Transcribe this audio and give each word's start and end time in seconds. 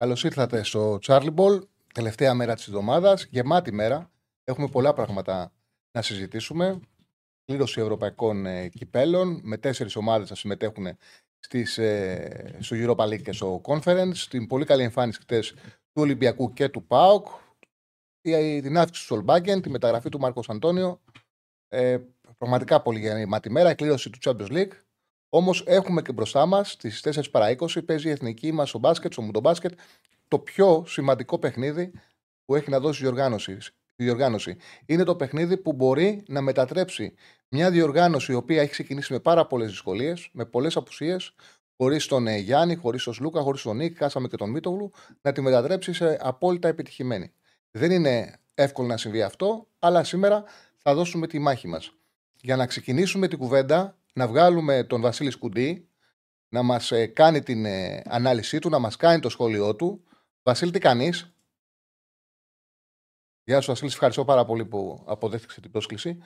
Καλώς 0.00 0.24
ήρθατε 0.24 0.62
στο 0.62 0.98
Charlie 1.02 1.34
Ball, 1.34 1.60
τελευταία 1.94 2.34
μέρα 2.34 2.54
της 2.54 2.66
εβδομάδας. 2.66 3.24
Γεμάτη 3.30 3.72
μέρα. 3.72 4.10
Έχουμε 4.44 4.68
πολλά 4.68 4.92
πράγματα 4.92 5.52
να 5.92 6.02
συζητήσουμε. 6.02 6.80
Κλήρωση 7.44 7.80
ευρωπαϊκών 7.80 8.46
ε, 8.46 8.68
κυπέλων 8.68 9.40
με 9.42 9.56
τέσσερις 9.56 9.96
ομάδες 9.96 10.30
να 10.30 10.36
συμμετέχουν 10.36 10.86
στις, 11.38 11.78
ε, 11.78 12.56
στο 12.58 12.76
Europa 12.78 13.04
League 13.04 13.22
και 13.22 13.32
στο 13.32 13.60
Conference. 13.64 14.16
Την 14.30 14.46
πολύ 14.46 14.64
καλή 14.64 14.82
εμφάνιση 14.82 15.20
χτες 15.20 15.52
του 15.92 16.02
Ολυμπιακού 16.02 16.52
και 16.52 16.68
του 16.68 16.86
ΠΑΟΚ. 16.86 17.26
Την 18.62 18.78
αύξηση 18.78 19.06
του 19.06 19.14
Σολμπάγκεν, 19.14 19.62
τη 19.62 19.70
μεταγραφή 19.70 20.08
του 20.08 20.18
Μάρκο 20.18 20.42
Αντώνιο. 20.48 21.00
Ε, 21.68 21.98
πραγματικά 22.38 22.82
πολύ 22.82 23.00
γεμάτη 23.00 23.50
μέρα. 23.50 23.70
Η 23.70 23.74
κλήρωση 23.74 24.10
του 24.10 24.18
Champions 24.22 24.50
League. 24.50 24.72
Όμως 25.28 25.62
έχουμε 25.66 26.02
και 26.02 26.12
μπροστά 26.12 26.46
μας 26.46 26.70
στις 26.70 27.00
4 27.04 27.30
παρα 27.30 27.56
20 27.58 27.84
παίζει 27.84 28.08
η 28.08 28.10
εθνική 28.10 28.52
μας 28.52 28.74
ο 28.74 28.78
μπάσκετ, 28.78 29.18
ο 29.18 29.22
μουντομπάσκετ, 29.22 29.78
το 30.28 30.38
πιο 30.38 30.84
σημαντικό 30.86 31.38
παιχνίδι 31.38 31.92
που 32.44 32.54
έχει 32.54 32.70
να 32.70 32.80
δώσει 32.80 33.00
η 33.00 33.04
διοργάνωση. 33.04 33.58
Η 33.96 34.04
διοργάνωση. 34.04 34.56
Είναι 34.86 35.04
το 35.04 35.16
παιχνίδι 35.16 35.56
που 35.56 35.72
μπορεί 35.72 36.22
να 36.28 36.40
μετατρέψει 36.40 37.14
μια 37.48 37.70
διοργάνωση 37.70 38.32
η 38.32 38.34
οποία 38.34 38.62
έχει 38.62 38.70
ξεκινήσει 38.70 39.12
με 39.12 39.20
πάρα 39.20 39.46
πολλές 39.46 39.70
δυσκολίες, 39.70 40.28
με 40.32 40.44
πολλές 40.44 40.76
απουσίες, 40.76 41.34
χωρίς 41.76 42.06
τον 42.06 42.26
ε, 42.26 42.36
Γιάννη, 42.36 42.74
χωρίς 42.74 43.02
τον 43.04 43.14
Σλούκα, 43.14 43.40
χωρίς 43.40 43.62
τον 43.62 43.76
Νίκ, 43.76 43.96
χάσαμε 43.96 44.28
και 44.28 44.36
τον 44.36 44.50
Μίτογλου, 44.50 44.90
να 45.20 45.32
τη 45.32 45.40
μετατρέψει 45.40 45.92
σε 45.92 46.18
απόλυτα 46.20 46.68
επιτυχημένη. 46.68 47.32
Δεν 47.70 47.90
είναι 47.90 48.40
εύκολο 48.54 48.88
να 48.88 48.96
συμβεί 48.96 49.22
αυτό, 49.22 49.66
αλλά 49.78 50.04
σήμερα 50.04 50.44
θα 50.76 50.94
δώσουμε 50.94 51.26
τη 51.26 51.38
μάχη 51.38 51.68
μας. 51.68 51.92
Για 52.40 52.56
να 52.56 52.66
ξεκινήσουμε 52.66 53.28
την 53.28 53.38
κουβέντα, 53.38 53.97
να 54.18 54.28
βγάλουμε 54.28 54.84
τον 54.84 55.00
Βασίλη 55.00 55.30
Σκουντή, 55.30 55.88
να 56.48 56.62
μας 56.62 56.92
ε, 56.92 57.06
κάνει 57.06 57.42
την 57.42 57.64
ε, 57.64 58.02
ανάλυσή 58.04 58.58
του, 58.58 58.68
να 58.68 58.78
μας 58.78 58.96
κάνει 58.96 59.20
το 59.20 59.28
σχόλιο 59.28 59.76
του. 59.76 60.04
Βασίλη, 60.42 60.70
τι 60.70 60.78
κάνεις; 60.78 61.32
Γεια 63.44 63.60
σου, 63.60 63.66
Βασίλη. 63.66 63.90
Ευχαριστώ 63.90 64.24
πάρα 64.24 64.44
πολύ 64.44 64.64
που 64.64 65.02
αποδέχτηκες 65.06 65.58
την 65.60 65.70
πρόσκληση. 65.70 66.18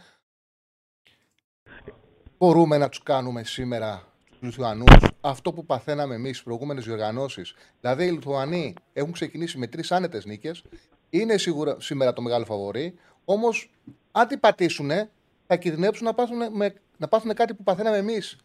Μπορούμε 2.39 2.79
να 2.79 2.89
τους 2.89 3.03
κάνουμε 3.03 3.45
σήμερα 3.45 4.13
τους 4.31 4.41
Λιθουανούς 4.41 5.11
αυτό 5.21 5.53
που 5.53 5.67
παθαίναμε 5.67 6.15
εμείς 6.15 6.31
στις 6.31 6.43
προηγούμενες 6.43 6.85
διοργανώσεις. 6.85 7.55
Δηλαδή, 7.81 8.07
οι 8.07 8.11
Λιθουανοί 8.11 8.75
έχουν 8.93 9.13
ξεκινήσει 9.13 9.59
με 9.59 9.67
τρεις 9.67 9.93
άνετες 9.93 10.25
νίκες. 10.25 10.65
Είναι 11.11 11.37
σίγουρα 11.37 11.77
σήμερα 11.81 12.13
το 12.13 12.23
μεγάλο 12.23 12.45
φαβορή. 12.45 12.95
Όμως, 13.25 13.71
αν 14.13 14.27
την 14.29 14.41
πατήσουν, 14.41 14.91
θα 15.47 15.57
κινδυνεύσουν 15.57 16.07
να 16.07 16.15
πάθουν, 16.15 16.57
με, 16.57 16.75
να 17.03 17.09
πάθουν 17.09 17.35
κάτι 17.35 17.55
που 17.55 17.63
παθαίναμε 17.63 17.97
εμείς. 17.97 18.37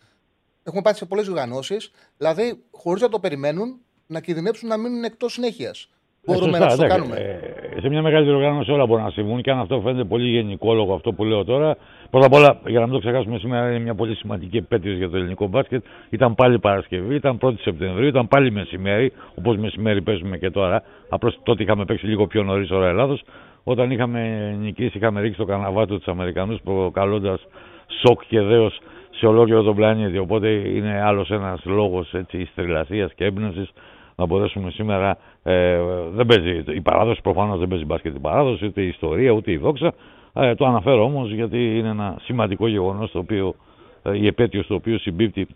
Έχουμε 0.63 0.81
πάθει 0.81 0.97
σε 0.97 1.05
πολλές 1.05 1.25
διοργανώσει. 1.25 1.77
Δηλαδή, 2.17 2.63
χωρίς 2.71 3.01
να 3.01 3.09
το 3.09 3.19
περιμένουν, 3.19 3.77
να 4.07 4.19
κινδυνεύσουν 4.19 4.69
να 4.69 4.77
μείνουν 4.77 5.03
εκτός 5.03 5.33
συνέχειας. 5.33 5.89
Μπορούμε 6.25 6.57
Ε, 6.57 6.59
να 6.59 6.69
σωστά, 6.69 6.83
του 6.83 6.89
το 6.89 6.95
εντάξει. 6.95 7.11
κάνουμε. 7.15 7.39
Ε, 7.75 7.81
σε 7.81 7.89
μια 7.89 8.01
μεγάλη 8.01 8.25
διοργάνωση 8.25 8.71
όλα 8.71 8.85
μπορούν 8.85 9.03
να 9.03 9.09
συμβούν 9.09 9.41
και 9.41 9.51
αν 9.51 9.59
αυτό 9.59 9.81
φαίνεται 9.81 10.03
πολύ 10.03 10.29
γενικόλογο 10.29 10.93
αυτό 10.93 11.13
που 11.13 11.23
λέω 11.23 11.43
τώρα. 11.43 11.77
Πρώτα 12.09 12.25
απ' 12.25 12.33
όλα, 12.33 12.59
για 12.67 12.79
να 12.79 12.85
μην 12.85 12.93
το 12.93 12.99
ξεχάσουμε, 12.99 13.37
σήμερα 13.37 13.69
είναι 13.69 13.79
μια 13.79 13.95
πολύ 13.95 14.15
σημαντική 14.15 14.57
επέτειος 14.57 14.97
για 14.97 15.09
το 15.09 15.17
ελληνικό 15.17 15.47
μπάσκετ. 15.47 15.83
Ήταν 16.09 16.35
πάλι 16.35 16.59
Παρασκευή, 16.59 17.15
ήταν 17.15 17.37
1η 17.41 17.59
Σεπτεμβρίου, 17.61 18.07
ήταν 18.07 18.27
πάλι 18.27 18.51
μεσημέρι, 18.51 19.11
όπως 19.35 19.57
μεσημέρι 19.57 20.01
παίζουμε 20.01 20.37
και 20.37 20.49
τώρα. 20.49 20.83
Απλώς 21.09 21.39
τότε 21.43 21.63
είχαμε 21.63 21.85
παίξει 21.85 22.05
λίγο 22.05 22.27
πιο 22.27 22.43
νωρίς 22.43 22.71
ώρα 22.71 22.87
Ελλάδος. 22.87 23.23
Όταν 23.63 23.91
είχαμε 23.91 24.51
νικήσει, 24.59 24.97
είχαμε 24.97 25.21
ρίξει 25.21 25.37
το 25.37 25.45
καναβάτο 25.45 25.97
τους 25.97 26.07
Αμερικανούς, 26.07 26.59
προκαλώντας 26.63 27.41
σοκ 27.87 28.21
και 28.27 28.41
δέος 28.41 28.79
σε 29.09 29.25
ολόκληρο 29.25 29.63
τον 29.63 29.75
πλανήτη. 29.75 30.17
Οπότε 30.17 30.49
είναι 30.49 31.01
άλλος 31.01 31.29
ένας 31.29 31.65
λόγος 31.65 32.13
στριλασία 32.51 33.09
και 33.15 33.25
έμπνευσης 33.25 33.71
να 34.15 34.25
μπορέσουμε 34.25 34.71
σήμερα. 34.71 35.17
Ε, 35.43 35.79
δεν 36.11 36.25
παίζει 36.25 36.63
η 36.67 36.81
παράδοση, 36.81 37.21
προφανώς 37.21 37.59
δεν 37.59 37.67
παίζει 37.67 37.85
μπάσκετ 37.85 38.15
η 38.15 38.19
παράδοση, 38.19 38.65
ούτε 38.65 38.81
η 38.81 38.87
ιστορία, 38.87 39.31
ούτε 39.31 39.51
η 39.51 39.57
δόξα. 39.57 39.93
Ε, 40.33 40.55
το 40.55 40.65
αναφέρω 40.65 41.03
όμως 41.03 41.31
γιατί 41.31 41.77
είναι 41.77 41.89
ένα 41.89 42.17
σημαντικό 42.21 42.67
γεγονός 42.67 43.11
το 43.11 43.19
οποίο 43.19 43.55
ε, 44.03 44.17
η 44.17 44.27
επέτειος 44.27 44.65
στο 44.65 44.75
οποίο 44.75 44.97
συμπίπτει 44.97 45.47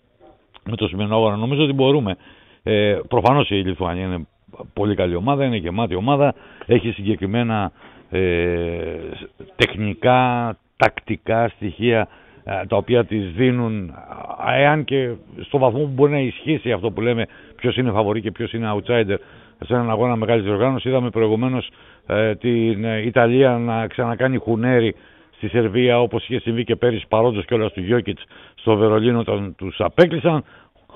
με 0.63 0.75
το 0.75 0.87
σημερινό 0.87 1.15
αγώνα. 1.15 1.35
Νομίζω 1.35 1.63
ότι 1.63 1.73
μπορούμε. 1.73 2.15
Ε, 2.63 2.99
Προφανώς 3.07 3.49
η 3.49 3.55
Λιθουανία 3.55 4.05
είναι 4.05 4.27
πολύ 4.73 4.95
καλή 4.95 5.15
ομάδα, 5.15 5.45
είναι 5.45 5.55
γεμάτη 5.55 5.95
ομάδα, 5.95 6.33
έχει 6.65 6.91
συγκεκριμένα 6.91 7.71
ε, 8.09 8.95
τεχνικά, 9.55 10.57
τακτικά 10.77 11.47
στοιχεία 11.47 11.99
ε, 12.01 12.07
τα 12.43 12.77
οποία 12.77 13.05
τις 13.05 13.31
δίνουν 13.31 13.93
ε, 14.47 14.61
εάν 14.61 14.83
και 14.83 15.09
στο 15.41 15.57
βαθμό 15.57 15.79
που 15.79 15.91
μπορεί 15.93 16.11
να 16.11 16.19
ισχύσει 16.19 16.71
αυτό 16.71 16.91
που 16.91 17.01
λέμε 17.01 17.25
ποιος 17.55 17.77
είναι 17.77 17.91
φαβορή 17.91 18.21
και 18.21 18.31
ποιος 18.31 18.53
είναι 18.53 18.73
outsider 18.75 19.15
σε 19.65 19.73
έναν 19.73 19.89
αγώνα 19.89 20.15
μεγάλης 20.15 20.43
διοργάνωσης 20.43 20.89
είδαμε 20.89 21.09
προηγουμένως 21.09 21.69
ε, 22.07 22.35
την 22.35 22.83
ε, 22.83 23.01
Ιταλία 23.01 23.57
να 23.57 23.87
ξανακάνει 23.87 24.37
χουνέρι 24.37 24.95
στη 25.35 25.47
Σερβία 25.47 25.99
όπως 25.99 26.23
είχε 26.23 26.39
συμβεί 26.39 26.63
και 26.63 26.75
πέρυσι 26.75 27.05
παρόντος 27.07 27.45
κιόλας 27.45 27.73
του 27.73 27.81
Γιώκητς 27.81 28.23
στο 28.55 28.75
Βερολίνο 28.75 29.19
όταν 29.19 29.55
τους 29.57 29.79
απέκλεισαν 29.79 30.43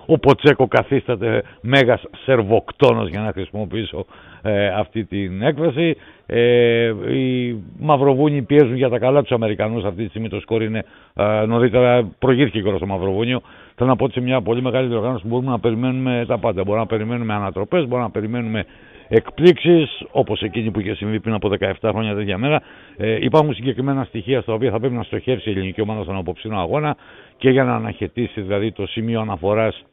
ο 0.06 0.20
Ποτσέκο 0.20 0.68
καθίσταται 0.68 1.44
μέγας 1.62 2.04
σερβοκτόνος 2.26 3.10
για 3.10 3.22
να 3.22 3.32
χρησιμοποιήσω 3.32 4.06
ε, 4.42 4.68
αυτή 4.68 5.04
την 5.06 5.42
έκφραση. 5.42 5.96
Ε, 6.26 6.94
οι 7.14 7.56
Μαυροβούνιοι 7.80 8.42
πιέζουν 8.42 8.76
για 8.76 8.90
τα 8.90 9.00
καλά 9.00 9.22
τους 9.22 9.32
Αμερικανούς 9.32 9.84
αυτή 9.84 10.04
τη 10.04 10.10
στιγμή 10.10 10.30
το 10.30 10.40
σκορ 10.40 10.64
είναι 10.64 10.84
ε, 11.14 11.46
νωρίτερα 11.46 12.08
προηγήθηκε 12.20 12.62
και 12.62 12.74
στο 12.76 12.86
Μαυροβούνιο. 12.86 13.42
Θέλω 13.76 13.90
να 13.90 13.96
πω 13.96 14.04
ότι 14.04 14.14
σε 14.14 14.22
μια 14.22 14.42
πολύ 14.42 14.62
μεγάλη 14.62 14.88
διοργάνωση 14.88 15.28
μπορούμε 15.28 15.52
να 15.52 15.60
περιμένουμε 15.60 16.26
τα 16.28 16.38
πάντα. 16.38 16.64
Μπορούμε 16.64 16.80
να 16.80 16.86
περιμένουμε 16.86 17.34
ανατροπές, 17.34 17.82
μπορούμε 17.82 18.02
να 18.04 18.10
περιμένουμε 18.12 18.66
εκπλήξεις 19.08 20.04
όπως 20.12 20.42
εκείνη 20.42 20.72
που 20.72 20.80
είχε 20.80 20.96
συμβεί 20.96 21.20
πριν 21.20 21.34
από 21.34 21.50
17 21.60 21.90
χρόνια 21.92 22.16
τέτοια 22.16 22.38
μέρα. 22.38 22.62
Ε, 22.98 23.18
υπάρχουν 23.22 23.54
συγκεκριμένα 23.54 24.04
στοιχεία 24.04 24.42
στα 24.42 24.54
οποία 24.54 24.72
θα 24.72 24.80
πρέπει 24.80 24.94
να 24.94 25.04
στοχεύσει 25.04 25.50
η 25.50 25.52
ελληνική 25.52 25.82
ομάδα 25.82 26.04
στον 26.04 26.16
απόψινο 26.16 26.60
αγώνα 26.60 26.96
και 27.38 27.50
για 27.50 27.64
να 27.64 27.76
αναχαιτίσει 27.76 28.42
δηλαδή 28.42 28.72
το 28.72 28.88
σημείο 28.88 29.22
αναφοράς 29.22 29.84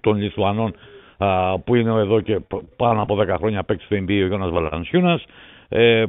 των 0.00 0.16
Λιθουανών 0.16 0.74
α, 1.18 1.58
που 1.58 1.74
είναι 1.74 1.90
εδώ 1.90 2.20
και 2.20 2.38
π- 2.48 2.62
πάνω 2.76 3.02
από 3.02 3.18
10 3.20 3.34
χρόνια 3.38 3.62
παίκτη 3.62 3.84
στο 3.84 3.96
NBA 3.96 4.22
ο 4.22 4.26
Γιόνας 4.26 4.50
Βαλανσιούνας 4.50 5.24
ε, 5.68 6.04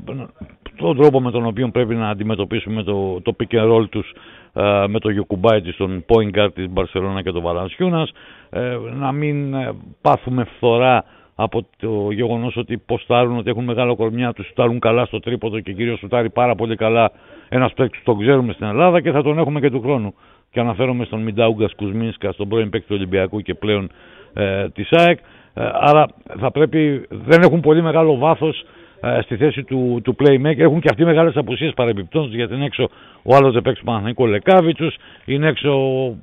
τον 0.75 0.97
τρόπο 0.97 1.21
με 1.21 1.31
τον 1.31 1.45
οποίο 1.45 1.69
πρέπει 1.69 1.95
να 1.95 2.09
αντιμετωπίσουμε 2.09 2.83
το, 2.83 3.21
το 3.21 3.35
pick 3.39 3.55
and 3.55 3.71
roll 3.75 3.89
τους 3.89 4.13
α, 4.53 4.87
με 4.87 4.99
το 4.99 5.09
Γιοκουμπάιτις 5.09 5.71
στον 5.71 6.05
point 6.07 6.37
guard 6.39 6.53
της 6.53 6.69
Μπαρσελόνα 6.69 7.21
και 7.21 7.31
τον 7.31 7.41
Βαλανσιούνας 7.41 8.11
ε, 8.49 8.77
να 8.99 9.11
μην 9.11 9.53
ε, 9.53 9.71
πάθουμε 10.01 10.43
φθορά 10.43 11.03
από 11.35 11.65
το 11.77 12.11
γεγονός 12.11 12.57
ότι 12.57 12.77
ποστάρουν 12.77 13.37
ότι 13.37 13.49
έχουν 13.49 13.63
μεγάλο 13.63 13.95
κορμιά, 13.95 14.33
τους 14.33 14.45
σουτάρουν 14.45 14.79
καλά 14.79 15.05
στο 15.05 15.19
τρίποδο 15.19 15.59
και 15.59 15.73
κυρίως 15.73 15.99
σουτάρει 15.99 16.29
πάρα 16.29 16.55
πολύ 16.55 16.75
καλά 16.75 17.11
ένας 17.49 17.73
παίκτης 17.73 18.01
που 18.03 18.11
τον 18.11 18.19
ξέρουμε 18.21 18.53
στην 18.53 18.65
Ελλάδα 18.67 19.01
και 19.01 19.11
θα 19.11 19.23
τον 19.23 19.37
έχουμε 19.37 19.59
και 19.59 19.69
του 19.69 19.81
χρόνου. 19.81 20.13
Και 20.51 20.59
αναφέρομαι 20.59 21.05
στον 21.05 21.21
Μιντάουγκα 21.21 21.69
Κουσμίνσκα, 21.75 22.31
στον 22.31 22.47
πρώην 22.47 22.69
παίκτη 22.69 22.87
του 22.87 22.95
Ολυμπιακού 22.97 23.41
και 23.41 23.53
πλέον 23.53 23.89
ε, 24.33 24.69
της 24.69 24.91
ΑΕΚ. 24.91 25.19
Ε, 25.53 25.69
άρα 25.73 26.05
θα 26.39 26.51
πρέπει, 26.51 27.05
δεν 27.09 27.41
έχουν 27.41 27.59
πολύ 27.59 27.81
μεγάλο 27.81 28.17
βάθος 28.17 28.65
ε, 29.01 29.21
στη 29.21 29.35
θέση 29.35 29.63
του, 29.63 30.01
του 30.03 30.15
playmaker. 30.19 30.59
Έχουν 30.59 30.79
και 30.79 30.87
αυτοί 30.89 31.05
μεγάλες 31.05 31.35
απουσίες 31.35 31.73
παρεμπιπτόντως 31.73 32.33
γιατί 32.33 32.53
είναι 32.53 32.65
έξω 32.65 32.89
ο 33.23 33.35
άλλος 33.35 33.53
δεν 33.53 33.61
παίξει 33.61 33.79
του 33.79 33.85
Παναθηναϊκού 33.85 34.25
Λεκάβιτσους, 34.25 34.95
είναι 35.25 35.47
έξω 35.47 35.69
ο, 35.69 36.15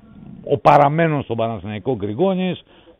ο 0.44 0.58
παραμένων 0.58 1.22
στον 1.22 1.36
Παναθηναϊκό 1.36 1.96
Γκριγόνη, 1.96 2.56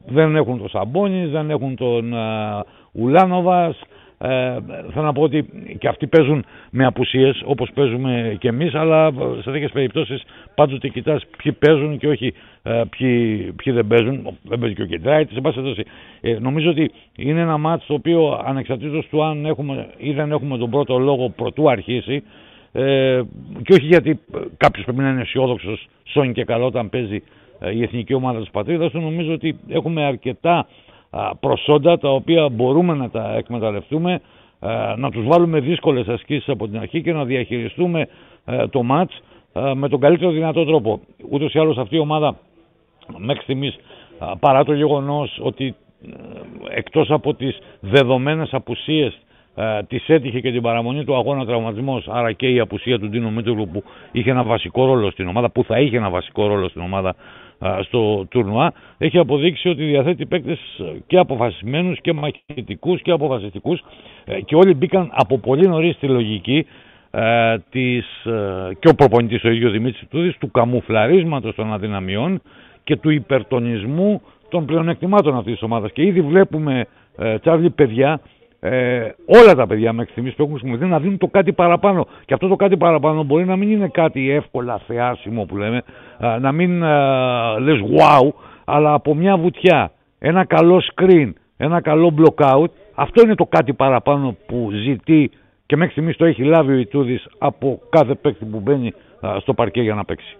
δεν 0.07 0.37
έχουν 0.37 0.59
τον 0.59 0.69
Σαμπόνι, 0.69 1.27
δεν 1.27 1.51
έχουν 1.51 1.77
τον 1.77 2.13
uh, 2.15 2.63
Ουλάνοβας. 2.93 3.81
Ε, 4.21 4.59
θέλω 4.93 5.05
να 5.05 5.13
πω 5.13 5.23
ότι 5.23 5.49
και 5.79 5.89
αυτοί 5.89 6.07
παίζουν 6.07 6.45
με 6.71 6.85
απουσίες 6.85 7.43
όπως 7.45 7.71
παίζουμε 7.75 8.37
και 8.39 8.49
εμείς, 8.49 8.75
αλλά 8.75 9.13
σε 9.43 9.51
τέτοιες 9.51 9.71
περιπτώσεις 9.71 10.23
πάντοτε 10.55 10.89
κοιτάς 10.89 11.27
ποιοι 11.43 11.53
παίζουν 11.53 11.99
και 11.99 12.09
όχι 12.09 12.35
ε, 12.63 12.83
ποιοι, 12.99 13.53
ποιοι 13.57 13.73
δεν 13.73 13.87
παίζουν. 13.87 14.39
Δεν 14.43 14.59
παίζει 14.59 14.75
και 14.75 14.83
ο 14.83 14.87
Κεντράιτη. 14.87 15.35
Σε 15.35 15.41
πάση 15.41 15.61
περιπτώσει, 15.61 15.89
ε, 16.21 16.39
νομίζω 16.39 16.71
ότι 16.71 16.91
είναι 17.17 17.41
ένα 17.41 17.59
μάτσο 17.59 17.87
το 17.87 17.95
οποίο 17.95 18.41
ανεξαρτήτως 18.45 19.07
του 19.07 19.25
αν 19.25 19.45
έχουμε 19.45 19.87
ή 19.97 20.13
δεν 20.13 20.33
έχουμε 20.33 20.59
τον 20.59 20.71
πρώτο 20.71 20.99
λόγο 20.99 21.29
πρωτού 21.29 21.71
αρχίσει, 21.71 22.23
ε, 22.73 23.21
και 23.63 23.73
όχι 23.73 23.87
γιατί 23.87 24.21
κάποιος 24.57 24.85
πρέπει 24.85 25.01
να 25.01 25.09
είναι 25.09 25.21
αισιόδοξος, 25.21 25.89
σώνει 26.05 26.33
και 26.33 26.45
καλό 26.45 26.67
όταν 26.67 26.89
παίζει 26.89 27.23
ε, 27.61 27.71
η 27.71 27.83
εθνική 27.83 28.15
ομάδα 28.15 28.41
της 28.41 28.51
πατρίδας 28.51 28.91
του. 28.91 29.01
Νομίζω 29.01 29.33
ότι 29.33 29.59
έχουμε 29.69 30.05
αρκετά 30.05 30.67
προσόντα 31.41 31.99
τα 31.99 32.11
οποία 32.11 32.49
μπορούμε 32.49 32.95
να 32.95 33.11
τα 33.11 33.35
εκμεταλλευτούμε, 33.37 34.21
να 34.97 35.11
τους 35.11 35.27
βάλουμε 35.27 35.61
δύσκολες 35.61 36.09
ασκήσεις 36.09 36.49
από 36.49 36.69
την 36.69 36.79
αρχή 36.79 37.03
και 37.03 37.13
να 37.13 37.25
διαχειριστούμε 37.25 38.09
το 38.71 38.83
μάτς 38.83 39.21
με 39.75 39.89
τον 39.89 40.01
καλύτερο 40.01 40.31
δυνατό 40.31 40.65
τρόπο. 40.65 41.01
Ούτως 41.31 41.53
ή 41.55 41.59
άλλως 41.59 41.77
αυτή 41.79 41.97
η 41.97 41.99
ομάδα 41.99 42.37
μέχρι 43.17 43.43
στιγμής 43.43 43.77
παρά 44.41 44.65
το 44.65 44.73
γεγονός 44.73 45.39
ότι 45.43 45.75
εκτός 46.69 47.11
από 47.11 47.35
τις 47.35 47.59
δεδομένες 47.81 48.55
απουσίες 48.55 49.19
ε, 49.55 49.83
τη 49.83 50.01
έτυχε 50.07 50.41
και 50.41 50.53
την 50.53 50.63
παραμονή 50.63 51.05
του 51.05 51.17
αγώνα 51.17 51.45
τραυματισμός, 51.47 52.09
άρα 52.09 52.33
και 52.33 52.49
η 52.49 52.61
απουσία 52.61 52.99
του 52.99 53.09
Ντίνο 53.09 53.31
Μίτρου 53.31 53.69
που 53.69 53.83
είχε 54.13 54.31
ένα 54.31 54.43
βασικό 54.43 54.87
ρόλο 54.87 55.11
στην 55.11 55.29
ομάδα, 55.29 55.51
που 55.51 55.65
θα 55.65 55.81
είχε 55.81 55.97
ένα 55.97 56.11
βασικό 56.11 56.47
ρόλο 56.47 56.69
στην 56.69 56.83
ομάδα 56.83 57.15
στο 57.83 58.27
τουρνουά, 58.31 58.73
έχει 58.99 59.19
αποδείξει 59.19 59.69
ότι 59.69 59.85
διαθέτει 59.85 60.27
παίκτες 60.27 60.59
και 61.07 61.19
αποφασισμένους 61.19 62.01
και 62.01 62.13
μαχητικούς 62.13 63.03
και 63.03 63.11
αποφασιστικούς 63.11 63.85
ε, 64.25 64.41
και 64.41 64.55
όλοι 64.55 64.75
μπήκαν 64.75 65.11
από 65.13 65.39
πολύ 65.39 65.69
νωρίς 65.69 65.95
στη 65.95 66.07
λογική 66.07 66.67
ε, 67.11 67.57
της, 67.71 68.25
ε, 68.25 68.75
και 68.79 68.89
ο 68.89 68.95
προπονητής 68.95 69.45
ο 69.45 69.51
ίδιος 69.51 69.73
Δημήτρης 69.73 70.09
Τούδης 70.09 70.37
του 70.39 70.51
καμουφλαρίσματος 70.51 71.55
των 71.55 71.73
αδυναμιών 71.73 72.43
και 72.85 72.97
του 72.97 73.11
υπερτονισμού 73.11 74.23
των 74.49 74.65
πλεονεκτημάτων 74.65 75.37
αυτής 75.37 75.53
της 75.53 75.63
ομάδας. 75.63 75.93
Και 75.93 76.03
ήδη 76.03 76.21
βλέπουμε 76.21 76.87
ε, 77.19 77.39
Τσάρλι 77.39 77.71
παιδιά 77.71 78.21
ε, 78.61 79.09
όλα 79.27 79.55
τα 79.55 79.67
παιδιά 79.67 79.93
μέχρι 79.93 80.11
στιγμής 80.11 80.35
που 80.35 80.43
έχουν 80.43 80.59
συμμετέχει 80.59 80.91
να 80.91 80.99
δίνουν 80.99 81.19
το 81.19 81.27
κάτι 81.27 81.53
παραπάνω. 81.53 82.07
Και 82.25 82.35
αυτό 82.35 82.49
το 82.49 82.57
κάτι 82.57 82.77
παραπάνω 82.77 83.23
μπορεί 83.23 83.45
να 83.45 83.57
μην 83.57 83.71
είναι 83.71 83.89
κάτι 83.89 84.31
εύκολα 84.31 84.79
θεάσιμο 84.87 85.45
που 85.45 85.57
λέμε, 85.57 85.83
να 86.41 86.53
μην 86.53 86.85
α, 86.85 87.61
λες 87.61 87.81
wow, 87.99 88.29
αλλά 88.65 88.93
από 88.93 89.15
μια 89.15 89.37
βουτιά, 89.37 89.93
ένα 90.19 90.45
καλό 90.45 90.83
screen, 90.95 91.33
ένα 91.57 91.81
καλό 91.81 92.15
blockout, 92.19 92.71
αυτό 92.95 93.23
είναι 93.23 93.35
το 93.35 93.47
κάτι 93.47 93.73
παραπάνω 93.73 94.37
που 94.47 94.71
ζητεί 94.71 95.31
και 95.67 95.77
μέχρι 95.77 95.93
στιγμής 95.93 96.17
το 96.17 96.25
έχει 96.25 96.43
λάβει 96.43 96.73
ο 96.73 96.77
Ιτούδης 96.77 97.27
από 97.39 97.81
κάθε 97.89 98.15
παίκτη 98.15 98.45
που 98.45 98.61
μπαίνει 98.61 98.93
στο 99.41 99.55
παρκέ 99.55 99.81
για 99.81 99.95
να 99.95 100.05
παίξει. 100.05 100.37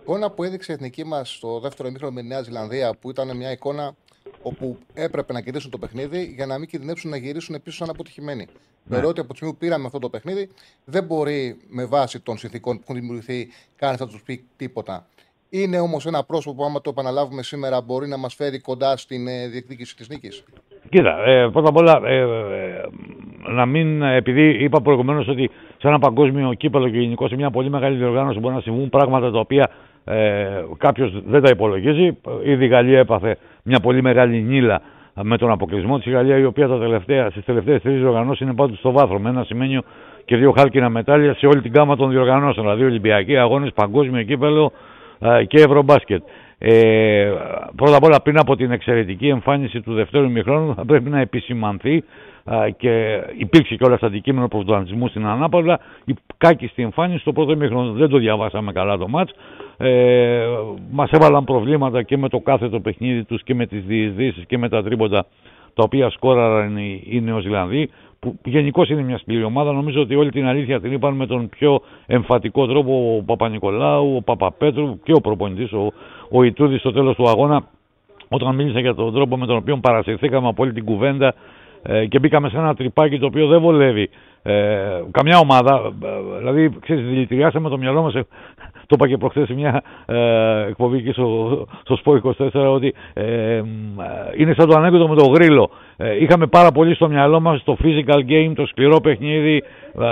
Εικόνα 0.00 0.30
που 0.30 0.44
έδειξε 0.44 0.72
η 0.72 0.74
εθνική 0.74 1.04
μας 1.04 1.34
στο 1.34 1.60
δεύτερο 1.60 1.88
ημίχρονο 1.88 2.14
με 2.14 2.20
τη 2.20 2.26
Νέα 2.26 2.42
Ζηλανδία, 2.42 2.96
που 3.00 3.10
ήταν 3.10 3.36
μια 3.36 3.50
εικόνα 3.50 3.94
όπου 4.42 4.78
έπρεπε 4.94 5.32
να 5.32 5.40
κερδίσουν 5.40 5.70
το 5.70 5.78
παιχνίδι 5.78 6.24
για 6.36 6.46
να 6.46 6.58
μην 6.58 6.68
κινδυνεύσουν 6.68 7.10
να 7.10 7.16
γυρίσουν 7.16 7.62
πίσω 7.62 7.76
σαν 7.76 7.90
αποτυχημένοι. 7.90 8.46
Ναι. 8.88 8.96
ότι 8.96 9.20
από 9.20 9.30
τη 9.30 9.36
στιγμή 9.36 9.52
που 9.52 9.58
πήραμε 9.58 9.86
αυτό 9.86 9.98
το 9.98 10.08
παιχνίδι, 10.08 10.48
δεν 10.84 11.04
μπορεί 11.04 11.56
με 11.68 11.84
βάση 11.84 12.20
των 12.20 12.38
συνθηκών 12.38 12.76
που 12.76 12.82
έχουν 12.82 13.00
δημιουργηθεί 13.00 13.48
κανείς 13.76 14.00
να 14.00 14.06
τους 14.06 14.22
πει 14.22 14.44
τίποτα. 14.56 15.06
Είναι 15.50 15.80
όμως 15.80 16.06
ένα 16.06 16.24
πρόσωπο 16.24 16.56
που, 16.56 16.64
άμα 16.64 16.80
το 16.80 16.90
επαναλάβουμε 16.90 17.42
σήμερα, 17.42 17.80
μπορεί 17.80 18.08
να 18.08 18.16
μας 18.16 18.34
φέρει 18.34 18.58
κοντά 18.58 18.96
στην 18.96 19.28
ε, 19.28 19.48
διεκδίκηση 19.48 19.96
της 19.96 20.08
νίκης. 20.08 20.44
Κοίτα, 20.88 21.24
ε, 21.26 21.48
πρώτα 21.52 21.68
απ' 21.68 21.76
όλα, 21.76 22.00
ε, 22.04 22.16
ε, 22.16 22.26
να 23.52 23.66
μην, 23.66 24.02
επειδή 24.02 24.64
είπα 24.64 24.80
προηγουμένως 24.80 25.28
ότι 25.28 25.50
σε 25.78 25.88
ένα 25.88 25.98
παγκόσμιο 25.98 26.52
κύπελο 26.52 26.88
και 26.88 26.98
γενικώ 26.98 27.28
σε 27.28 27.36
μια 27.36 27.50
πολύ 27.50 27.70
μεγάλη 27.70 27.96
διοργάνωση 27.96 28.38
μπορεί 28.38 28.54
να 28.54 28.60
συμβούν 28.60 28.88
πράγματα 28.88 29.30
τα 29.30 29.38
οποία 29.38 29.70
ε, 30.08 30.64
κάποιος 30.78 31.22
δεν 31.26 31.42
τα 31.42 31.50
υπολογίζει. 31.50 32.18
Ήδη 32.44 32.64
η 32.64 32.68
Γαλλία 32.68 32.98
έπαθε 32.98 33.36
μια 33.62 33.80
πολύ 33.80 34.02
μεγάλη 34.02 34.42
νύλα 34.42 34.80
με 35.22 35.36
τον 35.36 35.50
αποκλεισμό 35.50 35.96
της. 35.96 36.06
Η 36.06 36.10
Γαλλία 36.10 36.38
η 36.38 36.44
οποία 36.44 36.68
τα 36.68 36.78
τελευταία, 36.78 37.30
στις 37.30 37.44
τελευταίες 37.44 37.82
τρεις 37.82 37.98
διοργανώσεις 37.98 38.40
είναι 38.40 38.54
πάντως 38.54 38.78
στο 38.78 38.92
βάθρο 38.92 39.18
με 39.18 39.28
ένα 39.28 39.44
σημαίνιο 39.44 39.82
και 40.24 40.36
δύο 40.36 40.52
χάλκινα 40.56 40.88
μετάλλια 40.88 41.34
σε 41.34 41.46
όλη 41.46 41.60
την 41.60 41.72
γάμα 41.74 41.96
των 41.96 42.10
διοργανώσεων. 42.10 42.66
Δηλαδή 42.66 42.84
Ολυμπιακοί 42.84 43.36
αγώνες, 43.36 43.72
παγκόσμιο 43.74 44.22
κύπελο 44.22 44.72
ε, 45.18 45.44
και 45.44 45.58
Ευρωμπάσκετ. 45.58 46.22
Ε, 46.58 47.32
πρώτα 47.76 47.96
απ' 47.96 48.04
όλα 48.04 48.22
πριν 48.22 48.38
από 48.38 48.56
την 48.56 48.70
εξαιρετική 48.70 49.28
εμφάνιση 49.28 49.80
του 49.80 49.94
δευτέρου 49.94 50.24
ημιχρόνου 50.24 50.74
θα 50.74 50.84
πρέπει 50.84 51.10
να 51.10 51.20
επισημανθεί 51.20 52.04
και 52.76 53.22
υπήρξε 53.38 53.74
και 53.74 53.84
όλα 53.84 53.96
στα 53.96 54.06
αντικείμενο 54.06 54.48
πρωτοανατισμού 54.48 55.08
στην 55.08 55.26
Ανάπαυλα 55.26 55.80
η 56.04 56.14
κάκιστη 56.36 56.82
εμφάνιση 56.82 57.20
στο 57.20 57.32
πρώτο 57.32 57.52
ημιχρόνο 57.52 57.92
δεν 57.92 58.08
το 58.08 58.18
διαβάσαμε 58.18 58.72
καλά 58.72 58.96
το 58.96 59.08
μάτς. 59.08 59.32
Ε, 59.76 60.46
μας 60.90 61.10
έβαλαν 61.10 61.44
προβλήματα 61.44 62.02
και 62.02 62.16
με 62.16 62.28
το 62.28 62.38
κάθετο 62.38 62.80
παιχνίδι 62.80 63.24
τους 63.24 63.42
και 63.42 63.54
με 63.54 63.66
τις 63.66 63.84
διεισδύσεις 63.84 64.44
και 64.46 64.58
με 64.58 64.68
τα 64.68 64.82
τρίποτα 64.82 65.26
τα 65.74 65.82
οποία 65.82 66.10
σκόραραν 66.10 66.76
οι, 66.76 67.02
οι 67.06 67.20
Νεοζηλανδοί 67.20 67.90
που 68.18 68.38
γενικώ 68.44 68.84
είναι 68.88 69.02
μια 69.02 69.18
σκληρή 69.18 69.42
ομάδα. 69.42 69.72
Νομίζω 69.72 70.00
ότι 70.00 70.14
όλη 70.14 70.30
την 70.30 70.46
αλήθεια 70.46 70.80
την 70.80 70.92
είπαν 70.92 71.14
με 71.14 71.26
τον 71.26 71.48
πιο 71.48 71.80
εμφατικό 72.06 72.66
τρόπο 72.66 73.16
ο 73.16 73.22
Παπα-Νικολάου, 73.22 74.16
ο 74.16 74.22
Παπαπέτρου 74.22 75.00
και 75.02 75.12
ο 75.12 75.20
προπονητής, 75.20 75.72
ο, 75.72 75.92
ο 76.30 76.42
Ιτούδης 76.42 76.80
στο 76.80 76.92
τέλος 76.92 77.16
του 77.16 77.28
αγώνα. 77.28 77.64
Όταν 78.28 78.54
μίλησε 78.54 78.80
για 78.80 78.94
τον 78.94 79.14
τρόπο 79.14 79.36
με 79.36 79.46
τον 79.46 79.56
οποίο 79.56 79.76
παρασυρθήκαμε 79.76 80.48
από 80.48 80.62
όλη 80.62 80.72
την 80.72 80.84
κουβέντα 80.84 81.34
ε, 81.86 82.06
και 82.06 82.18
μπήκαμε 82.18 82.48
σε 82.48 82.56
ένα 82.56 82.74
τρυπάκι 82.74 83.18
το 83.18 83.26
οποίο 83.26 83.46
δεν 83.46 83.60
βολεύει 83.60 84.10
ε, 84.42 85.02
καμιά 85.10 85.38
ομάδα. 85.38 85.92
Ε, 86.02 86.38
δηλαδή, 86.38 86.70
ξέρεις, 86.80 87.04
δηλητηριάσαμε 87.04 87.68
το 87.68 87.78
μυαλό 87.78 88.02
μας 88.02 88.14
το 88.86 88.94
είπα 88.98 89.08
και 89.08 89.16
προχθές 89.16 89.46
σε 89.46 89.54
μια 89.54 89.82
ε, 90.06 90.66
εκπομπή 90.68 91.02
και 91.02 91.12
στο, 91.12 91.66
στο 91.82 91.96
Σπο 91.96 92.20
24 92.38 92.50
ότι 92.52 92.94
ε, 93.12 93.62
είναι 94.36 94.54
σαν 94.56 94.68
το 94.68 94.76
ανέκδοτο 94.76 95.08
με 95.08 95.14
το 95.14 95.26
γρίλο. 95.26 95.70
Ε, 95.96 96.22
είχαμε 96.22 96.46
πάρα 96.46 96.70
πολύ 96.72 96.94
στο 96.94 97.08
μυαλό 97.08 97.40
μας 97.40 97.62
το 97.64 97.76
physical 97.82 98.20
game, 98.28 98.52
το 98.54 98.66
σκληρό 98.66 99.00
παιχνίδι, 99.00 99.62
ε, 100.00 100.04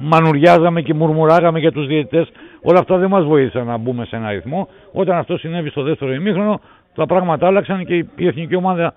μανουριάζαμε 0.00 0.82
και 0.82 0.94
μουρμουράγαμε 0.94 1.58
για 1.58 1.72
τους 1.72 1.86
διαιτητές. 1.86 2.28
Όλα 2.62 2.78
αυτά 2.78 2.96
δεν 2.96 3.08
μας 3.10 3.24
βοήθησαν 3.24 3.66
να 3.66 3.76
μπούμε 3.76 4.04
σε 4.04 4.16
ένα 4.16 4.30
ρυθμό. 4.30 4.68
Όταν 4.92 5.16
αυτό 5.16 5.36
συνέβη 5.36 5.68
στο 5.70 5.82
δεύτερο 5.82 6.12
ημίχρονο, 6.12 6.60
τα 6.94 7.06
πράγματα 7.06 7.46
άλλαξαν 7.46 7.84
και 7.84 7.94
η 7.94 8.26
εθνική 8.26 8.54
ομάδα 8.54 8.84
ε, 8.86 8.94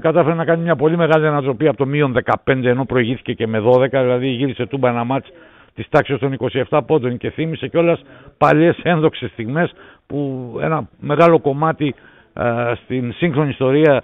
κατάφερε 0.00 0.34
να 0.34 0.44
κάνει 0.44 0.62
μια 0.62 0.76
πολύ 0.76 0.96
μεγάλη 0.96 1.26
ανατροπή 1.26 1.68
από 1.68 1.76
το 1.76 1.86
μείον 1.86 2.16
15 2.44 2.64
ενώ 2.64 2.84
προηγήθηκε 2.84 3.32
και 3.32 3.46
με 3.46 3.62
12, 3.64 3.88
δηλαδή 3.90 4.28
γύρισε 4.28 4.66
τούμπα 4.66 4.88
ένα 4.88 5.04
μάτς 5.04 5.28
της 5.74 5.88
τάξης 5.88 6.18
των 6.18 6.36
27 6.70 6.80
πόντων 6.86 7.16
και 7.16 7.30
θύμισε 7.30 7.68
κιόλας 7.68 8.02
παλιές 8.38 8.78
ένδοξες 8.82 9.30
στιγμές 9.30 9.72
που 10.06 10.50
ένα 10.62 10.88
μεγάλο 11.00 11.38
κομμάτι 11.40 11.94
ε, 12.34 12.72
στην 12.84 13.12
σύγχρονη 13.12 13.48
ιστορία 13.50 14.02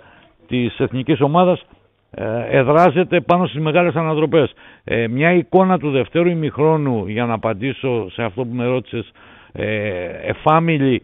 της 0.48 0.78
εθνικής 0.78 1.20
ομάδας 1.20 1.62
ε, 2.10 2.24
εδράζεται 2.58 3.20
πάνω 3.20 3.46
στις 3.46 3.60
μεγάλες 3.60 3.94
ανατροπές. 3.94 4.52
Ε, 4.84 5.08
μια 5.08 5.32
εικόνα 5.32 5.78
του 5.78 5.90
δευτέρου 5.90 6.28
ημιχρόνου 6.28 7.06
για 7.06 7.26
να 7.26 7.34
απαντήσω 7.34 8.10
σε 8.10 8.22
αυτό 8.22 8.44
που 8.44 8.54
με 8.54 8.64
ρώτησες 8.66 9.10
εφάμιλη 10.26 11.02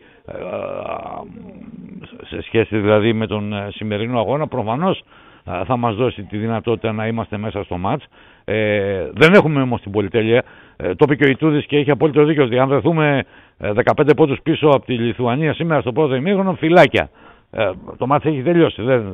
σε 2.28 2.42
σχέση 2.42 2.78
δηλαδή 2.78 3.12
με 3.12 3.26
τον 3.26 3.54
σημερινό 3.70 4.18
αγώνα 4.18 4.46
προφανώς 4.46 5.02
θα 5.44 5.76
μας 5.76 5.94
δώσει 5.94 6.22
τη 6.22 6.36
δυνατότητα 6.36 6.92
να 6.92 7.06
είμαστε 7.06 7.36
μέσα 7.36 7.64
στο 7.64 7.76
μάτς. 7.76 8.04
Ε, 8.44 9.10
δεν 9.14 9.34
έχουμε 9.34 9.62
όμως 9.62 9.80
την 9.80 9.90
πολυτέλεια. 9.90 10.42
Ε, 10.76 10.94
το 10.94 11.04
είπε 11.04 11.14
και 11.14 11.24
ο 11.24 11.28
Ιτούδης 11.28 11.66
και 11.66 11.76
έχει 11.76 11.90
απόλυτο 11.90 12.24
δίκιο 12.24 12.44
ότι 12.44 12.58
αν 12.58 12.68
βρεθούμε 12.68 13.24
15 13.58 14.08
ε, 14.08 14.12
πόντους 14.16 14.38
πίσω 14.42 14.68
από 14.68 14.84
τη 14.84 14.92
Λιθουανία 14.92 15.54
σήμερα 15.54 15.80
στο 15.80 15.92
πρώτο 15.92 16.14
ημίχρονο, 16.14 16.54
φυλάκια. 16.54 17.10
Ε, 17.50 17.70
το 17.96 18.06
μάτς 18.06 18.24
έχει 18.24 18.42
τελειώσει. 18.42 18.82
Δεν, 18.82 19.04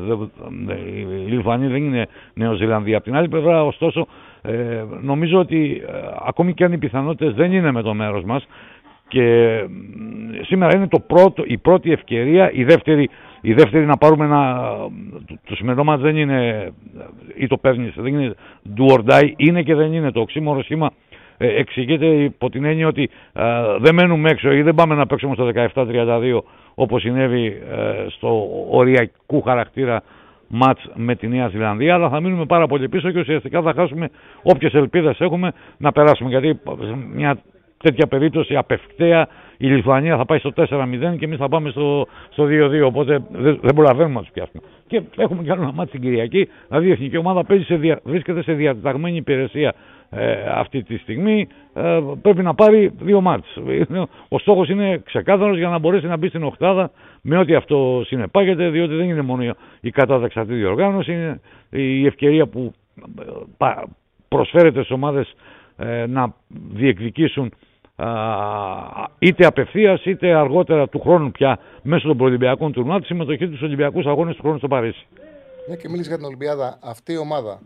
δεν, 0.66 0.76
η 1.26 1.30
Λιθουανία 1.30 1.68
δεν 1.68 1.84
είναι 1.84 2.06
Νεοζηλανδία. 2.34 2.96
Από 2.96 3.04
την 3.04 3.16
άλλη 3.16 3.28
πλευρά, 3.28 3.64
ωστόσο, 3.64 4.06
ε, 4.42 4.84
νομίζω 5.02 5.38
ότι 5.38 5.82
ε, 5.86 5.92
ακόμη 6.26 6.54
και 6.54 6.64
αν 6.64 6.72
οι 6.72 6.78
πιθανότητες 6.78 7.34
δεν 7.34 7.52
είναι 7.52 7.72
με 7.72 7.82
το 7.82 7.94
μέρος 7.94 8.24
μας 8.24 8.46
και 9.08 9.58
σήμερα 10.40 10.76
είναι 10.76 10.88
το 10.88 11.00
πρώτο, 11.00 11.42
η 11.46 11.58
πρώτη 11.58 11.92
ευκαιρία, 11.92 12.50
η 12.52 12.64
δεύτερη 12.64 13.10
η 13.40 13.52
δεύτερη 13.52 13.86
να 13.86 13.96
πάρουμε 13.96 14.24
ένα. 14.24 14.70
Το 15.44 15.54
σημερινό 15.54 15.84
μα 15.84 15.96
δεν 15.96 16.16
είναι 16.16 16.70
ή 17.36 17.46
το 17.46 17.56
παίρνεις, 17.56 17.94
δεν 17.96 18.06
είναι 18.06 18.34
do 18.76 18.94
or 18.94 19.00
die, 19.10 19.32
είναι 19.36 19.62
και 19.62 19.74
δεν 19.74 19.92
είναι. 19.92 20.10
Το 20.10 20.20
οξύμορο 20.20 20.62
σχήμα 20.62 20.90
ε, 21.36 21.46
εξηγείται 21.46 22.06
υπό 22.06 22.50
την 22.50 22.64
έννοια 22.64 22.86
ότι 22.86 23.10
ε, 23.32 23.42
δεν 23.78 23.94
μένουμε 23.94 24.30
έξω 24.30 24.52
ή 24.52 24.62
δεν 24.62 24.74
πάμε 24.74 24.94
να 24.94 25.06
παίξουμε 25.06 25.34
στο 25.34 25.50
17-32 25.74 26.40
όπως 26.74 27.00
συνέβη 27.00 27.46
ε, 27.46 28.08
στο 28.08 28.48
οριακού 28.70 29.42
χαρακτήρα 29.42 30.02
μάτς 30.48 30.90
με 30.94 31.14
τη 31.14 31.28
Νέα 31.28 31.48
Ζηλανδία, 31.48 31.94
αλλά 31.94 32.08
θα 32.08 32.20
μείνουμε 32.20 32.46
πάρα 32.46 32.66
πολύ 32.66 32.88
πίσω 32.88 33.10
και 33.10 33.18
ουσιαστικά 33.18 33.62
θα 33.62 33.72
χάσουμε 33.76 34.08
όποιες 34.42 34.74
ελπίδες 34.74 35.20
έχουμε 35.20 35.52
να 35.76 35.92
περάσουμε. 35.92 36.28
Γιατί 36.30 36.60
μια 37.14 37.38
τέτοια 37.78 38.06
περίπτωση 38.06 38.56
απευκταία 38.56 39.28
η 39.56 39.66
Λιθουανία 39.66 40.16
θα 40.16 40.24
πάει 40.24 40.38
στο 40.38 40.52
4-0 40.56 40.64
και 41.18 41.24
εμείς 41.24 41.38
θα 41.38 41.48
πάμε 41.48 41.70
στο, 41.70 42.06
στο 42.30 42.44
2-2. 42.50 42.82
Οπότε 42.84 43.22
δεν, 43.30 43.58
δεν 43.62 43.74
προλαβαίνουμε 43.74 44.14
να 44.14 44.20
τους 44.20 44.30
πιάσουμε. 44.30 44.62
Και 44.86 45.02
έχουμε 45.16 45.42
κι 45.42 45.50
άλλο 45.50 45.62
ένα 45.62 45.72
μάτι 45.72 45.90
την 45.90 46.00
Κυριακή. 46.00 46.48
Δηλαδή 46.68 46.86
η 46.86 46.90
εθνική 46.90 47.16
ομάδα 47.16 47.44
παίζει 47.44 47.64
σε 47.64 47.76
δια, 47.76 48.00
βρίσκεται 48.04 48.42
σε 48.42 48.52
διαταγμένη 48.52 49.16
υπηρεσία 49.16 49.74
ε, 50.10 50.32
αυτή 50.54 50.82
τη 50.82 50.96
στιγμή. 50.96 51.46
Ε, 51.74 52.00
πρέπει 52.22 52.42
να 52.42 52.54
πάρει 52.54 52.90
δύο 53.00 53.20
μάτς. 53.20 53.58
Ο 54.28 54.38
στόχος 54.38 54.68
είναι 54.68 54.98
ξεκάθαρος 55.04 55.56
για 55.58 55.68
να 55.68 55.78
μπορέσει 55.78 56.06
να 56.06 56.16
μπει 56.16 56.28
στην 56.28 56.42
Οχτάδα 56.42 56.90
με 57.22 57.38
ό,τι 57.38 57.54
αυτό 57.54 58.02
συνεπάγεται, 58.06 58.68
διότι 58.68 58.94
δεν 58.94 59.08
είναι 59.08 59.22
μόνο 59.22 59.54
η 59.80 59.90
κατάταξη 59.90 60.38
αυτή 60.40 60.54
διοργάνωση, 60.54 61.12
είναι 61.12 61.40
η 61.70 62.06
ευκαιρία 62.06 62.46
που 62.46 62.72
ε, 63.58 63.72
προσφέρεται 64.28 64.78
στις 64.78 64.90
ομάδες 64.90 65.34
ε, 65.76 66.06
να 66.06 66.34
διεκδικήσουν 66.74 67.52
είτε 69.18 69.46
απευθείας 69.46 70.04
είτε 70.04 70.34
αργότερα 70.34 70.88
του 70.88 71.00
χρόνου 71.00 71.30
πια 71.30 71.58
μέσω 71.82 72.06
των 72.06 72.16
προολυμπιακών 72.16 72.72
τουρνουά 72.72 73.00
τη 73.00 73.06
συμμετοχή 73.06 73.48
τους 73.48 73.62
Ολυμπιακούς 73.62 74.06
Αγώνες 74.06 74.36
του 74.36 74.42
χρόνου 74.42 74.58
στο 74.58 74.68
Παρίσι. 74.68 75.06
Μια 75.66 75.76
και 75.76 75.88
μίλησε 75.88 76.08
για 76.08 76.16
την 76.16 76.26
Ολυμπιάδα, 76.26 76.78
αυτή 76.82 77.12
η 77.12 77.18
ομάδα 77.18 77.60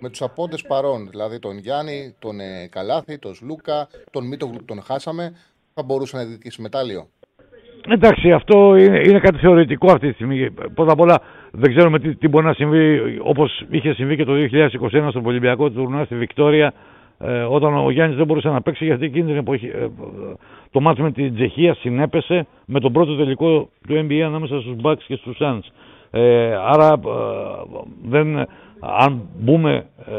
με 0.00 0.08
τους 0.08 0.22
απόντες 0.22 0.62
παρών, 0.62 1.08
δηλαδή 1.10 1.38
τον 1.38 1.58
Γιάννη, 1.58 2.14
τον 2.18 2.40
ε, 2.40 2.68
Καλάθη, 2.70 3.18
τον 3.18 3.34
Σλούκα, 3.34 3.88
τον 4.10 4.26
Μίτογλου 4.26 4.56
που 4.56 4.64
τον 4.64 4.82
χάσαμε, 4.82 5.32
θα 5.74 5.82
μπορούσε 5.82 6.16
να 6.16 6.22
διεκδικήσει 6.22 6.62
μετάλλιο. 6.62 7.06
Εντάξει, 7.88 8.32
αυτό 8.32 8.76
είναι, 8.76 9.00
είναι 9.06 9.18
κάτι 9.18 9.38
θεωρητικό 9.38 9.92
αυτή 9.92 10.08
τη 10.08 10.14
στιγμή. 10.14 10.50
Πρώτα 10.50 10.92
απ' 10.92 11.00
όλα 11.00 11.20
δεν 11.50 11.74
ξέρουμε 11.74 11.98
τι, 11.98 12.16
τι 12.16 12.28
μπορεί 12.28 12.46
να 12.46 12.52
συμβεί 12.52 13.18
όπως 13.22 13.64
είχε 13.70 13.92
συμβεί 13.92 14.16
και 14.16 14.24
το 14.24 14.32
2021 14.32 15.06
στο 15.10 15.22
Ολυμπιακό 15.24 15.70
τουρνουά 15.70 16.04
στη 16.04 16.14
Βικτόρια 16.14 16.72
ε, 17.18 17.42
όταν 17.42 17.76
ο 17.76 17.90
Γιάννης 17.90 18.16
δεν 18.16 18.26
μπορούσε 18.26 18.48
να 18.48 18.62
παίξει 18.62 18.84
γιατί 18.84 19.04
εκείνη 19.04 19.26
την 19.26 19.36
εποχή 19.36 19.66
ε, 19.66 19.86
το 20.70 20.80
μάτι 20.80 21.02
με 21.02 21.12
την 21.12 21.34
Τσεχία 21.34 21.74
συνέπεσε 21.74 22.46
με 22.66 22.80
τον 22.80 22.92
πρώτο 22.92 23.16
τελικό 23.16 23.68
του 23.88 24.06
NBA 24.08 24.20
ανάμεσα 24.20 24.60
στους 24.60 24.76
Bucks 24.82 25.02
και 25.06 25.16
στους 25.16 25.36
Suns. 25.40 25.62
Ε, 26.16 26.54
άρα 26.54 26.92
ε, 26.92 27.00
δεν, 28.08 28.46
αν 28.80 29.22
μπούμε 29.38 29.86
ε, 30.06 30.14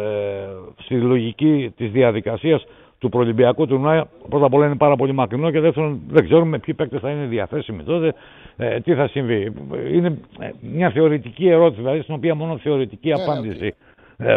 στη 0.78 0.96
λογική 0.96 1.74
της 1.78 1.92
διαδικασίας 1.92 2.66
του 3.00 3.10
προολυμπιακού 3.10 3.68
τουρνουά, 3.68 4.08
πρώτα 4.30 4.46
απ' 4.46 4.54
όλα 4.54 4.66
είναι 4.66 4.76
πάρα 4.76 4.96
πολύ 4.96 5.14
μακρινό 5.14 5.52
και 5.52 5.60
δεύτερον 5.60 6.02
δεν 6.10 6.24
ξέρουμε 6.24 6.60
ποιοι 6.60 6.74
παίκτες 6.74 7.02
θα 7.02 7.10
είναι 7.10 7.26
διαθέσιμοι 7.26 7.84
τότε, 7.84 8.14
ε, 8.58 8.80
τι 8.80 8.94
θα 8.94 9.08
συμβεί. 9.08 9.54
Είναι 9.92 10.18
μια 10.62 10.90
θεωρητική 10.90 11.48
ερώτηση, 11.48 11.82
δηλαδή 11.82 12.02
στην 12.02 12.16
οποία 12.16 12.36
μόνο 12.36 12.58
θεωρητική 12.58 13.10
ναι, 13.10 13.16
ναι, 13.16 13.24
απάντηση 13.24 13.74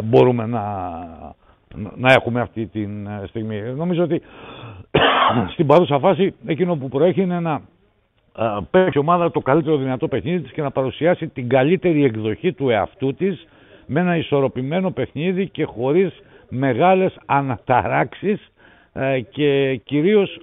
μπορούμε 0.04 0.46
να, 0.46 0.62
να 1.96 2.12
έχουμε 2.12 2.40
αυτή 2.40 2.66
τη 2.66 2.86
στιγμή. 3.26 3.60
Νομίζω 3.76 4.02
ότι 4.02 4.22
στην 5.52 5.66
παρούσα 5.66 5.98
φάση 5.98 6.34
εκείνο 6.46 6.76
που 6.76 6.88
προέχει 6.88 7.20
είναι 7.22 7.40
να 7.40 7.60
παίξει 8.70 8.98
η 8.98 8.98
ομάδα 8.98 9.30
το 9.30 9.40
καλύτερο 9.40 9.76
δυνατό 9.76 10.08
παιχνίδι 10.08 10.42
της 10.42 10.52
και 10.52 10.62
να 10.62 10.70
παρουσιάσει 10.70 11.28
την 11.28 11.48
καλύτερη 11.48 12.04
εκδοχή 12.04 12.52
του 12.52 12.70
εαυτού 12.70 13.14
της 13.14 13.46
με 13.86 14.00
ένα 14.00 14.16
ισορροπημένο 14.16 14.90
παιχνίδι 14.90 15.48
και 15.48 15.64
χωρίς 15.64 16.20
μεγάλες 16.48 17.18
αναταράξεις 17.26 18.52
ε, 18.92 19.20
και 19.20 19.80
κυρίως 19.84 20.34
ε, 20.36 20.40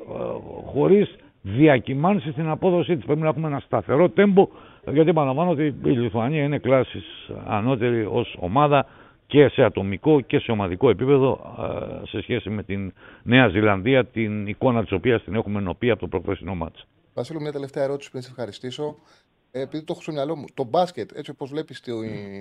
χωρίς 0.65 1.15
διακυμάνσεις 1.41 2.31
στην 2.31 2.49
απόδοσή 2.49 2.95
της. 2.95 3.05
Πρέπει 3.05 3.21
να 3.21 3.27
έχουμε 3.27 3.47
ένα 3.47 3.59
σταθερό 3.59 4.09
τέμπο 4.09 4.47
γιατί 4.91 5.09
επαναλαμβάνω 5.09 5.49
ότι 5.49 5.65
η 5.83 5.89
Λιθουανία 5.89 6.43
είναι 6.43 6.57
κλάσης 6.57 7.29
ανώτερη 7.47 8.07
ως 8.11 8.35
ομάδα 8.39 8.85
και 9.27 9.47
σε 9.47 9.63
ατομικό 9.63 10.21
και 10.21 10.39
σε 10.39 10.51
ομαδικό 10.51 10.89
επίπεδο 10.89 11.55
ε, 12.03 12.07
σε 12.07 12.21
σχέση 12.21 12.49
με 12.49 12.63
την 12.63 12.93
Νέα 13.23 13.47
Ζηλανδία, 13.47 14.05
την 14.05 14.47
εικόνα 14.47 14.81
της 14.81 14.91
οποίας 14.91 15.23
την 15.23 15.35
έχουμε 15.35 15.59
ενωπεί 15.59 15.89
από 15.89 15.99
το 15.99 16.07
προχθεσινό 16.07 16.55
μάτς. 16.55 16.87
Βασίλου, 17.13 17.41
μια 17.41 17.51
τελευταία 17.51 17.83
ερώτηση 17.83 18.09
πριν 18.09 18.21
σε 18.21 18.29
ευχαριστήσω. 18.29 18.95
Ε, 19.51 19.61
επειδή 19.61 19.83
το 19.83 19.91
έχω 19.93 20.01
στο 20.01 20.11
μυαλό 20.11 20.35
μου, 20.35 20.45
το 20.53 20.63
μπάσκετ, 20.63 21.11
έτσι 21.15 21.31
όπως 21.31 21.49
βλέπεις 21.49 21.81
τη 21.81 21.91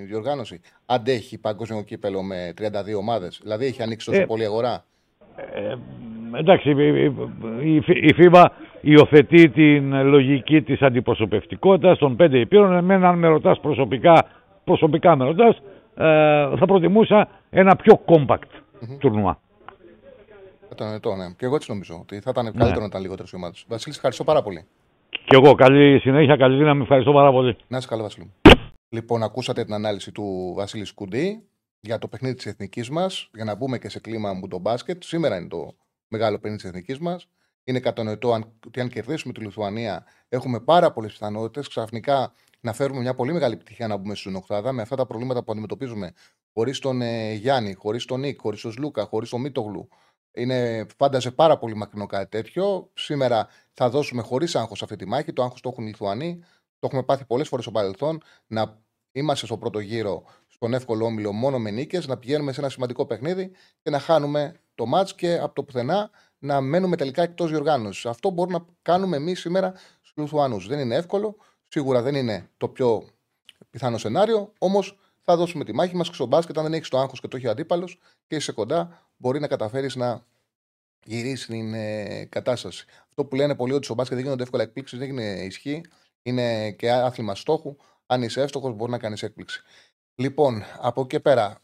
διοργάνωση, 0.06 0.60
αντέχει 0.86 1.38
παγκόσμιο 1.38 1.82
κύπελο 1.82 2.22
με 2.22 2.52
32 2.58 2.64
ομάδες; 2.98 3.40
Δηλαδή 3.42 3.66
έχει 3.66 3.82
ανοίξει 3.82 4.06
τόσο 4.06 4.20
ε, 4.20 4.24
πολύ 4.26 4.44
αγορά; 4.44 4.84
Ε, 5.36 5.74
εντάξει, 6.38 6.70
η, 7.62 7.74
η 8.06 8.14
FIBA 8.18 8.46
υιοθετεί 8.80 9.48
την 9.48 10.04
λογική 10.04 10.62
της 10.62 10.82
αντιπροσωπευτικότητας 10.82 11.98
των 11.98 12.16
πέντε 12.16 12.38
υπήρων. 12.38 12.72
Εμένα 12.76 13.08
αν 13.08 13.18
με 13.18 13.28
ρωτάς 13.28 13.60
προσωπικά, 13.60 14.26
προσωπικά 14.64 15.16
με 15.16 15.24
ρωτάς, 15.24 15.56
ε, 15.56 15.62
θα 16.58 16.64
προτιμούσα 16.66 17.28
ένα 17.50 17.76
πιο 17.76 18.00
compact 18.06 18.36
mm-hmm. 18.36 18.98
τουρνουά. 18.98 19.40
Κατανοητό, 20.68 21.14
ναι. 21.14 21.26
Και 21.36 21.44
εγώ 21.44 21.54
έτσι 21.54 21.70
νομίζω 21.70 21.98
ότι 22.00 22.20
θα 22.20 22.30
ήταν 22.30 22.44
καλύτερο 22.44 22.70
ναι. 22.70 22.80
να 22.80 22.86
ήταν 22.86 23.00
λιγότερε 23.00 23.28
οι 23.32 23.36
ομάδες. 23.36 23.64
Βασίλης, 23.68 23.96
ευχαριστώ 23.96 24.24
πάρα 24.24 24.42
πολύ. 24.42 24.66
Και 25.08 25.36
εγώ. 25.42 25.54
Καλή 25.54 25.98
συνέχεια, 25.98 26.36
καλή 26.36 26.56
δύναμη. 26.56 26.82
Ευχαριστώ 26.82 27.12
πάρα 27.12 27.30
πολύ. 27.30 27.56
Να 27.68 27.78
είσαι 27.78 27.88
καλά, 27.88 28.02
Βασίλη. 28.02 28.32
Λοιπόν, 28.88 29.22
ακούσατε 29.22 29.64
την 29.64 29.74
ανάλυση 29.74 30.12
του 30.12 30.52
Βασίλη 30.56 30.84
Σκουντή 30.84 31.44
για 31.80 31.98
το 31.98 32.08
παιχνίδι 32.08 32.34
της 32.34 32.46
εθνικής 32.46 32.90
μας. 32.90 33.30
Για 33.34 33.44
να 33.44 33.54
μπούμε 33.54 33.78
και 33.78 33.88
σε 33.88 34.00
κλίμα 34.00 34.32
μου 34.32 34.48
το 34.48 34.58
μπάσκετ. 34.58 35.02
Σήμερα 35.02 35.36
είναι 35.36 35.48
το 35.48 35.74
μεγάλο 36.08 36.38
παιχνίδι 36.38 36.56
της 36.56 36.70
εθνικής 36.70 36.98
μας. 36.98 37.28
Είναι 37.64 37.80
κατανοητό 37.80 38.38
ότι 38.66 38.80
αν 38.80 38.88
κερδίσουμε 38.88 39.32
τη 39.32 39.40
Λιθουανία, 39.40 40.04
έχουμε 40.28 40.60
πάρα 40.60 40.92
πολλές 40.92 41.12
πιθανότητες 41.12 41.68
ξαφνικά 41.68 42.32
να 42.64 42.72
φέρουμε 42.72 43.00
μια 43.00 43.14
πολύ 43.14 43.32
μεγάλη 43.32 43.54
επιτυχία 43.54 43.86
να 43.86 43.96
μπούμε 43.96 44.14
στην 44.14 44.34
Οχτάδα 44.36 44.72
με 44.72 44.82
αυτά 44.82 44.96
τα 44.96 45.06
προβλήματα 45.06 45.44
που 45.44 45.52
αντιμετωπίζουμε 45.52 46.12
χωρίς 46.52 46.78
τον 46.78 47.02
ε, 47.02 47.32
Γιάννη, 47.32 47.74
χωρίς 47.74 48.04
τον 48.04 48.20
Νίκ, 48.20 48.40
χωρίς 48.40 48.60
τον 48.60 48.72
Σλούκα, 48.72 49.04
χωρίς 49.04 49.28
τον 49.28 49.40
Μίτογλου. 49.40 49.88
Είναι, 50.32 50.86
φάνταζε 50.96 51.30
πάρα 51.30 51.58
πολύ 51.58 51.74
μακρινό 51.74 52.06
κάτι 52.06 52.28
τέτοιο. 52.28 52.90
Σήμερα 52.94 53.48
θα 53.72 53.90
δώσουμε 53.90 54.22
χωρίς 54.22 54.56
άγχος 54.56 54.82
αυτή 54.82 54.96
τη 54.96 55.06
μάχη. 55.06 55.32
Το 55.32 55.42
άγχος 55.42 55.60
το 55.60 55.68
έχουν 55.68 55.84
οι 55.84 55.86
Λιθουανοί. 55.86 56.38
Το 56.78 56.86
έχουμε 56.86 57.02
πάθει 57.02 57.24
πολλές 57.24 57.48
φορές 57.48 57.64
στο 57.64 57.72
παρελθόν. 57.72 58.22
Να 58.46 58.82
είμαστε 59.12 59.46
στο 59.46 59.58
πρώτο 59.58 59.78
γύρο, 59.78 60.24
στον 60.48 60.74
εύκολο 60.74 61.04
όμιλο, 61.04 61.32
μόνο 61.32 61.58
με 61.58 61.70
νίκες, 61.70 62.06
να 62.06 62.16
πηγαίνουμε 62.16 62.52
σε 62.52 62.60
ένα 62.60 62.68
σημαντικό 62.68 63.06
παιχνίδι 63.06 63.50
και 63.82 63.90
να 63.90 63.98
χάνουμε 63.98 64.54
το 64.74 64.86
μάτς 64.86 65.14
και 65.14 65.38
από 65.38 65.54
το 65.54 65.62
πουθενά 65.62 66.10
να 66.38 66.60
μένουμε 66.60 66.96
τελικά 66.96 67.22
εκτός 67.22 67.50
διοργάνωσης. 67.50 68.06
Αυτό 68.06 68.30
μπορούμε 68.30 68.58
να 68.58 68.64
κάνουμε 68.82 69.16
εμείς 69.16 69.40
σήμερα 69.40 69.72
στους 70.00 70.12
Λιθουανούς. 70.16 70.66
Δεν 70.66 70.78
είναι 70.78 70.94
εύκολο. 70.94 71.36
Σίγουρα 71.74 72.02
δεν 72.02 72.14
είναι 72.14 72.50
το 72.56 72.68
πιο 72.68 73.08
πιθανό 73.70 73.98
σενάριο, 73.98 74.52
όμως 74.58 74.98
θα 75.22 75.36
δώσουμε 75.36 75.64
τη 75.64 75.72
μάχη 75.72 75.96
μας 75.96 76.08
και 76.08 76.14
στο 76.14 76.26
μπάσκετ. 76.26 76.58
Αν 76.58 76.62
δεν 76.62 76.72
έχεις 76.72 76.88
το 76.88 76.98
άγχος 76.98 77.20
και 77.20 77.28
το 77.28 77.36
έχει 77.36 77.48
αντίπαλος 77.48 77.98
και 78.26 78.36
είσαι 78.36 78.52
κοντά, 78.52 79.08
μπορεί 79.16 79.40
να 79.40 79.46
καταφέρεις 79.46 79.96
να 79.96 80.24
γυρίσεις 81.04 81.46
την 81.46 81.74
ε, 81.74 82.24
κατάσταση. 82.24 82.84
Αυτό 83.08 83.24
που 83.24 83.36
λένε 83.36 83.54
πολλοί 83.54 83.72
ότι 83.72 83.84
στο 83.84 83.94
μπάσκετ 83.94 84.14
δεν 84.14 84.24
γίνονται 84.24 84.42
εύκολα 84.42 84.62
εκπλήξεις 84.62 84.98
δεν 84.98 85.08
είναι 85.08 85.44
ισχύ. 85.44 85.80
Είναι 86.22 86.70
και 86.70 86.90
άθλημα 86.90 87.34
στόχου. 87.34 87.76
Αν 88.06 88.22
είσαι 88.22 88.42
εύστοχος, 88.42 88.74
μπορεί 88.74 88.90
να 88.90 88.98
κάνεις 88.98 89.22
έκπληξη. 89.22 89.62
Λοιπόν, 90.14 90.62
από 90.80 91.00
εκεί 91.00 91.08
και 91.08 91.20
πέρα, 91.20 91.58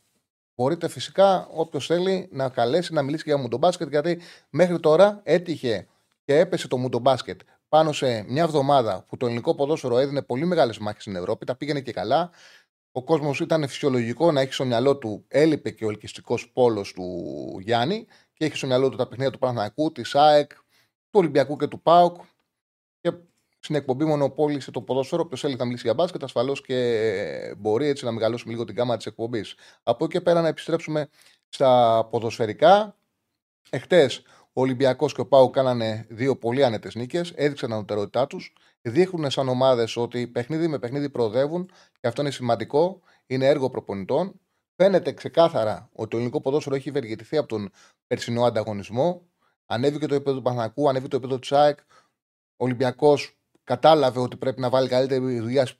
μπορείτε 0.55 0.89
φυσικά 0.89 1.47
όποιος 1.47 1.87
θέλει 1.87 2.29
να 2.33 2.49
καλέσει 2.49 2.93
να 2.93 3.03
μιλήσει 3.03 3.23
για 3.27 3.37
μουντομπάσκετ, 3.37 3.89
γιατί 3.89 4.21
μέχρι 4.51 4.81
τώρα 4.81 5.21
έτυχε 5.23 5.87
και 6.25 6.39
έπεσε 6.39 6.69
το 6.69 6.77
μουντομπάσκετ 6.77 7.41
πάνω 7.71 7.93
σε 7.93 8.25
μια 8.29 8.43
εβδομάδα 8.43 9.05
που 9.09 9.17
το 9.17 9.27
ελληνικό 9.27 9.55
ποδόσφαιρο 9.55 9.99
έδινε 9.99 10.23
πολύ 10.23 10.45
μεγάλες 10.45 10.79
μάχες 10.79 11.03
στην 11.03 11.17
Ευρώπη, 11.17 11.47
τα 11.47 11.57
πήγαινε 11.57 11.81
και 11.81 11.93
καλά. 11.93 12.31
Ο 12.93 13.05
κόσμος 13.05 13.41
ήταν 13.41 13.69
φυσιολογικό 13.69 14.33
να 14.33 14.41
έχει 14.41 14.53
στο 14.53 14.65
μυαλό 14.65 14.97
του, 14.97 15.25
έλειπε 15.29 15.71
και 15.71 15.85
ο 15.85 15.89
ελκυστικός 15.89 16.51
πόλος 16.53 16.93
του 16.93 17.57
Γιάννη 17.61 18.07
και 18.33 18.45
έχει 18.45 18.57
στο 18.57 18.67
μυαλό 18.67 18.89
του 18.89 18.97
τα 18.97 19.09
παιχνίδια 19.09 19.33
του 19.33 19.39
Παναθηναϊκού, 19.39 19.93
της 19.93 20.15
ΑΕΚ, 20.15 20.53
του 21.11 21.19
Ολυμπιακού 21.19 21.57
και 21.57 21.67
του 21.67 21.81
ΠΑΟΚ. 21.83 22.17
Και 23.01 23.13
στην 23.59 23.75
εκπομπή 23.75 24.05
μονοπόλησε 24.05 24.71
το 24.71 24.83
ποδόσφαιρο. 24.83 25.27
Ποιο 25.27 25.37
θέλει 25.37 25.57
να 25.57 25.65
μιλήσει 25.65 25.83
για 25.85 25.95
μπάσκετ, 25.95 26.23
ασφαλώς 26.23 26.61
και 26.61 27.55
μπορεί 27.59 27.87
έτσι 27.87 28.05
να 28.05 28.13
μεγαλώσουμε 28.13 28.53
λίγο 28.53 28.65
την 28.65 28.75
κάμα 28.75 28.97
της 28.97 29.07
εκπομπής. 29.07 29.55
Από 29.83 30.05
εκεί 30.05 30.13
και 30.13 30.21
πέρα 30.21 30.41
να 30.41 30.49
επιστρέψουμε 30.49 31.09
στα 31.49 32.09
ποδοσφαιρικά. 32.11 32.95
Εχθές 33.71 34.23
ο 34.61 34.63
Ολυμπιακός 34.63 35.15
και 35.15 35.21
ο 35.21 35.27
Πάου 35.27 35.51
κάνανε 35.51 36.07
δύο 36.09 36.37
πολύ 36.37 36.65
άνετες 36.65 36.95
νίκες, 36.95 37.33
έδειξαν 37.37 37.69
την 37.69 37.77
ανωτερότητά 37.77 38.27
τους. 38.27 38.53
Δείχνουν 38.83 39.31
σαν 39.31 39.49
ομάδες 39.49 39.97
ότι 39.97 40.27
παιχνίδι 40.27 40.69
με 40.69 40.79
παιχνίδι 40.79 41.11
προοδεύουν 41.11 41.71
και 42.01 42.09
αυτό 42.09 42.23
είναι 42.23 42.31
σημαντικό. 42.31 43.01
Είναι 43.27 43.47
έργο 43.47 43.71
προπονητών. 43.71 44.41
Φαίνεται 44.77 45.13
ξεκάθαρα 45.13 45.89
ότι 45.93 46.09
το 46.09 46.17
ελληνικό 46.17 46.41
ποδόσφαιρο 46.41 46.75
έχει 46.75 46.89
ευεργετηθεί 46.89 47.37
από 47.37 47.49
τον 47.49 47.71
περσινό 48.07 48.45
ανταγωνισμό. 48.45 49.23
Ανέβηκε 49.67 50.07
το 50.07 50.15
επίπεδο 50.15 50.37
του 50.37 50.43
Παναγικού, 50.43 50.89
ανέβηκε 50.89 51.11
το 51.11 51.17
επίπεδο 51.17 51.39
του 51.39 51.47
ΣΑΕΚ. 51.47 51.79
Ο 52.57 52.65
Ολυμπιακός 52.65 53.39
κατάλαβε 53.65 54.21
ότι 54.21 54.37
πρέπει 54.37 54.61
να 54.61 54.69
βάλει 54.69 54.89
καλύτερη 54.89 55.41
δουλειά 55.41 55.67
στο 55.67 55.77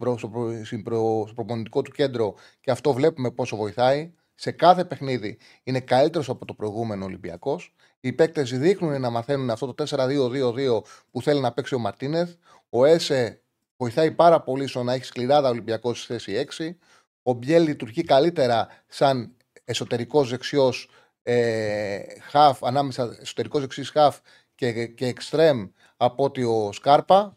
προπονητικό 1.35 1.83
του 1.83 1.91
κέντρο 1.91 2.35
και 2.61 2.71
αυτό 2.71 2.93
βλέπουμε 2.93 3.31
πόσο 3.31 3.57
βοηθάει. 3.57 4.13
Σε 4.35 4.51
κάθε 4.51 4.85
παιχνίδι 4.85 5.39
είναι 5.63 5.81
καλύτερος 5.81 6.29
από 6.29 6.45
το 6.45 6.55
προηγούμενο 6.55 7.05
Ολυμπιακός. 7.05 7.75
Οι 8.01 8.13
παίκτες 8.13 8.59
δείχνουν 8.59 9.01
να 9.01 9.11
μαθαίνουν 9.11 9.51
αυτό 9.51 9.75
το 9.75 9.85
4-2-2-2 9.89 10.83
που 11.11 11.23
θέλει 11.23 11.41
να 11.41 11.53
παίξει 11.53 11.75
ο 11.75 11.79
Μαρτίνεθ. 11.79 12.35
Ο 12.71 12.85
Έσε 12.85 13.43
βοηθάει 13.77 14.11
πάρα 14.11 14.41
πολύ 14.41 14.67
στο 14.67 14.83
να 14.83 14.93
έχει 14.93 15.05
σκληράδα 15.05 15.49
Ολυμπιακός 15.49 16.03
στη 16.03 16.13
θέση 16.13 16.47
6. 16.59 16.75
Ο 17.23 17.33
Μπιέλ 17.33 17.63
λειτουργεί 17.63 18.03
καλύτερα 18.03 18.69
σαν 18.87 19.37
εσωτερικός 19.65 20.31
δεξιός 20.31 20.91
ε, 21.23 21.99
χαφ, 22.21 22.65
ανάμεσα 22.65 23.17
εσωτερικός 23.21 23.61
δεξί 23.61 23.85
χαφ 23.85 24.19
και, 24.55 24.87
και 24.87 25.07
εξτρέμ 25.07 25.69
από 25.97 26.25
ότι 26.25 26.45
ο 26.45 26.73
Σκάρπα. 26.73 27.35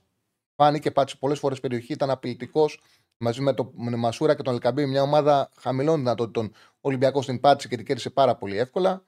Φάνηκε 0.55 0.91
πάτησε 0.91 1.17
πολλές 1.20 1.39
φορές 1.39 1.60
περιοχή, 1.60 1.93
ήταν 1.93 2.10
απειλητικός 2.10 2.82
μαζί 3.17 3.41
με 3.41 3.53
τον 3.53 3.72
Μασούρα 3.98 4.36
και 4.36 4.41
τον 4.41 4.53
Αλκαμπή. 4.53 4.86
Μια 4.86 5.01
ομάδα 5.01 5.50
χαμηλών 5.60 5.98
δυνατότητων. 5.98 6.53
Ολυμπιακός 6.82 7.24
στην 7.24 7.39
πάτησε 7.39 7.67
και 7.67 7.75
την 7.75 7.86
κέρδισε 7.86 8.10
πάρα 8.10 8.36
πολύ 8.36 8.58
εύκολα. 8.58 9.05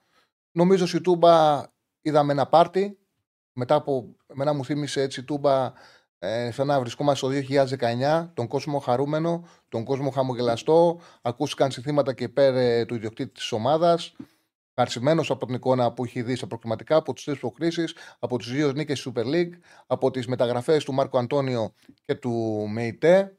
Νομίζω 0.55 0.85
στη 0.85 1.01
Τούμπα 1.01 1.63
είδαμε 2.01 2.31
ένα 2.31 2.45
πάρτι. 2.45 2.99
Μετά 3.53 3.75
από. 3.75 4.15
Μένα 4.33 4.53
μου 4.53 4.65
θύμισε 4.65 5.01
έτσι 5.01 5.19
η 5.19 5.23
Τούμπα 5.23 5.73
ε, 6.19 6.51
σαν 6.51 6.67
να 6.67 6.79
βρισκόμαστε 6.79 7.25
στο 7.25 7.55
2019, 8.21 8.29
τον 8.33 8.47
κόσμο 8.47 8.79
χαρούμενο, 8.79 9.47
τον 9.69 9.83
κόσμο 9.83 10.09
χαμογελαστό. 10.09 10.99
Ακούστηκαν 11.21 11.71
συνθήματα 11.71 12.13
και 12.13 12.23
υπέρ 12.23 12.55
ε, 12.55 12.85
του 12.85 12.95
ιδιοκτήτη 12.95 13.31
της 13.31 13.51
ομάδας. 13.51 14.15
Χαρσημένο 14.75 15.23
από 15.29 15.45
την 15.45 15.55
εικόνα 15.55 15.93
που 15.93 16.03
έχει 16.03 16.21
δει 16.21 16.35
στα 16.35 16.47
προκριματικά, 16.47 16.95
από 16.95 17.13
τις 17.13 17.23
τρεις 17.23 17.39
προκρίσεις, 17.39 17.95
από 18.19 18.37
τις 18.37 18.51
δύο 18.51 18.71
νίκες 18.71 18.99
στη 18.99 19.11
Super 19.15 19.25
League, 19.25 19.53
από 19.87 20.11
τις 20.11 20.27
μεταγραφές 20.27 20.83
του 20.83 20.93
Μάρκο 20.93 21.17
Αντώνιο 21.17 21.73
και 22.05 22.15
του 22.15 22.65
Μεϊτέ. 22.69 23.37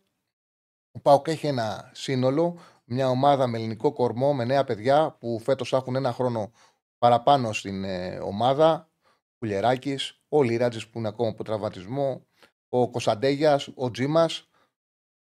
Ο 0.93 1.01
Πάοκ 1.01 1.29
έχει 1.29 1.47
ένα 1.47 1.91
σύνολο, 1.95 2.59
μια 2.85 3.09
ομάδα 3.09 3.47
με 3.47 3.59
ελληνικό 3.59 3.93
κορμό, 3.93 4.35
με 4.35 4.45
νέα 4.45 4.65
παιδιά 4.65 5.17
που 5.21 5.41
φέτος 5.45 5.73
έχουν 5.73 5.97
ένα 5.97 6.13
χρόνο 6.13 6.51
παραπάνω 6.99 7.53
στην 7.53 7.85
ε, 7.85 8.19
ομάδα. 8.19 8.91
Κουλεράκης, 9.38 10.21
ο 10.29 10.43
Λίρατζη 10.43 10.91
που 10.91 10.99
είναι 10.99 11.09
ακόμα 11.09 11.29
από 11.29 11.45
τραυματισμό, 11.45 12.26
ο 12.69 12.91
Κωνσταντέγιας, 12.91 13.69
ο 13.75 13.91
Τζίμας, 13.91 14.49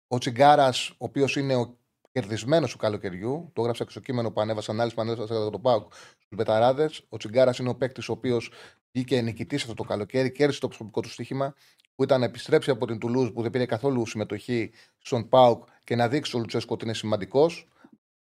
ο 0.07 0.17
Τσιγκάρας, 0.17 0.89
ο 0.89 0.95
οποίος 0.97 1.35
είναι 1.35 1.55
ο 1.55 1.77
κερδισμένος 2.11 2.71
του 2.71 2.77
καλοκαιριού. 2.77 3.51
Το 3.53 3.61
έγραψα 3.61 3.83
και 3.83 3.91
στο 3.91 3.99
κείμενο 3.99 4.31
που 4.31 4.41
ανέβασα, 4.41 4.71
ανάλυση 4.71 4.95
που 4.95 5.01
ανέβασα 5.01 5.35
για 5.35 5.49
τον 5.49 5.61
Πάουκ 5.61 5.93
στους 5.93 6.37
Μπεταράδες. 6.37 7.05
Ο 7.09 7.17
Τσιγκάρας 7.17 7.57
είναι 7.57 7.69
ο 7.69 7.75
παίκτης 7.75 8.09
ο 8.09 8.11
οποίος 8.11 8.51
βγήκε 8.91 9.21
νικητής 9.21 9.61
αυτό 9.61 9.73
το 9.73 9.83
καλοκαίρι, 9.83 10.31
κέρδισε 10.31 10.59
το 10.59 10.67
προσωπικό 10.67 11.01
του 11.01 11.09
στοίχημα, 11.09 11.53
που 11.95 12.03
ήταν 12.03 12.19
να 12.19 12.25
επιστρέψει 12.25 12.69
από 12.69 12.85
την 12.85 12.99
Τουλούζ 12.99 13.29
που 13.29 13.41
δεν 13.41 13.51
πήρε 13.51 13.65
καθόλου 13.65 14.05
συμμετοχή 14.05 14.71
στον 14.97 15.29
Πάουκ 15.29 15.63
και 15.83 15.95
να 15.95 16.07
δείξει 16.07 16.35
ο 16.35 16.39
Λουτσέσκο 16.39 16.73
ότι 16.73 16.85
είναι 16.85 16.93
σημαντικός. 16.93 17.67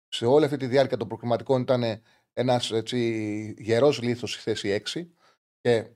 Σε 0.07 0.25
όλη 0.25 0.45
αυτή 0.45 0.57
τη 0.57 0.65
διάρκεια 0.67 0.98
των 0.98 1.07
προκριματικών 1.07 1.62
ήταν 1.62 2.01
ένας 2.33 2.71
γερός 3.57 4.01
λίθος 4.01 4.31
στη 4.31 4.41
θέση 4.41 4.83
6 4.93 5.07
και 5.61 5.87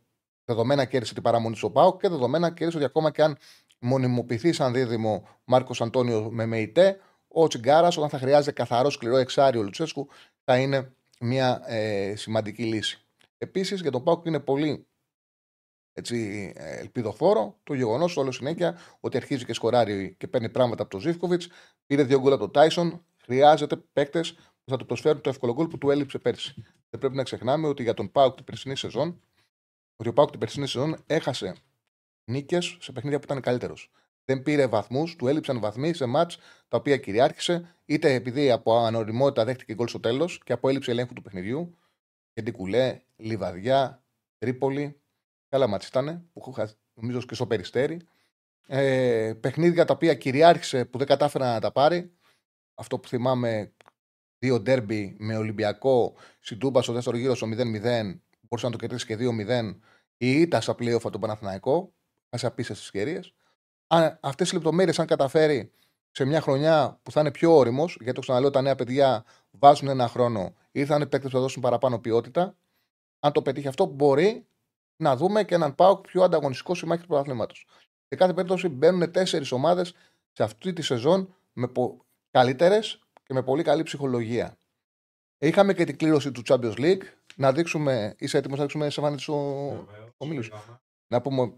δεδομένα 0.46 0.86
κέρδισε 0.86 1.14
την 1.14 1.24
παραμονή 1.24 1.56
του 1.56 1.72
Πάουκ 1.72 2.02
και 2.02 2.10
δεδομένα 2.10 2.52
κέρδισε 2.52 2.78
ότι 2.78 2.86
ακόμα 2.86 3.12
και 3.12 3.24
αν 3.24 3.38
μονιμοποιηθεί 3.80 4.52
σαν 4.52 4.74
δίδυμο 4.74 5.28
Μάρκος 5.44 5.82
Αντώνιο 5.82 6.32
με 6.32 6.46
ΜΕΙΤΕ, 6.46 7.00
ο 7.28 7.48
Τσιγκάρας, 7.48 7.98
όταν 7.98 8.10
θα 8.10 8.18
χρειάζεται 8.18 8.52
καθαρό 8.52 8.90
σκληρό 8.90 9.18
εξάριο 9.18 9.64
Λουτσέσκου, 9.64 10.08
θα 10.44 10.58
είναι 10.58 10.96
μια 11.20 11.62
ε, 11.66 12.16
σημαντική 12.16 12.64
λύση. 12.64 13.02
Επίσης 13.38 13.82
για 13.82 13.92
τον 13.92 14.04
Πάουκ 14.04 14.26
είναι 14.26 14.40
πολύ 14.40 14.88
έτσι, 15.94 16.54
ελπιδοφόρο 16.56 17.60
το 17.64 17.74
γεγονός 17.74 18.18
όλο 18.18 18.32
συνέχεια 18.32 18.78
ότι 19.00 19.18
αρχίζει 19.18 19.46
και 19.46 19.54
σκοράρει 19.54 20.16
και 20.18 20.28
παίρνει 20.28 20.50
πράγματα 20.50 20.82
από 20.82 20.92
τον 20.92 21.00
Ζήφκοβιτς. 21.00 21.48
Πήρε 21.86 22.04
δύο 22.04 22.20
γκολ 22.20 22.32
από 22.32 22.42
τον 22.42 22.52
Τάισον. 22.52 23.06
Χρειάζεται 23.24 23.76
παίκτες 23.94 24.34
που 24.34 24.57
θα 24.72 24.78
του 24.78 24.86
προσφέρουν 24.86 25.22
το 25.22 25.30
εύκολο 25.30 25.54
γκολ 25.54 25.68
που 25.68 25.78
του 25.78 25.90
έλειψε 25.90 26.20
πέρσι. 26.20 26.54
Δεν 26.90 27.00
πρέπει 27.00 27.16
να 27.16 27.24
ξεχνάμε 27.24 27.68
ότι 27.68 27.84
για 27.84 27.94
τον 27.94 28.12
Πάουκ 28.12 28.36
την 28.36 28.46
περσινή 28.46 28.76
σεζόν, 28.76 29.22
ότι 29.96 30.10
ο 30.10 30.14
Πάουκ 30.14 30.30
την 30.30 30.40
περσινή 30.40 30.68
σεζόν 30.68 31.04
έχασε 31.06 31.56
νίκες 32.26 32.78
σε 32.80 32.92
παιχνίδια 32.92 33.20
που 33.20 33.26
ήταν 33.26 33.42
καλύτερος 33.42 33.92
δεν 34.28 34.42
πήρε 34.44 34.68
βαθμούς, 34.68 35.16
του 35.16 35.28
έλειψαν 35.28 35.60
βαθμοί 35.60 35.94
σε 35.94 36.06
μάτς 36.06 36.38
τα 36.68 36.78
οποία 36.78 36.98
κυριάρχησε, 36.98 37.76
είτε 37.86 38.14
επειδή 38.14 38.52
από 38.52 38.78
ανοριμότητα 38.78 39.46
δέχτηκε 39.46 39.74
γκολ 39.74 39.88
στο 39.88 40.00
τέλος 40.00 40.42
και 40.44 40.54
από 40.54 40.70
έλλειψη 40.70 40.92
ελέγχου 40.92 41.14
του 41.14 41.22
παιχνιδιού. 41.22 41.78
Γιατί 42.34 42.52
κουλέ, 42.52 43.02
Λιβαδιά, 43.16 44.04
Τρίπολη. 44.38 45.02
Καλά 45.50 45.68
μάτς 45.68 45.88
ήταν, 45.88 46.30
που 46.34 46.50
είχα 46.50 46.72
νομίζω 46.94 47.22
και 47.22 47.36
στο 47.36 47.48
περιστέρι. 47.48 48.00
Ε, 48.68 49.34
παιχνίδια 49.40 49.86
τα 49.86 49.94
οποία 49.94 50.14
κυριάρχησε 50.14 50.86
που 50.86 50.98
δεν 50.98 51.08
κατάφερε 51.08 51.44
να 51.44 51.60
τα 51.60 51.72
πάρει. 51.72 52.12
Αυτό 52.76 53.00
που 53.00 53.08
θυμάμαι, 53.08 53.74
δύο 54.40 54.60
ντέρμπι 54.60 55.16
με 55.20 55.38
Ολυμπιακό, 55.38 56.16
Σιντούμπα 56.40 56.82
στο 56.82 56.94
δεύτερο 56.94 57.18
γύρο 57.18 57.36
στο 57.36 57.48
0-0, 57.48 57.54
μπορούσε 58.42 58.66
να 58.66 58.72
το 58.72 58.78
κερδίσει 58.78 59.06
και 59.06 59.18
2-0, 59.20 59.76
η 60.18 60.32
ήττα 60.32 60.62
στα 60.62 60.76
πλοία 60.76 61.00
τον 61.00 61.22
Παναθηναϊκό, 61.22 61.94
σε 62.30 62.46
απίστευτες 62.46 62.86
ευκαιρίες 62.86 63.34
αυτές 64.20 64.52
οι 64.52 64.54
λεπτομέρειες, 64.54 65.00
αν 65.00 65.06
καταφέρει 65.06 65.72
σε 66.12 66.26
μια 66.26 66.42
χρονιά 66.42 67.00
που 67.04 67.12
θα 67.12 67.20
είναι 67.20 67.32
πιο 67.32 67.56
όριμος, 67.56 67.98
γιατί 68.00 68.14
το 68.14 68.22
ξαναλέω, 68.22 68.50
τα 68.50 68.62
νέα 68.62 68.76
παιδιά 68.76 69.26
βάζουν 69.52 69.88
ένα 69.88 70.08
χρόνο, 70.08 70.54
ήρθαν 70.72 71.00
παίκτες 71.00 71.22
που 71.22 71.36
θα 71.36 71.40
δώσουν 71.40 71.62
παραπάνω 71.62 72.00
ποιότητα. 72.00 72.58
Αν 73.20 73.32
το 73.32 73.42
πετύχει 73.42 73.68
αυτό, 73.68 73.86
μπορεί 73.86 74.48
να 74.98 75.16
δούμε 75.16 75.44
και 75.44 75.56
έναν 75.56 75.76
Πάοκ 75.76 76.08
πιο 76.08 76.24
ανταγωνιστικό 76.24 76.76
συμμάχη 76.76 77.02
του 77.02 77.08
πρωταθλήματος. 77.08 77.66
Σε 78.08 78.16
κάθε 78.16 78.34
περίπτωση 78.34 78.68
μπαίνουν 78.68 79.12
τέσσερις 79.12 79.52
ομάδες 79.52 79.94
σε 80.32 80.44
αυτή 80.44 80.74
τη 80.74 80.82
σεζόν 80.82 81.36
με 81.54 81.68
πο... 81.68 82.06
καλύτερες 82.32 83.00
και 83.28 83.34
με 83.34 83.44
πολύ 83.44 83.64
καλή 83.64 83.84
ψυχολογία. 83.84 84.58
Είχαμε 85.38 85.74
και 85.74 85.84
την 85.84 85.98
κλήρωση 85.98 86.32
του 86.32 86.42
Champions 86.46 86.78
League. 86.78 87.02
Να 87.36 87.52
δείξουμε, 87.52 88.16
είσαι 88.18 88.38
έτοιμος 88.38 88.58
να 88.58 88.64
δείξουμε 88.64 88.90
σε 88.90 89.02
βάνη 89.02 89.18
του 89.18 89.88
ομίλου. 90.18 90.44
Να 91.08 91.22
πούμε 91.22 91.54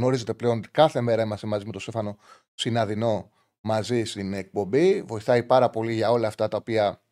Γνωρίζετε 0.00 0.34
πλέον 0.34 0.58
ότι 0.58 0.68
κάθε 0.68 1.00
μέρα 1.00 1.22
είμαστε 1.22 1.46
μαζί 1.46 1.66
με 1.66 1.72
τον 1.72 1.80
Στέφανο 1.80 2.16
Συναδεινό 2.54 3.30
μαζί 3.60 4.04
στην 4.04 4.32
εκπομπή. 4.32 5.02
Βοηθάει 5.02 5.42
πάρα 5.42 5.70
πολύ 5.70 5.94
για 5.94 6.10
όλα 6.10 6.28
αυτά 6.28 6.48
τα 6.48 6.56
οποία 6.56 7.02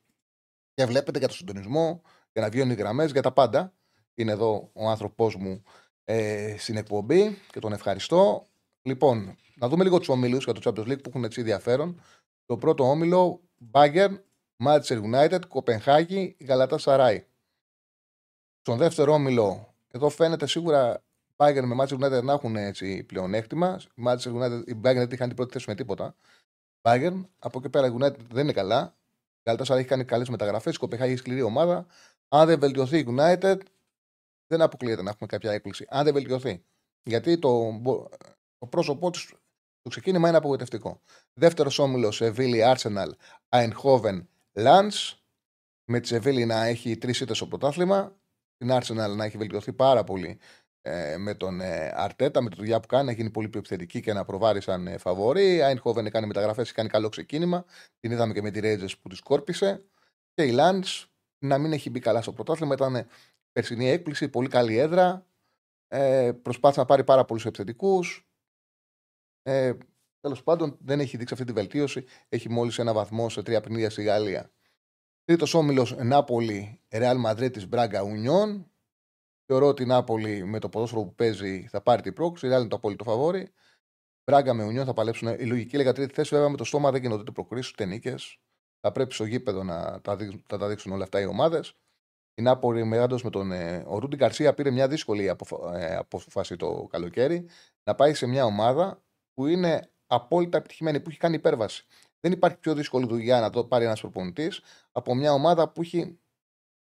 και 0.74 0.84
βλέπετε 0.84 1.18
για 1.18 1.28
τον 1.28 1.36
συντονισμό, 1.36 2.02
για 2.32 2.42
να 2.42 2.48
βγαίνουν 2.48 2.70
οι 2.70 2.74
γραμμές, 2.74 3.10
για 3.10 3.22
τα 3.22 3.32
πάντα. 3.32 3.72
Είναι 4.14 4.32
εδώ 4.32 4.70
ο 4.72 4.88
άνθρωπός 4.88 5.36
μου 5.36 5.62
ε, 6.04 6.54
στην 6.58 6.76
εκπομπή 6.76 7.38
και 7.50 7.60
τον 7.60 7.72
ευχαριστώ. 7.72 8.48
Λοιπόν, 8.82 9.36
να 9.54 9.68
δούμε 9.68 9.84
λίγο 9.84 9.98
τους 9.98 10.08
ομίλους 10.08 10.44
για 10.44 10.52
το 10.52 10.60
Champions 10.64 10.88
League 10.88 11.02
που 11.02 11.08
έχουν 11.08 11.24
έτσι 11.24 11.40
ενδιαφέρον. 11.40 12.00
Το 12.48 12.56
πρώτο 12.56 12.90
όμιλο, 12.90 13.40
Bayern, 13.70 14.18
Manchester 14.64 15.02
United, 15.02 15.40
Κοπενχάγη, 15.48 16.36
Γαλατά 16.46 16.78
Σαράι. 16.78 17.26
Στον 18.60 18.78
δεύτερο 18.78 19.12
όμιλο, 19.12 19.74
εδώ 19.88 20.08
φαίνεται 20.08 20.46
σίγουρα 20.46 21.02
Bayern 21.36 21.62
με 21.64 21.76
Manchester 21.80 21.98
United 21.98 22.22
να 22.22 22.32
έχουν 22.32 22.56
έτσι 22.56 23.04
πλεονέκτημα. 23.04 23.80
Η, 23.94 24.02
Manchester 24.06 24.32
United, 24.34 24.62
η 24.66 24.72
Bayern 24.76 24.94
δεν 24.94 25.10
είχαν 25.10 25.26
την 25.26 25.36
πρώτη 25.36 25.52
θέση 25.52 25.64
με 25.68 25.74
τίποτα. 25.74 26.14
Bayern, 26.82 27.24
από 27.38 27.58
εκεί 27.58 27.68
πέρα 27.68 27.86
η 27.86 27.94
United 28.00 28.20
δεν 28.32 28.42
είναι 28.42 28.52
καλά. 28.52 28.96
Η 29.42 29.50
Galatasaray 29.50 29.76
έχει 29.76 29.84
κάνει 29.84 30.04
καλές 30.04 30.28
μεταγραφές. 30.28 30.74
Η 30.74 30.78
Κοπεχάγη 30.78 31.10
έχει 31.10 31.20
σκληρή 31.20 31.42
ομάδα. 31.42 31.86
Αν 32.28 32.46
δεν 32.46 32.58
βελτιωθεί 32.58 32.98
η 32.98 33.06
United, 33.08 33.58
δεν 34.46 34.60
αποκλείεται 34.60 35.02
να 35.02 35.10
έχουμε 35.10 35.28
κάποια 35.28 35.52
έκπληξη. 35.52 35.86
Αν 35.88 36.04
δεν 36.04 36.12
βελτιωθεί. 36.12 36.64
Γιατί 37.02 37.38
το, 37.38 37.80
το 38.58 38.66
πρόσωπό 38.66 39.10
της 39.10 39.32
το 39.88 40.00
ξεκίνημα 40.00 40.28
είναι 40.28 40.36
απογοητευτικό. 40.36 41.00
Δεύτερος 41.34 41.78
όμιλος 41.78 42.16
Σεβίλη, 42.16 42.62
Arsenal, 42.64 43.10
Eindhoven, 43.48 44.26
Lance. 44.52 45.16
Με 45.84 46.00
τη 46.00 46.06
Σεβίλη 46.06 46.44
να 46.44 46.64
έχει 46.64 46.96
τρεις 46.96 47.20
ήττες 47.20 47.36
στο 47.36 47.46
πρωτάθλημα. 47.46 48.16
Την 48.56 48.70
Arsenal 48.72 49.16
να 49.16 49.24
έχει 49.24 49.36
βελτιωθεί 49.36 49.72
πάρα 49.72 50.04
πολύ 50.04 50.38
ε, 50.82 51.16
με 51.16 51.34
τον 51.34 51.60
ε, 51.60 51.92
Αρτέτα, 51.94 52.42
με 52.42 52.50
τη 52.50 52.56
δουλειά 52.56 52.80
που 52.80 52.86
κάνει, 52.86 53.04
να 53.04 53.12
γίνει 53.12 53.30
πολύ 53.30 53.48
πιο 53.48 53.58
επιθετική 53.58 54.00
και 54.00 54.12
να 54.12 54.24
προβάρει 54.24 54.60
σαν 54.60 54.86
ε, 54.86 54.98
φαβορή. 54.98 55.54
Η 55.54 55.62
Άινχοβεν 55.62 56.10
κάνει 56.10 56.26
μεταγραφές, 56.26 56.72
κάνει 56.72 56.88
καλό 56.88 57.08
ξεκίνημα. 57.08 57.64
Την 58.00 58.10
είδαμε 58.10 58.32
και 58.32 58.42
με 58.42 58.50
τη 58.50 58.60
Ρέιτζε 58.60 58.96
που 59.02 59.08
τη 59.08 59.16
σκόρπισε. 59.16 59.84
Και 60.34 60.42
η 60.42 60.50
Λάντ 60.50 60.84
να 61.38 61.58
μην 61.58 61.72
έχει 61.72 61.90
μπει 61.90 62.00
καλά 62.00 62.22
στο 62.22 62.32
πρωτάθλημα. 62.32 62.74
Ήταν 62.74 63.06
περσινή 63.52 63.88
έκπληξη, 63.88 64.28
πολύ 64.28 64.48
καλή 64.48 64.76
έδρα. 64.76 65.26
Ε, 65.88 66.32
προσπάθησε 66.42 66.80
να 66.80 66.86
πάρει 66.86 67.04
πάρα 67.04 67.24
πολλούς 67.24 67.46
επιθετικούς. 67.46 68.27
Ε, 69.48 69.76
Τέλος 70.20 70.42
πάντων, 70.42 70.78
δεν 70.80 71.00
έχει 71.00 71.16
δείξει 71.16 71.34
αυτή 71.34 71.46
τη 71.46 71.52
βελτίωση. 71.52 72.04
Έχει 72.28 72.48
μόλις 72.48 72.78
ένα 72.78 72.92
βαθμό 72.92 73.28
σε 73.28 73.42
τρία 73.42 73.60
παιχνίδια 73.60 73.90
στη 73.90 74.02
Γαλλία. 74.02 74.50
Τρίτος 75.24 75.54
όμιλος 75.54 75.96
Νάπολη, 75.96 76.80
Ρεάλ 76.90 77.18
Μαδρίτη, 77.18 77.66
Μπράγκα, 77.66 78.02
Ουνιόν. 78.02 78.70
Θεωρώ 79.46 79.66
ότι 79.66 79.82
η 79.82 79.86
Νάπολη 79.86 80.44
με 80.44 80.58
το 80.58 80.68
ποδόσφαιρο 80.68 81.04
που 81.04 81.14
παίζει 81.14 81.66
θα 81.68 81.80
πάρει 81.80 82.02
την 82.02 82.12
πρόκληση. 82.12 82.46
Η 82.46 82.50
είναι 82.58 82.68
το 82.68 82.76
απόλυτο 82.76 83.04
φαβόρι. 83.04 83.52
Μπράγκα 84.24 84.54
με 84.54 84.64
Ουνιόν 84.64 84.84
θα 84.84 84.92
παλέψουν. 84.92 85.28
Η 85.28 85.44
λογική 85.44 85.76
λέγα 85.76 85.92
τρίτη 85.92 86.14
θέση, 86.14 86.34
βέβαια 86.34 86.48
με 86.48 86.56
το 86.56 86.64
στόμα 86.64 86.90
δεν 86.90 87.00
γίνονται 87.00 87.30
προκρίσει 87.30 87.70
ούτε 87.72 87.84
νίκες. 87.84 88.38
Θα 88.80 88.92
πρέπει 88.92 89.14
στο 89.14 89.24
γήπεδο 89.24 89.62
να 89.62 90.00
τα, 90.00 90.16
δείξουν, 90.16 90.44
τα 90.46 90.68
δείξουν 90.68 90.92
όλα 90.92 91.02
αυτά 91.04 91.20
οι 91.20 91.26
ομάδες. 91.26 91.74
Η 92.34 92.42
Νάπολη 92.42 92.84
με 92.84 93.06
με 93.22 93.30
τον. 93.30 93.52
Ε, 93.52 93.84
ο 93.86 93.98
Ρούντι 93.98 94.16
Γκαρσία 94.16 94.54
πήρε 94.54 94.70
μια 94.70 94.88
δύσκολη 94.88 95.26
ε, 95.74 95.96
απόφαση 95.96 96.56
το 96.56 96.86
καλοκαίρι 96.90 97.48
να 97.82 97.94
πάει 97.94 98.14
σε 98.14 98.26
μια 98.26 98.44
ομάδα 98.44 99.02
που 99.38 99.46
είναι 99.46 99.90
απόλυτα 100.06 100.58
επιτυχημένη, 100.58 101.00
που 101.00 101.10
έχει 101.10 101.18
κάνει 101.18 101.34
υπέρβαση. 101.34 101.84
Δεν 102.20 102.32
υπάρχει 102.32 102.58
πιο 102.58 102.74
δύσκολη 102.74 103.06
δουλειά 103.06 103.40
να 103.40 103.50
το 103.50 103.64
πάρει 103.64 103.84
ένας 103.84 104.00
προπονητής 104.00 104.60
από 104.92 105.14
μια 105.14 105.32
ομάδα 105.32 105.68
που 105.68 105.80
έχει 105.80 106.18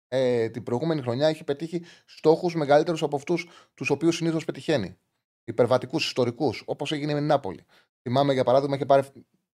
ε, 0.08 0.48
την 0.48 0.62
προηγούμενη 0.62 1.00
χρονιά 1.02 1.28
έχει 1.28 1.44
πετύχει 1.44 1.82
στόχους 2.04 2.54
μεγαλύτερους 2.54 3.02
από 3.02 3.16
αυτούς 3.16 3.48
τους 3.74 3.90
οποίους 3.90 4.16
συνήθως 4.16 4.44
πετυχαίνει. 4.44 4.98
Υπερβατικούς, 5.44 6.06
ιστορικούς, 6.06 6.62
όπως 6.66 6.92
έγινε 6.92 7.12
με 7.12 7.18
την 7.18 7.28
Νάπολη. 7.28 7.64
Θυμάμαι 8.02 8.32
για 8.32 8.44
παράδειγμα, 8.44 8.74
είχε 8.74 8.86
πάρει 8.86 9.02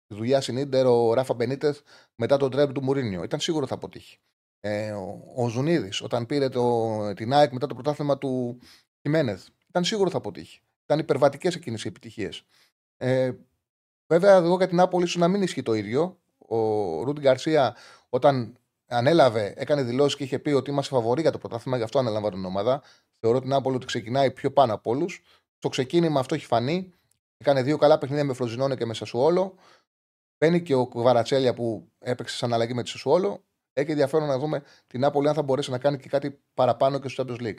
δουλειά 0.06 0.40
στην 0.40 0.61
Ίντερ 0.61 0.86
ο 0.86 1.14
Ράφα 1.14 1.34
Μπενίτεθ 1.34 1.74
μετά 2.14 2.36
τον 2.36 2.50
treble 2.50 2.72
του 2.72 2.82
Μουρίνιο. 2.82 3.22
Ήταν 3.22 3.40
σίγουρο 3.40 3.66
θα 3.66 3.74
αποτύχει. 3.74 4.18
Ε, 4.60 4.92
ο, 4.92 5.22
ο 5.36 5.48
Ουζουνίδης, 5.48 6.00
όταν 6.02 6.26
πήρε 6.26 6.48
το, 6.48 7.14
την 7.14 7.32
ΑΕΚ 7.32 7.52
μετά 7.52 7.66
το 7.66 7.74
πρωτάθλημα 7.74 8.18
του 8.18 8.58
Χιμένεθ, 9.00 9.46
ήταν 9.68 9.84
σίγουρο 9.84 10.10
θα 10.10 10.16
αποτύχει. 10.16 10.60
Ήταν 10.84 10.98
υπερβατικές 10.98 11.54
εκείνες 11.54 11.84
οι 11.84 11.88
επιτυχίες. 11.88 12.44
Ε, 12.96 13.32
βέβαια, 14.06 14.36
εδώ 14.36 14.56
για 14.56 14.68
την 14.68 14.76
Νάπολη 14.76 15.04
ίσως 15.04 15.18
να 15.18 15.28
μην 15.28 15.42
ισχύει 15.42 15.62
το 15.62 15.74
ίδιο. 15.74 16.18
Ο 16.38 16.56
Ρούντι 17.02 17.20
Γκαρσία, 17.20 17.76
όταν 18.08 18.56
ανέλαβε, 18.86 19.54
έκανε 19.56 19.82
δηλώσεις 19.82 20.16
και 20.16 20.24
είχε 20.24 20.38
πει 20.38 20.50
ότι 20.50 20.70
είμαστε 20.70 20.94
φαβορί 20.94 21.20
για 21.20 21.30
το 21.30 21.38
πρωτάθλημα, 21.38 21.76
γι' 21.76 21.82
αυτό 21.82 21.98
ανέλαβε 21.98 22.30
την 22.30 22.44
ομάδα. 22.44 22.82
Θεωρώ 23.20 23.36
ότι 23.36 23.46
η 23.46 23.50
Νάπολη 23.50 23.76
ότι 23.76 23.86
ξεκινάει 23.86 24.30
πιο 24.30 24.52
πάνω 24.52 24.74
από 24.74 24.90
όλους. 24.90 25.22
Στο 25.56 25.68
ξεκίνημα 25.68 26.20
αυτό 26.20 26.34
έχει 26.34 26.46
φανεί. 26.46 26.92
Έκανε 27.36 27.62
δύο 27.62 27.76
καλά 27.76 27.98
παιχνίδια 27.98 28.24
με 28.24 28.34
Φροζινόνε 28.34 28.76
και 28.76 28.86
με 28.86 28.94
Σασουόλο. 28.94 29.54
Μπαίνει 30.38 30.62
και 30.62 30.74
ο 30.74 30.88
Βαρατσέλια 30.92 31.54
που 31.54 31.88
έπαιξε 31.98 32.36
σαν 32.36 32.52
αλλαγή 32.52 32.74
με 32.74 32.82
τη 32.82 32.88
Σασουόλο. 32.88 33.44
Έχει 33.72 33.90
ενδιαφέρον 33.90 34.28
να 34.28 34.38
δούμε 34.38 34.62
την 34.86 35.00
Νάπολη 35.00 35.28
αν 35.28 35.34
θα 35.34 35.42
μπορέσει 35.42 35.70
να 35.70 35.78
κάνει 35.78 35.98
και 35.98 36.08
κάτι 36.08 36.40
παραπάνω 36.54 36.98
και 36.98 37.08
στο 37.08 37.24
Champions 37.26 37.40
League. 37.40 37.58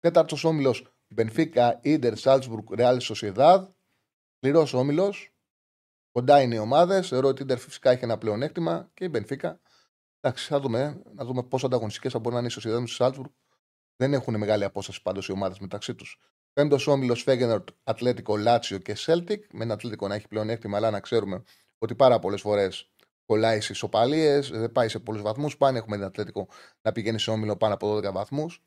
Τέταρτος 0.00 0.44
όμιλος 0.44 0.94
Μπενφίκα, 1.08 1.78
Ιντερ, 1.82 2.16
Σάλτσμπουργκ, 2.16 2.72
Ρεάλ 2.74 3.00
Σοσιεδάδ. 3.00 3.68
Πληρό 4.38 4.66
όμιλος. 4.72 5.30
Κοντά 6.12 6.42
είναι 6.42 6.54
οι 6.54 6.58
ομάδες. 6.58 7.08
Θεωρώ 7.08 7.28
ότι 7.28 7.42
η 7.42 7.44
Ιντερ 7.44 7.58
φυσικά 7.58 7.90
έχει 7.90 8.04
ένα 8.04 8.18
πλεονέκτημα 8.18 8.90
και 8.94 9.04
η 9.04 9.08
Μπενφίκα. 9.10 9.60
Εντάξει, 10.20 10.46
θα 10.46 10.60
δούμε, 10.60 11.02
να 11.14 11.24
δούμε 11.24 11.42
πόσο 11.42 11.66
ανταγωνιστικές 11.66 12.12
θα 12.12 12.18
μπορεί 12.18 12.32
να 12.34 12.38
είναι 12.38 12.48
η 12.48 12.50
Σοσιεδάδ, 12.50 12.78
το 12.78 12.86
Σάλτσμπουργκ. 12.86 13.30
Δεν 13.96 14.12
έχουν 14.12 14.36
μεγάλη 14.36 14.64
απόσταση 14.64 15.02
πάντως 15.02 15.28
οι 15.28 15.32
ομάδες 15.32 15.58
μεταξύ 15.58 15.94
τους. 15.94 16.20
Πέμπτος 16.52 16.86
όμιλος 16.86 17.22
Φέγενορντ, 17.22 17.68
Ατλέτικο, 17.84 18.36
Λάτσιο 18.36 18.78
και 18.78 18.94
Σέλτικ. 18.94 19.44
Με 19.52 19.64
ένα 19.64 19.74
Ατλέτικο 19.74 20.08
να 20.08 20.14
έχει 20.14 20.28
πλεονέκτημα, 20.28 20.76
αλλά 20.76 20.90
να 20.90 21.00
ξέρουμε 21.00 21.42
ότι 21.78 21.94
πάρα 21.94 22.18
πολλές 22.18 22.40
φορές 22.40 22.90
κολλάει 23.26 23.60
σε 23.60 23.72
ισοπαλίες, 23.72 24.40
δεν 24.40 24.72
πάει 24.72 24.88
σε 24.88 24.98
πολλούς 24.98 25.22
βαθμούς. 25.22 25.56
Σπάνια 25.56 25.78
έχουμε 25.78 25.96
την 25.96 26.04
Ατλέτικο 26.04 26.48
να 26.82 26.92
πηγαίνει 26.92 27.20
σε 27.20 27.30
όμιλο 27.30 27.56
πάνω 27.56 27.74
από 27.74 27.96
12 27.96 28.12
βαθμούς. 28.12 28.62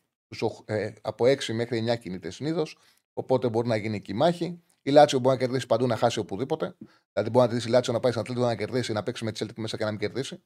Ε, 0.65 0.91
από 1.01 1.25
6 1.25 1.53
μέχρι 1.53 1.77
9 1.77 1.97
κινείται 1.97 2.29
συνήθως. 2.29 2.77
Οπότε 3.19 3.49
μπορεί 3.49 3.67
να 3.67 3.75
γίνει 3.75 3.95
εκεί 3.95 4.13
μάχη. 4.13 4.61
Η 4.81 4.91
Λάτσιο 4.91 5.19
μπορεί 5.19 5.35
να 5.35 5.41
κερδίσει 5.41 5.65
παντού 5.65 5.87
να 5.87 5.95
χάσει 5.95 6.19
οπουδήποτε. 6.19 6.75
Δηλαδή 7.13 7.29
μπορεί 7.29 7.53
να 7.53 7.59
τη 7.59 7.67
η 7.67 7.69
Λάτσιο 7.69 7.93
να 7.93 7.99
πάει 7.99 8.11
στην 8.11 8.23
Ατλέτικο 8.23 8.47
να 8.47 8.55
κερδίσει, 8.55 8.93
να 8.93 9.03
παίξει 9.03 9.23
με 9.23 9.31
τη 9.31 9.37
Σέλτικ 9.37 9.57
μέσα 9.57 9.77
και 9.77 9.83
να 9.83 9.89
μην 9.89 9.99
κερδίσει. 9.99 10.43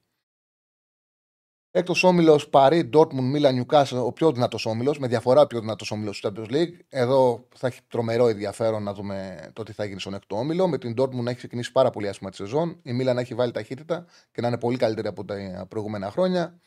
Έκτος 1.72 2.04
όμιλος 2.04 2.50
Παρί, 2.50 2.84
Ντόρτμουντ, 2.84 3.30
Μίλαν, 3.30 3.52
Νιούκαστλ, 3.52 3.92
ο 3.92 4.12
πιο 4.12 4.32
δυνατός 4.32 4.66
όμιλος, 4.66 5.00
με 5.00 5.08
διαφορά 5.08 5.42
ο 5.42 5.48
πιο 5.48 5.60
δυνατός 5.60 5.92
όμιλος 5.92 6.20
του 6.20 6.28
Champions 6.28 6.52
League. 6.52 6.78
Εδώ 6.90 7.48
θα 7.56 7.68
έχει 7.68 7.80
τρομερό 7.88 8.28
ενδιαφέρον 8.28 8.84
να 8.84 8.94
δούμε 8.94 9.50
το 9.54 9.64
τι 9.64 9.72
θα 9.72 9.86
γίνει 9.86 10.00
στον 10.00 10.14
έκτο 10.14 10.36
όμιλο. 10.38 10.68
Με 10.68 10.78
την 10.78 10.94
Ντόρτμουντ 10.94 11.24
να 11.24 11.30
έχει 11.30 11.38
ξεκινήσει 11.38 11.72
πάρα 11.72 11.90
πολύ 11.90 12.08
άσχημα 12.08 12.30
τη 12.30 12.36
σεζόν. 12.36 12.80
Η 12.84 12.94
Μίλαν 12.94 13.14
να 13.14 13.22
έχει 13.22 13.34
βάλει 13.34 13.52
ταχύτητα 13.52 14.06
και 14.32 14.42
να 14.42 14.48
είναι 14.48 14.58
πολύ 14.58 14.78
καλύτερη 14.78 15.08
από 15.08 15.26
τα 15.26 15.66
προηγούμενα 15.70 16.12
χρόνια. 16.12 16.60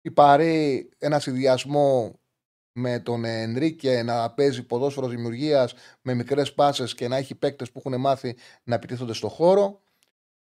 Η 0.00 0.10
Παρί, 0.10 0.88
ένα 0.98 1.18
συνδυασμό 1.18 2.18
με 2.76 2.98
τον 2.98 3.24
Ενρίκε 3.24 4.02
να 4.02 4.30
παίζει 4.30 4.62
ποδόσφαιρο 4.62 5.08
δημιουργίας 5.08 5.74
με 6.02 6.14
μικρές 6.14 6.54
πάσες 6.54 6.94
και 6.94 7.08
να 7.08 7.16
έχει 7.16 7.34
παίκτες 7.34 7.70
που 7.70 7.82
έχουν 7.84 8.00
μάθει 8.00 8.36
να 8.64 8.74
επιτίθονται 8.74 9.12
στο 9.12 9.28
χώρο. 9.28 9.80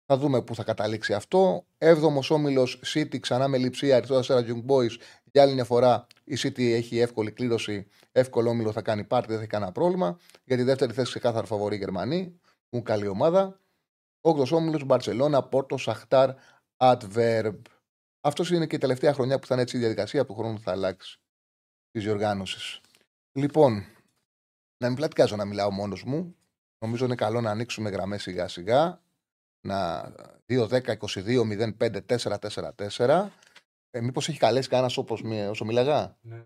Θα 0.06 0.16
δούμε 0.16 0.42
πού 0.42 0.54
θα 0.54 0.64
καταλήξει 0.64 1.14
αυτό. 1.14 1.66
Έβδομος 1.78 2.30
όμιλος 2.30 2.80
City 2.94 3.18
ξανά 3.20 3.48
με 3.48 3.58
λειψία 3.58 3.96
αριθμό 3.96 4.20
4 4.20 4.38
Young 4.38 4.64
Boys. 4.66 4.96
Για 5.32 5.42
άλλη 5.42 5.54
μια 5.54 5.64
φορά 5.64 6.06
η 6.24 6.36
City 6.42 6.72
έχει 6.72 6.98
εύκολη 6.98 7.30
κλήρωση. 7.30 7.86
Εύκολο 8.12 8.50
όμιλο 8.50 8.72
θα 8.72 8.82
κάνει 8.82 9.04
πάρτι, 9.04 9.26
δεν 9.26 9.36
θα 9.36 9.42
έχει 9.42 9.50
κανένα 9.50 9.72
πρόβλημα. 9.72 10.18
Για 10.44 10.56
τη 10.56 10.62
δεύτερη 10.62 10.92
θέση 10.92 11.08
ξεκάθαρα 11.10 11.46
φαβορή 11.46 11.76
Γερμανοί. 11.76 12.40
Μου 12.68 12.82
καλή 12.82 13.06
ομάδα. 13.06 13.60
Όγδος 14.20 14.52
όμιλος 14.52 14.84
Μπαρσελόνα, 14.84 15.42
Πόρτο, 15.42 15.76
Σαχτάρ, 15.76 16.30
Adverb. 16.76 17.56
Αυτός 18.20 18.50
είναι 18.50 18.66
και 18.66 18.76
η 18.76 18.78
τελευταία 18.78 19.12
χρονιά 19.12 19.38
που 19.38 19.46
θα 19.46 19.54
είναι 19.54 19.62
έτσι 19.62 19.76
η 19.76 19.80
διαδικασία 19.80 20.24
του 20.24 20.34
χρόνου 20.34 20.60
θα 20.60 20.70
αλλάξει 20.70 21.20
της 21.96 22.04
διοργάνωσης. 22.04 22.80
Λοιπόν, 23.32 23.72
να 24.78 24.86
μην 24.86 24.96
πλατικάζω 24.96 25.36
να 25.36 25.44
μιλάω 25.44 25.70
μόνος 25.70 26.04
μου. 26.04 26.36
Νομίζω 26.78 27.04
είναι 27.04 27.14
καλό 27.14 27.40
να 27.40 27.50
ανοίξουμε 27.50 27.90
γραμμές 27.90 28.22
σιγά 28.22 28.48
σιγά 28.48 29.00
να 29.66 30.12
2-10-22-05-4-4-4. 30.46 33.28
Ε, 33.90 34.00
Μήπως 34.00 34.28
έχει 34.28 34.38
καλέσει 34.38 34.68
κανένας 34.68 34.96
όπως 34.96 35.22
όσο 35.50 35.64
μίλαγα; 35.64 36.16
Ναι. 36.20 36.42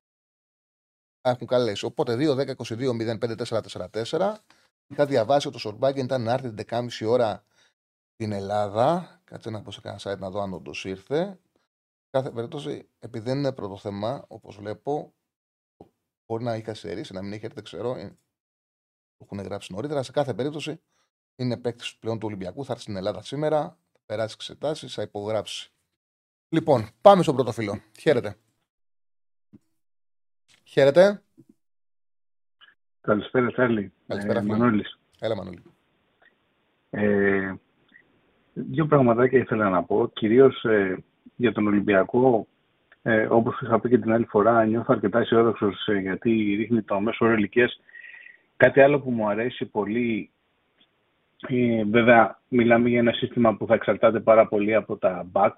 Έχουν 1.20 1.46
καλέσει. 1.46 1.84
Οπότε 1.84 2.16
2-10-22-05-4-4-4. 2.18 4.34
Είχα 4.86 5.06
διαβάσει 5.06 5.46
ότι 5.46 5.56
το 5.56 5.62
Σορμπάγκεν 5.62 6.04
ήταν 6.04 6.22
να 6.22 6.32
έρθει 6.32 6.52
την 6.52 6.66
10.30 6.70 6.88
ώρα 7.06 7.44
στην 8.12 8.32
Ελλάδα. 8.32 9.20
Κάτσε 9.24 9.50
να 9.50 9.62
πω 9.62 9.70
σε 9.70 9.80
κανένα 9.80 10.00
site 10.04 10.18
να 10.18 10.30
δω 10.30 10.40
αν 10.40 10.52
όντως 10.52 10.84
ήρθε. 10.84 11.38
Κάθε 12.10 12.30
περίπτωση, 12.30 12.88
επειδή 12.98 13.24
δεν 13.24 13.38
είναι 13.38 13.52
πρώτο 13.52 13.76
θέμα, 13.76 14.24
όπως 14.28 14.56
βλέπω, 14.56 15.14
μπορεί 16.30 16.44
να 16.44 16.52
έχει 16.52 16.62
καθυστερήσει, 16.62 17.12
να 17.12 17.22
μην 17.22 17.32
έχει 17.32 17.44
έρθει, 17.44 17.54
δεν 17.54 17.64
ξέρω. 17.64 17.94
Ε, 17.96 18.16
το 19.16 19.28
έχουν 19.30 19.40
γράψει 19.44 19.72
νωρίτερα. 19.72 20.02
Σε 20.02 20.12
κάθε 20.12 20.34
περίπτωση, 20.34 20.80
είναι 21.36 21.56
παίκτης 21.56 21.96
πλέον 21.96 22.18
του 22.18 22.26
Ολυμπιακού. 22.26 22.64
Θα 22.64 22.72
έρθει 22.72 22.82
στην 22.82 22.96
Ελλάδα 22.96 23.22
σήμερα. 23.22 23.78
Θα 23.92 24.00
περάσει 24.06 24.34
εξετάσεις, 24.38 24.94
θα 24.94 25.02
υπογράψει. 25.02 25.70
Λοιπόν, 26.48 26.88
πάμε 27.00 27.22
στον 27.22 27.34
πρώτο 27.34 27.52
φίλο. 27.52 27.80
Χαίρετε. 28.00 28.36
Χαίρετε. 30.64 31.22
Καλησπέρα, 33.00 33.52
Τσάρλι. 33.52 33.92
Καλησπέρα, 34.06 34.38
ε, 34.38 34.42
Μανώλης. 34.42 34.98
Έλα, 35.20 35.36
Μανώλη. 35.36 35.62
Ε, 36.90 37.54
δύο 38.52 38.86
πραγματάκια 38.86 39.38
ήθελα 39.38 39.68
να 39.68 39.84
πω. 39.84 40.08
Κυρίως 40.12 40.64
ε, 40.64 41.04
για 41.36 41.52
τον 41.52 41.66
Ολυμπιακό, 41.66 42.46
ε, 43.02 43.26
όπως 43.30 43.60
είχα 43.60 43.80
πει 43.80 43.88
και 43.88 43.98
την 43.98 44.12
άλλη 44.12 44.24
φορά, 44.24 44.64
νιώθω 44.64 44.92
αρκετά 44.92 45.18
αισιόδοξος 45.18 45.86
ε, 45.86 45.98
γιατί 45.98 46.54
ρίχνει 46.58 46.82
το 46.82 47.00
μέσο 47.00 47.26
όρο 47.26 47.36
Κάτι 48.56 48.80
άλλο 48.80 49.00
που 49.00 49.10
μου 49.10 49.28
αρέσει 49.28 49.64
πολύ 49.64 50.30
ε, 51.48 51.84
βέβαια, 51.84 52.38
μιλάμε 52.48 52.88
για 52.88 52.98
ένα 52.98 53.12
σύστημα 53.12 53.56
που 53.56 53.66
θα 53.66 53.74
εξαρτάται 53.74 54.20
πάρα 54.20 54.46
πολύ 54.46 54.74
από 54.74 54.96
τα 54.96 55.26
back, 55.32 55.52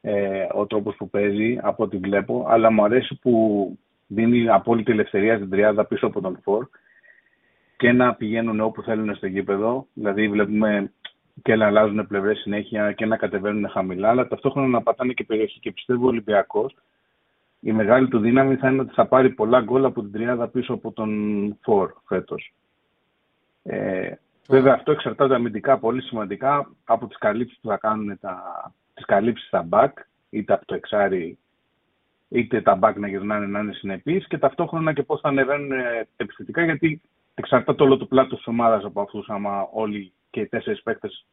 ε, 0.00 0.46
ο 0.52 0.66
τρόπος 0.66 0.96
που 0.96 1.10
παίζει, 1.10 1.58
από 1.62 1.82
ό,τι 1.82 1.96
βλέπω, 1.96 2.46
αλλά 2.48 2.70
μου 2.70 2.84
αρέσει 2.84 3.18
που 3.22 3.78
δίνει 4.06 4.48
απόλυτη 4.48 4.92
ελευθερία 4.92 5.36
στην 5.36 5.50
τριάδα 5.50 5.84
πίσω 5.84 6.06
από 6.06 6.20
τον 6.20 6.38
φορ 6.42 6.68
και 7.76 7.92
να 7.92 8.14
πηγαίνουν 8.14 8.60
όπου 8.60 8.82
θέλουν 8.82 9.14
στο 9.14 9.26
γήπεδο. 9.26 9.86
Δηλαδή, 9.92 10.28
βλέπουμε 10.28 10.92
και 11.42 11.56
να 11.56 11.66
αλλάζουν 11.66 12.06
πλευρές 12.06 12.38
συνέχεια 12.38 12.92
και 12.92 13.06
να 13.06 13.16
κατεβαίνουν 13.16 13.68
χαμηλά, 13.68 14.08
αλλά 14.08 14.28
ταυτόχρονα 14.28 14.68
να 14.68 14.82
πατάνε 14.82 15.12
και 15.12 15.24
περιοχή. 15.24 15.60
Και 15.60 15.72
πιστεύω 15.72 16.04
ο 16.04 16.08
Ολυμπιακός, 16.08 16.76
η 17.60 17.72
μεγάλη 17.72 18.08
του 18.08 18.18
δύναμη 18.18 18.56
θα 18.56 18.70
είναι 18.70 18.80
ότι 18.80 18.94
θα 18.94 19.06
πάρει 19.06 19.30
πολλά 19.30 19.60
γκολ 19.60 19.84
από 19.84 20.02
την 20.02 20.12
τριάδα 20.12 20.48
πίσω 20.48 20.72
από 20.72 20.92
τον 20.92 21.10
Φορ 21.62 21.92
φέτος. 22.06 22.52
Ε, 23.62 24.14
Βέβαια 24.48 24.74
αυτό 24.74 24.92
εξαρτάται 24.92 25.34
αμυντικά 25.34 25.78
πολύ 25.78 26.02
σημαντικά 26.02 26.70
από 26.84 27.06
τις 27.06 27.18
καλύψεις 27.18 27.58
που 27.60 27.68
θα 27.68 27.76
κάνουν 27.76 28.18
τα, 28.20 28.42
τις 28.94 29.04
καλύψεις 29.04 29.46
στα 29.46 29.68
back, 29.70 29.92
είτε 30.30 30.52
από 30.52 30.66
το 30.66 30.74
εξάρι 30.74 31.38
είτε 32.28 32.60
τα 32.60 32.78
back 32.82 32.94
να 32.94 33.08
γυρνάνε 33.08 33.46
να 33.46 33.58
είναι 33.58 33.72
συνεπείς 33.72 34.26
και 34.26 34.38
ταυτόχρονα 34.38 34.92
και 34.92 35.02
πώς 35.02 35.20
θα 35.20 35.28
ανεβαίνουν 35.28 35.72
ε, 35.72 36.08
επιθετικά 36.16 36.64
γιατί 36.64 37.00
εξαρτάται 37.34 37.82
όλο 37.82 37.96
το 37.96 38.06
πλάτος 38.06 38.36
της 38.36 38.46
ομάδας 38.46 38.84
από 38.84 39.00
αυτούς 39.00 39.28
άμα 39.28 39.68
όλοι 39.72 40.12
και 40.36 40.42
οι 40.42 40.48
τέσσερις 40.48 40.82
παίκτες 40.82 41.26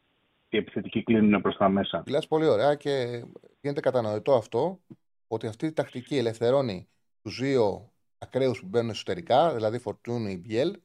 οι 0.50 0.58
επιθετικοί 0.58 1.04
κλείνουν 1.04 1.42
προς 1.42 1.58
τα 1.58 1.70
μέσα. 1.70 2.04
Μιλάς 2.06 2.28
πολύ 2.28 2.46
ωραία 2.46 2.76
και 2.76 3.24
γίνεται 3.62 3.80
κατανοητό 3.80 4.34
αυτό 4.34 4.80
ότι 5.28 5.48
αυτή 5.48 5.66
η 5.66 5.74
τακτική 5.74 6.18
ελευθερώνει 6.18 6.88
τους 7.22 7.40
δύο 7.40 7.92
ακραίους 8.18 8.60
που 8.60 8.68
μπαίνουν 8.68 8.90
εσωτερικά, 8.90 9.54
δηλαδή 9.54 9.80
Φορτούνι, 9.80 10.38
Μπιέλ, 10.38 10.80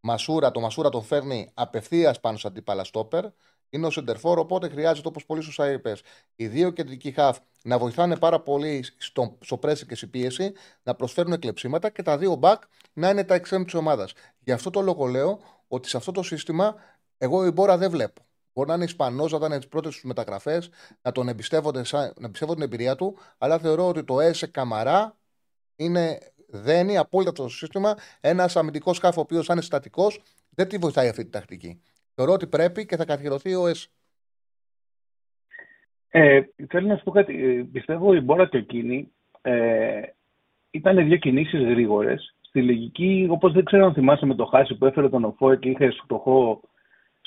Μασούρα, 0.00 0.50
το 0.50 0.60
Μασούρα 0.60 0.88
τον 0.88 1.02
φέρνει 1.02 1.50
απευθείας 1.54 2.20
πάνω 2.20 2.36
σε 2.36 2.46
αντίπαλα 2.46 2.84
στόπερ. 2.84 3.24
Είναι 3.70 3.86
ο 3.86 3.90
Σεντερφόρ, 3.90 4.38
οπότε 4.38 4.68
χρειάζεται 4.68 5.08
όπως 5.08 5.26
πολύ 5.26 5.42
σωστά 5.42 5.70
είπες, 5.70 6.02
οι 6.36 6.46
δύο 6.46 6.70
κεντρικοί 6.70 7.12
χαφ 7.12 7.38
να 7.62 7.78
βοηθάνε 7.78 8.16
πάρα 8.16 8.40
πολύ 8.40 8.84
στο, 8.96 9.38
στο 9.40 9.56
πρέσι 9.56 9.86
και 9.86 9.94
στη 9.94 10.06
πίεση, 10.06 10.52
να 10.82 10.94
προσφέρουν 10.94 11.32
εκλεψίματα 11.32 11.90
και 11.90 12.02
τα 12.02 12.18
δύο 12.18 12.34
μπακ 12.34 12.62
να 12.92 13.08
είναι 13.08 13.24
τα 13.24 13.34
εξέμ 13.34 13.64
της 13.64 13.74
ομάδας. 13.74 14.12
Γι' 14.38 14.52
αυτό 14.52 14.70
το 14.70 14.80
λόγο 14.80 15.06
λέω 15.06 15.40
ότι 15.68 15.88
σε 15.88 15.96
αυτό 15.96 16.12
το 16.12 16.22
σύστημα 16.22 16.74
εγώ 17.18 17.46
η 17.46 17.50
Μπόρα 17.50 17.78
δεν 17.78 17.90
βλέπω. 17.90 18.22
Μπορεί 18.52 18.68
να 18.68 18.74
είναι 18.74 18.84
Ισπανός, 18.84 19.32
να 19.32 19.36
ήταν 19.36 19.58
τις 19.58 19.68
πρώτες 19.68 19.94
τους 19.94 20.04
μεταγραφές, 20.04 20.70
να 21.02 21.12
τον 21.12 21.28
εμπιστεύονται, 21.28 21.82
να 21.92 22.26
εμπιστεύονται 22.26 22.60
την 22.60 22.72
εμπειρία 22.72 22.96
του, 22.96 23.18
αλλά 23.38 23.58
θεωρώ 23.58 23.88
ότι 23.88 24.04
το 24.04 24.20
ΕΣΕ 24.20 24.46
Καμαρά 24.46 25.16
είναι 25.76 26.18
δένει 26.46 26.98
απόλυτα 26.98 27.32
το 27.32 27.48
σύστημα. 27.48 27.94
Ένας 28.20 28.56
αμυντικός 28.56 28.96
σκάφο, 28.96 29.20
ο 29.20 29.22
οποίος 29.22 29.46
θα 29.46 29.52
είναι 29.52 29.62
στατικό, 29.62 30.06
δεν 30.50 30.68
τη 30.68 30.76
βοηθάει 30.76 31.08
αυτή 31.08 31.24
τη 31.24 31.30
τακτική. 31.30 31.80
Θεωρώ 32.14 32.32
ότι 32.32 32.46
πρέπει 32.46 32.86
και 32.86 32.96
θα 32.96 33.04
καθιερωθεί 33.04 33.54
ο 33.54 33.66
ΕΣ. 33.66 33.88
Ε, 36.08 36.40
θέλω 36.68 36.86
να 36.86 36.96
σου 36.96 37.04
πω 37.04 37.10
κάτι. 37.10 37.44
Ε, 37.44 37.62
πιστεύω 37.72 38.14
η 38.14 38.20
Μπόρα 38.20 38.48
και 38.48 38.58
εκείνη 38.58 39.12
ε, 39.42 40.00
ήταν 40.70 41.04
δύο 41.04 41.16
κινήσεις 41.16 41.60
γρήγορες. 41.60 42.34
Στη 42.40 42.62
λογική, 42.62 43.26
όπως 43.30 43.52
δεν 43.52 43.64
ξέρω 43.64 43.86
αν 43.86 43.94
θυμάσαι 43.94 44.26
με 44.26 44.34
το 44.34 44.44
χάσι 44.44 44.74
που 44.74 44.86
έφερε 44.86 45.08
τον 45.08 45.24
Οφό 45.24 45.54
και 45.54 45.68
είχε 45.68 45.90
στοχό, 45.90 46.60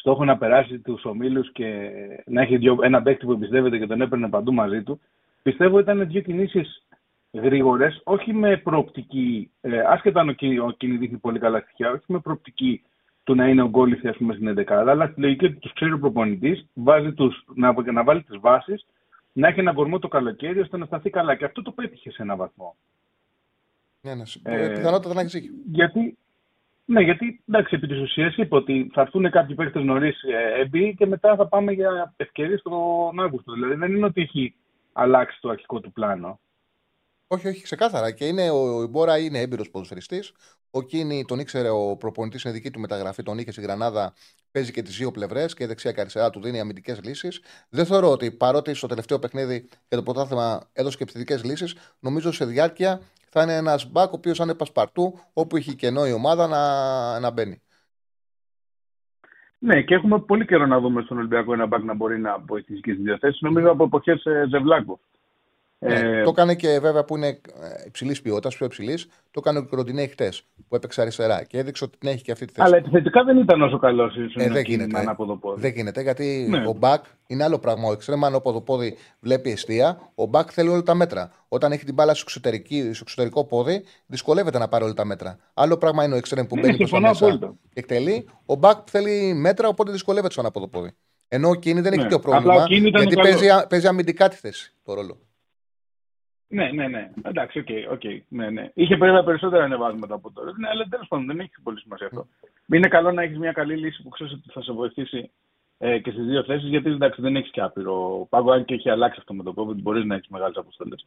στόχο 0.08 0.26
να 0.26 0.38
περάσει 0.38 0.80
τους 0.80 1.06
ομίλους 1.06 1.52
και 1.52 1.92
να 2.26 2.42
έχει 2.42 2.58
δυο, 2.58 2.78
ένα 2.82 3.02
παίκτη 3.02 3.26
που 3.26 3.32
εμπιστεύεται 3.32 3.78
και 3.78 3.88
τον 3.88 4.02
έπαιρνε 4.02 4.30
παντού 4.30 4.54
μαζί 4.54 4.84
του. 4.84 5.00
Πιστεύω 5.42 5.80
ήταν 5.80 6.08
δύο 6.08 6.22
κινήσεις 6.22 6.86
γρήγορες, 7.32 8.02
όχι 8.04 8.34
με 8.34 8.58
προοπτική, 8.58 9.52
ε, 9.62 9.80
άσχετα 9.80 10.20
αν 10.20 10.30
ο 10.30 10.72
Κίνη 10.72 10.98
δείχνει 10.98 11.18
πολύ 11.18 11.40
καλά 11.40 11.60
στοιχεία, 11.60 11.92
όχι 11.92 12.04
με 12.08 12.20
προοπτική 12.20 12.84
του 13.24 13.36
να 13.36 13.48
είναι 13.48 13.62
ο 13.62 13.68
γκόλιθι, 13.68 14.12
πούμε, 14.12 14.34
στην 14.34 14.48
11, 14.48 14.64
αλλά 14.68 15.08
στη 15.08 15.22
λογική 15.22 15.46
ότι 15.46 15.56
τους 15.56 15.74
ξέρει 15.74 15.92
ο 15.92 16.00
προπονητής, 16.00 16.66
να, 17.56 17.92
να 17.92 18.04
βάλει 18.04 18.24
τις 18.24 18.40
βάσεις, 18.40 18.86
να 19.34 19.48
έχει 19.48 19.60
ένα 19.60 19.74
κορμό 19.74 20.00
το 20.00 20.08
καλοκαίρι 20.08 20.60
ώστε 20.60 20.78
να 20.78 20.86
σταθεί 20.86 21.10
καλά. 21.10 21.36
Και 21.36 21.46
αυτό 21.46 21.62
το 21.62 21.72
πέτυχε 21.72 22.12
σε 22.12 22.22
έναν 22.22 22.38
βαθμό. 22.38 22.76
Ναι, 24.02 24.16
ναι, 24.16 24.24
ε, 24.44 24.68
πιθανότατα 24.68 25.14
να 25.14 25.22
έχει 25.22 25.50
Γιατί, 25.72 26.18
ναι, 26.90 27.02
γιατί 27.02 27.44
εντάξει, 27.48 27.76
επί 27.76 27.88
της 27.88 28.00
ουσίας 28.00 28.36
είπε 28.36 28.56
ότι 28.56 28.90
θα 28.94 29.02
έρθουν 29.02 29.30
κάποιοι 29.30 29.56
παίχτε 29.56 29.80
νωρίς 29.80 30.22
ε, 30.24 30.92
και 30.92 31.06
μετά 31.06 31.36
θα 31.36 31.48
πάμε 31.48 31.72
για 31.72 32.14
ευκαιρίες 32.18 32.62
τον 32.62 33.20
Αύγουστο. 33.20 33.54
Δηλαδή 33.54 33.76
δεν 33.76 33.96
είναι 33.96 34.06
ότι 34.06 34.22
έχει 34.22 34.56
αλλάξει 34.94 35.38
το 35.42 35.50
αρχικό 35.50 35.80
του 35.80 35.92
πλάνο. 35.92 36.40
Όχι, 37.28 37.48
όχι, 37.48 37.64
ξεκάθαρα. 37.64 38.12
Και 38.12 38.28
είναι, 38.28 38.50
ο, 38.50 38.78
ο 38.78 38.82
Ιμπόρα 38.82 39.18
είναι 39.18 39.40
έμπειρος 39.40 39.70
ποδοσφαιριστής. 39.70 40.32
Ο 40.72 40.82
Κίνη 40.82 41.26
τον 41.28 41.40
ήξερε 41.40 41.70
ο 41.70 41.96
προπονητής, 41.98 42.44
είναι 42.44 42.54
δική 42.54 42.72
του 42.72 42.80
μεταγραφή, 42.80 43.24
τον 43.24 43.38
είχε 43.38 43.52
στη 43.52 43.62
Γρανάδα. 43.62 44.14
Παίζει 44.52 44.72
και 44.72 44.82
τις 44.82 44.98
δύο 44.98 45.12
πλευρές 45.12 45.54
και 45.54 45.68
δεξιά 45.68 45.92
και 45.92 46.00
αριστερά 46.02 46.30
του 46.30 46.42
δίνει 46.42 46.60
αμυντικές 46.60 47.04
λύσεις. 47.04 47.42
Δεν 47.70 47.86
θεωρώ 47.86 48.12
ότι 48.12 48.32
παρότι 48.32 48.74
στο 48.74 48.88
τελευταίο 48.88 49.20
παιχνίδι 49.20 49.68
και 49.88 49.96
το 49.96 50.04
πρωτάθλημα 50.04 50.70
έδωσε 50.74 50.98
και 50.98 51.04
επιθετικές 51.04 51.44
λύσεις, 51.44 51.76
νομίζω 52.00 52.32
σε 52.32 52.46
διάρκεια 52.46 53.02
θα 53.30 53.44
είναι 53.44 53.56
ένας 53.56 53.92
μπακ 53.92 54.12
ο 54.12 54.16
οποίος 54.16 54.38
θα 54.38 54.44
είναι 54.44 54.54
πασπαρτού, 54.54 55.20
όπου 55.34 55.56
έχει 55.56 55.76
κενό 55.76 56.08
η 56.08 56.12
ομάδα 56.12 56.48
να, 56.48 57.20
να 57.20 57.32
μπαίνει. 57.32 57.62
Ναι, 59.60 59.82
και 59.82 59.94
έχουμε 59.94 60.20
πολύ 60.20 60.46
καιρό 60.46 60.66
να 60.66 60.80
δούμε 60.80 61.02
στον 61.02 61.18
Ολυμπιακό 61.18 61.54
ένα 61.54 61.66
μπακ 61.66 61.84
να 61.84 61.94
μπορεί 61.94 62.20
να 62.20 62.38
βοηθήσει 62.40 62.82
και 62.82 62.92
στις 62.92 63.04
δύο 63.04 63.18
θέσεις. 63.18 63.42
Νομίζω 63.42 63.72
από 63.72 63.84
εποχές 63.84 64.26
ε, 64.26 64.46
Ζευλάκο. 64.50 65.00
Ναι, 65.80 65.94
Ε, 65.94 66.24
το 66.24 66.30
έκανε 66.30 66.56
και 66.56 66.80
βέβαια 66.80 67.04
που 67.04 67.16
είναι 67.18 67.40
υψηλής 67.88 68.22
ποιότητας, 68.22 68.56
πιο 68.56 68.66
υψηλής. 68.66 69.06
Το 69.32 69.42
έκανε 69.46 69.60
και 69.60 69.68
ο 69.72 69.76
Ροντινέη 69.76 70.08
χτες 70.08 70.44
που 70.68 70.76
έπαιξε 70.76 71.02
αριστερά 71.02 71.44
και 71.44 71.58
έδειξε 71.58 71.84
ότι 71.84 71.98
την 71.98 72.10
έχει 72.10 72.24
και 72.24 72.32
αυτή 72.32 72.46
τη 72.46 72.54
θέση. 72.54 72.68
Αλλά 72.68 72.78
επιθετικά 72.78 73.24
δεν 73.24 73.38
ήταν 73.38 73.62
όσο 73.62 73.78
καλός 73.80 74.16
ίσω 74.16 74.42
Ε, 74.42 74.50
δεν 74.50 74.64
γίνεται. 74.64 75.00
ανάποδο 75.00 75.38
πόδι. 75.38 75.62
Δεν 75.62 75.72
γίνεται 75.72 76.02
γιατί 76.02 76.48
Ναι. 76.50 76.68
ο 76.68 76.74
μπακ 76.74 77.04
είναι 77.28 77.44
άλλο 77.44 77.60
πράγμα. 77.60 77.88
Ο 77.88 77.92
εξτρέμα 77.92 78.28
αν 78.28 78.42
το 78.42 78.62
πόδι 78.62 78.98
βλέπει 79.20 79.52
αιστεία, 79.52 80.00
ο 80.16 80.26
μπακ 80.26 80.50
θέλει 80.54 80.70
όλα 80.70 80.84
τα 80.84 80.94
μέτρα. 80.96 81.32
Όταν 81.48 81.72
έχει 81.72 81.86
την 81.86 81.94
μπάλα 81.94 82.14
στο, 82.14 82.24
εξωτερική, 82.28 82.80
στο 82.94 83.00
εξωτερικό 83.02 83.46
πόδι, 83.46 83.84
δυσκολεύεται 84.06 84.58
να 84.58 84.68
πάρει 84.68 84.84
όλα 84.84 84.94
τα 84.94 85.06
μέτρα. 85.06 85.38
Άλλο 85.54 85.78
πράγμα 85.78 86.04
είναι 86.04 86.14
ο 86.14 86.18
εξτρέμ 86.18 86.46
που 86.46 86.56
Ναι, 86.56 86.62
μπαίνει 86.62 86.78
προς 86.78 86.90
τα 86.90 86.96
συμφωνώ 86.98 87.14
μέσα 87.14 87.26
απόλυτα. 87.26 87.56
και 87.74 87.80
εκτελεί. 87.80 88.30
Ο 88.46 88.56
μπακ 88.56 88.78
θέλει 88.90 89.34
μέτρα, 89.34 89.68
οπότε 89.68 89.92
δυσκολεύεται 89.92 90.32
στο 90.32 90.42
ανάποδο 90.42 90.68
πόδι. 90.68 90.92
Ενώ 91.28 91.50
ο 91.50 91.56
Κίνι 91.56 91.82
δεν 91.82 91.94
έχει 91.94 92.04
Ναι. 92.04 92.10
το 92.10 92.16
Απλά 92.16 92.38
ο 92.38 92.42
πρόβλημα. 92.42 92.66
Κίνι 92.68 92.88
ήταν 92.88 93.02
Γιατί 93.02 93.20
ο 93.20 93.24
καλός. 93.24 93.40
παίζει, 93.40 93.50
α- 93.54 93.68
παίζει 93.68 93.88
αμυντικά 93.88 94.28
τη 94.30 94.36
θέση 94.36 94.74
το 94.84 94.94
ρόλο. 94.94 95.18
Ναι, 96.50 96.70
ναι, 96.72 96.88
ναι. 96.88 97.12
Εντάξει, 97.24 97.60
OK, 97.60 97.68
OK. 97.92 98.02
Ναι, 98.30 98.50
ναι. 98.50 98.70
Είχε 98.74 98.96
βέβαια 98.96 99.24
περισσότερα 99.24 99.64
ανεβάσματα 99.64 100.14
από 100.16 100.32
τώρα. 100.32 100.52
Ναι, 100.58 100.68
αλλά 100.70 100.86
τέλος 100.90 101.08
πάντων 101.08 101.26
δεν 101.26 101.40
έχει 101.40 101.52
πολύ 101.64 101.80
σημασία 101.80 102.06
αυτό. 102.08 102.28
Είναι 102.74 102.88
καλό 102.88 103.12
να 103.12 103.22
έχεις 103.22 103.38
μια 103.38 103.52
καλή 103.52 103.76
λύση 103.78 104.04
που 104.04 104.10
ξέρεις 104.10 104.34
ότι 104.34 104.50
θα 104.52 104.62
σε 104.62 104.72
βοηθήσει 104.72 105.30
ε, 105.78 106.00
και 106.00 106.12
στις 106.12 106.26
δύο 106.26 106.44
θέσεις, 106.44 106.70
γιατί 106.70 106.90
εντάξει, 106.90 107.22
δεν 107.22 107.36
έχεις 107.36 107.52
και 107.52 107.62
άπειρο 107.62 108.28
πάγκο, 108.30 108.52
αν 108.52 108.66
και 108.66 108.74
έχει 108.74 108.90
αλλάξει 108.90 109.18
αυτό 109.20 109.34
με 109.34 109.44
το 109.44 109.54
COVID, 109.56 109.76
μπορείς 109.76 110.06
να 110.06 110.16
έχεις 110.16 110.28
μεγάλες 110.28 110.58
αποστολές. 110.58 111.06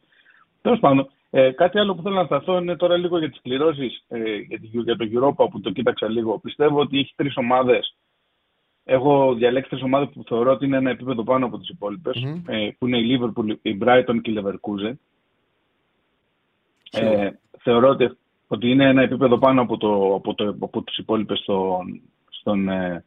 Τέλος 0.61 0.79
πάντων, 0.79 1.09
ε, 1.29 1.51
κάτι 1.51 1.79
άλλο 1.79 1.95
που 1.95 2.01
θέλω 2.01 2.15
να 2.15 2.25
σταθώ 2.25 2.57
είναι 2.57 2.75
τώρα 2.75 2.97
λίγο 2.97 3.17
για 3.17 3.29
τις 3.29 3.41
κληρώσεις 3.41 4.05
ε, 4.07 4.35
για, 4.35 4.59
τη- 4.59 4.67
για 4.67 4.95
το 4.95 5.05
Europa 5.13 5.49
που 5.51 5.59
το 5.61 5.69
κοίταξα 5.71 6.09
λίγο. 6.09 6.39
Πιστεύω 6.39 6.79
ότι 6.79 6.99
έχει 6.99 7.13
τρεις 7.15 7.37
ομάδες. 7.37 7.95
Έχω 8.83 9.33
διαλέξει 9.33 9.69
τρεις 9.69 9.81
ομάδες 9.83 10.09
που 10.13 10.23
θεωρώ 10.27 10.51
ότι 10.51 10.65
είναι 10.65 10.77
ένα 10.77 10.89
επίπεδο 10.89 11.23
πάνω 11.23 11.45
από 11.45 11.57
τις 11.57 11.69
υπόλοιπες, 11.69 12.23
Μμμ. 12.23 12.43
ε, 12.47 12.75
που 12.79 12.87
είναι 12.87 12.97
η 12.97 13.19
Liverpool, 13.19 13.55
η 13.61 13.77
Brighton 13.81 14.21
και 14.21 14.31
η 14.31 14.37
Leverkusen. 14.43 14.93
Ε, 16.91 17.29
θεωρώ 17.59 17.89
ότι, 17.89 18.17
ότι 18.47 18.69
είναι 18.69 18.87
ένα 18.89 19.01
επίπεδο 19.01 19.37
πάνω 19.37 19.61
από, 19.61 19.77
το, 19.77 20.15
από, 20.15 20.33
το, 20.33 20.55
από 20.59 20.83
τις 20.83 20.97
υπόλοιπες 20.97 21.39
στον, 21.39 22.01
στον, 22.29 22.69
ε, 22.69 23.03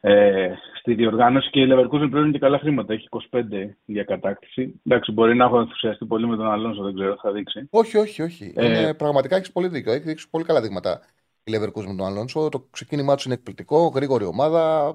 ε, 0.00 0.54
στη 0.78 0.94
διοργάνωση 0.94 1.50
και 1.50 1.60
η 1.60 1.68
Leverkusen 1.70 2.08
πλέον 2.10 2.32
και 2.32 2.38
καλά 2.38 2.58
χρήματα. 2.58 2.92
Έχει 2.92 3.08
25 3.30 3.42
για 3.84 4.04
κατάκτηση. 4.04 4.80
Εντάξει, 4.86 5.12
μπορεί 5.12 5.36
να 5.36 5.44
έχω 5.44 5.58
ενθουσιαστεί 5.58 6.06
πολύ 6.06 6.26
με 6.26 6.36
τον 6.36 6.50
Αλόνσο, 6.50 6.82
δεν 6.82 6.94
ξέρω, 6.94 7.16
θα 7.20 7.32
δείξει. 7.32 7.68
Όχι, 7.70 7.96
όχι, 7.96 8.22
όχι. 8.22 8.52
Ε, 8.56 8.66
είναι, 8.66 8.94
πραγματικά 8.94 9.36
έχεις 9.36 9.52
πολύ 9.52 9.68
δίκιο. 9.68 9.92
Έχεις 9.92 10.06
δείξει 10.06 10.30
πολύ 10.30 10.44
καλά 10.44 10.60
δείγματα 10.60 11.00
η 11.44 11.52
Leverkusen 11.56 11.86
με 11.86 11.94
τον 11.96 12.06
Αλόνσο. 12.06 12.48
Το 12.48 12.66
ξεκίνημά 12.70 13.14
τους 13.14 13.24
είναι 13.24 13.34
εκπληκτικό, 13.34 13.86
γρήγορη 13.86 14.24
ομάδα. 14.24 14.94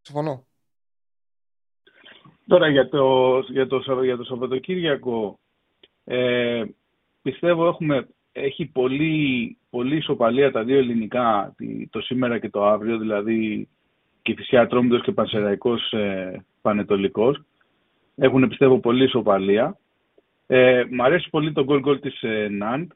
Συμφωνώ. 0.00 0.46
Τώρα 2.46 2.68
για 2.68 2.88
το, 2.88 3.38
για 3.38 3.66
το, 3.66 3.80
Σαβ- 3.80 4.04
για 4.04 4.16
το 4.16 4.24
Σαββατοκύριακο 4.24 5.38
ε, 6.04 6.64
πιστεύω 7.22 7.66
έχουμε, 7.66 8.08
έχει 8.32 8.66
πολύ, 8.66 9.56
πολύ 9.70 9.96
ισοπαλία 9.96 10.50
τα 10.52 10.64
δύο 10.64 10.78
ελληνικά 10.78 11.54
τη- 11.56 11.88
το 11.88 12.00
σήμερα 12.00 12.38
και 12.38 12.50
το 12.50 12.66
αύριο, 12.66 12.98
δηλαδή 12.98 13.68
Κηφισιά 14.22 14.66
Τρόμητος 14.66 15.02
και 15.02 15.12
Πανσεραϊκός 15.12 15.92
ε, 15.92 16.44
Πανετολικός. 16.60 17.42
Έχουν 18.16 18.48
πιστεύω 18.48 18.78
πολύ 18.78 19.04
ισοπαλία. 19.04 19.76
Ε, 20.46 20.84
μ' 20.90 21.02
αρέσει 21.02 21.30
πολύ 21.30 21.52
το 21.52 21.64
γκολ 21.64 21.80
γκολ 21.80 22.00
της 22.00 22.22
ε, 22.22 22.48
Ναντ 22.50 22.90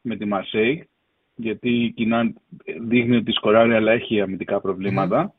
με 0.00 0.16
τη 0.16 0.24
Μαρσέη, 0.24 0.88
γιατί 1.34 1.94
η 1.96 2.06
Ναντ 2.06 2.36
δείχνει 2.80 3.16
ότι 3.16 3.32
σκοράρει 3.32 3.74
αλλά 3.74 3.92
έχει 3.92 4.20
αμυντικά 4.20 4.60
προβλήματα. 4.60 5.34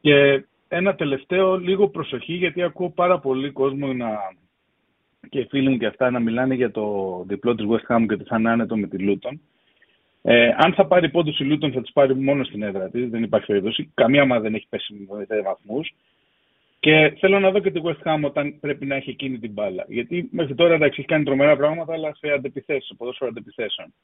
Και 0.00 0.44
ένα 0.68 0.94
τελευταίο, 0.94 1.58
λίγο 1.58 1.88
προσοχή, 1.88 2.34
γιατί 2.34 2.62
ακούω 2.62 2.90
πάρα 2.90 3.18
πολύ 3.18 3.50
κόσμο 3.50 3.92
να, 3.92 4.08
και 5.28 5.46
φίλοι 5.50 5.68
μου 5.68 5.76
και 5.76 5.86
αυτά 5.86 6.10
να 6.10 6.20
μιλάνε 6.20 6.54
για 6.54 6.70
το 6.70 7.24
διπλό 7.26 7.54
της 7.54 7.66
West 7.68 7.94
Ham 7.94 8.04
και 8.08 8.14
ότι 8.14 8.24
θα 8.24 8.38
είναι 8.38 8.50
άνετο 8.50 8.76
με 8.76 8.86
τη 8.86 8.96
Luton. 9.00 9.38
Ε, 10.22 10.54
αν 10.56 10.74
θα 10.74 10.86
πάρει 10.86 11.10
πόντους 11.10 11.38
η 11.38 11.48
Luton 11.50 11.70
θα 11.72 11.80
τις 11.80 11.92
πάρει 11.92 12.16
μόνο 12.16 12.44
στην 12.44 12.62
έδρα 12.62 12.90
της, 12.90 13.10
δεν 13.10 13.22
υπάρχει 13.22 13.46
περίπτωση. 13.46 13.90
Καμία 13.94 14.22
ομάδα 14.22 14.40
δεν 14.40 14.54
έχει 14.54 14.66
πέσει 14.68 15.08
με 15.28 15.42
βαθμούς. 15.42 15.94
Και 16.80 17.16
θέλω 17.18 17.40
να 17.40 17.50
δω 17.50 17.58
και 17.58 17.70
τη 17.70 17.80
West 17.84 18.02
Ham 18.08 18.20
όταν 18.24 18.60
πρέπει 18.60 18.86
να 18.86 18.94
έχει 18.94 19.10
εκείνη 19.10 19.38
την 19.38 19.52
μπάλα. 19.52 19.84
Γιατί 19.88 20.28
μέχρι 20.32 20.54
τώρα 20.54 20.74
εντάξει, 20.74 20.96
έχει 20.98 21.08
κάνει 21.08 21.24
τρομερά 21.24 21.56
πράγματα, 21.56 21.92
αλλά 21.92 22.14
σε 22.14 22.28
αντεπιθέσεις, 22.28 22.86
σε 22.86 22.94
ποδόσφαιρο 22.94 23.30
αντεπιθέσεων. 23.30 23.94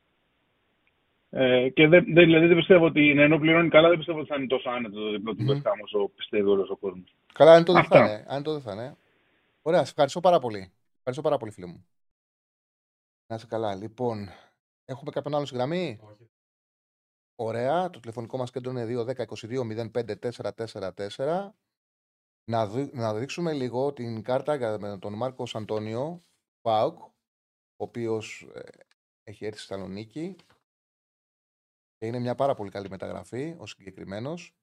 Ε, 1.31 1.69
και 1.69 1.89
δεν, 1.89 2.05
δεν, 2.15 2.25
δηλαδή 2.25 2.47
δεν 2.47 2.57
πιστεύω 2.57 2.85
ότι 2.85 3.09
είναι 3.09 3.23
ενώ 3.23 3.39
πληρώνει 3.39 3.69
καλά, 3.69 3.89
δεν 3.89 3.97
πιστεύω 3.97 4.19
ότι 4.19 4.29
θα 4.29 4.37
είναι 4.37 4.47
τόσο 4.47 4.71
άνετο 4.71 5.01
το 5.01 5.11
διπλό 5.11 5.35
του 5.35 5.45
West 5.49 5.69
Ham 5.69 5.81
όσο 5.85 6.11
πιστεύει 6.17 6.49
όλος 6.49 6.71
ο 6.71 6.77
κόσμος. 6.77 7.15
Καλά, 7.35 7.53
αν 7.53 7.65
το 7.65 7.73
δεν 7.73 7.81
Αυτά. 7.81 7.99
θα 7.99 8.05
είναι. 8.05 8.25
Αν 8.29 8.43
το 8.43 8.53
δεν 8.53 8.61
θα 8.61 8.73
είναι. 8.73 8.97
Ωραία, 9.63 9.85
σε 9.85 9.91
ευχαριστώ 9.91 10.21
πάρα 10.21 10.39
πολύ. 10.39 10.73
Ευχαριστώ 11.11 11.29
πάρα 11.29 11.43
πολύ, 11.43 11.53
φίλε 11.53 11.67
μου. 11.67 11.87
Να 13.27 13.37
είσαι 13.37 13.47
καλά. 13.47 13.75
Λοιπόν, 13.75 14.29
έχουμε 14.85 15.11
κάποιον 15.11 15.35
άλλο 15.35 15.47
στη 15.47 15.55
γραμμή; 15.55 16.01
Ωραία. 17.35 17.91
Το 17.91 18.01
τηλεφωνικό 18.01 18.37
μας 18.37 18.51
κέντρο 18.51 18.71
είναι 18.71 18.85
210-22-05-444. 18.85 21.55
Να, 22.51 22.67
δει- 22.67 22.95
να 22.95 23.15
δείξουμε 23.15 23.53
λίγο 23.53 23.93
την 23.93 24.23
κάρτα 24.23 24.55
για 24.55 24.79
με 24.79 24.99
τον 24.99 25.15
Μάρκο 25.15 25.45
Αντώνιο 25.53 26.25
Πάουκ, 26.61 27.01
ο 27.01 27.13
οποίος 27.77 28.49
έχει 29.23 29.45
έρθει 29.45 29.59
στη 29.59 29.69
Θεσσαλονίκη 29.69 30.37
και 31.97 32.07
είναι 32.07 32.19
μια 32.19 32.35
πάρα 32.35 32.55
πολύ 32.55 32.71
καλή 32.71 32.91
μεταγραφή 32.91 33.57
ο 33.59 33.67
συγκεκριμένος 33.67 34.57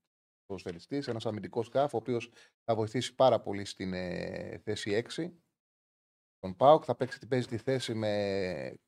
ποδοσφαιριστή, 0.46 1.04
ένας 1.08 1.26
αμυντικός 1.26 1.66
σκάφ, 1.66 1.94
ο 1.94 1.98
οποίος 1.98 2.32
θα 2.64 2.76
βοηθήσει 2.76 3.16
πάρα 3.16 3.42
πολύ 3.42 3.66
στην 3.66 3.94
ε, 3.94 4.58
θέση 4.58 5.06
6. 5.16 5.32
Τον 6.46 6.56
Πάοκ 6.56 6.84
θα 6.86 6.96
παίξει, 6.96 7.20
την- 7.20 7.28
παίζει 7.28 7.48
τη 7.48 7.58
θέση 7.58 7.94
με. 7.94 8.80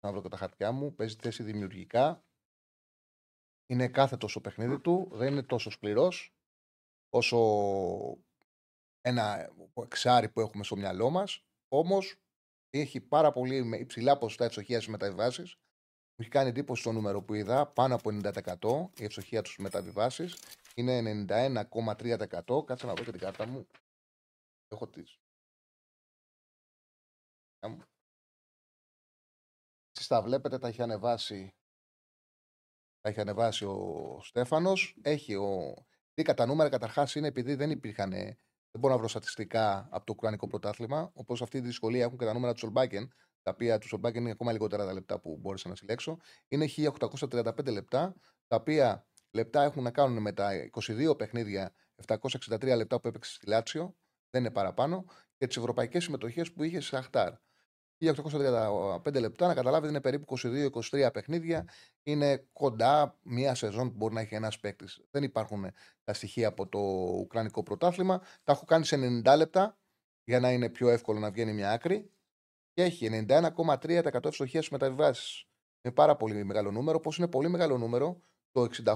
Να 0.00 0.10
βρω 0.12 0.22
και 0.22 0.28
τα 0.28 0.36
χαρτιά 0.36 0.72
μου. 0.72 0.94
Παίζει 0.94 1.16
τη 1.16 1.22
θέση 1.22 1.42
δημιουργικά. 1.42 2.24
Είναι 3.66 3.88
κάθετο 3.88 4.28
στο 4.28 4.40
παιχνίδι 4.40 4.80
του. 4.80 5.08
Δεν 5.12 5.32
είναι 5.32 5.42
τόσο 5.42 5.70
σκληρός 5.70 6.34
όσο 7.08 7.38
ένα 9.00 9.52
εξάρι 9.74 10.28
που 10.28 10.40
έχουμε 10.40 10.64
στο 10.64 10.76
μυαλό 10.76 11.10
μας. 11.10 11.44
Όμως 11.68 12.16
έχει 12.70 13.00
πάρα 13.00 13.32
πολύ 13.32 13.64
με 13.64 13.76
υψηλά 13.76 14.18
ποσοστά 14.18 14.44
ευστοχίας 14.44 14.82
στις 14.82 14.92
μεταβιβάσεις. 14.92 15.54
Μου 15.54 16.16
έχει 16.24 16.30
κάνει 16.30 16.48
εντύπωση 16.48 16.82
το 16.82 16.92
νούμερο 16.92 17.22
που 17.22 17.34
είδα, 17.34 17.66
πάνω 17.66 17.94
από 17.94 18.10
90% 18.10 18.90
η 18.98 19.04
ευστοχία 19.04 19.42
τους 19.42 19.52
στις 19.52 19.64
μεταβιβάσεις. 19.64 20.36
Είναι 20.74 20.96
91,3%. 21.02 22.64
Κάτσε 22.64 22.86
να 22.86 22.94
δω 22.94 23.04
και 23.04 23.10
την 23.10 23.20
κάρτα 23.20 23.46
μου. 23.46 23.66
Έχω 24.68 24.88
τις. 24.88 25.18
Εσείς 29.92 30.06
τα 30.06 30.22
βλέπετε, 30.22 30.58
τα 30.58 30.68
έχει 30.68 30.82
ανεβάσει. 30.82 31.54
Τα 33.00 33.08
έχει 33.08 33.20
ανεβάσει 33.20 33.64
ο 33.64 34.18
Στέφανος. 34.22 34.98
Έχει 35.02 35.34
ο... 35.34 35.74
Βρήκα 36.14 36.34
τα 36.34 36.46
νούμερα 36.46 36.68
καταρχάς 36.68 37.14
είναι 37.14 37.26
επειδή 37.26 37.54
δεν 37.54 37.70
υπήρχαν. 37.70 38.10
Δεν 38.70 38.80
μπορώ 38.80 38.92
να 38.92 38.98
βρω 38.98 39.08
στατιστικά 39.08 39.88
από 39.90 40.06
το 40.06 40.12
Ουκρανικό 40.16 40.46
πρωτάθλημα. 40.46 41.10
Όπως 41.14 41.42
αυτή 41.42 41.60
τη 41.60 41.66
δυσκολία 41.66 42.04
έχουν 42.04 42.18
και 42.18 42.24
τα 42.24 42.32
νούμερα 42.32 42.52
του 42.52 42.58
Σολμπάκεν, 42.58 43.12
τα 43.42 43.50
οποία 43.50 43.78
του 43.78 43.88
Σολμπάκεν 43.88 44.22
είναι 44.22 44.30
ακόμα 44.30 44.52
λιγότερα 44.52 44.84
τα 44.84 44.92
λεπτά 44.92 45.20
που 45.20 45.38
μπόρεσα 45.40 45.68
να 45.68 45.74
συλλέξω. 45.74 46.16
Είναι 46.48 46.66
1835 46.76 47.72
λεπτά, 47.72 48.14
τα 48.46 48.56
οποία 48.56 49.06
λεπτά 49.30 49.62
έχουν 49.62 49.82
να 49.82 49.90
κάνουν 49.90 50.22
με 50.22 50.32
τα 50.32 50.50
22 50.80 51.18
παιχνίδια, 51.18 51.74
763 52.06 52.76
λεπτά 52.76 53.00
που 53.00 53.08
έπαιξε 53.08 53.34
στη 53.34 53.46
Λάτσιο, 53.46 53.96
δεν 54.30 54.40
είναι 54.40 54.50
παραπάνω, 54.50 55.04
και 55.36 55.46
τις 55.46 55.56
ευρωπαϊκές 55.56 56.04
συμμετοχές 56.04 56.52
που 56.52 56.62
είχε 56.62 56.80
σε 56.80 56.96
Αχτάρ. 56.96 57.32
1835 57.98 59.20
λεπτά, 59.20 59.46
να 59.46 59.54
καταλάβετε, 59.54 59.88
είναι 59.88 60.00
περίπου 60.00 60.38
22-23 60.38 61.08
παιχνίδια. 61.12 61.68
Είναι 62.02 62.48
κοντά 62.52 63.18
μία 63.22 63.54
σεζόν 63.54 63.90
που 63.90 63.96
μπορεί 63.96 64.14
να 64.14 64.20
έχει 64.20 64.34
ένας 64.34 64.58
παίκτης. 64.58 65.00
Δεν 65.10 65.22
υπάρχουν 65.22 65.66
τα 66.04 66.12
στοιχεία 66.12 66.48
από 66.48 66.68
το 66.68 66.78
Ουκρανικό 67.18 67.62
πρωτάθλημα. 67.62 68.20
Τα 68.44 68.52
έχω 68.52 68.64
κάνει 68.64 68.84
σε 68.84 69.22
90 69.24 69.36
λεπτά 69.36 69.78
για 70.24 70.40
να 70.40 70.52
είναι 70.52 70.68
πιο 70.68 70.88
εύκολο 70.88 71.18
να 71.18 71.30
βγαίνει 71.30 71.52
μια 71.52 71.70
άκρη. 71.70 72.10
Και 72.72 72.82
έχει 72.82 73.26
91,3% 73.28 74.24
ευστοχίας 74.24 74.64
στις 74.64 74.70
μεταβιβάσεις. 74.70 75.48
Είναι 75.82 75.94
πάρα 75.94 76.16
πολύ 76.16 76.44
μεγάλο 76.44 76.70
νούμερο. 76.70 76.96
Όπω 76.96 77.12
είναι 77.18 77.28
πολύ 77.28 77.48
μεγάλο 77.48 77.78
νούμερο 77.78 78.20
το 78.50 78.62
68, 78.62 78.94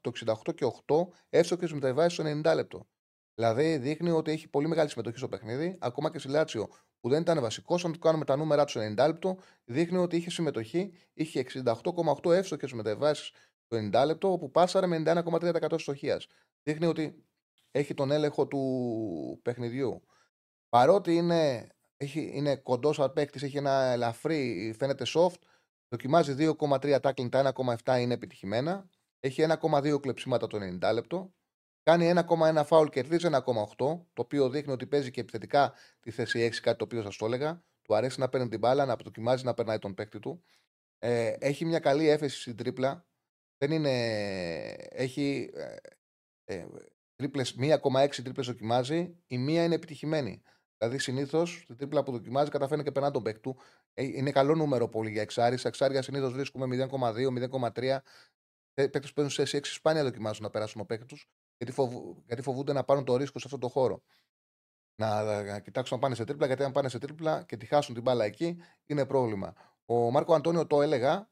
το 0.00 0.12
68 0.46 0.54
και 0.54 0.64
8 0.86 0.94
εύστοχες 1.28 1.68
στις 1.68 1.80
μεταβιβάσεις 1.80 2.12
στο 2.12 2.24
90 2.24 2.54
λεπτό. 2.54 2.86
Δηλαδή 3.34 3.76
δείχνει 3.76 4.10
ότι 4.10 4.30
έχει 4.30 4.48
πολύ 4.48 4.68
μεγάλη 4.68 4.88
συμμετοχή 4.88 5.18
στο 5.18 5.28
παιχνίδι, 5.28 5.76
ακόμα 5.80 6.10
και 6.10 6.18
στη 6.18 6.28
Λάτσιο 6.28 6.68
που 7.02 7.08
δεν 7.08 7.20
ήταν 7.20 7.40
βασικός, 7.40 7.84
αν 7.84 7.92
του 7.92 7.98
κάνουμε 7.98 8.24
τα 8.24 8.36
νούμερα 8.36 8.64
του 8.64 8.80
90 8.80 9.06
λεπτό, 9.06 9.38
δείχνει 9.64 9.98
ότι 9.98 10.16
είχε 10.16 10.30
συμμετοχή, 10.30 10.92
είχε 11.12 11.44
68,8 11.54 12.32
εύστοχες 12.32 12.72
μετεβάσει 12.72 13.32
το 13.66 13.76
90 13.76 14.04
λεπτό, 14.06 14.32
όπου 14.32 14.50
πάσαρε 14.50 14.86
με 14.86 15.02
91,3% 15.06 15.78
στοχείας. 15.78 16.26
Δείχνει 16.62 16.86
ότι 16.86 17.24
έχει 17.70 17.94
τον 17.94 18.10
έλεγχο 18.10 18.46
του 18.46 19.40
παιχνιδιού. 19.42 20.02
Παρότι 20.68 21.14
είναι, 21.14 21.66
έχει, 21.96 22.30
είναι 22.34 22.56
κοντός 22.56 22.96
σαν 22.96 23.12
παίκτης, 23.12 23.42
έχει 23.42 23.56
ένα 23.56 23.82
ελαφρύ, 23.82 24.74
φαίνεται 24.78 25.04
soft, 25.14 25.40
δοκιμάζει 25.88 26.34
2,3 26.38 27.00
tackling, 27.00 27.30
τα 27.30 27.52
1,7 27.84 28.00
είναι 28.00 28.14
επιτυχημένα. 28.14 28.88
Έχει 29.20 29.46
1,2 29.60 30.00
κλεψίματα 30.00 30.46
το 30.46 30.58
90 30.58 30.92
λεπτό. 30.92 31.32
Κάνει 31.82 32.12
1,1 32.14 32.62
φάουλ, 32.64 32.88
κερδίζει 32.88 33.28
1,8, 33.30 33.40
το 33.76 34.04
οποίο 34.14 34.48
δείχνει 34.48 34.72
ότι 34.72 34.86
παίζει 34.86 35.10
και 35.10 35.20
επιθετικά 35.20 35.74
τη 36.00 36.10
θέση 36.10 36.50
6, 36.52 36.60
κάτι 36.62 36.78
το 36.78 36.84
οποίο 36.84 37.02
σας 37.02 37.16
το 37.16 37.26
έλεγα. 37.26 37.62
Του 37.82 37.94
αρέσει 37.94 38.20
να 38.20 38.28
παίρνει 38.28 38.48
την 38.48 38.58
μπάλα, 38.58 38.84
να 38.84 38.96
δοκιμάζει 38.96 39.44
να 39.44 39.54
περνάει 39.54 39.78
τον 39.78 39.94
παίκτη 39.94 40.18
του. 40.18 40.44
Ε, 40.98 41.34
έχει 41.38 41.64
μια 41.64 41.78
καλή 41.78 42.08
έφεση 42.08 42.40
στην 42.40 42.56
τρίπλα. 42.56 43.06
Δεν 43.58 43.70
είναι. 43.70 43.90
Έχει. 44.90 45.50
Ε, 45.54 45.76
ε, 46.44 46.66
τρίπλες, 47.16 47.54
1,6 47.58 48.22
τρίπλες 48.22 48.46
δοκιμάζει, 48.46 49.16
η 49.26 49.38
μία 49.38 49.64
είναι 49.64 49.74
επιτυχημένη. 49.74 50.42
Δηλαδή 50.78 50.98
συνήθως 50.98 51.60
στην 51.62 51.76
τρίπλα 51.76 52.02
που 52.02 52.12
δοκιμάζει 52.12 52.50
καταφέρνει 52.50 52.84
και 52.84 52.92
περνά 52.92 53.10
τον 53.10 53.22
παίκτη 53.22 53.40
του. 53.40 53.56
Ε, 53.94 54.02
είναι 54.04 54.30
καλό 54.30 54.54
νούμερο 54.54 54.88
πολύ 54.88 55.10
για 55.10 55.22
εξάρι. 55.22 55.56
Σε 55.56 55.68
εξάρια 55.68 56.02
συνήθως 56.02 56.32
βρίσκουμε 56.32 56.86
0,2, 56.90 57.30
0,3. 57.30 57.98
Παίκτες 58.74 59.12
που 59.12 59.22
παίζουν 59.22 59.46
σε 59.46 59.58
6 59.58 59.60
σπάνια 59.64 60.02
δοκιμάζουν 60.02 60.42
να 60.42 60.50
περάσουν 60.50 60.80
ο 60.80 60.84
παίκτης 60.84 61.06
τους 61.06 61.28
γιατί, 61.62 61.72
φοβ... 61.72 62.16
γιατί 62.26 62.42
φοβούνται 62.42 62.72
να 62.72 62.84
πάρουν 62.84 63.04
το 63.04 63.16
ρίσκο 63.16 63.38
σε 63.38 63.44
αυτό 63.46 63.58
το 63.58 63.68
χώρο. 63.68 64.02
Να, 64.94 65.42
να 65.42 65.60
κοιτάξουν 65.60 65.96
να 65.96 66.02
πάνε 66.02 66.14
σε 66.14 66.24
τρίπλα, 66.24 66.46
γιατί 66.46 66.62
αν 66.62 66.72
πάνε 66.72 66.88
σε 66.88 66.98
τρίπλα 66.98 67.42
και 67.42 67.56
τη 67.56 67.66
χάσουν 67.66 67.94
την 67.94 68.02
μπάλα 68.02 68.24
εκεί, 68.24 68.56
είναι 68.86 69.06
πρόβλημα. 69.06 69.54
Ο 69.84 70.10
Μάρκο 70.10 70.34
Αντώνιο 70.34 70.66
το 70.66 70.82
έλεγα, 70.82 71.30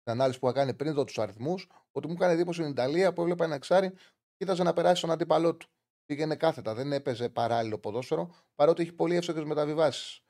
στην 0.00 0.12
ανάλυση 0.12 0.38
που 0.38 0.48
έκανε 0.48 0.74
πριν 0.74 0.92
δω 0.94 1.04
τους 1.04 1.18
αριθμούς, 1.18 1.68
ότι 1.92 2.06
μου 2.06 2.12
έκανε 2.12 2.32
εντύπωση 2.32 2.60
στην 2.60 2.72
Ιταλία 2.72 3.12
που 3.12 3.20
έβλεπα 3.20 3.44
ένα 3.44 3.54
εξάρι, 3.54 3.92
κοίταζε 4.36 4.62
να 4.62 4.72
περάσει 4.72 4.96
στον 4.96 5.10
αντίπαλό 5.10 5.54
του. 5.56 5.68
Πήγαινε 6.04 6.36
κάθετα, 6.36 6.74
δεν 6.74 6.92
έπαιζε 6.92 7.28
παράλληλο 7.28 7.78
ποδόσφαιρο, 7.78 8.34
παρότι 8.54 8.82
έχει 8.82 8.92
πολύ 8.92 9.16
εύστοχε 9.16 9.44
μεταβιβάσεις. 9.44 10.20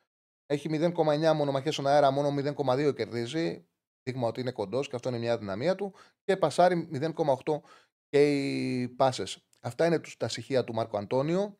Έχει 0.47 0.69
0,9 0.73 1.33
μονομαχίες 1.35 1.75
στον 1.75 1.87
αέρα, 1.87 2.11
μόνο 2.11 2.29
0,2 2.57 2.95
κερδίζει. 2.95 3.67
Δείγμα 4.03 4.29
ότι 4.29 4.41
είναι 4.41 4.53
κοντός 4.53 4.89
και 4.89 4.97
αυτό 4.97 5.09
είναι 5.09 5.19
μια 5.19 5.39
δυναμία 5.39 5.75
του. 5.75 5.95
Και 6.25 6.37
πασάρει 6.37 6.89
0,8 6.93 7.61
και 8.13 8.31
οι 8.31 8.89
πάσες. 8.89 9.39
Αυτά 9.61 9.87
είναι 9.87 10.01
τα 10.19 10.29
στοιχεία 10.29 10.65
του 10.65 10.75
Μάρκο 10.75 10.99
Αντώνιο. 10.99 11.59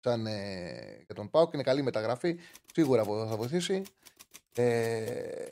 Σαν 0.00 0.26
ε, 0.26 1.02
για 1.06 1.14
τον 1.14 1.30
Πάοκ. 1.30 1.54
Είναι 1.54 1.62
καλή 1.62 1.82
μεταγραφή. 1.82 2.38
Σίγουρα 2.72 3.04
θα 3.04 3.36
βοηθήσει. 3.36 3.82
Ε, 4.54 5.44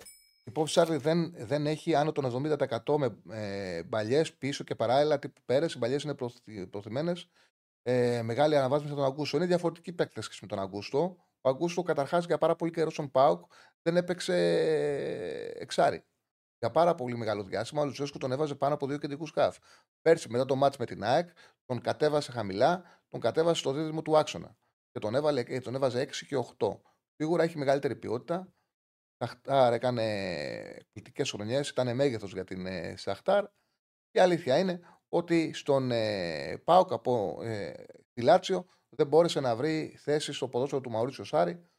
η 0.45 0.53
Pop 0.55 0.65
Charlie 0.65 0.99
δεν, 0.99 1.35
δεν 1.37 1.67
έχει 1.67 1.95
άνω 1.95 2.13
των 2.13 2.55
70% 2.59 2.97
με 2.97 3.17
ε, 3.31 3.83
μπαλιές 3.83 4.35
πίσω 4.35 4.65
και 4.65 4.75
παράλληλα 4.75 5.19
τύπου 5.19 5.41
πέρες. 5.45 5.75
Οι 5.75 5.79
μπαλιές 5.79 6.03
είναι 6.03 6.15
προθυμένες. 6.71 7.29
Ε, 7.83 8.23
μεγάλη 8.23 8.57
αναβάθμιση 8.57 8.91
με 8.95 8.99
τον 9.01 9.09
Αγκούστο. 9.09 9.37
Είναι 9.37 9.47
διαφορετική 9.47 9.93
παίκτε 9.93 10.21
με 10.41 10.47
τον 10.47 10.59
Αγκούστο. 10.59 11.17
Ο 11.41 11.49
Αγκούστο 11.49 11.83
καταρχάς 11.83 12.25
για 12.25 12.39
πάρα 12.39 12.57
πολύ 12.57 12.71
καιρό 12.71 12.91
στον 12.91 13.11
Πάοκ 13.11 13.45
δεν 13.83 13.97
έπαιξε 13.97 14.35
εξάρι 15.59 16.05
για 16.63 16.71
πάρα 16.71 16.95
πολύ 16.95 17.17
μεγάλο 17.17 17.43
διάστημα. 17.43 17.83
Ο 17.83 17.85
Λουτσέσκου 17.85 18.19
τον 18.19 18.33
έβαζε 18.33 18.55
πάνω 18.55 18.75
από 18.75 18.87
δύο 18.87 18.99
κεντρικούς 18.99 19.29
σκάφ. 19.29 19.57
Πέρσι, 20.01 20.29
μετά 20.31 20.45
το 20.45 20.57
μάτς 20.57 20.77
με 20.77 20.87
την 20.87 21.05
ΑΕΚ, 21.05 21.29
τον 21.65 21.81
κατέβασε 21.81 22.33
χαμηλά, 22.33 23.03
τον 23.09 23.21
κατέβασε 23.21 23.61
στο 23.61 23.73
δίδυμο 23.73 24.03
του 24.03 24.17
άξονα. 24.17 24.57
Και 24.91 24.99
τον, 24.99 25.15
έβαλε, 25.15 25.41
ε, 25.41 25.61
τον 25.61 25.75
έβαζε 25.75 26.01
6 26.01 26.27
και 26.27 26.37
8. 26.59 26.81
Σίγουρα 27.17 27.43
έχει 27.43 27.59
μεγαλύτερη 27.59 27.97
ποιότητα. 27.97 28.53
Σαχτάρ 29.17 29.73
έκανε 29.73 30.03
εκπληκτικές 30.79 31.31
χρονιές, 31.31 31.69
ήταν 31.69 31.95
μέγεθος 31.97 32.33
για 32.33 32.45
την 32.45 32.67
ε, 32.67 32.97
Σαχτάρ. 32.97 33.45
Και 34.11 34.19
η 34.19 34.21
αλήθεια 34.21 34.59
είναι 34.59 34.81
ότι 35.09 35.53
στον 35.53 35.91
ε, 35.91 36.57
Πάοκ 36.65 36.93
από 36.93 37.39
ε, 37.43 37.85
τη 38.13 38.23
Λάτσιο 38.23 38.67
δεν 38.89 39.07
μπόρεσε 39.07 39.41
να 39.41 39.57
βρει 39.57 39.97
θέση 39.99 40.33
στο 40.33 40.49
ποδόσφαιρο 40.49 40.81
του 40.81 40.91
Μαουρίτσιο 40.91 41.25
Σάρη. 41.25 41.71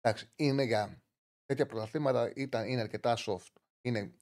Εντάξει, 0.00 0.32
είναι 0.36 0.62
για 0.62 1.02
τέτοια 1.44 1.66
πρωταθλήματα, 1.66 2.32
είναι 2.66 2.80
αρκετά 2.80 3.16
soft. 3.16 3.61
Είναι 3.82 4.12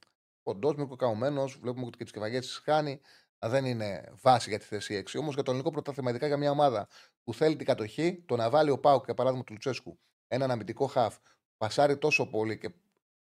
κοντό, 0.43 0.73
μικροκαουμένο, 0.77 1.47
βλέπουμε 1.61 1.85
ότι 1.85 1.97
και 1.97 2.03
τι 2.03 2.11
κεφαγέ 2.11 2.39
τη 2.39 2.47
χάνει. 2.47 3.01
Δεν 3.45 3.65
είναι 3.65 4.13
βάση 4.21 4.49
για 4.49 4.59
τη 4.59 4.65
θέση 4.65 5.03
6. 5.07 5.19
Όμως 5.19 5.33
για 5.33 5.43
το 5.43 5.51
ελληνικό 5.51 5.71
πρωτάθλημα, 5.71 6.09
ειδικά 6.09 6.27
για 6.27 6.37
μια 6.37 6.51
ομάδα 6.51 6.87
που 7.23 7.33
θέλει 7.33 7.55
την 7.55 7.65
κατοχή, 7.65 8.23
το 8.25 8.35
να 8.35 8.49
βάλει 8.49 8.69
ο 8.69 8.79
Πάουκ, 8.79 9.05
για 9.05 9.13
παράδειγμα 9.13 9.43
του 9.43 9.53
Λουτσέσκου, 9.53 9.99
έναν 10.27 10.51
αμυντικό 10.51 10.87
χαφ, 10.87 11.17
πασάρει 11.57 11.97
τόσο 11.97 12.29
πολύ 12.29 12.57
και 12.57 12.73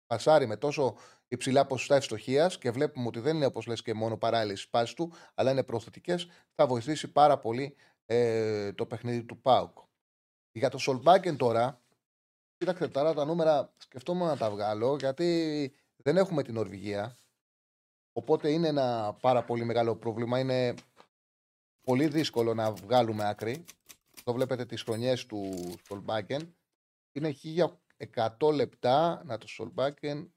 πασάρει 0.06 0.46
με 0.46 0.56
τόσο 0.56 0.96
υψηλά 1.28 1.66
ποσοστά 1.66 1.96
ευστοχίας 1.96 2.58
και 2.58 2.70
βλέπουμε 2.70 3.06
ότι 3.06 3.20
δεν 3.20 3.36
είναι 3.36 3.46
όπως 3.46 3.66
λες 3.66 3.82
και 3.82 3.94
μόνο 3.94 4.16
παράλληλες 4.16 4.68
πάσει 4.68 4.94
του, 4.94 5.12
αλλά 5.34 5.50
είναι 5.50 5.62
προθετικέ, 5.62 6.16
θα 6.54 6.66
βοηθήσει 6.66 7.12
πάρα 7.12 7.38
πολύ 7.38 7.76
ε, 8.06 8.72
το 8.72 8.86
παιχνίδι 8.86 9.24
του 9.24 9.40
Πάουκ. 9.40 9.78
Για 10.52 10.70
το 10.70 10.78
Σολμπάκεν 10.78 11.36
τώρα, 11.36 11.80
κοίταξε 12.56 12.88
τώρα 12.88 13.14
τα 13.14 13.24
νούμερα, 13.24 13.74
σκεφτόμουν 13.76 14.26
να 14.26 14.36
τα 14.36 14.50
βγάλω 14.50 14.96
γιατί 14.96 15.72
δεν 16.08 16.16
έχουμε 16.16 16.42
την 16.42 16.54
Νορβηγία. 16.54 17.18
Οπότε 18.12 18.50
είναι 18.50 18.68
ένα 18.68 19.16
πάρα 19.20 19.44
πολύ 19.44 19.64
μεγάλο 19.64 19.96
πρόβλημα. 19.96 20.38
Είναι 20.38 20.74
πολύ 21.82 22.06
δύσκολο 22.06 22.54
να 22.54 22.72
βγάλουμε 22.72 23.28
άκρη. 23.28 23.64
Το 24.24 24.32
βλέπετε 24.32 24.64
τις 24.64 24.82
χρονιές 24.82 25.26
του 25.26 25.72
Στολμπάκεν. 25.84 26.56
Είναι 27.12 27.34
1100 28.38 28.52
λεπτά. 28.52 29.22
Να 29.24 29.38
το 29.38 29.48
Στολμπάκεν. 29.48 30.34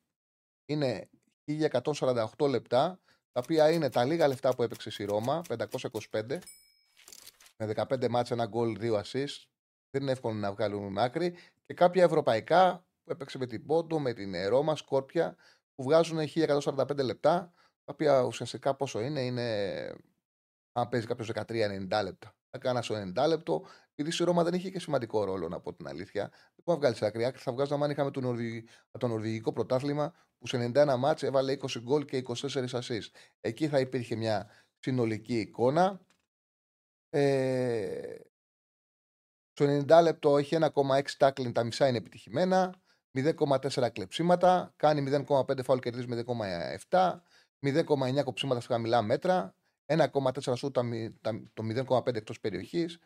Είναι 0.66 1.10
1148 1.46 2.50
λεπτά. 2.50 3.00
Τα 3.32 3.42
οποία 3.44 3.72
είναι 3.72 3.90
τα 3.90 4.06
λίγα 4.06 4.28
λεφτά 4.28 4.56
που 4.56 4.64
έπαιξε 4.64 5.04
η 5.04 5.06
Ρώμα. 5.06 5.42
525. 5.48 6.40
Με 7.58 7.74
15 7.76 8.08
μάτς, 8.10 8.32
ένα 8.32 8.46
γκολ, 8.46 8.78
δύο 8.78 8.96
assist. 8.96 9.44
Δεν 9.90 10.02
είναι 10.02 10.12
εύκολο 10.12 10.36
να 10.36 10.52
βγάλουμε 10.52 11.04
άκρη. 11.04 11.36
Και 11.66 11.74
κάποια 11.74 12.04
ευρωπαϊκά 12.04 12.86
που 13.04 13.12
έπαιξε 13.12 13.38
με 13.38 13.46
την 13.46 13.66
Πόντο, 13.66 14.00
με 14.00 14.14
την 14.14 14.48
Ρώμα, 14.48 14.76
Σκόρπια, 14.76 15.36
που 15.76 15.84
βγάζουν 15.84 16.20
1145 16.36 17.04
λεπτά, 17.04 17.54
τα 17.84 17.94
οποία 17.94 18.22
ουσιαστικά 18.22 18.76
πόσο 18.76 19.00
είναι, 19.00 19.22
είναι 19.22 19.46
αν 20.72 20.90
παίζει 20.90 21.08
κάποιος 21.08 21.32
13-90 21.34 22.02
λεπτά. 22.04 22.36
Θα 22.50 22.58
κάνα 22.58 22.82
στο 22.82 22.96
90 23.16 23.28
λεπτό, 23.28 23.66
επειδή 23.96 24.24
η 24.24 24.26
Ρώμα 24.26 24.44
δεν 24.44 24.54
είχε 24.54 24.70
και 24.70 24.80
σημαντικό 24.80 25.24
ρόλο, 25.24 25.48
να 25.48 25.60
πω 25.60 25.74
την 25.74 25.88
αλήθεια. 25.88 26.30
Δεν 26.30 26.64
μπορεί 26.64 26.80
να 26.80 26.92
βγάλει 26.92 27.26
άκρη. 27.26 27.40
Θα 27.42 27.52
βγάζαμε 27.52 27.86
αν 27.86 27.92
είχαμε 27.92 28.12
το, 28.12 28.22
Νορβη... 28.22 28.68
το 29.00 29.08
νορβηγικό 29.08 29.54
πρωτάθλημα 29.54 30.14
που 30.38 30.48
σε 30.48 30.72
91 30.76 30.96
μάτσε 30.98 31.28
έβαλε 31.28 31.58
20 31.62 31.82
γκολ 31.82 32.06
και 32.06 32.24
24 32.28 32.66
ασεί. 32.72 33.02
Εκεί 33.40 33.68
θα 33.68 33.80
υπήρχε 33.80 34.16
μια 34.16 34.50
συνολική 34.80 35.40
εικόνα. 35.40 36.02
Ε... 37.10 38.16
Στο 39.52 39.66
90 39.66 40.02
λεπτό 40.04 40.38
έχει 40.38 40.58
1,6 40.60 41.02
τάκλιν, 41.18 41.54
τα 41.54 41.64
μισά 41.64 41.88
είναι 41.88 41.98
επιτυχημένα. 41.98 42.81
0,4 43.14 43.90
κλεψίματα, 43.92 44.74
κάνει 44.76 45.26
0,5 45.28 45.64
φάουλ 45.64 45.80
κερδίζει 45.80 46.08
0,7, 46.90 47.22
0,9 47.60 48.24
κοψίματα 48.24 48.60
στα 48.60 48.74
χαμηλά 48.74 49.02
μέτρα, 49.02 49.56
1,4 49.86 50.56
σου 50.56 50.72
το 50.72 50.82
0,5 51.64 52.16
εκτός 52.16 52.40
περιοχής. 52.40 53.00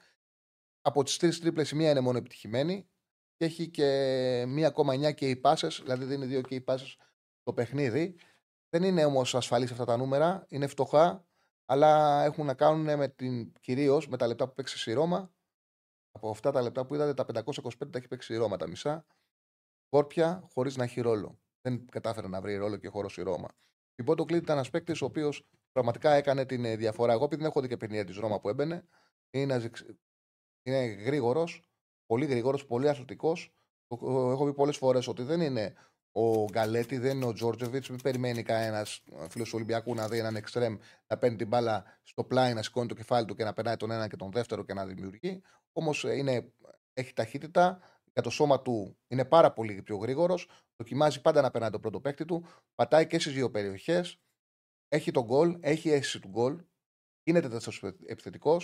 Από 0.82 1.04
τις 1.04 1.18
τρεις 1.18 1.39
τρίπλες 1.39 1.72
η 1.72 1.76
μία 1.76 1.89
είναι 1.89 2.00
μόνο 2.00 2.18
επιτυχημένη 2.18 2.89
και 3.36 3.46
έχει 3.46 3.70
και 3.70 4.41
1,9 4.41 5.13
και 5.13 5.30
οι 5.30 5.36
πάσες, 5.36 5.80
δηλαδή 5.84 6.06
δίνει 6.06 6.26
δύο 6.26 6.41
και 6.41 6.56
οι 6.56 6.62
πάσες 6.62 6.98
το 7.44 7.54
παιχνίδι. 7.54 8.15
Δεν 8.70 8.84
είναι 8.84 9.06
όμως 9.06 9.36
ασφαλής 9.36 9.72
αυτά 9.72 9.86
τα 9.86 9.98
νούμερα, 9.98 10.46
είναι 10.48 10.68
φτωχά, 10.68 11.26
αλλά 11.65 12.24
έχουν 12.24 12.46
να 12.46 12.54
κάνουν 12.54 12.98
με 12.98 13.08
την, 13.08 13.52
κυρίως 13.60 14.08
με 14.08 14.18
τα 14.18 14.28
λεπτά 14.28 14.48
που 14.48 14.54
παίξει 14.54 14.89
η 14.89 14.94
Ρώμα. 14.94 15.34
Από 16.12 16.30
αυτά 16.30 16.52
τα 16.52 16.62
λεπτά 16.62 16.86
που 16.86 16.96
είδατε, 16.96 17.13
τα 17.13 17.26
525 17.26 17.89
τα 17.91 17.98
έχει 17.98 18.08
παίξει 18.08 18.34
η 18.34 18.38
Ρώμα 18.38 18.58
τα 18.58 18.68
μισά. 18.68 19.06
Σκόρπια 19.95 20.47
χωρίς 20.53 20.75
να 20.77 20.84
έχει 20.84 21.01
ρόλο. 21.01 21.39
Δεν 21.62 21.86
κατάφερε 21.91 22.27
να 22.27 22.41
βρει 22.41 22.55
ρόλο 22.55 22.77
και 22.77 22.88
χώρο 22.88 23.10
η 23.17 23.21
Ρώμα. 23.21 23.47
Η 23.95 24.03
Πόντο 24.03 24.26
Κλίτ 24.26 24.41
ήταν 24.41 24.55
ένας 24.55 24.70
παίκτης 24.70 25.01
ο 25.01 25.05
οποίος 25.05 25.47
πραγματικά 25.72 26.11
έκανε 26.11 26.45
την 26.45 26.65
ε, 26.65 26.76
διαφορά. 26.76 27.13
Εγώ 27.13 27.24
επειδή 27.24 27.41
δεν 27.41 27.49
έχω 27.49 27.61
δει 27.61 27.67
και 27.67 27.78
παιχνίδια 27.78 28.05
της 28.05 28.17
Ρώμα 28.17 28.39
που 28.39 28.49
έμπαινε, 28.49 28.88
είναι, 29.30 29.72
είναι 30.63 30.86
γρήγορος, 30.86 31.70
πολύ 32.05 32.26
γρήγορος, 32.26 32.65
πολύ 32.65 32.89
αθλητικός. 32.89 33.55
Έχω 33.88 34.45
πει 34.45 34.53
πολλές 34.53 34.78
φορές 34.78 35.07
ότι 35.07 35.24
δεν 35.24 35.41
είναι 35.41 35.74
ο 36.11 36.45
Γκαλέτη, 36.45 36.97
δεν 36.97 37.15
είναι 37.15 37.26
ο 37.26 37.34
Τζόρτζεβιτς. 37.34 37.89
Μην 37.89 38.01
περιμένει 38.01 38.43
κανένας 38.43 39.03
ε, 39.11 39.30
φίλος 39.30 39.49
του 39.49 39.55
Ολυμπιακού 39.55 39.95
να 39.95 40.07
δει 40.07 40.17
έναν 40.17 40.36
εξτρέμ 40.36 40.78
να 41.07 41.17
παίρνει 41.17 41.38
την 41.38 41.47
μπάλα 41.47 41.99
στο 42.03 42.24
πλάι, 42.24 42.53
να 42.53 42.61
σηκώνει 42.61 42.88
το 42.88 42.95
κεφάλι 42.95 43.26
του 43.26 43.36
και 43.36 43.43
να 43.43 43.53
περνάει 43.53 43.78
τον 43.78 43.91
ένα 43.91 44.07
και 44.07 44.15
τον 44.15 44.32
δεύτερο 44.32 44.63
και 44.63 44.74
να 44.74 44.86
δημιουργεί. 44.86 45.41
Όμως 45.74 46.05
ε, 46.05 46.51
έχει 46.93 47.13
ταχύτητα, 47.13 47.80
για 47.80 47.95
το 48.22 48.30
σώμα 48.30 48.61
του 48.61 48.97
είναι 49.07 49.26
πάρα 49.26 49.53
πολύ 49.53 49.82
πιο 49.82 49.97
γρήγορος. 49.97 50.49
Δοκιμάζει 50.76 51.22
πάντα 51.22 51.41
να 51.41 51.51
περνάει 51.51 51.70
το 51.70 51.80
πρώτο 51.80 52.01
παίκτη 52.01 52.26
του. 52.26 52.45
Πατάει 52.76 53.07
και 53.07 53.20
στις 53.20 53.34
δύο 53.34 53.51
περιοχές. 53.51 54.20
Έχει 54.88 55.11
τον 55.11 55.24
γκολ, 55.24 55.57
έχει 55.61 55.89
αίσθηση 55.89 56.20
του 56.20 56.28
γκολ. 56.28 56.63
Είναι 57.24 57.39
τέτοιο 57.39 57.95
επιθετικό. 58.05 58.61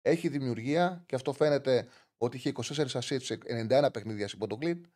Έχει 0.00 0.28
δημιουργία 0.28 1.02
και 1.06 1.14
αυτό 1.14 1.32
φαίνεται 1.32 1.88
ότι 2.16 2.36
είχε 2.36 2.52
24 2.54 2.86
assists 2.86 3.22
σε 3.22 3.38
91 3.46 3.88
παιχνίδια 3.92 4.26
στην 4.26 4.38
Ποντογκλίτ. 4.38 4.86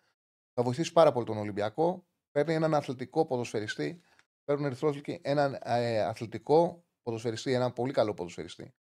Θα 0.52 0.62
βοηθήσει 0.62 0.92
πάρα 0.92 1.12
πολύ 1.12 1.26
τον 1.26 1.36
Ολυμπιακό. 1.36 2.06
Παίρνει 2.30 2.54
έναν 2.54 2.74
αθλητικό 2.74 3.26
ποδοσφαιριστή. 3.26 4.00
Παίρνουν 4.44 4.66
ερυθρόλευκοι 4.66 5.20
έναν 5.22 5.58
ε, 5.62 6.02
αθλητικό 6.02 6.84
ποδοσφαιριστή, 7.02 7.52
έναν 7.52 7.72
πολύ 7.72 7.92
καλό 7.92 8.14
ποδοσφαιριστή. 8.14 8.74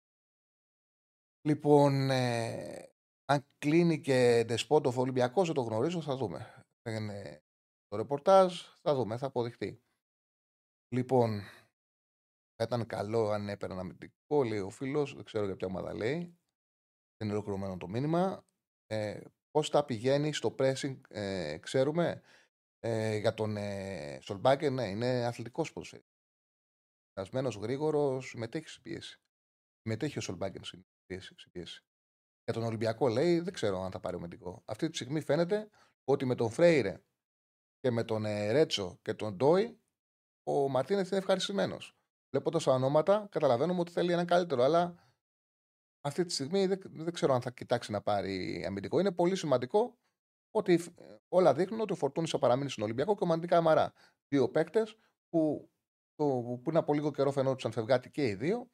Λοιπόν, 1.47 2.09
ε, 2.09 2.92
αν 3.25 3.45
κλείνει 3.57 4.01
και 4.01 4.43
Ντεσπότοφ 4.45 4.97
Ολυμπιακός, 4.97 5.45
δεν 5.45 5.55
το 5.55 5.61
γνωρίζω, 5.61 6.01
θα 6.01 6.15
δούμε. 6.15 6.63
Είναι 6.89 7.41
το 7.87 7.97
ρεπορτάζ, 7.97 8.61
θα 8.81 8.95
δούμε, 8.95 9.17
θα 9.17 9.25
αποδειχτεί. 9.25 9.81
Λοιπόν, 10.95 11.39
θα 12.55 12.63
ήταν 12.63 12.85
καλό 12.85 13.29
αν 13.29 13.49
έπαιρνε 13.49 13.73
ένα 13.73 13.83
αμυντικό, 13.83 14.43
λέει 14.43 14.59
ο 14.59 14.69
φίλος. 14.69 15.15
Δεν 15.15 15.23
ξέρω 15.23 15.45
για 15.45 15.55
ποια 15.55 15.67
ομάδα 15.67 15.93
λέει. 15.93 16.17
Δεν 17.17 17.27
είναι 17.27 17.33
ολοκληρωμένο 17.33 17.77
το 17.77 17.87
μήνυμα. 17.87 18.45
Ε, 18.87 19.21
Πώς 19.51 19.69
θα 19.69 19.85
πηγαίνει 19.85 20.33
στο 20.33 20.55
pressing, 20.57 21.01
ε, 21.07 21.57
ξέρουμε. 21.57 22.21
Ε, 22.79 23.15
για 23.15 23.33
τον 23.33 23.57
ε, 23.57 24.19
Σολμπάκερ, 24.21 24.71
ναι, 24.71 24.87
είναι 24.87 25.25
αθλητικός 25.25 25.73
ποδοσφαίρι. 25.73 26.05
Περασμένος, 27.13 27.55
γρήγορος, 27.55 28.27
συμμετέχει 28.27 28.67
στην 28.67 28.81
πίεση. 28.81 29.21
Συμμετέχει 29.81 30.17
ο 30.17 30.21
Σολμπάκερ 30.21 30.65
στην 30.65 30.85
πίεση. 31.51 31.83
Για 32.43 32.53
τον 32.53 32.63
Ολυμπιακό 32.63 33.07
λέει, 33.07 33.39
δεν 33.39 33.53
ξέρω 33.53 33.81
αν 33.81 33.91
θα 33.91 33.99
πάρει 33.99 34.15
αμυντικό. 34.15 34.61
Αυτή 34.65 34.89
τη 34.89 34.95
στιγμή 34.95 35.21
φαίνεται 35.21 35.69
ότι 36.03 36.25
με 36.25 36.35
τον 36.35 36.49
Φρέιρε 36.49 37.01
και 37.79 37.91
με 37.91 38.03
τον 38.03 38.25
ε, 38.25 38.51
Ρέτσο 38.51 38.99
και 39.01 39.13
τον 39.13 39.35
Ντόι, 39.35 39.79
ο 40.43 40.69
Μαρτίνεθ 40.69 41.09
είναι 41.09 41.19
ευχαριστημένος. 41.19 41.97
Βλέποντα 42.29 42.59
τα 42.59 42.71
ονόματα, 42.71 43.27
καταλαβαίνουμε 43.31 43.79
ότι 43.79 43.91
θέλει 43.91 44.11
έναν 44.11 44.25
καλύτερο, 44.25 44.63
αλλά 44.63 44.95
αυτή 46.01 46.25
τη 46.25 46.33
στιγμή 46.33 46.65
δεν, 46.65 46.81
δεν 46.83 47.13
ξέρω 47.13 47.33
αν 47.33 47.41
θα 47.41 47.51
κοιτάξει 47.51 47.91
να 47.91 48.01
πάρει 48.01 48.65
αμυντικό. 48.65 48.99
Είναι 48.99 49.11
πολύ 49.11 49.35
σημαντικό 49.35 49.97
ότι 50.51 50.73
ε, 50.73 51.15
όλα 51.27 51.53
δείχνουν 51.53 51.79
ότι 51.79 51.93
ο 51.93 51.95
Φορτούνης 51.95 52.29
θα 52.29 52.39
παραμείνει 52.39 52.69
στον 52.69 52.83
Ολυμπιακό 52.83 53.15
και 53.15 53.23
ο 53.23 53.27
Μαντικά 53.27 53.57
Αμαρά. 53.57 53.93
Δύο 54.27 54.49
παίκτες 54.49 54.95
που, 55.29 55.71
που 56.15 56.59
πριν 56.63 56.77
από 56.77 56.93
λίγο 56.93 57.11
καιρό 57.11 57.31
φαινόντουσαν 57.31 57.71
φευγάτη 57.71 58.09
και 58.11 58.27
οι 58.27 58.35
δύο. 58.35 58.71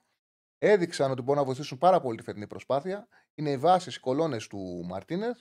Έδειξαν 0.62 1.12
ότι 1.12 1.22
μπορούν 1.22 1.42
να 1.42 1.46
βοηθήσουν 1.46 1.78
πάρα 1.78 2.00
πολύ 2.00 2.18
τη 2.18 2.24
φετινή 2.24 2.48
προσπάθεια. 2.48 3.08
Είναι 3.36 3.52
οι 3.52 3.58
βάσεις, 3.58 3.96
οι 3.96 4.00
κολόνες 4.00 4.48
του 4.48 4.86
Μαρτίνε 4.86 5.32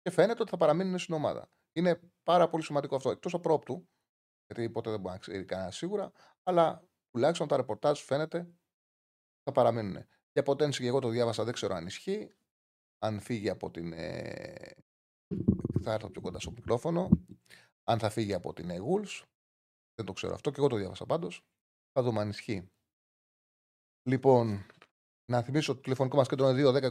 και 0.00 0.10
φαίνεται 0.10 0.42
ότι 0.42 0.50
θα 0.50 0.56
παραμείνουν 0.56 0.98
στην 0.98 1.14
ομάδα. 1.14 1.50
Είναι 1.72 2.00
πάρα 2.22 2.48
πολύ 2.48 2.62
σημαντικό 2.62 2.96
αυτό. 2.96 3.10
Εκτός 3.10 3.34
απρόπτου, 3.34 3.88
γιατί 4.46 4.70
ποτέ 4.70 4.90
δεν 4.90 5.00
μπορεί 5.00 5.14
να 5.14 5.20
ξέρει 5.20 5.44
κανένας 5.44 5.76
σίγουρα, 5.76 6.12
αλλά 6.42 6.88
τουλάχιστον 7.10 7.48
τα 7.48 7.56
ρεπορτάζ 7.56 8.00
φαίνεται 8.00 8.54
θα 9.44 9.52
παραμείνουν. 9.52 10.06
Για 10.32 10.42
ποτένση 10.42 10.80
και 10.80 10.86
εγώ 10.86 10.98
το 10.98 11.08
διάβασα, 11.08 11.44
δεν 11.44 11.54
ξέρω 11.54 11.74
αν 11.74 11.86
ισχύει. 11.86 12.34
Αν 12.98 13.20
φύγει 13.20 13.48
από 13.48 13.70
την. 13.70 13.92
Ε... 13.92 14.74
Θα 15.82 15.92
έρθω 15.92 16.10
πιο 16.10 16.20
κοντά 16.20 16.40
στο 16.40 16.50
μικρόφωνο. 16.50 17.08
Αν 17.84 17.98
θα 17.98 18.10
φύγει 18.10 18.34
από 18.34 18.52
την 18.52 18.70
Εγούλ. 18.70 19.02
Δεν 19.94 20.06
το 20.06 20.12
ξέρω 20.12 20.34
αυτό 20.34 20.50
και 20.50 20.56
εγώ 20.58 20.68
το 20.68 20.76
διάβασα 20.76 21.06
πάντως. 21.06 21.46
Θα 21.92 22.02
δούμε 22.02 22.20
αν 22.20 22.28
ισχύει. 22.28 22.70
Λοιπόν, 24.06 24.66
να 25.30 25.42
θυμίσω 25.42 25.74
το 25.74 25.80
τηλεφωνικό 25.80 26.16
μας 26.16 26.28
κέντρο 26.28 26.48
είναι 26.48 26.88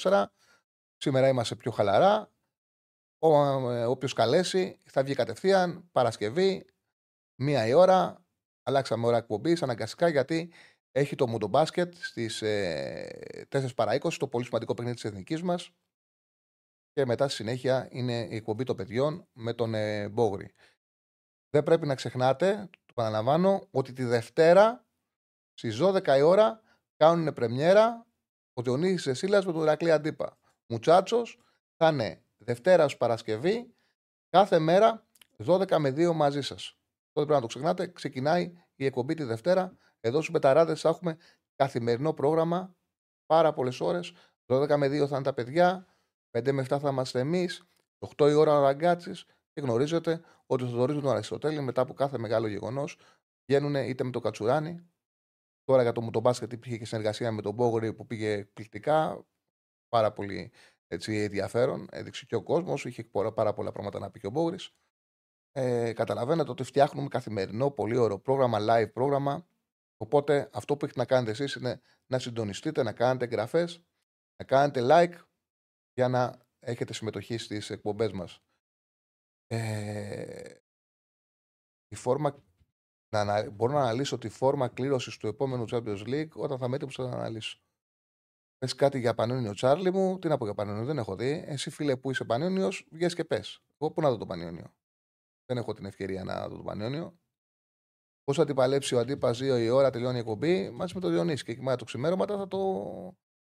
2-10-22-05-444. 0.00 0.24
Σήμερα 0.96 1.28
είμαστε 1.28 1.54
πιο 1.54 1.70
χαλαρά. 1.70 2.32
Ε, 3.18 3.84
Όποιος 3.84 4.12
καλέσει 4.12 4.78
θα 4.84 5.02
βγει 5.02 5.14
κατευθείαν 5.14 5.88
Παρασκευή, 5.92 6.64
μία 7.40 7.66
η 7.66 7.72
ώρα. 7.72 8.24
Αλλάξαμε 8.62 9.06
ώρα 9.06 9.16
εκπομπής 9.16 9.62
αναγκαστικά 9.62 10.08
γιατί 10.08 10.52
έχει 10.92 11.14
το 11.14 11.26
μουντομπάσκετ 11.26 11.94
στις 11.94 12.42
ε, 12.42 13.46
4 13.48 13.74
παρα 13.74 13.98
20, 14.00 14.12
το 14.18 14.28
πολύ 14.28 14.44
σημαντικό 14.44 14.74
παιχνίδι 14.74 14.94
της 14.96 15.04
εθνικής 15.04 15.42
μας. 15.42 15.70
Και 16.92 17.06
μετά 17.06 17.24
στη 17.28 17.36
συνέχεια 17.36 17.88
είναι 17.90 18.26
η 18.30 18.36
εκπομπή 18.36 18.64
των 18.64 18.76
παιδιών 18.76 19.28
με 19.32 19.52
τον 19.52 19.74
ε, 19.74 20.08
Μπόγρη. 20.08 20.52
Δεν 21.50 21.62
πρέπει 21.62 21.86
να 21.86 21.94
ξεχνάτε, 21.94 22.68
το 22.86 22.92
παραλαμβάνω, 22.94 23.68
ότι 23.70 23.92
τη 23.92 24.04
Δευτέρα 24.04 24.86
στις 25.54 25.78
12 25.82 26.16
η 26.16 26.20
ώρα 26.20 26.60
κάνουν 26.96 27.32
πρεμιέρα 27.32 28.06
ο 28.52 28.62
Διονύσης 28.62 29.06
Εσύλας 29.06 29.46
με 29.46 29.52
τον 29.52 29.62
Ηρακλή 29.62 29.90
Αντίπα. 29.90 30.38
Μουτσάτσος 30.66 31.38
θα 31.76 31.88
είναι 31.88 32.22
Δευτέρα 32.38 32.84
ως 32.84 32.96
Παρασκευή, 32.96 33.74
κάθε 34.28 34.58
μέρα 34.58 35.06
12 35.36 35.78
με 35.78 35.90
2 35.90 36.12
μαζί 36.12 36.40
σας. 36.40 36.76
Αυτό 37.14 37.20
δεν 37.20 37.26
πρέπει 37.26 37.32
να 37.32 37.40
το 37.40 37.46
ξεχνάτε. 37.46 37.86
Ξεκινάει 37.86 38.52
η 38.74 38.84
εκπομπή 38.84 39.14
τη 39.14 39.24
Δευτέρα. 39.24 39.76
Εδώ 40.00 40.16
στους 40.16 40.30
Μπεταράδες 40.30 40.80
θα 40.80 40.88
έχουμε 40.88 41.16
καθημερινό 41.56 42.12
πρόγραμμα, 42.12 42.76
πάρα 43.26 43.52
πολλές 43.52 43.80
ώρες. 43.80 44.12
12 44.46 44.76
με 44.76 44.88
2 44.88 45.06
θα 45.06 45.14
είναι 45.14 45.24
τα 45.24 45.32
παιδιά, 45.32 45.86
5 46.30 46.52
με 46.52 46.62
7 46.62 46.78
θα 46.78 46.88
είμαστε 46.88 47.18
εμείς, 47.18 47.62
8 47.98 48.28
η 48.30 48.34
ώρα 48.34 48.58
ο 48.58 48.62
Ραγκάτσης. 48.62 49.24
Και 49.52 49.60
γνωρίζετε 49.60 50.20
ότι 50.46 50.62
στο 50.62 50.72
Θοδωρή 50.72 51.00
του 51.00 51.10
Αριστοτέλη 51.10 51.60
μετά 51.60 51.80
από 51.80 51.94
κάθε 51.94 52.18
μεγάλο 52.18 52.46
γεγονός 52.46 52.98
βγαίνουν 53.46 53.74
είτε 53.74 54.04
με 54.04 54.10
το 54.10 54.20
Κατσουράνι. 54.20 54.91
Τώρα 55.72 55.84
για 55.84 55.92
το 55.92 56.00
μουτομπάσκετ 56.00 56.54
πήγε 56.56 56.76
και 56.76 56.84
συνεργασία 56.84 57.32
με 57.32 57.42
τον 57.42 57.54
Μπόγορη 57.54 57.92
που 57.92 58.06
πήγε 58.06 58.32
εκπληκτικά. 58.32 59.26
Πάρα 59.88 60.12
πολύ 60.12 60.52
έτσι, 60.86 61.16
ενδιαφέρον. 61.16 61.88
Έδειξε 61.90 62.26
και 62.26 62.34
ο 62.34 62.42
κόσμος. 62.42 62.84
Είχε 62.84 63.04
πάρα 63.34 63.52
πολλά 63.52 63.72
πράγματα 63.72 63.98
να 63.98 64.10
πει 64.10 64.20
και 64.20 64.26
ο 64.26 64.30
Μπόγρη. 64.30 64.56
Ε, 65.52 65.92
καταλαβαίνετε 65.92 66.50
ότι 66.50 66.62
φτιάχνουμε 66.62 67.08
καθημερινό 67.08 67.70
πολύ 67.70 67.96
ωραίο 67.96 68.18
πρόγραμμα, 68.18 68.58
live 68.60 68.92
πρόγραμμα. 68.92 69.46
Οπότε 69.96 70.50
αυτό 70.52 70.76
που 70.76 70.84
έχετε 70.84 71.00
να 71.00 71.06
κάνετε 71.06 71.30
εσείς 71.30 71.54
είναι 71.54 71.80
να 72.06 72.18
συντονιστείτε, 72.18 72.82
να 72.82 72.92
κάνετε 72.92 73.24
εγγραφές, 73.24 73.84
να 74.36 74.44
κάνετε 74.44 74.80
like 74.84 75.14
για 75.94 76.08
να 76.08 76.38
έχετε 76.58 76.92
συμμετοχή 76.92 77.38
στις 77.38 77.70
εκπομπές 77.70 78.12
μας. 78.12 78.42
Ε, 79.46 80.54
η 81.88 81.94
φόρμα, 81.94 82.42
να, 83.12 83.50
μπορώ 83.50 83.72
να 83.72 83.80
αναλύσω 83.80 84.18
τη 84.18 84.28
φόρμα 84.28 84.68
κλήρωσης 84.68 85.16
του 85.16 85.26
επόμενου 85.26 85.64
Champions 85.70 86.06
League 86.06 86.32
όταν 86.34 86.58
θα 86.58 86.68
με 86.68 86.76
που 86.76 86.92
θα 86.92 87.02
αναλύσω. 87.02 87.58
Πες 88.58 88.74
κάτι 88.74 88.98
για 88.98 89.14
Πανιόνιο 89.14 89.54
Τσάρλι 89.54 89.92
μου, 89.92 90.18
τι 90.18 90.28
να 90.28 90.38
πω 90.38 90.44
για 90.44 90.54
Πανιόνιο, 90.54 90.84
δεν 90.84 90.98
έχω 90.98 91.16
δει. 91.16 91.44
Εσύ, 91.46 91.70
φίλε 91.70 91.96
που 91.96 92.10
είσαι 92.10 92.24
Πανιόνιος, 92.24 92.86
βγες 92.90 93.14
και 93.14 93.24
πες. 93.24 93.62
Εγώ 93.78 93.90
πού 93.90 94.00
να 94.00 94.10
δω 94.10 94.16
το 94.16 94.26
Πανιόνιο; 94.26 94.74
Δεν 95.46 95.56
έχω 95.56 95.72
την 95.72 95.84
ευκαιρία 95.84 96.24
να 96.24 96.48
δω 96.48 96.56
το 96.56 96.62
Πανιόνιο. 96.62 97.18
Πώς 98.24 98.36
θα 98.36 98.44
την 98.44 98.54
παλέψει 98.54 98.94
ο 98.94 98.98
αντίπας 98.98 99.38
2 99.38 99.60
η 99.60 99.68
ώρα, 99.68 99.90
τελειώνει 99.90 100.16
η 100.16 100.18
εκπομπή, 100.18 100.70
μαζί 100.70 100.94
με 100.94 101.00
τον 101.00 101.10
Διονύση. 101.10 101.44
Και 101.44 101.52
εκεί 101.52 101.64
το 101.78 101.84
ξημέρωματα 101.84 102.36
θα 102.36 102.48
το 102.48 102.58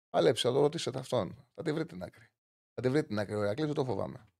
παλέψει, 0.09 0.47
θα 0.47 0.53
το 0.53 0.59
ρωτήσετε 0.59 0.99
αυτόν. 0.99 1.45
Θα 1.53 1.63
τη 1.63 1.73
βρει 1.73 1.85
την 1.85 2.03
άκρη. 2.03 2.27
Θα 2.73 2.81
τη 2.81 2.89
βρει 2.89 3.03
την 3.03 3.19
άκρη, 3.19 3.35
ο 3.35 3.43
Ηρακλή, 3.43 3.65
δεν 3.65 3.73
το 3.73 3.85
φοβάμαι. 3.85 4.32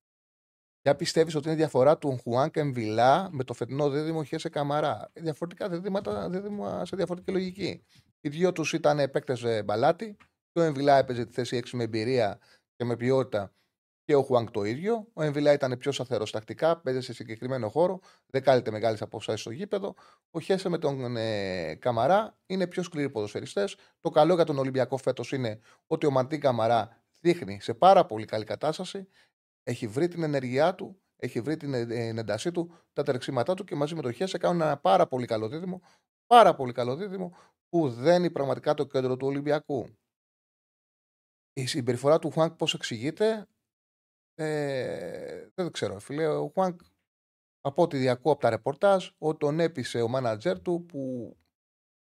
Ποια 0.83 0.95
πιστεύεις 0.95 1.35
ότι 1.35 1.47
είναι 1.47 1.57
διαφορά 1.57 1.97
του 1.97 2.19
Χουάν 2.23 2.49
Εμβιλά 2.53 3.29
με 3.31 3.43
το 3.43 3.53
φετινό 3.53 3.89
δίδυμο 3.89 4.23
Χέσε 4.23 4.49
Καμαρά; 4.49 5.11
Διαφορετικά 5.13 5.69
δίδυματα, 5.69 6.29
δίδυμα 6.29 6.85
σε 6.85 6.95
διαφορετική 6.95 7.31
λογική. 7.31 7.83
Οι 8.21 8.29
δυο 8.29 8.51
τους 8.51 8.73
ήταν 8.73 9.11
παίκτες 9.11 9.63
μπαλάτι. 9.65 10.17
Και 10.51 10.59
ο 10.59 10.61
Εμβιλά 10.61 10.97
έπαιζε 10.97 11.25
τη 11.25 11.33
θέση 11.33 11.61
6 11.65 11.69
με 11.71 11.83
εμπειρία 11.83 12.39
και 12.75 12.83
με 12.83 12.95
ποιότητα 12.95 13.53
και 14.03 14.15
ο 14.15 14.23
Χουάνκ 14.23 14.51
το 14.51 14.63
ίδιο. 14.63 15.07
Ο 15.13 15.23
Εμβιλά 15.23 15.53
ήταν 15.53 15.77
πιο 15.77 15.91
σταθερός 15.91 16.31
τακτικά, 16.31 16.77
παίζει 16.81 17.01
σε 17.01 17.13
συγκεκριμένο 17.13 17.69
χώρο, 17.69 17.99
δεν 18.25 18.43
κάλυπτε 18.43 18.71
μεγάλε 18.71 18.97
απόστασει 18.99 19.41
στο 19.41 19.51
γήπεδο. 19.51 19.93
Ο 20.31 20.39
Χέσε 20.39 20.69
με 20.69 20.77
τον 20.77 21.17
ε, 21.17 21.75
Καμαρά 21.75 22.37
είναι 22.45 22.67
πιο 22.67 22.83
σκληροί 22.83 23.09
ποδοσφαιριστές. 23.09 23.75
Το 24.01 24.09
καλό 24.09 24.33
για 24.35 24.43
τον 24.43 24.57
Ολυμπιακό 24.57 24.97
φέτος 24.97 25.31
είναι 25.31 25.59
ότι 25.87 26.05
ο 26.05 26.11
Μαντί 26.11 26.37
Καμαρά 26.37 27.03
δείχνει 27.19 27.59
σε 27.61 27.73
πάρα 27.73 28.05
πολύ 28.05 28.25
καλή 28.25 28.43
κατάσταση. 28.43 29.07
Έχει 29.63 29.87
βρει 29.87 30.07
την 30.07 30.23
ενεργειά 30.23 30.75
του, 30.75 31.01
έχει 31.15 31.41
βρει 31.41 31.57
την 31.57 31.73
ε, 31.73 32.07
έντασή 32.07 32.51
του, 32.51 32.71
τα 32.93 33.03
τρεξίματά 33.03 33.53
του 33.53 33.63
και 33.63 33.75
μαζί 33.75 33.95
με 33.95 34.01
τον 34.01 34.13
Χέσε 34.13 34.37
κάνουν 34.37 34.61
ένα 34.61 34.77
πάρα 34.77 35.07
πολύ 35.07 35.25
καλό 35.25 35.47
δίδυμο. 35.47 35.81
Πάρα 36.27 36.55
πολύ 36.55 36.71
καλό 36.71 36.95
δίδυμο 36.95 37.35
που 37.69 37.89
δένει 37.89 38.31
πραγματικά 38.31 38.73
το 38.73 38.85
κέντρο 38.85 39.17
του 39.17 39.27
Ολυμπιακού. 39.27 39.89
Η 41.53 41.65
συμπεριφορά 41.65 42.19
του 42.19 42.31
Χουάνκ 42.31 42.53
πώς 42.55 42.73
εξηγείται, 42.73 43.47
ε, 44.35 45.47
δεν 45.55 45.71
ξέρω, 45.71 45.99
φίλε. 45.99 46.27
Ο 46.27 46.47
Χουάνκ, 46.47 46.81
από 47.61 47.81
ό,τι 47.81 47.97
διακούω 47.97 48.31
από 48.31 48.41
τα 48.41 48.49
ρεπορτάζ, 48.49 49.09
ότι 49.17 49.37
τον 49.37 49.59
έπεισε 49.59 50.01
ο 50.01 50.07
μάνατζερ 50.07 50.61
του 50.61 50.85
που, 50.85 51.33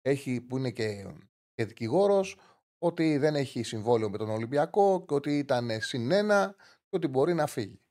έχει, 0.02 0.42
που 0.42 0.58
είναι 0.58 0.72
και, 0.72 1.14
και 1.54 1.66
δικηγόρος, 1.66 2.38
ότι 2.78 3.18
δεν 3.18 3.36
έχει 3.36 3.64
συμβόλαιο 3.64 4.10
με 4.10 4.18
τον 4.18 4.30
Ολυμπιακό 4.30 5.06
και 5.08 5.14
ότι 5.14 5.38
ήταν 5.38 5.82
συνένα 5.82 6.56
και 6.56 6.77
ότι 6.98 7.08
μπορεί 7.08 7.34
να 7.34 7.48
φύγει. 7.48 7.82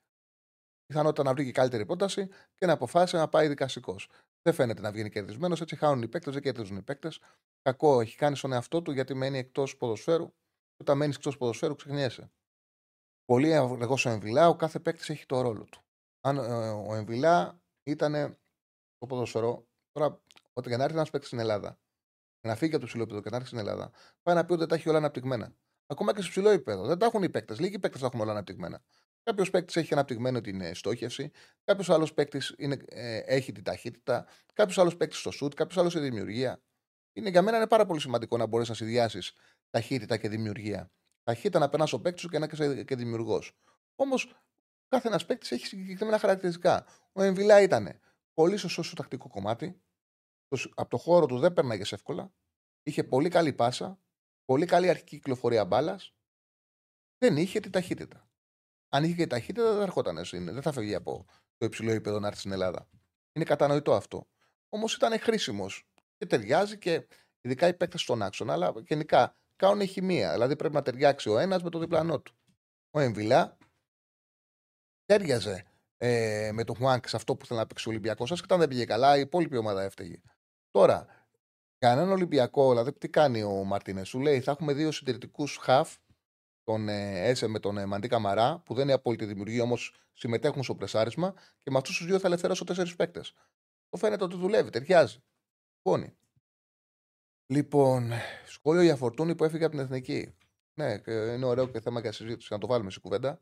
Πιθανότητα 0.87 1.23
να 1.23 1.33
βρει 1.33 1.45
και 1.45 1.53
καλύτερη 1.53 1.87
πρόταση 1.87 2.29
και 2.55 2.67
να 2.67 2.73
αποφάσισε 2.73 3.17
να 3.17 3.29
πάει 3.29 3.49
δικαστικός. 3.49 4.09
Δεν 4.43 4.55
φαίνεται 4.55 4.81
να 4.81 4.93
βγαίνει 4.93 5.11
κερδισμένος, 5.11 5.61
έτσι 5.61 5.77
χάνουν 5.77 6.03
οι 6.03 6.09
παίκτες, 6.09 6.33
δεν 6.33 6.43
κερδίζουν 6.43 6.77
οι 6.77 6.83
παίκτες. 6.83 7.21
Κακό 7.63 8.01
έχει 8.01 8.17
κάνει 8.17 8.37
στον 8.37 8.53
εαυτό 8.53 8.83
του 8.83 8.91
γιατί 8.91 9.15
μένει 9.15 9.39
εκτός 9.39 9.77
ποδοσφαίρου. 9.77 10.27
Και 10.27 10.83
όταν 10.83 10.97
μένεις 10.97 11.17
εκτός 11.17 11.37
ποδοσφαίρου, 11.37 11.75
ξεχνιέσαι. 11.75 12.31
Πολύ 13.25 13.51
εγώ 13.51 13.97
ο 14.05 14.09
Εμβιλά, 14.09 14.49
ο 14.49 14.57
κάθε 14.57 14.81
παίκτης 14.81 15.09
έχει 15.09 15.27
το 15.27 15.41
ρόλο 15.41 15.65
του. 15.65 15.81
Αν 16.21 16.37
ε, 16.37 16.71
ο 16.71 16.95
Εμβιλά 16.95 17.63
ήταν 17.83 18.39
το 18.99 19.07
ποδοσφαιρό, 19.07 19.69
τώρα 19.93 20.23
όταν 20.53 20.69
για 20.69 20.77
να 20.77 20.85
έρθει 20.85 20.97
ένας 20.97 21.11
παίκτης 21.11 21.29
στην 21.29 21.41
Ελλάδα, 21.41 21.79
να 22.47 22.57
φύγει 22.57 22.75
από 22.75 22.81
το 22.81 22.87
ψηλό 22.87 23.07
και 23.07 23.31
να 23.31 23.37
έρθει 23.37 23.47
στην 23.47 23.59
Ελλάδα, 23.59 23.91
πάει 24.23 24.35
να 24.35 24.45
πει 24.45 24.53
ότι 24.53 24.67
τα 24.67 24.75
έχει 24.75 24.89
όλα 24.89 24.99
αναπτυγμένα. 24.99 25.57
Ακόμα 25.87 26.15
και 26.15 26.23
σε 26.23 26.29
ψηλό 26.29 26.49
επίπεδο. 26.49 26.87
Δεν 26.87 26.99
τα 26.99 27.07
έχουν 27.07 27.23
οι 27.23 27.31
παίκτες. 27.31 27.61
Λίγοι 27.61 27.79
παίκτες 27.79 28.01
τα 28.01 28.07
έχουν 28.07 28.21
όλα 28.21 28.31
αναπτυγμένα. 28.31 28.83
Κάποιος 29.23 29.51
παίκτης 29.51 29.77
έχει 29.77 29.93
αναπτυγμένο 29.93 30.41
την 30.41 30.61
ε, 30.61 30.75
στόχευση, 30.75 31.31
κάποιος 31.65 31.91
άλλος 31.91 32.15
παίκτης 32.15 32.55
ε, 32.87 33.19
έχει 33.19 33.53
την 33.53 33.63
ταχύτητα, 33.63 34.27
κάποιος 34.53 34.79
άλλος 34.79 34.97
παίκτης 34.97 35.19
στο 35.19 35.31
σουτ, 35.31 35.55
κάποιος 35.55 35.79
άλλος 35.79 35.95
η 35.95 35.99
δημιουργία. 36.01 36.63
Είναι, 37.13 37.29
για 37.29 37.43
μένα 37.43 37.57
είναι 37.57 37.67
πάρα 37.67 37.87
πολύ 37.87 38.01
σημαντικό 38.01 38.37
να 38.37 38.47
μπορείς 38.47 38.69
να 38.69 38.75
συνδυάσεις 38.75 39.33
ταχύτητα 39.71 40.17
και 40.17 40.29
δημιουργία. 40.29 40.91
Ταχύτητα 41.23 41.59
να 41.59 41.69
περνάς 41.69 41.93
ο 41.93 42.01
παίκτη 42.01 42.21
σου 42.21 42.29
και 42.29 42.39
να 42.39 42.49
είσαι 42.53 42.83
και 42.83 42.97
δημιουργός. 42.97 43.59
Όμως 43.95 44.35
κάθε 44.89 45.09
ένας 45.09 45.27
παίκτης 45.27 45.51
έχει 45.51 45.67
συγκεκριμένα 45.67 46.19
χαρακτηριστικά. 46.19 46.87
Ο 47.13 47.23
Εμβιλά 47.23 47.61
ήταν 47.61 48.01
πολύ 48.35 48.57
σωστό 48.57 48.83
στο 48.83 48.95
τακτικό 48.95 49.29
κομμάτι. 49.29 49.81
Από 50.75 50.91
το 50.91 50.97
χώρο 50.97 51.27
του 51.27 51.39
δεν 51.39 51.53
περνάγες 51.53 51.93
εύκολα. 51.93 52.33
Είχε 52.83 53.05
πολύ 53.05 53.29
καλή 53.29 53.53
πάσα. 53.53 53.99
Πολύ 54.47 54.67
καλή 54.67 54.89
αρχική 54.89 55.17
κυκλοφορία 55.17 55.65
μπάλας. 55.65 56.15
Δεν 57.19 57.37
είχε 57.37 57.61
την 57.61 57.71
ταχύτητα. 57.71 58.29
Αν 58.89 59.05
είχε 59.05 59.15
και 59.15 59.27
ταχύτητα, 59.27 59.67
δεν 59.67 59.77
θα 59.77 59.83
ερχόταν 59.83 60.25
Δεν 60.33 60.63
θα 60.63 60.73
φεύγει 60.73 60.95
από 60.95 61.27
το 61.57 61.67
υψηλό 61.67 61.91
επίπεδο 61.91 62.21
να 62.21 62.27
έρθει 62.27 62.39
στην 62.39 62.53
Ελλάδα. 62.53 62.89
Είναι 63.33 63.45
κατανοητό 63.45 63.95
αυτό. 63.95 64.29
Όμως 64.69 64.95
ήταν 64.95 65.21
χρήσιμος 65.21 65.89
και 66.17 66.27
ταιριάζει 66.27 66.79
και 66.79 67.07
ειδικά 67.41 67.69
οι 67.69 67.75
παίκτες 67.75 68.01
στον 68.01 68.23
άξονα, 68.23 68.53
αλλά 68.53 68.73
γενικά 68.87 69.37
κάνουν 69.57 69.87
χημεία. 69.87 70.33
Δηλαδή 70.33 70.57
πρέπει 70.57 70.75
να 70.75 70.83
ταιριάξει 70.83 71.29
ο 71.29 71.39
ένας 71.39 71.63
με 71.63 71.71
το 71.71 71.79
διπλανό 71.79 72.21
του. 72.21 72.35
Ο 72.91 73.01
Εμβιλά 73.01 73.57
τέριαζε 75.05 75.65
ε, 75.97 76.51
με 76.53 76.65
τον 76.65 76.77
Χουάνκ 76.77 77.09
σε 77.09 77.17
αυτό 77.17 77.37
που 77.37 77.47
θέλει 77.47 77.61
να 77.61 77.67
παίξει 77.67 77.89
ο 77.89 77.91
Ολυμπιακός. 77.91 78.33
Άσχετα 78.33 78.57
δεν 78.57 78.69
πήγε 78.69 78.85
καλά, 78.85 79.17
η 79.17 79.21
υπόλοιπη 79.21 79.57
ομάδα 79.57 79.83
έφταιγε. 79.83 80.21
Τώρα, 80.71 81.07
κανέναν 81.79 82.11
Ολυμπιακό, 82.11 82.71
δηλαδή 82.71 82.93
τι 82.93 83.09
κάνει 83.09 83.43
ο 83.43 83.65
Μαρτίνες, 83.65 84.09
σου 84.09 84.21
λέει 84.21 84.41
θα 84.41 84.51
έχουμε 84.51 84.73
δύο 84.73 84.93
συντηρητικούς 84.93 85.57
χαφ, 85.57 85.97
τον 86.65 86.89
ε, 86.89 87.29
Έσε 87.29 87.47
με 87.47 87.59
τον 87.59 87.79
ε, 87.79 87.87
Μαντί 87.87 88.09
Καμαρά, 88.09 88.59
που 88.65 88.75
δεν 88.75 88.85
είναι 88.85 88.93
απόλυτη 88.93 89.25
δημιουργία, 89.25 89.63
όμως 89.63 89.95
συμμετέχουν 90.13 90.63
στο 90.63 90.75
πρεσάρισμα, 90.75 91.35
και 91.63 91.71
με 91.71 91.79
αυτούς 91.79 91.97
τους 91.97 92.07
δύο 92.07 92.19
θα 92.19 92.27
ελευθερώσω 92.27 92.65
τέσσερις 92.65 92.97
παίκτες. 92.97 93.35
Το 93.89 93.97
φαίνεται 93.97 94.25
ότι 94.25 94.37
δουλεύει, 94.37 94.71
ταιριάζει. 94.71 95.23
Πόνι. 95.83 96.17
Λοιπόν, 97.47 98.13
σχόλιο 98.47 98.83
για 98.83 98.97
φορτούνη 98.97 99.35
που 99.35 99.45
έφυγε 99.45 99.65
από 99.65 99.75
την 99.75 99.85
εθνική. 99.85 100.35
Ναι, 100.75 101.01
είναι 101.07 101.45
ωραίο 101.45 101.69
και 101.69 101.81
θέμα 101.81 102.01
για 102.01 102.13
συζήτηση 102.13 102.53
να 102.53 102.59
το 102.59 102.67
βάλουμε 102.67 102.91
σε 102.91 103.01
κουβέντα 103.01 103.41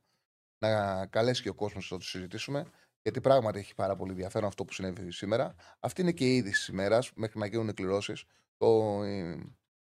να 0.58 1.06
καλέσει 1.06 1.42
και 1.42 1.48
ο 1.48 1.54
κόσμος 1.54 1.90
να 1.90 1.98
το 1.98 2.04
συζητήσουμε. 2.04 2.70
Γιατί 3.04 3.20
πράγματι 3.20 3.58
έχει 3.58 3.74
πάρα 3.74 3.96
πολύ 3.96 4.10
ενδιαφέρον 4.10 4.48
αυτό 4.48 4.64
που 4.64 4.72
συνέβη 4.72 5.12
σήμερα. 5.12 5.54
Αυτή 5.80 6.00
είναι 6.00 6.12
και 6.12 6.24
η 6.24 6.36
είδηση 6.36 6.58
της 6.58 6.68
ημέρας, 6.68 7.12
μέχρι 7.14 7.38
να 7.38 7.46
γίνουν 7.46 7.68
εκκληρώσει. 7.68 8.12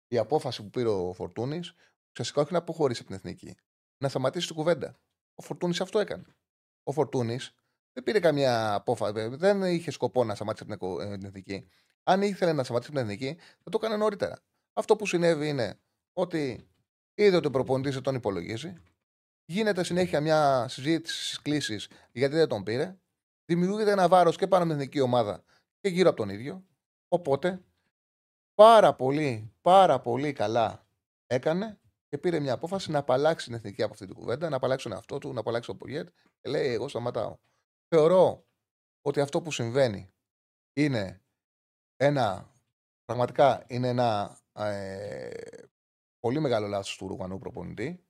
Η 0.09 0.19
απόφαση 0.19 0.63
που 0.63 0.71
πήρε 0.71 0.89
ο 0.89 1.13
Φορτούνης 1.13 1.73
ουσιαστικά 2.11 2.41
όχι 2.41 2.53
να 2.53 2.59
αποχωρήσει 2.59 3.01
από 3.01 3.11
την 3.11 3.19
εθνική. 3.19 3.55
Να 3.99 4.09
σταματήσει 4.09 4.47
την 4.47 4.57
κουβέντα. 4.57 4.99
Ο 5.35 5.43
Φορτούνης 5.43 5.81
αυτό 5.81 5.99
έκανε. 5.99 6.25
Ο 6.83 6.93
Φορτούνης 6.93 7.55
δεν 7.93 8.03
πήρε 8.03 8.21
καμία 8.21 8.75
απόφαση. 8.75 9.29
Δεν 9.29 9.63
είχε 9.63 9.91
σκοπό 9.91 10.25
να 10.25 10.35
σταματήσει 10.35 10.73
από 10.73 10.97
την 10.97 11.25
εθνική. 11.25 11.69
Αν 12.03 12.23
ήθελε 12.23 12.53
να 12.53 12.65
σταματήσει 12.65 12.91
από 12.91 13.01
την 13.01 13.09
εθνική, 13.09 13.41
θα 13.63 13.71
το 13.71 13.79
έκανε 13.83 13.97
νωρίτερα. 13.97 14.39
Αυτό 14.73 14.97
που 14.97 15.07
συνέβη 15.07 15.49
είναι 15.49 15.81
ότι 16.13 16.69
είδε 17.15 17.37
ότι 17.37 17.47
ο 17.47 17.51
προπονητής 17.51 18.01
τον 18.01 18.15
υπολογίζει, 18.15 18.83
Γίνεται 19.51 19.85
συνέχεια 19.85 20.21
μια 20.21 20.69
συζήτηση 20.69 21.27
στι 21.27 21.43
κλήσει 21.43 21.81
γιατί 22.13 22.35
δεν 22.35 22.49
τον 22.49 22.63
πήρε. 22.63 22.97
Δημιουργείται 23.51 23.91
ένα 23.91 24.09
βάρος 24.09 24.37
και 24.37 24.47
πάνω 24.47 24.65
με 24.65 24.71
την 24.71 24.81
εθνική 24.81 25.01
ομάδα 25.01 25.45
και 25.81 25.89
γύρω 25.89 26.09
από 26.09 26.19
τον 26.19 26.29
ίδιο. 26.29 26.65
Οπότε 27.09 27.65
πάρα 28.55 28.95
πολύ, 28.95 29.53
πάρα 29.63 30.01
πολύ 30.01 30.33
καλά 30.33 30.87
έκανε 31.27 31.81
και 32.09 32.19
πήρε 32.19 32.41
μια 32.41 32.53
απόφαση 32.53 32.91
να 32.91 32.99
απαλλάξει 32.99 33.47
την 33.47 33.55
εθνική 33.55 33.83
από 33.83 33.93
αυτή 33.93 34.07
την 34.07 34.15
κουβέντα, 34.15 34.49
να 34.49 34.57
απαλλάξει 34.57 34.85
τον 34.85 34.93
εαυτό 34.93 35.19
του, 35.19 35.33
να 35.33 35.41
απαλλάξει 35.41 35.69
τον 35.69 35.79
Πογέτ 35.79 36.09
και 36.41 36.51
λέει: 36.51 36.73
Εγώ 36.73 36.89
σταματάω. 36.89 37.37
Θεωρώ 37.89 38.47
ότι 39.01 39.21
αυτό 39.21 39.43
που 39.43 39.51
συμβαίνει 39.51 40.11
είναι 40.73 41.23
ένα. 41.97 42.53
Πραγματικά 43.05 43.65
είναι 43.69 43.89
ένα 43.89 44.39
ε, 44.53 45.31
πολύ 46.21 46.41
μεγάλο 46.41 46.67
λάθος 46.67 46.97
του 46.97 47.09
Ρουγανού 47.09 47.39
προπονητή. 47.39 48.05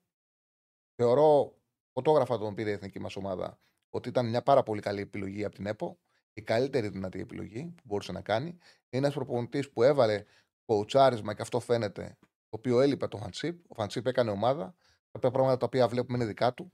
Θεωρώ, 0.94 1.58
φωτόγραφα 1.92 2.38
τον 2.38 2.54
πήρε 2.54 2.70
η 2.70 2.72
εθνική 2.72 3.00
μας 3.00 3.16
ομάδα, 3.16 3.58
ότι 3.90 4.08
ήταν 4.08 4.28
μια 4.28 4.42
πάρα 4.42 4.62
πολύ 4.62 4.80
καλή 4.80 5.00
επιλογή 5.00 5.44
από 5.44 5.54
την 5.54 5.66
ΕΠΟ. 5.66 5.98
Η 6.32 6.42
καλύτερη 6.42 6.88
δυνατή 6.88 7.20
επιλογή 7.20 7.64
που 7.76 7.82
μπορούσε 7.84 8.12
να 8.12 8.20
κάνει. 8.20 8.48
Είναι 8.48 8.58
ένας 8.90 9.14
προπονητής 9.14 9.70
που 9.70 9.82
έβαλε 9.82 10.24
κοουτσάρισμα 10.64 11.34
και 11.34 11.42
αυτό 11.42 11.60
φαίνεται, 11.60 12.16
το 12.20 12.56
οποίο 12.56 12.80
έλειπε 12.80 13.06
το 13.08 13.16
Φαντσίπ. 13.16 13.70
Ο 13.70 13.74
Φαντσίπ 13.74 14.06
έκανε 14.06 14.30
ομάδα. 14.30 14.74
Τα 15.20 15.30
πράγματα 15.30 15.56
τα 15.56 15.66
οποία 15.66 15.88
βλέπουμε 15.88 16.18
είναι 16.18 16.26
δικά 16.26 16.54
του 16.54 16.72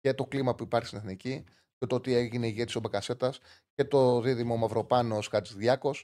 και 0.00 0.14
το 0.14 0.26
κλίμα 0.26 0.54
που 0.54 0.62
υπάρχει 0.62 0.86
στην 0.86 0.98
εθνική 0.98 1.44
και 1.78 1.86
το 1.86 1.94
ότι 1.94 2.14
έγινε 2.14 2.46
ηγέτης 2.46 2.74
ο 2.74 2.80
Μπακασέτας 2.80 3.38
και 3.74 3.84
το 3.84 4.20
δίδυμο 4.20 4.56
Μαυροπάνο 4.56 5.20
Χατζηδιάκο 5.30 5.94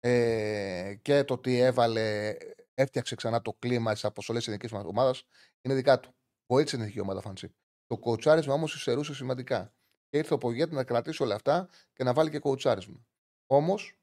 ε, 0.00 0.94
και 1.02 1.24
το 1.24 1.34
ότι 1.34 1.58
έβαλε, 1.58 2.36
έφτιαξε 2.74 3.14
ξανά 3.14 3.42
το 3.42 3.52
κλίμα 3.58 3.90
στις 3.90 4.04
αποστολές 4.04 4.44
της 4.44 4.54
εθνικής 4.54 4.78
ομάδας 4.86 5.24
είναι 5.62 5.74
δικά 5.74 6.00
του. 6.00 6.14
Βοήθησε 6.46 6.74
την 6.74 6.84
εθνική 6.84 7.00
ομάδα 7.00 7.20
Φαντσίπ. 7.20 7.52
Το 7.90 7.98
κοουτσάρισμα 7.98 8.54
όμως 8.54 8.74
υστερούσε 8.74 9.14
σημαντικά. 9.14 9.74
Και 10.08 10.18
ήρθε 10.18 10.34
ο 10.34 10.38
Πογέτη 10.38 10.74
να 10.74 10.84
κρατήσει 10.84 11.22
όλα 11.22 11.34
αυτά 11.34 11.68
και 11.92 12.04
να 12.04 12.12
βάλει 12.12 12.30
και 12.30 12.38
κοουτσάρισμα. 12.38 13.06
Όμως 13.46 13.98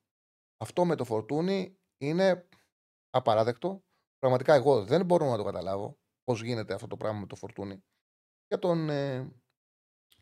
αυτό 0.58 0.86
με 0.86 0.96
το 0.96 1.06
φορτούνι 1.06 1.78
είναι 1.98 2.48
απαράδεκτο. 3.10 3.84
Πραγματικά 4.18 4.54
εγώ 4.54 4.86
δεν 4.86 5.06
μπορώ 5.06 5.30
να 5.30 5.38
το 5.38 5.44
καταλάβω 5.44 5.98
πώς 6.24 6.44
γίνεται 6.44 6.74
αυτό 6.74 6.88
το 6.88 6.98
πράγμα 6.98 7.20
με 7.20 7.28
το 7.28 7.36
φορτούνι. 7.36 7.84
Και, 8.48 8.58
τον, 8.58 8.90
ε, 8.90 9.32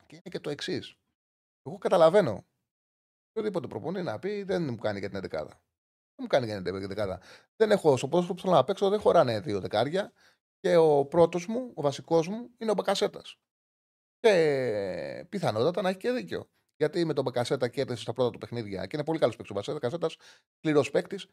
και 0.06 0.16
είναι 0.16 0.30
και 0.30 0.40
το 0.40 0.50
εξής. 0.50 0.96
Εγώ 1.62 1.78
καταλαβαίνω. 1.78 2.46
Οποιοδήποτε 3.30 3.68
προπονεί 3.68 4.04
να 4.04 4.20
πει 4.20 4.44
δεν 4.44 4.64
μου 4.64 4.78
κάνει 4.78 5.00
για 5.00 5.10
την 5.10 5.18
11. 5.18 5.30
Δεν 5.30 6.20
μου 6.20 6.28
κάνει 6.28 6.46
για 6.46 6.62
την 6.62 6.76
11. 6.76 7.18
Δεν 7.56 7.72
έχω 7.72 7.98
στο 7.98 8.08
πρόσωπο 8.08 8.34
που 8.34 8.42
θέλω 8.42 8.54
να 8.54 8.64
παίξω, 8.64 8.90
δεν 8.90 9.00
χωράνε 9.00 9.40
δύο 9.40 9.60
δεκάρια 9.60 10.14
και 10.60 10.76
ο 10.76 11.06
πρώτος 11.06 11.48
μου, 11.48 11.72
ο 11.76 11.82
βασικός 11.82 12.28
μου, 12.28 12.50
είναι 12.58 12.72
ο 12.72 12.74
Μπακασέτας. 12.74 13.40
Και 14.26 15.26
πιθανότατα 15.30 15.82
να 15.82 15.90
έχει 15.90 15.98
και 15.98 16.12
δίκιο. 16.12 16.50
Γιατί 16.78 17.06
με 17.06 17.14
τον 17.14 17.24
Μπακασέτα 17.24 17.68
κέρδισε 17.68 18.02
στα 18.02 18.14
πρώτα 18.14 18.30
του 18.30 18.38
παιχνίδια 18.38 18.86
και 18.86 18.96
είναι 18.96 19.06
πολύ 19.06 19.20
καλός 19.20 19.36
παίκτης 19.36 19.68
ο 19.68 19.74
Μπακασέτα, 19.74 20.10
σκληρός 20.58 20.92
παίκτης. 20.92 21.28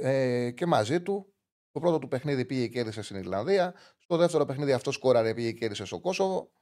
Ε, 0.00 0.50
και 0.50 0.66
μαζί 0.66 1.02
του, 1.02 1.34
το 1.70 1.80
πρώτο 1.80 1.98
του 1.98 2.08
παιχνίδι 2.08 2.44
πήγε 2.44 2.62
και 2.62 2.68
κέρδισε 2.68 3.02
στην 3.02 3.16
Ιρλανδία. 3.16 3.74
Στο 3.98 4.16
δεύτερο 4.16 4.44
παιχνίδι 4.44 4.72
αυτό 4.72 4.92
σκόραρε 4.92 5.34
πήγε 5.34 5.50
και 5.52 5.58
κέρδισε 5.58 5.84
στο 5.84 6.00
Κόσοβο. 6.00 6.52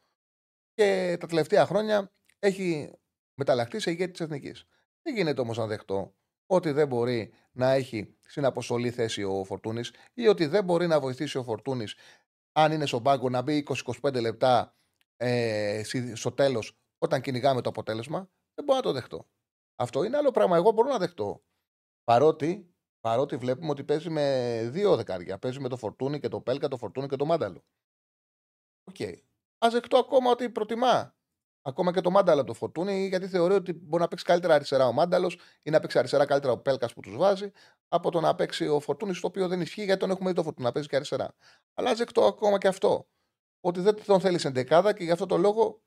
Και 0.74 1.16
τα 1.20 1.26
τελευταία 1.26 1.66
χρόνια 1.66 2.12
έχει 2.38 2.92
μεταλλαχθεί 3.34 3.78
σε 3.78 3.90
ηγέτη 3.90 4.10
της 4.10 4.20
Εθνικής. 4.20 4.64
Δεν 5.02 5.14
γίνεται 5.14 5.40
όμως 5.40 5.56
να 5.56 5.66
δεχτώ 5.66 6.14
ότι 6.46 6.70
δεν 6.70 6.88
μπορεί 6.88 7.32
να 7.52 7.70
έχει 7.70 8.16
στην 8.20 8.44
αποστολή 8.44 8.90
θέση 8.90 9.22
ο 9.22 9.44
Φορτούνης 9.44 9.92
ή 10.14 10.28
ότι 10.28 10.46
δεν 10.46 10.64
μπορεί 10.64 10.86
να 10.86 11.00
βοηθήσει 11.00 11.38
ο 11.38 11.42
Φορτούνης 11.42 11.94
αν 12.52 12.72
είναι 12.72 12.86
στον 12.86 13.02
πάγκο 13.02 13.28
να 13.28 13.42
μπει 13.42 13.66
20-25 14.02 14.20
λεπτά 14.20 14.74
ε, 15.20 15.82
στο 16.14 16.32
τέλος 16.32 16.78
όταν 16.98 17.20
κυνηγάμε 17.20 17.60
το 17.60 17.68
αποτέλεσμα. 17.68 18.30
Δεν 18.54 18.64
μπορώ 18.64 18.78
να 18.78 18.82
το 18.84 18.92
δεχτώ. 18.92 19.28
Αυτό 19.76 20.04
είναι 20.04 20.16
άλλο 20.16 20.30
πράγμα. 20.30 20.56
Εγώ 20.56 20.70
μπορώ 20.70 20.88
να 20.88 20.98
δεχτώ. 20.98 21.42
Παρότι, 22.04 22.74
παρότι 23.00 23.36
βλέπουμε 23.36 23.70
ότι 23.70 23.84
παίζει 23.84 24.10
με 24.10 24.60
δύο 24.72 24.96
δεκάρια. 24.96 25.38
Παίζει 25.38 25.60
με 25.60 25.68
το 25.68 25.76
Φορτούνη 25.76 26.20
και 26.20 26.28
το 26.28 26.40
Πέλκα, 26.40 26.68
το 26.68 26.76
Φορτούνη 26.76 27.08
και 27.08 27.16
το 27.16 27.24
Μάνταλο. 27.24 27.64
OK. 28.84 28.96
Okay. 28.98 29.14
Ας 29.58 29.68
δεχτώ 29.70 29.98
ακόμα 29.98 30.30
ότι 30.30 30.50
προτιμά 30.50 31.14
Ακόμα 31.62 31.92
και 31.92 32.00
το 32.00 32.10
Μάνταλο 32.10 32.44
το 32.44 32.54
φορτούνι, 32.54 33.06
γιατί 33.06 33.28
θεωρεί 33.28 33.54
ότι 33.54 33.72
μπορεί 33.72 34.02
να 34.02 34.08
παίξει 34.08 34.24
καλύτερα 34.24 34.54
αριστερά 34.54 34.86
ο 34.86 34.92
Μάνταλος 34.92 35.38
ή 35.62 35.70
να 35.70 35.80
παίξει 35.80 35.98
αριστερά 35.98 36.26
καλύτερα 36.26 36.52
ο 36.52 36.58
Πέλκας 36.58 36.92
που 36.92 37.00
τους 37.00 37.16
βάζει, 37.16 37.50
από 37.88 38.10
το 38.10 38.20
να 38.20 38.34
παίξει 38.34 38.68
ο 38.68 38.80
Φορτούνη, 38.80 39.12
το 39.12 39.26
οποίο 39.26 39.48
δεν 39.48 39.60
ισχύει 39.60 39.84
γιατί 39.84 40.00
τον 40.00 40.10
έχουμε 40.10 40.28
δει 40.28 40.34
το 40.34 40.42
Φορτούνι 40.42 40.66
να 40.66 40.72
παίζει 40.72 40.88
και 40.88 40.96
αριστερά. 40.96 41.34
Αλλά 41.74 41.94
ζεκτό 41.94 42.24
ακόμα 42.24 42.58
και 42.58 42.68
αυτό. 42.68 43.08
Ότι 43.60 43.80
δεν 43.80 44.04
τον 44.04 44.20
θέλεις 44.20 44.40
σε 44.40 44.50
δεκάδα 44.50 44.92
και 44.92 45.04
γι' 45.04 45.10
αυτό 45.10 45.26
το 45.26 45.36
λόγο 45.36 45.82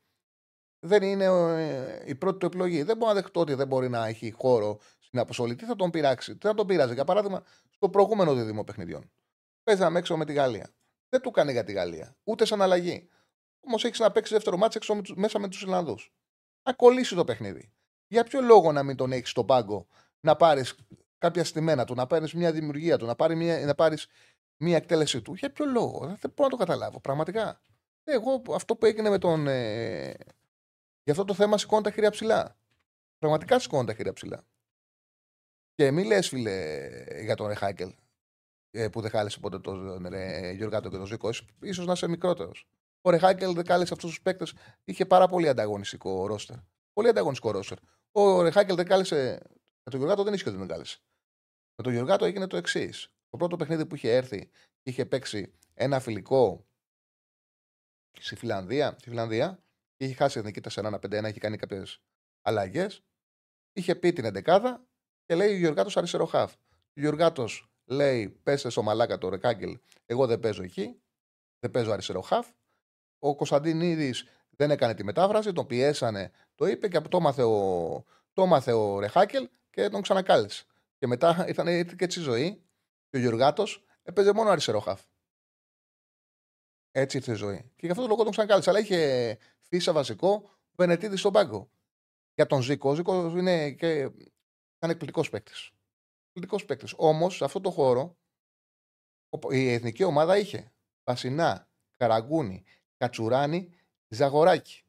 δεν 0.80 1.02
είναι 1.02 1.24
ε, 1.24 2.02
η 2.06 2.14
πρώτη 2.14 2.38
του 2.38 2.46
επιλογή. 2.46 2.82
Δεν 2.82 2.96
μπορεί 2.96 3.14
να 3.14 3.20
δεχτώ 3.20 3.40
ότι 3.40 3.54
δεν 3.54 3.66
μπορεί 3.66 3.88
να 3.88 4.06
έχει 4.06 4.30
χώρο 4.30 4.78
στην 4.98 5.18
αποστολή. 5.18 5.54
Τι 5.54 5.64
θα 5.64 5.76
τον 5.76 5.90
πειράξει, 5.90 6.36
τι 6.36 6.46
θα 6.46 6.54
τον 6.54 6.66
πειράζει. 6.66 6.94
Για 6.94 7.04
παράδειγμα, 7.04 7.42
στο 7.70 7.88
προηγούμενο 7.88 8.34
δίδυμο 8.34 8.64
παιχνιδιών. 8.64 9.10
Παίζαμε 9.62 9.98
έξω 9.98 10.16
με 10.16 10.24
τη 10.24 10.32
Γαλλία. 10.32 10.74
Δεν 11.08 11.20
του 11.20 11.30
κάνει 11.30 11.52
για 11.52 11.64
τη 11.64 11.72
Γαλλία. 11.72 12.16
Ούτε 12.24 12.44
σαν 12.44 12.62
αλλαγή. 12.62 13.08
Όμως 13.60 13.84
έχεις 13.84 13.98
να 13.98 14.10
παίξεις 14.10 14.34
δεύτερο 14.34 14.56
μάτσο 14.56 15.00
μέσα 15.14 15.38
με 15.38 15.48
τους 15.48 15.62
Ιρλανδούς. 15.62 16.12
Να 16.62 16.72
κολλήσει 16.72 17.14
το 17.14 17.24
παιχνίδι. 17.24 17.72
Για 18.06 18.24
ποιο 18.24 18.40
λόγο 18.40 18.72
να 18.72 18.82
μην 18.82 18.96
τον 18.96 19.12
έχεις 19.12 19.30
στον 19.30 19.46
πάγκο, 19.46 19.86
να 20.20 20.36
πάρεις 20.36 20.74
κάποια 21.18 21.44
στημένα 21.44 21.84
του, 21.84 21.94
να 21.94 22.06
πάρει 22.06 22.26
μια 22.34 22.52
δημιουργία 22.52 22.98
του, 22.98 23.06
να 23.06 23.14
πάρει 23.14 23.34
μια, 23.34 23.66
να 23.66 23.74
πάρεις 23.74 24.06
μια 24.64 24.76
εκτέλεσή 24.76 25.22
του. 25.22 25.34
Για 25.34 25.52
ποιο 25.52 25.64
λόγο. 25.64 25.98
Δεν 26.00 26.32
μπορώ 26.36 26.42
να 26.44 26.48
το 26.48 26.56
καταλάβω. 26.56 27.00
Πραγματικά. 27.00 27.60
Εγώ 28.04 28.42
αυτό 28.54 28.76
που 28.76 28.86
έγινε 28.86 29.10
με 29.10 29.18
τον. 29.18 29.46
Ε, 29.46 30.14
για 31.02 31.12
αυτό 31.12 31.24
το 31.24 31.34
θέμα 31.34 31.58
σηκώνω 31.58 31.82
τα 31.82 31.90
χέρια 31.90 32.10
ψηλά. 32.10 32.56
Πραγματικά 33.18 33.58
σηκώνω 33.58 33.84
τα 33.84 33.94
χέρια 33.94 34.12
ψηλά. 34.12 34.44
Και 35.74 35.90
μη 35.90 36.04
λες, 36.04 36.28
φίλε, 36.28 36.88
για 37.22 37.36
τον 37.36 37.46
Ρεχάκελ. 37.46 37.94
ε, 38.70 38.88
που 38.88 39.00
δεν 39.00 39.10
κάλεσε 39.10 39.40
ποτέ 39.40 39.58
τον 39.58 40.04
ε, 40.12 40.50
Γιωργάτο 40.50 40.88
και 40.88 40.96
τον 40.96 41.06
Ζήκο. 41.06 41.32
σω 41.32 41.84
να 41.84 41.92
είσαι 41.92 42.08
μικρότερος. 42.08 42.66
Ο 43.00 43.10
Ρεχάκελ 43.10 43.54
δεν 43.54 43.64
κάλεσε 43.64 43.92
αυτούς 43.92 44.10
τους 44.10 44.22
παίκτες. 44.22 44.54
Είχε 44.84 45.06
πάρα 45.06 45.28
πολύ 45.28 45.48
ανταγωνιστικό 45.48 46.26
ρόστερ. 46.26 46.56
Πολύ 46.92 47.08
ανταγωνιστικό 47.08 47.50
ρόστερ. 47.50 47.78
Ο 48.12 48.42
Ρεχάκελ 48.42 48.76
δεν 48.76 48.86
κάλεσε. 48.86 49.40
Με 49.82 49.90
τον 49.90 49.98
Γιωργάτο 49.98 50.22
δεν 50.22 50.34
ίσχυε 50.34 50.48
ότι 50.48 50.58
δεν 50.58 50.68
κάλεσε. 50.68 50.98
Με 51.76 51.84
τον 51.84 51.92
Γιωργάτο 51.92 52.24
έγινε 52.24 52.46
το 52.46 52.56
εξής. 52.56 53.13
Το 53.34 53.40
πρώτο 53.40 53.56
παιχνίδι 53.56 53.86
που 53.86 53.94
είχε 53.94 54.12
έρθει 54.14 54.50
και 54.82 54.90
είχε 54.90 55.06
παίξει 55.06 55.54
ένα 55.74 56.00
φιλικό 56.00 56.66
στη 58.20 58.36
Φιλανδία, 58.36 58.96
στη 58.98 59.08
Φιλανδία 59.08 59.62
και 59.96 60.04
είχε 60.04 60.14
χάσει 60.14 60.38
εθνική 60.38 60.60
4-1-5-1, 60.70 61.24
είχε 61.28 61.38
κάνει 61.38 61.56
κάποιες 61.56 62.02
αλλαγές. 62.42 63.02
Είχε 63.72 63.94
πει 63.94 64.12
την 64.12 64.24
11 64.44 64.76
και 65.24 65.34
λέει 65.34 65.54
ο 65.54 65.56
Γιωργάτος 65.56 65.96
αριστερό 65.96 66.26
χαφ. 66.26 66.54
Ο 66.96 67.00
Γιωργάτος 67.00 67.72
λέει: 67.84 68.28
Πέστε 68.28 68.70
στο 68.70 68.82
μαλάκα 68.82 69.18
το 69.18 69.28
Ρεκάγκελ, 69.28 69.78
εγώ 70.06 70.26
δεν 70.26 70.40
παίζω 70.40 70.62
εκεί, 70.62 71.02
δεν 71.58 71.70
παίζω 71.70 71.92
αριστερό 71.92 72.20
χαφ. 72.20 72.48
Ο 73.18 73.36
Κωνσταντινίδης 73.36 74.24
δεν 74.50 74.70
έκανε 74.70 74.94
τη 74.94 75.04
μετάφραση, 75.04 75.52
τον 75.52 75.66
πιέσανε, 75.66 76.30
το 76.54 76.66
είπε 76.66 76.88
και 76.88 77.00
το 77.00 77.16
έμαθε 77.16 77.42
ο, 77.42 78.04
το 78.32 78.62
ο 78.74 78.98
Ρεχάκελ 78.98 79.48
και 79.70 79.88
τον 79.88 80.02
ξανακάλεσε. 80.02 80.64
Και 80.98 81.06
μετά 81.06 81.44
ήταν 81.48 81.66
και 81.96 82.04
έτσι 82.04 82.20
η 82.20 82.22
ζωή 82.22 82.64
και 83.14 83.20
ο 83.20 83.22
Γιωργάτο 83.22 83.64
έπαιζε 84.02 84.32
μόνο 84.32 84.50
αριστερό 84.50 84.80
χαφ. 84.80 85.02
Έτσι 86.90 87.16
ήρθε 87.16 87.32
η 87.32 87.34
ζωή. 87.34 87.72
Και 87.76 87.86
γι' 87.86 87.90
αυτό 87.90 88.02
το 88.02 88.08
λόγο 88.08 88.22
τον 88.22 88.30
ξανακάλεσε. 88.30 88.70
Αλλά 88.70 88.78
είχε 88.78 89.38
φύσα 89.60 89.92
βασικό 89.92 90.50
Βενετίδης 90.76 91.20
στον 91.20 91.32
πάγκο. 91.32 91.70
Για 92.34 92.46
τον 92.46 92.62
Ζήκο. 92.62 92.90
Ο 92.90 92.94
Ζήκος 92.94 93.32
είναι 93.32 93.70
και. 93.72 93.88
ήταν 94.76 94.90
εκπληκτικός 94.90 95.30
παίκτης. 95.30 95.70
Εκπληκτικός 96.26 96.64
παίκτης. 96.64 96.94
Όμως 96.96 97.36
σε 97.36 97.44
αυτό 97.44 97.60
το 97.60 97.70
χώρο 97.70 98.18
η 99.50 99.72
εθνική 99.72 100.04
ομάδα 100.04 100.38
είχε 100.38 100.72
Πασινά, 101.02 101.70
Καραγκούνι, 101.96 102.64
Κατσουράνη, 102.96 103.72
Ζαγοράκη. 104.08 104.84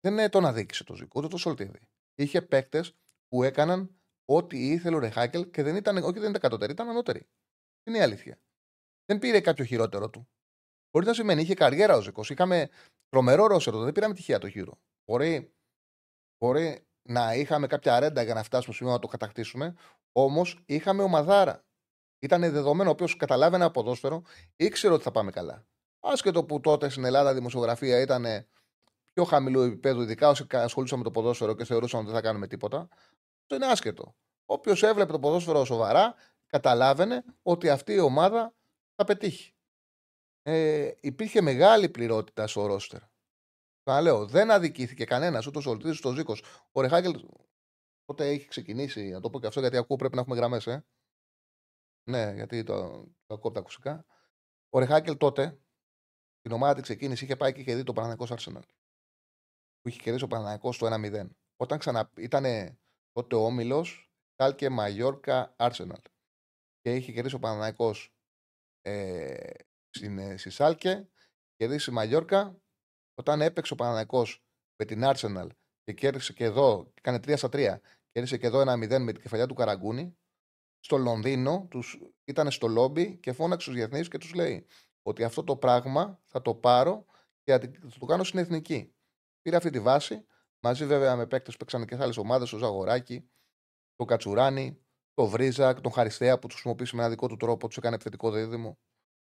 Δεν 0.00 0.30
τον 0.30 0.44
αδίκησε 0.44 0.84
το 0.84 0.94
Ζήκο, 0.94 1.18
ούτε 1.18 1.28
το 1.28 1.36
Σολτίδη. 1.36 1.88
Είχε 2.14 2.42
παίκτες 2.42 2.96
που 3.28 3.42
έκαναν 3.42 3.99
ό,τι 4.32 4.70
ήθελε 4.70 4.96
ο 4.96 4.98
Ρεχάκελ 4.98 5.50
και 5.50 5.62
δεν 5.62 5.76
ήταν, 5.76 5.96
όχι 5.96 6.18
δεν 6.18 6.28
ήταν 6.28 6.40
κατώτεροι, 6.40 6.72
ήταν 6.72 6.88
ανώτεροι. 6.88 7.28
Είναι 7.84 7.98
η 7.98 8.00
αλήθεια. 8.00 8.38
Δεν 9.04 9.18
πήρε 9.18 9.40
κάποιο 9.40 9.64
χειρότερο 9.64 10.10
του. 10.10 10.28
Μπορεί 10.90 11.06
να 11.06 11.14
σημαίνει 11.14 11.42
είχε 11.42 11.54
καριέρα 11.54 11.96
ο 11.96 12.00
Ζήκο. 12.00 12.22
Είχαμε 12.28 12.68
τρομερό 13.08 13.46
ρόσερο, 13.46 13.78
δεν 13.78 13.92
πήραμε 13.92 14.14
τυχαία 14.14 14.38
το 14.38 14.48
χείρο. 14.48 14.78
Μπορεί, 15.04 15.54
μπορεί 16.38 16.86
να 17.08 17.34
είχαμε 17.34 17.66
κάποια 17.66 18.00
ρέντα 18.00 18.22
για 18.22 18.34
να 18.34 18.42
φτάσουμε 18.42 18.62
στο 18.62 18.72
σημείο 18.72 18.92
να 18.92 18.98
το 18.98 19.06
κατακτήσουμε, 19.06 19.74
όμως 20.12 20.62
είχαμε 20.66 21.02
ομαδάρα. 21.02 21.64
Ήταν 22.18 22.40
δεδομένο, 22.40 22.88
ο 22.88 22.92
οποίος 22.92 23.16
καταλάβαινε 23.16 23.64
ένα 23.64 23.72
ποδόσφαιρο, 23.72 24.22
ήξερε 24.56 24.94
ότι 24.94 25.02
θα 25.02 25.10
πάμε 25.10 25.30
καλά. 25.30 25.66
Άσχετο 26.00 26.44
που 26.44 26.60
τότε 26.60 26.88
στην 26.88 27.04
Ελλάδα 27.04 27.30
η 27.30 27.34
δημοσιογραφία 27.34 28.00
ήταν 28.00 28.46
πιο 29.12 29.24
χαμηλού 29.24 29.60
επίπεδου, 29.60 30.00
ειδικά 30.00 30.28
όσοι 30.28 30.46
ασχολούσαν 30.50 30.98
με 30.98 31.04
το 31.04 31.10
ποδόσφαιρο 31.10 31.54
και 31.54 31.64
θεωρούσαν 31.64 32.00
ότι 32.00 32.08
δεν 32.08 32.16
θα 32.16 32.22
κάνουμε 32.22 32.46
τίποτα. 32.46 32.88
Αυτό 33.52 33.64
είναι 33.64 33.72
άσχετο. 33.72 34.16
Όποιος 34.44 34.82
έβλεπε 34.82 35.12
το 35.12 35.18
ποδόσφαιρο 35.18 35.64
σοβαρά, 35.64 36.14
καταλάβαινε 36.46 37.24
ότι 37.42 37.68
αυτή 37.70 37.92
η 37.92 37.98
ομάδα 37.98 38.54
θα 38.94 39.04
πετύχει. 39.04 39.54
Ε, 40.42 40.90
υπήρχε 41.00 41.40
μεγάλη 41.40 41.88
πληρότητα 41.88 42.46
στο 42.46 42.66
ρόστερ. 42.66 43.00
λέω, 44.02 44.26
δεν 44.26 44.50
αδικήθηκε 44.50 45.04
κανένας, 45.04 45.46
ούτε 45.46 45.58
ο 45.58 45.60
Σολτίδης 45.60 45.98
ούτε 45.98 46.08
ο 46.08 46.12
Ζήκος. 46.12 46.42
Ο 46.72 46.80
Ρεχάκελ 46.80 47.26
τότε 48.04 48.28
έχει 48.28 48.46
ξεκινήσει, 48.46 49.08
να 49.08 49.20
το 49.20 49.30
πω 49.30 49.40
και 49.40 49.46
αυτό 49.46 49.60
γιατί 49.60 49.76
ακούω 49.76 49.96
πρέπει 49.96 50.14
να 50.14 50.20
έχουμε 50.20 50.36
γραμμές. 50.36 50.66
Ε. 50.66 50.84
Ναι, 52.10 52.32
γιατί 52.34 52.62
το, 52.62 52.74
το 53.26 53.34
ακούω 53.34 53.50
από 53.50 53.52
τα 53.52 53.60
ακουστικά. 53.60 54.04
Ο 54.68 54.78
Ρεχάκελ 54.78 55.16
τότε, 55.16 55.60
την 56.40 56.52
ομάδα 56.52 56.74
τη 56.74 56.82
ξεκίνησε, 56.82 57.24
είχε 57.24 57.36
πάει 57.36 57.52
και 57.52 57.60
είχε 57.60 57.74
δει 57.74 57.82
το 57.82 57.92
Παναναναϊκό 57.92 58.36
Arsenal. 58.36 58.62
Που 59.80 59.88
είχε 59.88 60.00
κερδίσει 60.00 60.24
ο 60.24 60.28
Παναναναϊκό 60.28 60.72
στο 60.72 60.86
1-0. 60.90 61.28
Όταν 61.56 61.78
ξανα... 61.78 62.10
ήταν 62.16 62.44
τότε 63.12 63.36
ο 63.36 63.44
Όμιλος, 63.44 64.12
Κάλκε 64.34 64.68
Μαγιόρκα 64.68 65.54
Arsenal. 65.58 66.02
Και 66.80 66.94
είχε 66.94 67.12
κερδίσει 67.12 67.34
ο 67.34 67.38
Παναναναϊκό 67.38 67.94
ε, 68.80 69.50
στην, 69.90 70.18
ε, 70.18 70.36
στη 70.36 70.50
Σάλκε, 70.50 71.08
κερδίσει 71.56 71.90
η 71.90 71.92
Μαγιόρκα. 71.92 72.60
Όταν 73.14 73.40
έπαιξε 73.40 73.72
ο 73.72 73.76
Παναναναϊκός 73.76 74.44
με 74.76 74.84
την 74.84 75.00
Arsenal 75.04 75.48
και 75.82 75.92
κέρδισε 75.92 76.32
και 76.32 76.44
εδώ, 76.44 76.92
έκανε 76.94 77.16
3 77.16 77.36
στα 77.36 77.48
3, 77.52 77.78
κέρδισε 78.10 78.38
και 78.38 78.46
εδώ 78.46 78.60
ένα 78.60 78.74
0 78.74 78.98
με 78.98 79.12
την 79.12 79.22
κεφαλιά 79.22 79.46
του 79.46 79.54
Καραγκούνη, 79.54 80.18
στο 80.80 80.96
Λονδίνο, 80.96 81.66
τους, 81.70 81.98
ήταν 82.24 82.50
στο 82.50 82.66
λόμπι 82.66 83.16
και 83.16 83.32
φώναξε 83.32 83.62
στους 83.62 83.74
διεθνείς 83.74 84.08
και 84.08 84.18
τους 84.18 84.34
λέει 84.34 84.66
ότι 85.02 85.24
αυτό 85.24 85.44
το 85.44 85.56
πράγμα 85.56 86.20
θα 86.24 86.42
το 86.42 86.54
πάρω 86.54 87.04
και 87.42 87.52
θα 87.52 87.98
το 87.98 88.06
κάνω 88.06 88.24
στην 88.24 88.38
εθνική. 88.38 88.94
Πήρε 89.40 89.56
αυτή 89.56 89.70
τη 89.70 89.80
βάση, 89.80 90.26
μαζί 90.60 90.86
βέβαια 90.86 91.16
με 91.16 91.26
παίκτες 91.26 91.52
που 91.52 91.58
παίξαν 91.58 91.86
και 91.86 91.94
σε 91.94 92.02
άλλες 92.02 92.16
ομάδες, 92.16 92.52
ο 92.52 92.58
Ζαγοράκη, 92.58 93.30
το 93.94 94.04
Κατσουράνη, 94.04 94.84
το 95.14 95.26
Βρίζακ, 95.26 95.80
τον 95.80 95.92
Χαριστέα 95.92 96.38
που 96.38 96.46
τους 96.46 96.54
χρησιμοποίησε 96.54 96.96
με 96.96 97.02
ένα 97.02 97.10
δικό 97.10 97.28
του 97.28 97.36
τρόπο, 97.36 97.66
τους 97.66 97.76
έκανε 97.76 97.94
επιθετικό 97.94 98.30
δίδυμο 98.30 98.78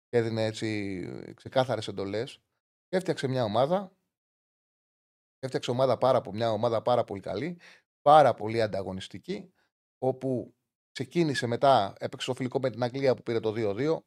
και 0.08 0.16
έδινε 0.16 0.44
έτσι 0.44 1.32
ξεκάθαρες 1.34 1.88
εντολές. 1.88 2.40
Έφτιαξε 2.88 3.28
μια 3.28 3.44
ομάδα. 3.44 3.92
Έφτιαξε 5.38 5.70
ομάδα 5.70 5.98
πάρα, 5.98 6.22
μια 6.32 6.50
ομάδα 6.50 6.82
πάρα 6.82 7.04
πολύ 7.04 7.20
καλή, 7.20 7.60
πάρα 8.02 8.34
πολύ 8.34 8.62
ανταγωνιστική, 8.62 9.52
όπου 9.98 10.54
ξεκίνησε 10.90 11.46
μετά, 11.46 11.94
έπαιξε 11.98 12.26
το 12.26 12.34
φιλικό 12.34 12.58
με 12.60 12.70
την 12.70 12.82
Αγγλία 12.82 13.14
που 13.14 13.22
πήρε 13.22 13.40
το 13.40 13.52
2-2, 13.56 13.98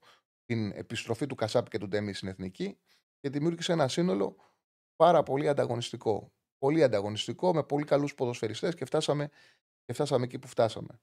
την 0.45 0.71
επιστροφή 0.71 1.25
του 1.25 1.35
Κασάπη 1.35 1.69
και 1.69 1.77
του 1.77 1.87
Ντέμι 1.87 2.13
στην 2.13 2.27
Εθνική 2.27 2.79
και 3.19 3.29
δημιούργησε 3.29 3.71
ένα 3.71 3.87
σύνολο 3.87 4.35
πάρα 4.95 5.23
πολύ 5.23 5.47
ανταγωνιστικό. 5.47 6.31
Πολύ 6.61 6.83
ανταγωνιστικό, 6.83 7.53
με 7.53 7.63
πολύ 7.63 7.83
καλούς 7.85 8.15
ποδοσφαιριστές 8.15 8.75
και 8.75 8.85
φτάσαμε, 8.85 9.29
και 9.85 9.93
φτάσαμε 9.93 10.23
εκεί 10.23 10.39
που 10.39 10.47
φτάσαμε. 10.47 11.01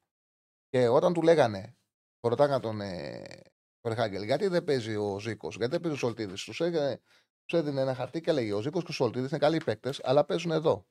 Και 0.68 0.88
όταν 0.88 1.12
του 1.12 1.22
λέγανε, 1.22 1.76
το 2.20 2.28
ρωτάγανε 2.28 2.60
τον 2.60 2.80
ε, 2.80 3.24
Ρεχάγκελ, 3.82 4.22
γιατί 4.22 4.46
δεν 4.46 4.64
παίζει 4.64 4.96
ο 4.96 5.18
Ζήκος, 5.18 5.56
γιατί 5.56 5.72
δεν 5.72 5.80
παίζει 5.80 5.96
ο 5.96 5.98
Σολτίδης; 5.98 6.44
Τους 6.44 7.60
έδινε 7.60 7.80
ένα 7.80 7.94
χαρτί 7.94 8.20
και 8.20 8.30
έλεγε: 8.30 8.52
Ο 8.52 8.60
Ζήκος 8.60 8.82
και 8.82 8.90
ο 8.90 8.94
Σολτίδης 8.94 9.30
είναι 9.30 9.38
καλοί 9.38 9.60
παίκτες, 9.64 10.00
αλλά 10.04 10.24
παίζουν 10.24 10.50
εδώ. 10.50 10.86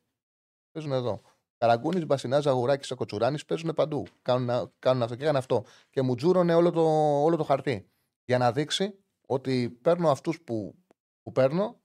Παίζουν 0.72 0.92
εδώ. 0.92 1.22
Καραγκούνης, 1.58 2.06
Μπασινάς, 2.06 2.44
Ζαγουράκης, 2.44 2.88
Σακοτσουράνης 2.88 3.46
παίζουν 3.46 3.74
παντού. 3.74 4.06
Κάνουν, 4.22 4.74
κάνουν 4.80 5.04
αυτό 5.04 5.16
και 5.16 5.22
έκαναν 5.22 5.40
αυτό. 5.42 5.66
Και 5.90 6.02
μου 6.02 6.16
τζούρωνε 6.16 6.54
όλο 6.54 6.72
το, 6.72 6.82
όλο 7.24 7.36
το 7.36 7.44
χαρτί. 7.44 7.90
Για 8.26 8.38
να 8.38 8.52
δείξει 8.52 9.00
ότι 9.28 9.70
παίρνω 9.70 10.10
αυτούς 10.10 10.42
που, 10.42 10.76
που 11.24 11.32
παίρνω, 11.32 11.82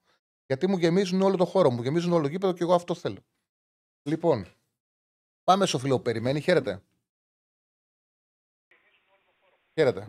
γιατί 0.53 0.69
μου 0.69 0.77
γεμίζουν 0.77 1.23
όλο 1.23 1.37
το 1.37 1.45
χώρο, 1.45 1.71
μου 1.71 1.83
γεμίζουν 1.83 2.13
όλο 2.13 2.23
το 2.23 2.29
γήπεδο 2.29 2.53
και 2.53 2.63
εγώ 2.63 2.75
αυτό 2.75 2.95
θέλω. 2.95 3.25
Λοιπόν, 4.03 4.47
πάμε 5.45 5.67
στο 5.67 5.79
φιλό 5.79 5.97
που 5.97 6.03
περιμένει. 6.03 6.41
Χαίρετε. 6.41 6.83
Χαίρετε. 9.75 10.07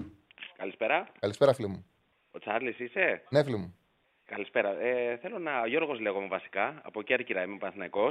Καλησπέρα. 0.58 1.12
Καλησπέρα, 1.20 1.54
φίλε 1.54 1.68
μου. 1.68 1.86
Ο 2.32 2.40
Τσάρλι 2.40 2.76
είσαι; 2.78 3.24
Ναι, 3.30 3.44
φίλε 3.44 3.58
μου. 3.58 3.78
Καλησπέρα. 4.26 4.70
Ε, 4.70 5.18
θέλω 5.18 5.40
να. 5.40 5.68
Γιώργος 5.68 6.00
λέγομαι 6.00 6.28
βασικά. 6.28 6.82
Από 6.84 7.02
Κέρκυρα 7.02 7.44
είμαι 7.44 7.58
Παναθυναϊκό. 7.58 8.08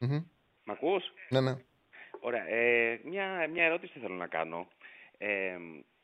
Mm-hmm. 0.00 0.24
Μ' 0.64 0.70
ακούς; 0.70 1.04
Ναι, 1.28 1.40
ναι. 1.40 1.56
Ωραία. 2.20 2.48
Ε, 2.48 3.00
μια, 3.04 3.48
μια 3.48 3.64
ερώτηση 3.64 3.98
θέλω 3.98 4.14
να 4.14 4.26
κάνω. 4.26 4.68
Ε, 5.18 5.56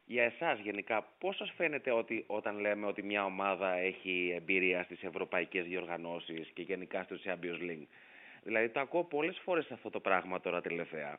για 0.05 0.25
εσάς 0.25 0.59
γενικά, 0.59 1.07
πώς 1.19 1.37
σας 1.37 1.53
φαίνεται 1.57 1.91
ότι 1.91 2.25
όταν 2.27 2.59
λέμε 2.59 2.87
ότι 2.87 3.03
μια 3.03 3.25
ομάδα 3.25 3.75
έχει 3.75 4.33
εμπειρία 4.37 4.83
στις 4.83 5.03
ευρωπαϊκές 5.03 5.65
διοργανώσεις 5.65 6.49
και 6.55 6.63
γενικά 6.63 7.03
στο 7.03 7.17
Champions 7.25 7.71
League; 7.71 7.87
Δηλαδή, 8.43 8.69
το 8.69 8.81
ακούω 8.81 9.05
πολλές 9.05 9.41
φορές 9.45 9.71
αυτό 9.71 9.91
το 9.91 10.01
πράγμα 10.01 10.41
τώρα 10.41 10.61
τελευταία. 10.61 11.19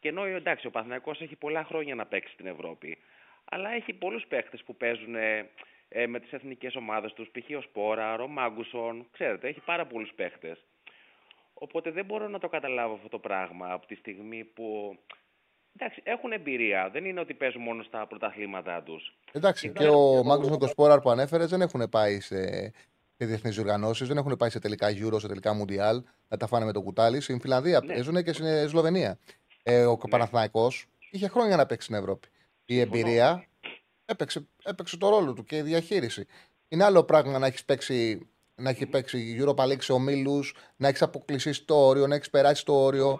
Και 0.00 0.08
ενώ 0.08 0.24
εντάξει, 0.24 0.66
ο 0.66 0.70
Παθηναϊκός 0.70 1.20
έχει 1.20 1.36
πολλά 1.36 1.64
χρόνια 1.64 1.94
να 1.94 2.06
παίξει 2.06 2.32
στην 2.32 2.46
Ευρώπη, 2.46 2.98
αλλά 3.44 3.70
έχει 3.70 3.92
πολλούς 3.92 4.26
παίχτε 4.26 4.58
που 4.64 4.76
παίζουν 4.76 5.14
ε, 5.14 6.06
με 6.06 6.20
τις 6.20 6.32
εθνικές 6.32 6.76
ομάδες 6.76 7.12
τους, 7.12 7.28
π.χ. 7.28 7.56
ο 7.56 7.60
Σπόρα, 7.60 8.14
ο 8.14 8.26
Μάγκουσον, 8.26 9.06
ξέρετε, 9.12 9.48
έχει 9.48 9.60
πάρα 9.60 9.86
πολλούς 9.86 10.12
παίχτε. 10.16 10.56
Οπότε 11.54 11.90
δεν 11.90 12.04
μπορώ 12.04 12.28
να 12.28 12.38
το 12.38 12.48
καταλάβω 12.48 12.94
αυτό 12.94 13.08
το 13.08 13.18
πράγμα 13.18 13.72
από 13.72 13.86
τη 13.86 13.94
στιγμή 13.94 14.44
που. 14.44 14.98
Εντάξει, 15.82 16.02
έχουν 16.04 16.32
εμπειρία. 16.32 16.90
Δεν 16.92 17.04
είναι 17.04 17.20
ότι 17.20 17.34
παίζουν 17.34 17.62
μόνο 17.62 17.82
στα 17.82 18.06
πρωταθλήματά 18.06 18.82
τους. 18.82 19.16
Εντάξει, 19.32 19.68
και, 19.68 19.78
και 19.78 19.88
ο 19.88 20.24
Μάγκουσον 20.24 20.58
και 20.58 20.64
ο 20.64 20.68
Σπόρα 20.68 21.00
που 21.00 21.10
ανέφερε 21.10 21.46
δεν 21.46 21.60
έχουν 21.60 21.88
πάει 21.88 22.20
σε, 22.20 22.72
σε 23.16 23.24
διεθνείς 23.26 23.58
οργανώσεις, 23.58 24.08
δεν 24.08 24.16
έχουν 24.16 24.36
πάει 24.36 24.50
σε 24.50 24.58
τελικά 24.58 24.88
Euro, 24.88 25.20
σε 25.20 25.28
τελικά 25.28 25.52
Mundial, 25.60 26.02
να 26.28 26.36
τα 26.36 26.46
φάνε 26.46 26.64
με 26.64 26.72
το 26.72 26.82
κουτάλι. 26.82 27.20
Στην 27.20 27.40
Φιλανδία 27.40 27.80
ναι. 27.80 27.92
παίζουν 27.92 28.22
και 28.22 28.32
στην 28.32 28.68
Σλοβενία 28.68 29.18
ε, 29.62 29.84
ο 29.84 29.90
ναι. 29.90 30.10
Παναθηναϊκός 30.10 30.86
είχε 31.10 31.28
χρόνια 31.28 31.56
να 31.56 31.66
παίξει 31.66 31.86
στην 31.86 31.98
Ευρώπη. 31.98 32.28
Η 32.64 32.80
εμπειρία 32.80 33.44
έπαιξε, 34.04 34.46
έπαιξε 34.64 34.96
το 34.96 35.08
ρόλο 35.08 35.32
του 35.32 35.44
και 35.44 35.56
η 35.56 35.62
διαχείριση. 35.62 36.26
Είναι 36.68 36.84
άλλο 36.84 37.04
πράγμα 37.04 37.38
να 37.38 37.46
έχεις 37.46 37.64
παίξει 37.64 38.28
να 38.54 38.70
έχει 38.70 38.86
παίξει 38.86 39.36
Europa 39.40 39.64
League 39.64 39.82
σε 39.82 39.92
ομίλους, 39.92 40.54
να 40.76 40.88
έχεις 40.88 41.02
αποκλειστεί 41.02 41.52
στο 41.52 41.86
όριο, 41.86 42.06
να 42.06 42.14
έχεις 42.14 42.30
περάσει 42.30 42.64
το 42.64 42.84
όριο. 42.84 43.18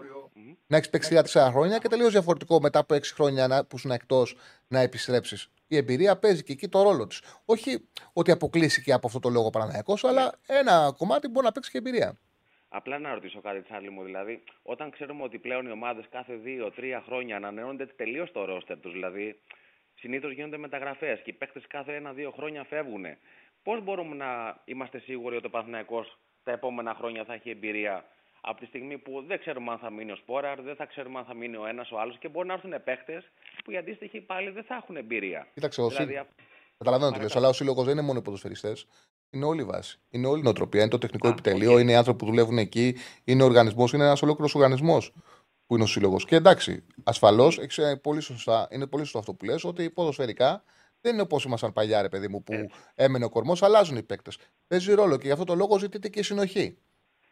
Να 0.70 0.76
έχεις 0.76 0.90
παίξει 0.90 1.20
3-4 1.32 1.48
χρόνια 1.50 1.78
και 1.78 1.88
τελείως 1.88 2.12
διαφορετικό 2.12 2.60
μετά 2.60 2.78
από 2.78 2.94
6 2.94 3.02
χρόνια 3.14 3.46
να, 3.46 3.64
που 3.64 3.76
ήσουν 3.76 3.90
εκτός 3.90 4.36
να 4.68 4.80
επιστρέψεις. 4.80 5.50
Η 5.66 5.76
εμπειρία 5.76 6.16
παίζει 6.18 6.42
και 6.42 6.52
εκεί 6.52 6.68
το 6.68 6.82
ρόλο 6.82 7.06
της. 7.06 7.22
Όχι 7.44 7.88
ότι 8.12 8.30
αποκλείστηκε 8.30 8.92
από 8.92 9.06
αυτό 9.06 9.18
το 9.18 9.28
λόγο 9.28 9.50
Παναναϊκό, 9.50 9.98
αλλά 10.02 10.32
ένα 10.46 10.94
κομμάτι 10.96 11.28
μπορεί 11.28 11.46
να 11.46 11.52
παίξει 11.52 11.70
και 11.70 11.78
εμπειρία. 11.78 12.18
Απλά 12.68 12.98
να 12.98 13.14
ρωτήσω 13.14 13.40
κάτι, 13.40 13.62
Τσάρλι 13.62 13.90
μου. 13.90 14.02
Δηλαδή, 14.02 14.42
όταν 14.62 14.90
ξέρουμε 14.90 15.22
ότι 15.22 15.38
πλέον 15.38 15.66
οι 15.66 15.70
ομάδες 15.70 16.04
κάθε 16.10 16.40
2-3 16.44 17.02
χρόνια 17.06 17.36
ανανεώνονται 17.36 17.86
τελείως 17.86 18.32
το 18.32 18.44
ρόστερ 18.44 18.80
τους, 18.80 18.92
δηλαδή 18.92 19.40
συνήθως 19.94 20.32
γίνονται 20.32 20.56
μεταγραφές 20.56 21.20
και 21.24 21.30
οι 21.30 21.32
παίκτες 21.32 21.64
κάθε 21.68 21.94
ένα-δύο 21.94 22.30
χρόνια 22.30 22.64
φεύγουν. 22.64 23.04
Πώς 23.62 23.82
μπορούμε 23.82 24.14
να 24.14 24.60
είμαστε 24.64 24.98
σίγουροι 24.98 25.36
ότι 25.36 25.46
ο 25.46 25.50
Παναθηναϊκός 25.50 26.18
τα 26.44 26.52
επόμενα 26.52 26.94
χρόνια 26.94 27.24
θα 27.24 27.34
έχει 27.34 27.50
εμπειρία 27.50 28.04
από 28.40 28.60
τη 28.60 28.66
στιγμή 28.66 28.98
που 28.98 29.24
δεν 29.26 29.38
ξέρουμε 29.38 29.70
αν 29.72 29.78
θα 29.78 29.90
μείνει 29.90 30.12
ο 30.12 30.16
Σπόραρ, 30.16 30.62
δεν 30.62 30.76
θα 30.76 30.86
ξέρουμε 30.86 31.18
αν 31.18 31.24
θα 31.24 31.34
μείνει 31.34 31.56
ο 31.56 31.66
ένας 31.66 31.90
ο 31.90 32.00
άλλος 32.00 32.18
και 32.18 32.28
μπορεί 32.28 32.46
να 32.46 32.54
έρθουν 32.54 32.74
παίχτε 32.84 33.24
που 33.64 33.70
οι 33.70 33.76
αντίστοιχοι 33.76 34.20
πάλι 34.20 34.50
δεν 34.50 34.64
θα 34.64 34.74
έχουν 34.74 34.96
εμπειρία. 34.96 35.46
Κοίταξε, 35.54 35.82
δηλαδή, 35.82 36.26
Καταλαβαίνω 36.78 37.10
τι 37.10 37.20
λε, 37.20 37.26
αλλά 37.34 37.48
ο 37.48 37.52
σύλλογος 37.52 37.84
δεν 37.84 37.92
είναι 37.92 38.06
μόνο 38.06 38.18
οι 38.18 38.22
ποδοσφαιριστές. 38.22 38.86
Είναι 39.30 39.44
όλη 39.44 39.60
η 39.60 39.64
βάση. 39.64 40.00
Είναι 40.10 40.26
όλη 40.26 40.40
η 40.40 40.42
νοοτροπία. 40.42 40.80
Είναι 40.80 40.90
το 40.90 40.98
τεχνικό 40.98 41.28
Α, 41.28 41.30
επιτελείο, 41.30 41.74
okay. 41.74 41.80
είναι 41.80 41.92
οι 41.92 41.94
άνθρωποι 41.94 42.18
που 42.18 42.26
δουλεύουν 42.26 42.58
εκεί, 42.58 42.96
είναι 43.24 43.42
ο 43.42 43.46
οργανισμός, 43.46 43.92
είναι 43.92 44.04
ένας 44.04 44.22
ολόκληρος 44.22 44.54
οργανισμός 44.54 45.12
που 45.66 45.74
είναι 45.74 45.84
ο 45.84 45.86
σύλλογος. 45.86 46.24
Και 46.24 46.36
εντάξει, 46.36 46.86
ασφαλώς 47.04 47.60
πολύ 48.02 48.22
είναι 48.70 48.86
πολύ 48.86 49.04
σωστό 49.04 49.18
αυτό 49.18 49.34
που 49.34 49.44
λες, 49.44 49.64
ότι 49.64 49.90
ποδοσφαιρικά 49.90 50.64
δεν 51.00 51.12
είναι 51.12 51.22
όπως 51.22 51.44
ήμασταν 51.44 51.72
παλιά, 51.72 52.02
ρε 52.02 52.08
παιδί 52.08 52.28
μου, 52.28 52.42
που 52.42 52.52
Έτσι. 52.52 52.74
έμενε 52.94 53.24
ο 53.24 53.28
κορμός, 53.28 53.62
αλλάζουν 53.62 53.96
οι 53.96 54.02
παίκτες. 54.02 54.38
Παίζει 54.66 54.94
ρόλο 54.94 55.16
και 55.16 55.26
γι' 55.26 55.32
αυτό 55.32 55.44
το 55.44 55.54
λόγο 55.54 55.78
ζητείται 55.78 56.08
και 56.08 56.22
συνοχή. 56.22 56.78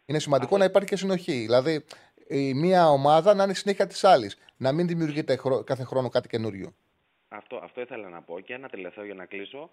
Είναι 0.09 0.19
σημαντικό 0.19 0.57
να 0.57 0.65
υπάρχει 0.65 0.89
και 0.89 0.95
συνοχή. 0.95 1.31
Δηλαδή, 1.31 1.85
η 2.27 2.53
μία 2.53 2.89
ομάδα 2.89 3.33
να 3.33 3.43
είναι 3.43 3.53
συνέχεια 3.53 3.87
της 3.87 4.03
άλλης. 4.03 4.37
Να 4.57 4.71
μην 4.71 4.87
δημιουργείται 4.87 5.39
κάθε 5.63 5.83
χρόνο 5.83 6.09
κάτι 6.09 6.27
καινούριο. 6.27 6.73
Αυτό, 7.29 7.59
αυτό 7.63 7.81
ήθελα 7.81 8.09
να 8.09 8.21
πω. 8.21 8.39
Και 8.39 8.53
ένα 8.53 8.69
τελευταίο 8.69 9.05
για 9.05 9.13
να 9.13 9.25
κλείσω. 9.25 9.69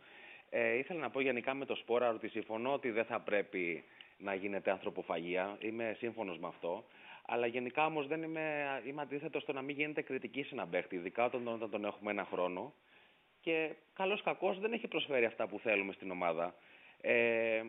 Ε, 0.51 0.77
ήθελα 0.77 1.01
να 1.01 1.11
πω 1.11 1.21
γενικά 1.21 1.55
με 1.55 1.65
το 1.65 1.75
σπόρα 1.75 2.11
ότι 2.11 2.29
συμφωνώ 2.29 2.73
ότι 2.73 2.91
δεν 2.91 3.05
θα 3.05 3.21
πρέπει 3.21 3.85
να 4.19 4.35
γίνεται 4.35 4.71
ανθρωποφαγία. 4.71 5.57
Είμαι 5.61 5.97
σύμφωνος 5.99 6.39
με 6.39 6.47
αυτό. 6.47 6.85
Αλλά 7.27 7.47
γενικά 7.47 7.87
όμως 7.87 8.07
δεν 8.07 8.23
είμαι, 8.23 8.65
είμαι 8.87 9.03
αντίθετος 9.03 9.43
στο 9.43 9.53
να 9.53 9.63
μην 9.63 9.77
γίνεται 9.77 10.03
κριτική 10.03 10.43
σε 10.43 10.51
έναν 10.53 10.71
παίχτη, 10.71 10.97
ειδικά 10.97 11.25
όταν, 11.25 11.49
όταν 11.49 11.71
τον 11.71 11.85
έχουμε 11.85 12.11
ένα 12.11 12.27
χρόνο. 12.33 12.73
Και 13.41 13.71
καλός 13.95 14.23
κακός 14.23 14.59
δεν 14.61 14.73
έχει 14.73 14.89
προσφέρει 14.89 15.25
αυτά 15.25 15.47
που 15.47 15.59
θέλουμε 15.59 15.93
στην 15.93 16.11
ομάδα. 16.11 16.55
Ε, 17.01 17.63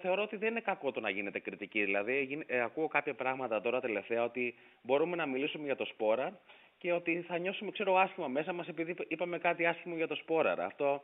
θεωρώ 0.00 0.22
ότι 0.22 0.36
δεν 0.36 0.50
είναι 0.50 0.60
κακό 0.60 0.92
το 0.92 1.00
να 1.00 1.10
γίνεται 1.10 1.38
κριτική. 1.38 1.84
Δηλαδή, 1.84 2.44
ε, 2.46 2.60
ακούω 2.60 2.88
κάποια 2.88 3.14
πράγματα 3.14 3.60
τώρα 3.60 3.80
τελευταία 3.80 4.24
ότι 4.24 4.54
μπορούμε 4.82 5.16
να 5.16 5.26
μιλήσουμε 5.26 5.64
για 5.64 5.76
το 5.76 5.84
σπόρα 5.84 6.40
και 6.78 6.92
ότι 6.92 7.24
θα 7.28 7.38
νιώσουμε, 7.38 7.70
ξέρω, 7.70 7.96
άσχημα 7.96 8.28
μέσα 8.28 8.52
μας 8.52 8.68
επειδή 8.68 8.94
είπαμε 9.08 9.38
κάτι 9.38 9.66
άσχημο 9.66 9.96
για 9.96 10.06
το 10.06 10.14
σπόρα. 10.14 10.64
Αυτό 10.64 11.02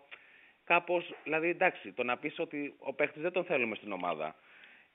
κάπως, 0.64 1.14
δηλαδή, 1.24 1.48
εντάξει, 1.48 1.92
το 1.92 2.02
να 2.02 2.16
πεις 2.16 2.38
ότι 2.38 2.74
ο 2.78 2.92
παίχτη 2.92 3.20
δεν 3.20 3.32
τον 3.32 3.44
θέλουμε 3.44 3.74
στην 3.74 3.92
ομάδα 3.92 4.34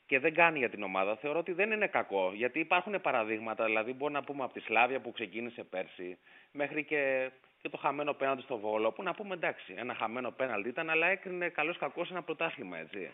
και 0.06 0.20
δεν 0.20 0.34
κάνει 0.34 0.58
για 0.58 0.70
την 0.70 0.84
ομάδα, 0.84 1.16
θεωρώ 1.16 1.40
ότι 1.40 1.52
δεν 1.52 1.72
είναι 1.72 1.88
κακό. 1.88 2.32
Γιατί 2.36 2.60
υπάρχουν 2.60 3.02
παραδείγματα, 3.02 3.66
δηλαδή, 3.66 3.94
μπορούμε 3.94 4.20
να 4.20 4.26
πούμε 4.26 4.44
από 4.44 4.54
τη 4.54 4.60
Σλάβια 4.60 5.00
που 5.00 5.12
ξεκίνησε 5.12 5.64
πέρσι 5.64 6.18
μέχρι 6.52 6.84
και, 6.84 7.32
και 7.62 7.70
το 7.70 7.78
χαμένο 7.78 8.14
πέναλτι 8.14 8.42
στο 8.42 8.58
Βόλο, 8.58 8.92
που 8.92 9.04
να 9.04 9.14
πούμε 9.14 9.34
εντάξει, 9.34 9.74
ένα 9.78 9.94
χαμένο 9.94 10.32
πέναλτι 10.32 10.70
ήταν, 10.70 10.90
αλλά 10.90 11.08
έκρινε 11.08 11.50
καλό 11.50 11.76
κακός 11.80 12.12
ένα 12.12 12.22
πρωτάθλημα, 12.24 12.78
έτσι 12.78 13.12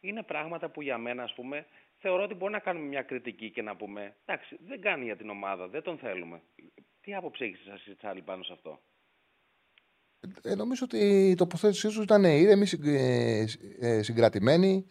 είναι 0.00 0.22
πράγματα 0.22 0.68
που 0.68 0.82
για 0.82 0.98
μένα, 0.98 1.22
ας 1.22 1.34
πούμε, 1.34 1.66
θεωρώ 1.98 2.22
ότι 2.22 2.34
μπορεί 2.34 2.52
να 2.52 2.58
κάνουμε 2.58 2.86
μια 2.86 3.02
κριτική 3.02 3.50
και 3.50 3.62
να 3.62 3.76
πούμε 3.76 4.16
εντάξει, 4.24 4.58
δεν 4.66 4.80
κάνει 4.80 5.04
για 5.04 5.16
την 5.16 5.30
ομάδα, 5.30 5.68
δεν 5.68 5.82
τον 5.82 5.98
θέλουμε. 5.98 6.42
Τι 7.00 7.14
άποψη 7.14 7.44
έχεις 7.44 7.66
εσύ, 7.66 7.94
Τσάρλι, 7.94 8.22
πάνω 8.22 8.42
σε 8.42 8.52
αυτό; 8.52 8.80
Ε, 10.42 10.54
νομίζω 10.54 10.84
ότι 10.84 11.28
η 11.30 11.34
τοποθέτησή 11.34 11.90
σου 11.90 12.02
ήταν 12.02 12.24
ήρεμη, 12.24 12.66
ε, 12.84 13.44
ε, 13.78 14.02
συγκρατημένη, 14.02 14.86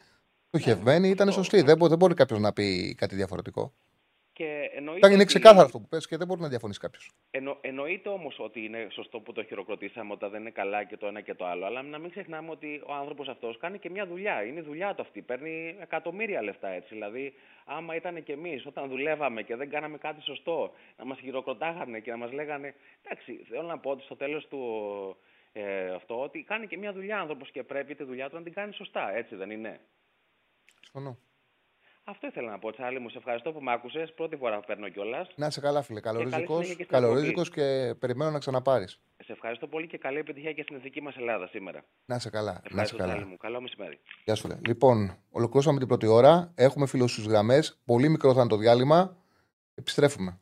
στοχευμένη, 0.48 1.10
ήταν 1.10 1.32
σωστή. 1.32 1.62
Δεν, 1.62 1.78
δεν 1.78 1.98
μπορεί 1.98 2.14
κάποιος 2.14 2.40
να 2.40 2.54
πει 2.54 2.96
κάτι 2.96 3.16
διαφορετικό. 3.16 3.74
Και 4.38 4.70
εννοείται 4.74 5.14
είναι 5.14 5.24
ξεκάθαρο 5.24 5.66
αυτό 5.66 5.80
που 5.80 5.88
πες 5.88 6.08
και 6.08 6.18
δεν 6.18 6.28
μπορεί 6.28 6.42
να 6.42 6.48
διαφωνήσει 6.48 6.80
κάποιος. 6.80 7.12
Εννο, 7.32 7.58
εννοείται 7.62 8.10
όμως 8.10 8.40
ότι 8.40 8.64
είναι 8.66 8.88
σωστό 8.92 9.20
που 9.20 9.32
το 9.32 9.44
χειροκροτήσαμε 9.44 10.14
όταν 10.14 10.32
δεν 10.32 10.42
είναι 10.42 10.50
καλά 10.50 10.84
και 10.84 10.98
το 10.98 11.08
ένα 11.08 11.22
και 11.22 11.34
το 11.34 11.46
άλλο. 11.46 11.66
Αλλά 11.66 11.82
να 11.82 11.98
μην 11.98 12.10
ξεχνάμε 12.10 12.52
ότι 12.52 12.82
ο 12.88 12.94
άνθρωπος 12.94 13.28
αυτός 13.28 13.58
κάνει 13.58 13.80
και 13.80 13.90
μια 13.90 14.08
δουλειά. 14.08 14.44
Είναι 14.44 14.60
η 14.60 14.64
δουλειά 14.64 14.96
του 14.96 15.02
αυτή. 15.02 15.22
Παίρνει 15.22 15.76
εκατομμύρια 15.80 16.44
λεφτά 16.44 16.68
έτσι. 16.68 16.94
Δηλαδή, 16.94 17.34
άμα 17.66 17.96
ήταν 17.96 18.24
και 18.24 18.32
εμείς 18.32 18.66
όταν 18.66 18.90
δουλεύαμε 18.90 19.42
και 19.42 19.56
δεν 19.56 19.70
κάναμε 19.70 19.98
κάτι 19.98 20.22
σωστό, 20.22 20.72
να 20.98 21.06
μας 21.06 21.20
χειροκροτάγανε 21.20 22.00
και 22.00 22.12
να 22.12 22.18
μας 22.18 22.32
λέγανε. 22.32 22.76
Εντάξει, 23.04 23.46
θέλω 23.50 23.68
να 23.68 23.80
πω 23.80 23.90
ότι 23.90 24.04
στο 24.04 24.16
τέλος 24.16 24.48
του 24.48 24.62
ε, 25.54 25.90
αυτό 25.94 26.22
ότι 26.22 26.44
κάνει 26.44 26.68
και 26.68 26.78
μια 26.78 26.94
δουλειά 26.94 27.20
άνθρωπος 27.20 27.52
και 27.52 27.64
πρέπει 27.64 27.96
τη 27.96 28.04
δουλειά 28.04 28.30
του 28.30 28.36
να 28.36 28.44
την 28.44 28.54
κάνει 28.54 28.74
σωστά. 28.74 29.16
Έτσι 29.16 29.36
δεν 29.36 29.50
είναι; 29.50 29.80
Συμφωνώ. 30.82 31.18
Αυτό 32.10 32.28
ήθελα 32.28 32.52
να 32.52 32.60
πω, 32.60 32.72
Τσάλι 32.72 33.00
μου. 33.00 33.10
Σε 33.10 33.18
ευχαριστώ 33.18 33.52
που 33.52 33.62
με 33.62 33.72
άκουσες. 33.72 34.14
Πρώτη 34.14 34.36
φορά 34.36 34.60
παίρνω 34.60 34.90
κιόλας. 34.90 35.28
Να 35.36 35.50
σε 35.50 35.60
καλά, 35.60 35.82
φίλε. 35.82 36.00
Καλορίζικο 36.00 37.44
και, 37.44 37.50
και 37.54 37.96
περιμένω 38.00 38.32
να 38.32 38.40
ξαναπάρεις. 38.40 39.00
Σε 39.24 39.32
ευχαριστώ 39.32 39.68
πολύ 39.68 39.88
και 39.88 39.98
καλή 39.98 40.18
επιτυχία 40.18 40.54
και 40.54 40.62
στην 40.62 40.76
εθνική 40.76 41.02
μας 41.02 41.16
Ελλάδα 41.16 41.48
σήμερα. 41.48 41.84
Να 42.06 42.20
σε 42.20 42.30
καλά. 42.30 42.62
να 42.70 42.86
σε 42.86 42.96
καλά. 42.96 43.26
Μου. 43.26 43.38
Καλό 43.38 43.62
μεσημέρι. 43.62 44.00
Γεια 44.24 44.36
σου, 44.36 44.48
λέει. 44.48 44.58
Λοιπόν, 44.66 45.18
ολοκληρώσαμε 45.30 45.80
την 45.80 45.88
πρώτη 45.88 46.08
ώρα. 46.08 46.52
Έχουμε 46.56 46.88
φίλους 46.88 47.12
στους 47.12 47.26
γραμμές. 47.26 47.80
Πολύ 47.86 48.10
μικρό 48.10 48.34
θα 48.34 48.40
είναι 48.40 48.50
το 48.50 48.58
διάλειμμα. 48.58 49.18
Επιστρέφουμε. 49.76 50.40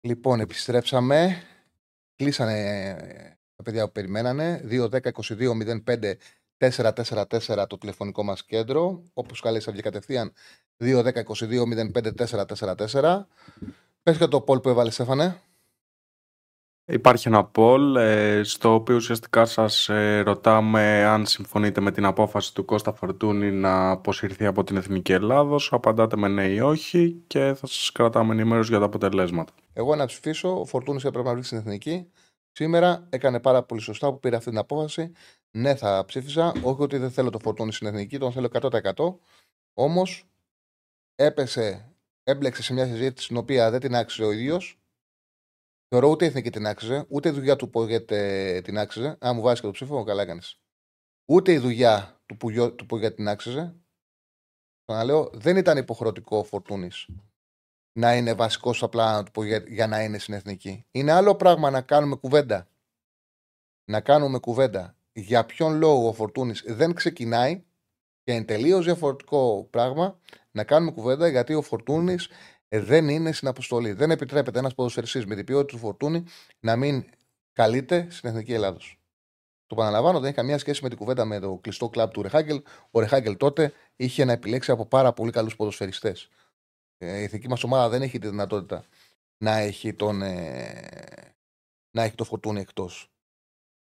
Λοιπόν, 0.00 0.40
επιστρέψαμε. 0.40 1.42
Κλείσανε 2.16 2.88
ε, 2.88 3.36
τα 3.56 3.62
παιδιά 3.62 3.86
που 3.86 3.92
περιμένανε. 3.92 4.64
2-10-22-05 4.70 6.12
444 6.70 7.64
το 7.68 7.78
τηλεφωνικό 7.78 8.22
μας 8.22 8.44
κέντρο. 8.44 9.02
Όπως 9.12 9.40
καλέσει 9.40 9.64
θα 9.64 9.72
βγει 9.72 9.82
κατευθείαν 9.82 10.32
2-10-22-05-444. 10.78 13.26
Πες 14.02 14.16
για 14.16 14.28
το 14.28 14.40
πόλ 14.40 14.60
που 14.60 14.68
έβαλες 14.68 14.94
Στέφανε. 14.94 15.40
Υπάρχει 16.84 17.28
ένα 17.28 17.50
poll 17.54 17.96
ε, 17.96 18.42
στο 18.42 18.74
οποίο 18.74 18.94
ουσιαστικά 18.94 19.44
σας 19.44 19.88
ε, 19.88 20.20
ρωτάμε 20.20 21.04
αν 21.04 21.26
συμφωνείτε 21.26 21.80
με 21.80 21.92
την 21.92 22.04
απόφαση 22.04 22.54
του 22.54 22.64
Κώστα 22.64 22.92
Φορτούνη 22.92 23.50
να 23.50 23.90
αποσυρθεί 23.90 24.46
από 24.46 24.64
την 24.64 24.76
Εθνική 24.76 25.12
Ελλάδος. 25.12 25.72
Απαντάτε 25.72 26.16
με 26.16 26.28
ναι 26.28 26.44
ή 26.44 26.60
όχι 26.60 27.22
και 27.26 27.38
θα 27.38 27.66
σας 27.66 27.92
κρατάμε 27.92 28.32
ενημέρωση 28.32 28.70
για 28.70 28.78
τα 28.78 28.84
αποτελέσματα. 28.84 29.52
Εγώ 29.72 29.96
να 29.96 30.06
ψηφίσω, 30.06 30.60
ο 30.60 30.64
Φορτούνης 30.64 31.04
έπρεπε 31.04 31.28
να 31.28 31.34
βρει 31.34 31.42
στην 31.42 31.58
Εθνική. 31.58 32.10
Σήμερα 32.52 33.06
έκανε 33.10 33.40
πάρα 33.40 33.62
πολύ 33.62 33.80
σωστά 33.80 34.12
που 34.12 34.20
πήρε 34.20 34.36
αυτή 34.36 34.50
την 34.50 34.58
απόφαση. 34.58 35.12
Ναι, 35.56 35.74
θα 35.74 36.04
ψήφισα. 36.04 36.52
Όχι 36.62 36.82
ότι 36.82 36.96
δεν 36.96 37.10
θέλω 37.10 37.30
το 37.30 37.38
φορτώνει 37.38 37.72
στην 37.72 37.86
εθνική, 37.86 38.18
τον 38.18 38.32
θέλω 38.32 38.48
100%. 38.52 39.14
Όμως 39.74 40.26
έπεσε, 41.14 41.94
έμπλεξε 42.22 42.62
σε 42.62 42.72
μια 42.72 42.86
συζήτηση 42.86 43.24
στην 43.24 43.36
οποία 43.36 43.70
δεν 43.70 43.80
την 43.80 43.94
άξιζε 43.94 44.24
ο 44.24 44.32
ίδιος. 44.32 44.80
Θεωρώ 45.88 46.08
ούτε 46.08 46.24
η 46.24 46.28
εθνική 46.28 46.50
την 46.50 46.66
άξιζε, 46.66 47.06
ούτε 47.08 47.28
η 47.28 47.32
δουλειά 47.32 47.56
του 47.56 47.70
Πογέτε 47.70 48.60
την 48.64 48.78
άξιζε. 48.78 49.16
Αν 49.20 49.36
μου 49.36 49.42
βάζει 49.42 49.60
και 49.60 49.66
το 49.66 49.72
ψήφο, 49.72 50.04
καλά 50.04 50.22
έκανε. 50.22 50.40
Ούτε 51.30 51.52
η 51.52 51.58
δουλειά 51.58 52.20
του, 52.26 52.36
Πουγιό, 52.36 52.72
του 52.72 52.86
Πογέτε 52.86 53.14
την 53.14 53.28
άξιζε. 53.28 53.74
Το 54.84 55.02
λέω, 55.04 55.30
δεν 55.32 55.56
ήταν 55.56 55.76
υποχρεωτικό 55.76 56.38
ο 56.38 56.44
Φορτούνης 56.44 57.08
να 57.92 58.16
είναι 58.16 58.34
βασικός 58.34 58.76
στα 58.76 58.88
πλάνα 58.88 59.24
του 59.24 59.42
για, 59.42 59.64
για 59.66 59.86
να 59.86 60.02
είναι 60.02 60.18
στην 60.18 60.34
εθνική. 60.34 60.86
Είναι 60.90 61.12
άλλο 61.12 61.36
πράγμα 61.36 61.70
να 61.70 61.80
κάνουμε 61.80 62.16
κουβέντα. 62.16 62.68
Να 63.90 64.00
κάνουμε 64.00 64.38
κουβέντα 64.38 64.96
για 65.12 65.44
ποιον 65.44 65.78
λόγο 65.78 66.08
ο 66.08 66.12
Φορτούνης 66.12 66.62
δεν 66.66 66.94
ξεκινάει 66.94 67.62
και 68.24 68.32
είναι 68.32 68.44
τελείως 68.44 68.84
διαφορετικό 68.84 69.66
πράγμα 69.70 70.18
να 70.50 70.64
κάνουμε 70.64 70.92
κουβέντα 70.92 71.28
γιατί 71.28 71.54
ο 71.54 71.62
Φορτούνης 71.62 72.28
δεν 72.68 73.08
είναι 73.08 73.32
στην 73.32 73.48
αποστολή. 73.48 73.92
Δεν 73.92 74.10
επιτρέπεται 74.10 74.58
ένας 74.58 74.74
ποδοσφαιριστής 74.74 75.26
με 75.26 75.34
την 75.34 75.44
ποιότητα 75.44 75.72
του 75.72 75.78
Φορτούνη 75.78 76.24
να 76.60 76.76
μην 76.76 77.04
καλείται 77.52 78.06
στην 78.10 78.28
εθνική 78.28 78.52
Ελλάδος. 78.52 78.96
Το 79.66 79.74
παραλαμβάνω, 79.74 80.18
δεν 80.18 80.26
έχει 80.26 80.36
καμία 80.36 80.58
σχέση 80.58 80.82
με 80.82 80.88
την 80.88 80.98
κουβέντα 80.98 81.24
με 81.24 81.38
το 81.38 81.58
κλειστό 81.62 81.88
κλαμπ 81.88 82.10
του 82.10 82.22
Ρεχάγκελ. 82.22 82.62
Ο 82.90 83.00
Ρεχάγκελ 83.00 83.36
τότε 83.36 83.72
είχε 83.96 84.24
να 84.24 84.32
επιλέξει 84.32 84.70
από 84.70 84.86
πάρα 84.86 85.12
πολύ 85.12 85.30
καλούς 85.30 85.56
ποδοσφαιριστές. 85.56 86.28
Ε, 86.98 87.20
η 87.20 87.22
εθνική 87.22 87.48
μας 87.48 87.64
ομάδα 87.64 87.88
δεν 87.88 88.02
έχει 88.02 88.18
τη 88.18 88.28
δυνατότητα 88.28 88.84
να 89.38 89.56
έχει 89.56 89.94
τον, 89.94 90.22
ε, 90.22 91.34
να 91.90 92.02
έχει 92.02 92.14
το 92.14 92.24
φορτούνι 92.24 92.60
εκτός. 92.60 93.11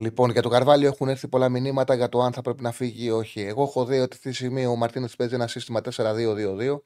Λοιπόν, 0.03 0.31
για 0.31 0.43
το 0.43 0.49
Καρβάλιο 0.49 0.89
έχουν 0.89 1.09
έρθει 1.09 1.29
πολλά 1.29 1.49
μηνύματα 1.49 1.95
για 1.95 2.09
το 2.09 2.21
αν 2.21 2.33
θα 2.33 2.41
πρέπει 2.41 2.63
να 2.63 2.73
φύγει 2.73 3.05
ή 3.05 3.11
όχι. 3.11 3.41
Εγώ 3.41 3.63
έχω 3.63 3.85
δει 3.85 3.99
ότι 3.99 4.15
αυτή 4.17 4.29
τη 4.29 4.35
στιγμή 4.35 4.67
ο 4.67 4.77
Μαρτίνες 4.77 5.17
παίζει 5.17 5.35
ένα 5.35 5.47
σύστημα 5.47 5.81
4-2-2-2. 5.97 6.81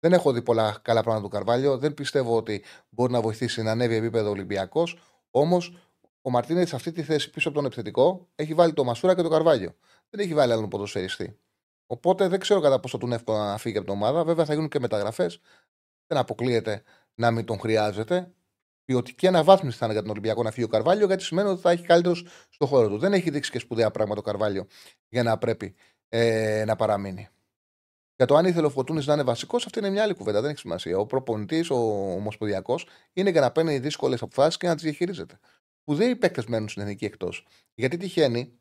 Δεν 0.00 0.12
έχω 0.12 0.32
δει 0.32 0.42
πολλά 0.42 0.78
καλά 0.82 1.02
πράγματα 1.02 1.24
του 1.24 1.32
Καρβάλιο. 1.34 1.78
Δεν 1.78 1.94
πιστεύω 1.94 2.36
ότι 2.36 2.64
μπορεί 2.88 3.12
να 3.12 3.20
βοηθήσει 3.20 3.62
να 3.62 3.70
ανέβει 3.70 3.94
επίπεδο 3.94 4.30
Ολυμπιακός. 4.30 4.98
Όμως 5.30 5.76
ο 6.22 6.30
Μαρτίνες 6.30 6.68
σε 6.68 6.76
αυτή 6.76 6.92
τη 6.92 7.02
θέση 7.02 7.30
πίσω 7.30 7.48
από 7.48 7.56
τον 7.56 7.66
επιθετικό 7.66 8.28
έχει 8.34 8.54
βάλει 8.54 8.72
το 8.72 8.84
Μασούρα 8.84 9.14
και 9.14 9.22
το 9.22 9.28
Καρβάλιο. 9.28 9.74
Δεν 10.10 10.20
έχει 10.20 10.34
βάλει 10.34 10.52
άλλον 10.52 10.68
ποδοσφαιριστή. 10.68 11.38
Οπότε 11.86 12.28
δεν 12.28 12.40
ξέρω 12.40 12.60
κατά 12.60 12.80
πόσο 12.80 12.98
τον 12.98 13.12
εύκολο 13.12 13.38
να 13.38 13.56
φύγει 13.56 13.76
από 13.76 13.86
την 13.86 13.94
ομάδα. 13.94 14.24
Βέβαια 14.24 14.44
θα 14.44 14.54
γίνουν 14.54 14.68
και 14.68 14.80
μεταγραφές. 14.80 15.40
Δεν 16.06 16.18
αποκλείεται 16.18 16.82
να 17.14 17.30
μην 17.30 17.44
τον 17.44 17.58
χρειάζεται. 17.58 18.32
Ποιοτική 18.90 19.26
αναβάθμιση 19.26 19.76
θα 19.76 19.84
είναι 19.84 19.94
για 19.94 20.02
τον 20.02 20.10
Ολυμπιακό 20.10 20.42
να 20.42 20.50
φύγει 20.50 20.64
ο 20.64 20.68
Καρβάλιο, 20.68 21.06
γιατί 21.06 21.22
σημαίνει 21.22 21.48
ότι 21.48 21.60
θα 21.60 21.70
έχει 21.70 21.86
καλύτερος 21.86 22.26
στο 22.48 22.66
χώρο 22.66 22.88
του. 22.88 22.98
Δεν 22.98 23.12
έχει 23.12 23.30
δείξει 23.30 23.50
και 23.50 23.58
σπουδαία 23.58 23.90
πράγματα 23.90 24.20
ο 24.20 24.22
Καρβάλιο 24.22 24.66
για 25.08 25.22
να 25.22 25.38
πρέπει 25.38 25.74
ε, 26.08 26.64
να 26.66 26.76
παραμείνει. 26.76 27.28
Για 28.16 28.26
το 28.26 28.36
αν 28.36 28.44
ήθελε 28.44 28.66
ο 28.66 28.70
Φωτούνης 28.70 29.06
να 29.06 29.12
είναι 29.12 29.22
βασικός, 29.22 29.66
αυτή 29.66 29.78
είναι 29.78 29.90
μια 29.90 30.02
άλλη 30.02 30.14
κουβέντα. 30.14 30.40
Δεν 30.40 30.50
έχει 30.50 30.58
σημασία. 30.58 30.98
Ο 30.98 31.06
προπονητής, 31.06 31.70
ο 31.70 31.76
Ομοσπονδιακός, 32.14 32.86
είναι 33.12 33.30
για 33.30 33.40
να 33.40 33.50
παίρνει 33.50 33.78
δύσκολες 33.78 34.22
αποφάσεις 34.22 34.56
και 34.56 34.66
να 34.66 34.74
τις 34.74 34.82
διαχειρίζεται. 34.82 35.38
Σπουδαίοι 35.80 36.16
παίκτες 36.16 36.46
μένουν 36.46 36.68
στην 36.68 36.82
εθνική 36.82 37.04
εκτός. 37.04 37.46
Γιατί 37.74 37.96
τυχαίνει 37.96 38.58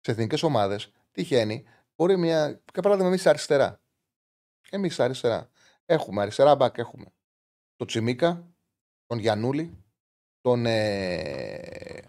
σε 0.00 0.10
εθνικές 0.10 0.42
ομάδες, 0.42 0.92
τυχαίνει, 1.12 1.64
μπορεί 1.96 2.16
μια. 2.16 2.62
Για 2.72 2.82
παράδειγμα, 2.82 3.08
εμείς 3.08 3.26
αριστερά. 3.26 3.80
Εμείς 4.70 5.00
αριστερά. 5.00 5.50
Έχουμε 5.86 6.22
αριστερά 6.22 6.54
μπακ, 6.54 6.78
έχουμε 6.78 7.06
τον 7.76 7.86
Τσιμίκα, 7.86 8.53
τον 9.06 9.18
Γιανούλη, 9.18 9.84
τον, 10.40 10.66
ε, 10.66 12.00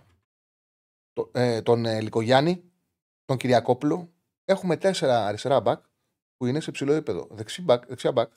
το, 1.14 1.32
ε, 1.34 1.62
τον 1.62 1.86
ε, 1.86 2.02
Λυκογιάννη, 2.02 2.72
τον 3.26 3.38
Κυριακόπουλο. 3.38 4.14
Έχουμε 4.46 4.78
τέσσερα 4.78 5.26
αριστερά 5.26 5.62
μπακ 5.62 5.84
που 6.38 6.46
είναι 6.46 6.60
σε 6.60 6.72
ψηλό 6.72 6.94
επίπεδο. 6.94 7.28
Δεξί 7.32 7.62
μπακ, 7.62 7.86
δεξιά 7.86 8.12
μπακ 8.12 8.32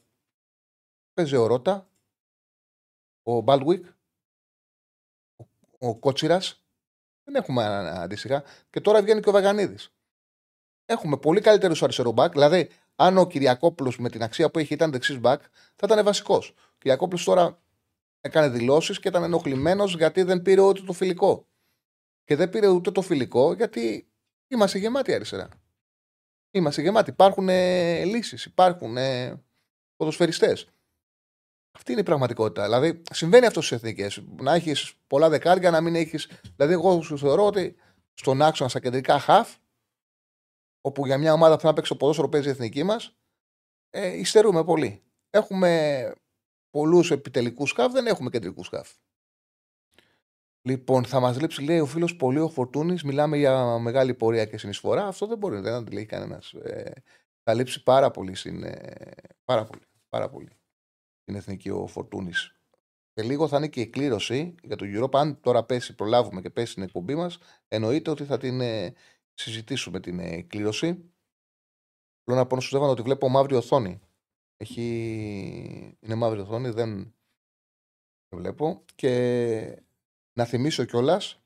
παίζει 1.13 1.37
ο 1.37 1.47
Ρότα, 1.47 1.91
ο 3.23 3.41
Μπάλντοκ, 3.41 3.87
ο, 5.37 5.45
ο 5.79 5.99
Κότσιρας. 5.99 6.63
Δεν 7.25 7.35
έχουμε 7.35 7.65
αντίστοιχα. 7.89 8.45
Και 8.71 8.81
τώρα 8.81 9.03
βγαίνει 9.03 9.21
και 9.21 9.29
ο 9.29 9.33
Βαγανίδης. 9.33 9.93
Έχουμε 10.85 11.17
πολύ 11.17 11.41
καλύτερους 11.41 11.83
αριστερό 11.83 12.11
μπακ. 12.11 12.33
Δηλαδή, 12.33 12.71
αν 12.97 13.19
ο 13.19 13.27
Κυριακόπουλος 13.27 13.99
με 13.99 14.09
την 14.09 14.23
αξία 14.23 14.51
που 14.51 14.59
έχει 14.59 14.75
ήταν 14.75 14.91
δεξίς 14.91 15.19
μπακ, 15.19 15.43
θα 15.77 15.87
ήταν 15.91 16.05
βασικός. 16.05 16.49
Ο 16.49 16.77
Κυριακόπουλος 16.79 17.25
τώρα 17.25 17.63
έκανε 18.29 18.49
δηλώσεις 18.49 19.01
και 19.01 19.09
ήταν 19.09 19.23
ενοχλημένος 19.23 19.97
γιατί 19.97 20.23
δεν 20.23 20.43
πήρε 20.43 20.61
ούτε 20.61 20.81
το 20.81 20.93
φιλικό. 20.93 21.47
Και 22.25 22.37
δεν 22.37 22.51
πήρε 22.51 22.69
ούτε 22.69 22.91
το 22.91 23.03
φιλικό 23.03 23.53
γιατί 23.53 24.09
είμαστε 24.49 24.79
γεμάτοι 24.79 25.15
αριστερά. 25.15 25.49
Είμαστε 26.51 26.83
γεμάτοι. 26.83 27.11
Υπάρχουν 27.11 27.49
ε, 27.49 28.05
λύσεις, 28.05 28.45
υπάρχουν 28.45 28.97
ε, 28.97 29.43
ποδοσφαιριστές. 29.97 30.69
Αυτή 31.77 31.93
είναι 31.93 32.01
η 32.01 32.05
πραγματικότητα. 32.05 32.63
Δηλαδή, 32.65 33.03
συμβαίνει 33.11 33.47
αυτό 33.47 33.61
στις 33.61 33.77
εθνικές. 33.77 34.23
Να 34.41 34.55
έχεις 34.55 34.95
πολλά 35.07 35.29
δεκάρια, 35.29 35.71
να 35.71 35.81
μην 35.81 35.95
έχεις. 35.95 36.31
Δηλαδή, 36.57 36.73
εγώ 36.73 37.03
σου 37.03 37.19
θεωρώ 37.19 37.47
ότι 37.47 37.77
στον 38.15 38.43
άξονα 38.43 38.69
στα 38.69 38.81
κεντρικά 38.81 39.19
χαφ, 39.19 39.57
όπου 40.81 41.07
για 41.07 41.19
μια 41.19 41.33
ομάδα 41.33 41.55
που 41.55 41.61
θα 41.61 41.73
παίξει 41.73 41.91
το 41.91 41.97
ποδόσφαιρο 41.97 42.29
παίζει 42.29 42.49
η 42.49 42.51
εθνική 42.51 42.83
μας, 42.83 43.17
ε, 43.91 44.19
υστερούμε 44.19 44.65
πολύ. 44.65 45.03
Έχουμε 45.31 46.13
πολλούς 46.71 47.11
επιτελικούς 47.11 47.71
σκάφ, 47.71 47.93
δεν 47.93 48.07
έχουμε 48.07 48.31
κεντρικούς 48.31 48.67
σκάφ. 48.67 48.91
Λοιπόν, 50.63 51.05
θα 51.05 51.21
μας 51.21 51.41
λείψει, 51.41 51.63
λέει 51.63 51.81
ο 51.81 51.87
φίλος 51.87 52.17
πολύ 52.17 52.39
ο 52.39 52.49
Φορτούνης. 52.49 53.03
Μιλάμε 53.03 53.37
για 53.37 53.79
μεγάλη 53.79 54.15
πορεία 54.15 54.45
και 54.45 54.59
συνεισφορά. 54.59 55.07
Αυτό 55.07 55.27
δεν 55.27 55.39
μπορεί 55.39 55.61
δεν 55.61 55.73
να 55.73 55.85
τη 55.85 55.93
λέει 55.93 56.07
κανένας. 56.07 56.53
Ε, 56.53 56.93
θα 57.43 57.55
λείψει 57.55 57.83
πάρα 57.83 58.11
πολύ, 58.11 58.35
στην, 58.35 58.63
ε, 58.63 59.13
πάρα 59.45 59.65
πολύ, 59.65 59.83
πάρα 60.09 60.29
πολύ 60.29 60.59
την 61.29 61.37
εθνική 61.37 61.71
ο 61.71 61.87
Φορτούνης. 61.87 62.53
Και 63.13 63.23
λίγο 63.23 63.49
θα 63.49 63.57
είναι 63.57 63.69
και 63.69 63.81
η 63.81 63.87
κλήρωση 63.87 64.55
για 64.63 64.77
το 64.77 64.85
Europa. 64.89 65.19
Αν 65.19 65.41
τώρα 65.41 65.65
πέσει, 65.65 65.95
προλάβουμε 65.95 66.41
και 66.41 66.51
πέσει 66.51 66.71
στην 66.71 66.83
εκπομπή 66.83 67.15
μας, 67.15 67.39
εννοείται 67.69 68.11
ότι 68.11 68.25
θα 68.25 68.39
την 68.39 68.61
ε, 68.61 68.95
συζητήσουμε 69.35 70.01
την 70.01 70.19
ε, 70.19 70.43
κλήρωση. 70.43 71.13
Θέλω 72.25 72.37
να 72.37 72.47
πω 72.47 72.61
στου 72.61 72.81
ότι 72.81 73.03
βλέπω 73.03 73.29
μαύρη 73.29 73.55
οθόνη. 73.55 74.01
Έχει... 74.61 75.97
Είναι 76.01 76.15
μαύρη 76.15 76.41
οθόνη, 76.41 76.71
δεν 76.71 77.15
βλέπω. 78.37 78.85
Και 78.95 79.83
να 80.33 80.45
θυμίσω 80.45 80.85
κιόλας 80.85 81.43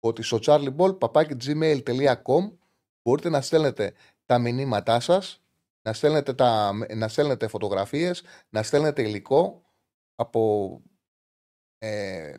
ότι 0.00 0.22
στο 0.22 0.38
charlieball.gmail.com 0.42 2.52
μπορείτε 3.02 3.28
να 3.28 3.40
στέλνετε 3.40 3.94
τα 4.24 4.38
μηνύματά 4.38 5.00
σας, 5.00 5.42
να 5.82 5.92
στέλνετε, 5.92 6.34
τα, 6.34 6.72
να 6.94 7.08
στέλνετε 7.08 7.48
φωτογραφίες, 7.48 8.22
να 8.48 8.62
στέλνετε 8.62 9.02
υλικό 9.02 9.62
από, 10.14 10.82
ε, 11.78 12.34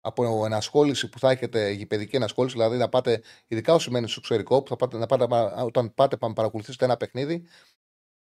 από 0.00 0.44
ενασχόληση 0.44 1.08
που 1.08 1.18
θα 1.18 1.30
έχετε, 1.30 1.70
γηπαιδική 1.70 2.16
ενασχόληση, 2.16 2.56
δηλαδή 2.56 2.76
να 2.76 2.88
πάτε, 2.88 3.22
ειδικά 3.46 3.74
όσοι 3.74 3.90
μένουν 3.90 4.08
στο 4.08 4.20
εξωτερικό, 4.20 4.62
που 4.62 4.68
θα 4.68 4.76
πάτε, 4.76 4.98
να 4.98 5.06
πάτε, 5.06 5.24
όταν 5.64 5.94
πάτε 5.94 6.16
να 6.20 6.32
παρακολουθήσετε 6.32 6.84
ένα 6.84 6.96
παιχνίδι, 6.96 7.46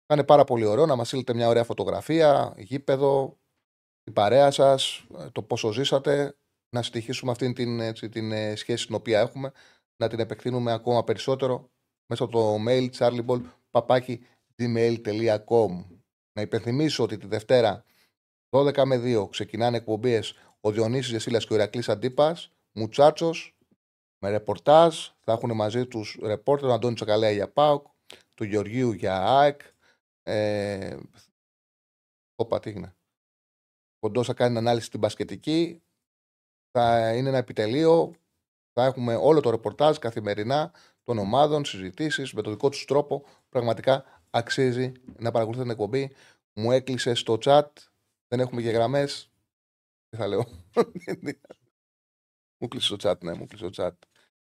θα 0.10 0.16
είναι 0.16 0.28
πάρα 0.28 0.44
πολύ 0.44 0.66
ωραίο 0.66 0.86
να 0.86 0.96
μας 0.96 1.08
στείλετε 1.08 1.34
μια 1.34 1.48
ωραία 1.48 1.64
φωτογραφία, 1.64 2.54
γήπεδο, 2.58 3.40
την 4.04 4.14
παρέα 4.14 4.52
σας, 4.52 5.06
το 5.32 5.44
πόσο 5.44 5.72
ζήσατε, 5.72 6.38
να 6.76 6.84
στοιχήσουμε 6.84 7.32
αυτή 7.32 7.54
την, 7.54 7.80
έτσι, 7.80 8.10
την 8.10 8.32
ε, 8.32 8.56
σχέση 8.56 8.86
την 8.86 8.96
οποία 8.96 9.20
έχουμε, 9.20 9.52
να 9.98 10.08
την 10.08 10.20
επεκτείνουμε 10.20 10.72
ακόμα 10.72 11.04
περισσότερο 11.04 11.70
μέσα 12.06 12.24
από 12.24 12.32
το 12.32 12.58
mail 12.68 12.90
charlieball.gmail.com 12.98 15.86
Να 16.34 16.42
υπενθυμίσω 16.42 17.04
ότι 17.04 17.18
τη 17.18 17.28
Δευτέρα 17.28 17.84
12 18.50 18.84
με 18.86 19.02
2 19.04 19.30
ξεκινάνε 19.30 19.78
εκπομπές 19.78 20.34
ο 20.60 20.72
Διονύσης 20.72 21.12
Γεσίλας 21.12 21.46
και 21.46 21.54
ο 21.54 21.56
Ηρακλής 21.56 21.90
Αντίπας, 21.90 22.52
Μουτσάτσος, 22.72 23.58
με 24.20 24.30
ρεπορτάζ. 24.30 25.08
Θα 25.20 25.32
έχουν 25.32 25.56
μαζί 25.56 25.88
τους 25.88 26.18
ρεπόρτερ 26.22 26.66
τον 26.66 26.76
Αντώνη 26.76 26.96
Τσακαλέα 26.96 27.32
για 27.32 27.52
ΠΑΟΚ, 27.52 27.86
του 28.34 28.44
Γεωργίου 28.44 28.92
για 28.92 29.28
ΑΕΚ. 29.28 29.62
Ε, 30.30 30.98
Όπα, 32.36 32.60
τι 32.60 32.70
είναι. 32.70 32.96
Κοντό 34.00 34.24
θα 34.24 34.34
κάνει 34.34 34.58
ανάλυση 34.58 34.86
στην 34.86 35.00
πασχετική 35.00 35.82
θα 36.72 37.14
είναι 37.14 37.30
ένα 37.30 37.38
επιτελείο. 37.38 38.14
Θα 38.74 38.86
έχουμε 38.86 39.16
όλο 39.16 39.40
το 39.40 39.50
ρεπορτάζ 39.50 39.98
καθημερινά 39.98 40.72
των 41.04 41.18
ομάδων, 41.18 41.66
συζητήσεις 41.66 42.34
με 42.34 42.42
τον 42.42 42.52
δικό 42.52 42.70
τους 42.70 42.86
τρόπο. 42.86 43.26
Πραγματικά 43.50 44.06
αξίζει 44.30 44.92
να 45.18 45.32
παρακολουθείτε 45.32 45.62
την 45.62 45.72
εκπομπή. 45.72 46.16
Μου 46.54 46.72
έκλεισε 46.72 47.14
στο 47.14 47.38
chat. 47.42 47.68
Δεν 48.28 48.40
έχουμε 48.40 48.62
και 48.62 48.70
γραμμές. 48.70 49.32
Τι 50.10 50.18
θα 50.18 50.28
λέω. 50.28 50.46
μου 52.62 52.68
κλείσει 52.68 52.98
το 52.98 53.10
chat, 53.10 53.20
ναι, 53.24 53.34
μου 53.34 53.46
κλείσει 53.46 53.70
το 53.70 53.84
chat. 53.84 53.92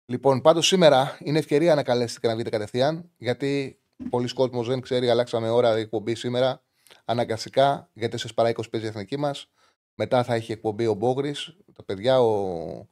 Λοιπόν, 0.05 0.41
πάντως 0.41 0.67
σήμερα 0.67 1.17
είναι 1.21 1.39
ευκαιρία 1.39 1.75
να 1.75 1.83
καλέσετε 1.83 2.19
και 2.19 2.27
να 2.27 2.33
βγείτε 2.33 2.49
κατευθείαν. 2.49 3.11
Γιατί 3.17 3.81
πολλοί 4.09 4.33
κόσμοι 4.33 4.63
δεν 4.65 4.81
ξέρει, 4.81 5.09
αλλάξαμε 5.09 5.49
ώρα 5.49 5.75
εκπομπή 5.75 6.15
σήμερα. 6.15 6.63
Αναγκαστικά, 7.05 7.89
γιατί 7.93 8.17
σε 8.17 8.33
παρά 8.33 8.49
20 8.49 8.69
παίζει 8.71 8.85
η 8.85 8.89
εθνική 8.89 9.17
μας. 9.17 9.51
Μετά 9.95 10.23
θα 10.23 10.33
έχει 10.33 10.51
εκπομπή 10.51 10.87
ο 10.87 10.93
Μπόγρη. 10.93 11.35
Τα 11.73 11.83
παιδιά, 11.83 12.21
ο 12.21 12.87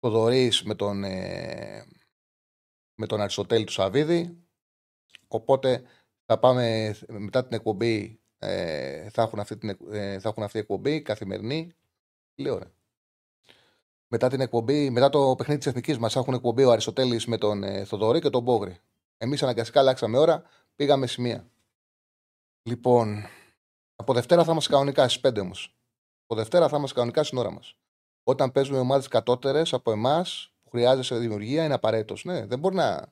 Θοδωρής 0.00 0.62
με 0.62 0.74
τον, 0.74 1.04
ε, 1.04 1.84
με 2.94 3.06
τον 3.06 3.20
Αριστοτέλη 3.20 3.64
του 3.64 3.72
Σαββίδη. 3.72 4.38
Οπότε 5.28 5.82
θα 6.26 6.38
πάμε 6.38 6.94
μετά 7.06 7.44
την 7.46 7.56
εκπομπή. 7.56 8.20
Ε, 8.38 9.10
θα, 9.10 9.22
έχουν 9.22 9.40
αυτή 9.40 9.56
την, 9.56 9.78
ε, 9.90 10.18
θα 10.18 10.28
έχουν 10.28 10.42
αυτή 10.42 10.56
η 10.56 10.60
εκπομπή 10.60 11.02
καθημερινή. 11.02 11.72
Λέω 12.34 12.58
ρε. 12.58 12.70
Μετά, 14.08 14.28
την 14.28 14.40
εκπομπή, 14.40 14.90
μετά 14.90 15.08
το 15.08 15.34
παιχνίδι 15.36 15.58
της 15.58 15.68
εθνικής 15.68 15.98
μας 15.98 16.16
έχουν 16.16 16.34
εκπομπή 16.34 16.64
ο 16.64 16.70
Αριστοτέλης 16.70 17.26
με 17.26 17.38
τον 17.38 17.62
ε, 17.62 17.84
Θοδωρή 17.84 18.20
και 18.20 18.30
τον 18.30 18.42
Μπόγρη. 18.42 18.78
Εμείς 19.22 19.42
αναγκαστικά 19.42 19.80
αλλάξαμε 19.80 20.18
ώρα, 20.18 20.42
πήγαμε 20.76 21.06
σημεία. 21.06 21.50
Λοιπόν, 22.62 23.24
από 23.96 24.12
Δευτέρα 24.12 24.44
θα 24.44 24.50
είμαστε 24.52 24.72
κανονικά 24.72 25.08
στις 25.08 25.20
5 25.20 25.40
όμως. 25.40 25.76
Από 26.26 26.34
Δευτέρα 26.34 26.68
θα 26.68 26.76
είμαστε 26.76 26.94
κανονικά 26.94 27.22
στην 27.22 27.38
ώρα 27.38 27.50
μας. 27.50 27.76
Όταν 28.22 28.52
παίζουμε 28.52 28.78
ομάδες 28.78 29.08
κατώτερες 29.08 29.72
από 29.72 29.90
εμάς 29.90 30.54
που 30.62 30.70
χρειάζεσαι 30.70 31.18
δημιουργία, 31.18 31.64
είναι 31.64 31.74
απαραίτητος. 31.74 32.24
Ναι, 32.24 32.46
δεν 32.46 32.58
μπορεί 32.58 32.74
να, 32.74 32.94
μπορεί 32.96 33.10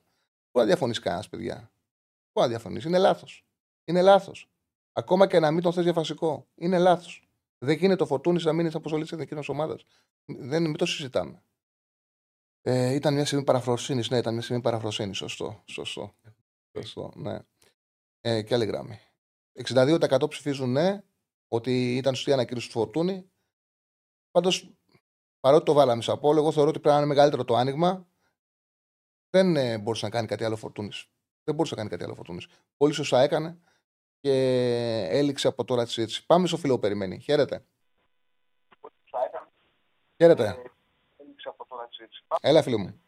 να 0.52 0.64
διαφωνήσει 0.64 1.00
κανένας, 1.00 1.28
παιδιά. 1.28 1.54
Μπορεί 2.32 2.46
να 2.46 2.48
διαφωνήσει. 2.48 2.88
Είναι 2.88 2.98
λάθος. 2.98 3.44
Είναι 3.84 4.02
λάθος. 4.02 4.50
Ακόμα 4.92 5.26
και 5.26 5.38
να 5.38 5.50
μην 5.50 5.62
τον 5.62 5.72
θες 5.72 5.84
για 5.84 5.92
βασικό. 5.92 6.46
Είναι 6.54 6.78
λάθος. 6.78 7.28
Δεν 7.58 7.76
γίνεται 7.76 8.02
ο 8.02 8.06
Φορτούνη 8.06 8.42
να 8.42 8.52
μείνει 8.52 8.70
αποστολή 8.74 9.02
της 9.02 9.12
εθνική 9.12 9.50
ομάδας. 9.50 9.84
Δεν 10.24 10.62
μην 10.62 10.76
το 10.76 10.86
συζητάμε. 10.86 11.42
Ε, 12.62 12.94
ήταν 12.94 13.14
μια 13.14 13.24
στιγμή 13.24 13.44
παραφροσύνης. 13.44 14.10
Ναι, 14.10 14.18
ήταν 14.18 14.32
μια 14.32 14.42
στιγμή 14.42 14.62
παραφροσύνης. 14.62 15.16
Σωστό. 15.16 15.62
Σωστό. 15.64 16.14
Σωστό. 16.72 17.12
Ναι. 17.14 17.38
Ε, 18.20 18.42
και 18.42 18.54
άλλη 18.54 18.64
γράμμη. 18.64 19.00
62% 19.64 20.28
ψηφίζουν 20.28 20.72
ναι, 20.72 21.02
ότι 21.48 21.96
ήταν 21.96 22.14
σωστή 22.14 22.32
ανακοίνωση 22.32 22.66
του 22.66 22.72
Φορτούνη. 22.72 23.30
Πάντως, 24.30 24.70
παρότι 25.40 25.64
το 25.64 25.72
βάλαμε 25.72 26.02
σε 26.02 26.10
απόλυτο, 26.10 26.42
εγώ 26.42 26.52
θεωρώ 26.52 26.68
ότι 26.68 26.78
πρέπει 26.78 26.94
να 26.94 27.00
είναι 27.00 27.10
μεγαλύτερο 27.10 27.44
το 27.44 27.56
άνοιγμα. 27.56 28.08
Δεν 29.30 29.56
ε, 29.56 29.78
μπορούσε 29.78 30.04
να 30.04 30.10
κάνει 30.10 30.26
κάτι 30.26 30.44
άλλο 30.44 30.56
Φορτούνης. 30.56 31.10
Δεν 31.44 31.54
μπορούσε 31.54 31.74
να 31.74 31.80
κάνει 31.80 31.90
κάτι 31.90 32.04
άλλο 32.04 32.14
Φορτούνης. 32.14 32.46
Πολύ 32.76 32.92
σωστά 32.92 33.20
έκανε 33.20 33.60
και 34.20 34.32
έληξε 35.10 35.48
από 35.48 35.64
τώρα 35.64 35.84
τη 35.84 35.90
συζήτηση. 35.90 36.26
Πάμε 36.26 36.46
στο 36.46 36.56
φίλο 36.56 36.74
που 36.74 36.80
περιμένει. 36.80 37.18
Χαίρετε. 37.18 37.64
Χαίρετε. 40.16 40.62
Έλα, 42.40 42.62
φίλο 42.62 42.78
μου. 42.78 43.00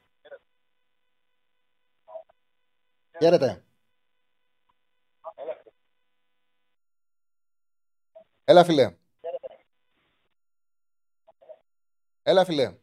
Χαίρετε. 3.18 3.64
Έλα, 8.44 8.64
φίλε. 8.64 8.96
Έλα, 12.22 12.44
φίλε. 12.44 12.78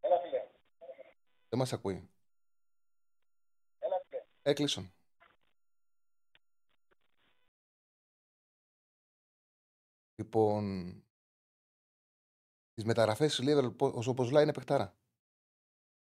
Έλα, 0.00 0.20
φίλε. 0.20 0.42
Δεν 1.48 1.58
μας 1.58 1.72
ακούει. 1.72 2.10
Έλα, 3.78 4.00
φίλε. 4.08 4.24
Έκλεισον. 4.42 4.92
Λοιπόν, 10.14 11.04
τις 12.76 12.84
μεταγραφές 12.84 13.36
της 13.36 13.44
Liverpool, 13.48 13.92
ο 13.94 14.02
Ζομποσλά 14.02 14.42
είναι 14.42 14.52
παιχτάρα. 14.52 14.96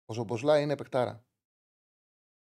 Ο 0.06 0.14
Ζομποσλά 0.14 0.60
είναι 0.60 0.76
παιχτάρα. 0.76 1.26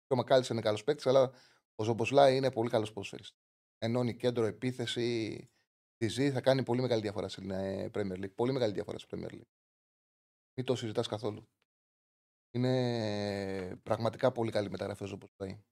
Και 0.06 0.14
ο 0.14 0.16
Μακάλης 0.16 0.50
είναι 0.50 0.62
καλός 0.62 0.84
παίκτης, 0.84 1.06
αλλά 1.08 1.32
ο 1.76 1.84
Ζομποσλά 1.84 2.32
είναι 2.32 2.52
πολύ 2.52 2.70
καλός 2.70 2.94
ποδοσφαιριστής. 2.94 3.40
Ενώνει 3.78 4.16
κέντρο, 4.16 4.46
επίθεση, 4.46 5.50
τη 5.98 6.08
ζει, 6.08 6.32
θα 6.32 6.42
κάνει 6.42 6.64
πολύ 6.64 6.82
μεγάλη 6.82 7.02
διαφορά 7.02 7.28
στην 7.28 7.52
ε, 7.52 7.90
Premier 7.94 8.18
League. 8.24 8.36
Πολύ 8.36 8.52
μεγάλη 8.52 8.74
διαφορά 8.74 8.98
στην 8.98 9.10
Premier 9.12 9.34
League. 9.34 9.52
Μην 10.58 10.66
το 10.66 10.76
συζητάς 10.76 11.08
καθόλου. 11.08 11.50
Είναι 12.52 13.76
πραγματικά 13.84 14.32
πολύ 14.32 14.52
καλή 14.52 14.70
μεταγραφή 14.70 15.04
ο 15.04 15.08
Ζομποσλά. 15.08 15.64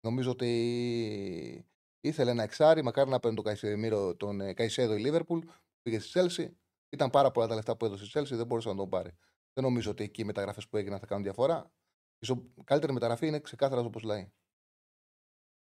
Νομίζω 0.00 0.30
ότι 0.30 1.66
ήθελε 2.00 2.30
ένα 2.30 2.42
εξάρι, 2.42 2.82
μακάρι 2.82 3.10
να 3.10 3.20
παίρνει 3.20 3.36
τον 3.36 3.44
Καϊσέδο, 3.44 4.16
τον 4.16 4.40
ε, 4.40 4.54
Καϊσέδο 4.54 4.94
η 4.94 5.00
Λίβερπουλ, 5.00 5.46
πήγε 5.82 5.98
στη 5.98 6.10
Chelsea. 6.14 6.52
Ήταν 6.88 7.10
πάρα 7.10 7.30
πολλά 7.30 7.46
τα 7.46 7.54
λεφτά 7.54 7.76
που 7.76 7.84
έδωσε 7.84 8.04
η 8.04 8.10
Chelsea, 8.12 8.36
δεν 8.36 8.46
μπορούσε 8.46 8.68
να 8.68 8.76
τον 8.76 8.88
πάρει. 8.88 9.10
Δεν 9.52 9.64
νομίζω 9.64 9.90
ότι 9.90 10.04
εκεί 10.04 10.20
οι 10.20 10.24
μεταγραφές 10.24 10.68
που 10.68 10.76
έγιναν 10.76 10.98
θα 10.98 11.06
κάνουν 11.06 11.24
διαφορά. 11.24 11.72
Η 12.18 12.64
καλύτερη 12.64 12.92
μεταγραφή 12.92 13.26
είναι 13.26 13.40
ξεκάθαρα 13.40 13.80
όπως 13.80 14.02
λέει. 14.02 14.32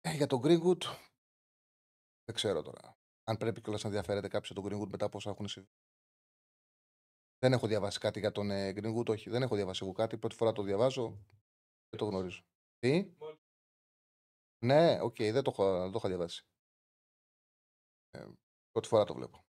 Ε, 0.02 0.16
για 0.16 0.28
τον 0.28 0.42
Greenwood, 0.44 0.82
δεν 2.24 2.36
ξέρω 2.36 2.62
τώρα. 2.62 2.98
Αν 3.24 3.38
πρέπει 3.38 3.62
κιόλας 3.62 3.84
να 3.84 3.90
ενδιαφέρεται 3.90 4.28
κάποιος 4.28 4.54
τον 4.54 4.66
Greenwood 4.66 4.90
μετά 4.90 5.06
από 5.06 5.18
όσα 5.18 5.30
έχουν 5.30 5.48
συμβεί. 5.48 5.70
Δεν 7.40 7.54
έχω 7.54 7.68
διαβάσει 7.68 8.00
κάτι 8.00 8.20
για 8.20 8.32
τον 8.32 8.52
ε, 8.52 8.74
Greenwood, 8.76 9.10
όχι. 9.10 9.30
Δεν 9.30 9.42
έχω 9.42 9.56
διαβάσει 9.56 9.84
εγώ 9.84 9.94
κάτι. 9.94 10.18
Πρώτη 10.18 10.36
φορά 10.36 10.52
το 10.52 10.62
διαβάζω. 10.64 11.10
Δεν 11.90 12.00
το 12.00 12.06
γνωρίζω. 12.06 12.44
Τι; 12.80 13.16
Ναι, 14.66 14.98
OK, 15.02 15.16
okay, 15.18 15.30
δεν, 15.32 15.44
το 15.44 15.52
έχω, 15.54 15.80
δεν 15.82 15.92
το 15.92 15.98
έχω 15.98 16.08
διαβάσει. 16.08 16.46
Ε, 18.12 18.26
πρώτη 18.72 18.88
φορά 18.88 19.04
το 19.04 19.14
βλέπω. 19.14 19.44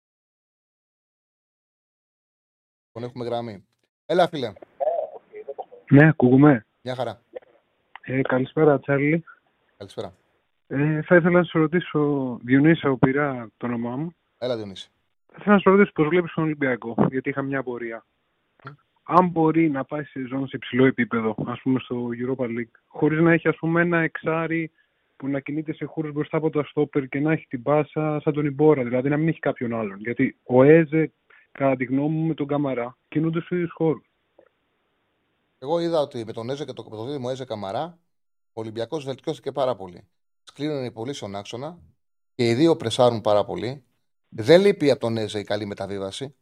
Τον 2.91 3.03
έχουμε 3.03 3.25
γραμμή. 3.25 3.65
Έλα, 4.05 4.27
φίλε. 4.27 4.53
Ναι, 5.89 6.07
ακούγουμε. 6.07 6.65
Μια 6.81 6.95
χαρά. 6.95 7.21
Ε, 8.01 8.21
καλησπέρα, 8.21 8.79
Τσάρλι. 8.79 9.23
Καλησπέρα. 9.77 10.13
Ε, 10.67 11.01
θα 11.01 11.15
ήθελα 11.15 11.39
να 11.39 11.43
σε 11.43 11.57
ρωτήσω, 11.57 12.37
Διονύσα, 12.43 12.89
ο 12.89 12.97
πειρά 12.97 13.49
το 13.57 13.65
όνομά 13.65 13.95
μου. 13.95 14.15
Έλα, 14.37 14.55
Διονύση. 14.55 14.91
Θα 15.27 15.37
ήθελα 15.37 15.55
να 15.55 15.61
σε 15.61 15.69
ρωτήσω 15.69 15.91
πώς 15.93 16.07
βλέπεις 16.07 16.33
τον 16.33 16.43
Ολυμπιακό, 16.43 16.95
γιατί 17.09 17.29
είχα 17.29 17.41
μια 17.41 17.59
απορία. 17.59 18.05
Αν 19.03 19.27
μπορεί 19.27 19.69
να 19.69 19.85
πάει 19.85 20.03
σε 20.03 20.25
ζώνη 20.27 20.47
σε 20.47 20.55
υψηλό 20.55 20.85
επίπεδο, 20.85 21.35
ας 21.45 21.61
πούμε 21.61 21.79
στο 21.79 22.09
Europa 22.11 22.45
League, 22.45 22.71
χωρίς 22.87 23.19
να 23.19 23.31
έχει 23.33 23.47
ας 23.47 23.55
πούμε 23.55 23.81
ένα 23.81 23.99
εξάρι 23.99 24.71
που 25.21 25.27
να 25.27 25.39
κινείται 25.39 25.73
σε 25.73 25.85
χώρους 25.85 26.11
μπροστά 26.11 26.37
από 26.37 26.49
τα 26.49 26.63
στόπερ 26.63 27.07
και 27.07 27.19
να 27.19 27.31
έχει 27.31 27.45
την 27.47 27.61
πάσα 27.61 28.19
σαν 28.23 28.33
τον 28.33 28.45
Ιμπόρα, 28.45 28.83
δηλαδή 28.83 29.09
να 29.09 29.17
μην 29.17 29.27
έχει 29.27 29.39
κάποιον 29.39 29.73
άλλον. 29.73 29.99
Γιατί 29.99 30.37
ο 30.43 30.63
Έζε, 30.63 31.11
κατά 31.51 31.75
τη 31.75 31.83
γνώμη 31.83 32.15
μου, 32.15 32.27
με 32.27 32.33
τον 32.33 32.47
Καμαρά 32.47 32.97
κινούνται 33.07 33.39
στους 33.39 33.57
ίδιους 33.57 33.71
χώρους. 33.71 34.05
Εγώ 35.59 35.79
είδα 35.79 35.99
ότι 35.99 36.23
με 36.25 36.33
τον 36.33 36.49
Έζε 36.49 36.65
και 36.65 36.73
το, 36.73 36.83
το 36.83 37.05
δίδυμο 37.05 37.27
Έζε 37.31 37.45
Καμαρά, 37.45 37.97
ο 38.53 38.61
Ολυμπιακός 38.61 39.05
βελτιώθηκε 39.05 39.51
πάρα 39.51 39.75
πολύ. 39.75 40.07
Σκλήρωνε 40.43 40.91
πολύ 40.91 41.13
στον 41.13 41.35
άξονα 41.35 41.79
και 42.35 42.49
οι 42.49 42.53
δύο 42.53 42.75
πρεσάρουν 42.75 43.21
πάρα 43.21 43.45
πολύ. 43.45 43.83
Δεν 44.29 44.61
λείπει 44.61 44.91
από 44.91 44.99
τον 44.99 45.17
Έζε 45.17 45.39
η 45.39 45.43
καλή 45.43 45.65
μεταβίβαση. 45.65 46.35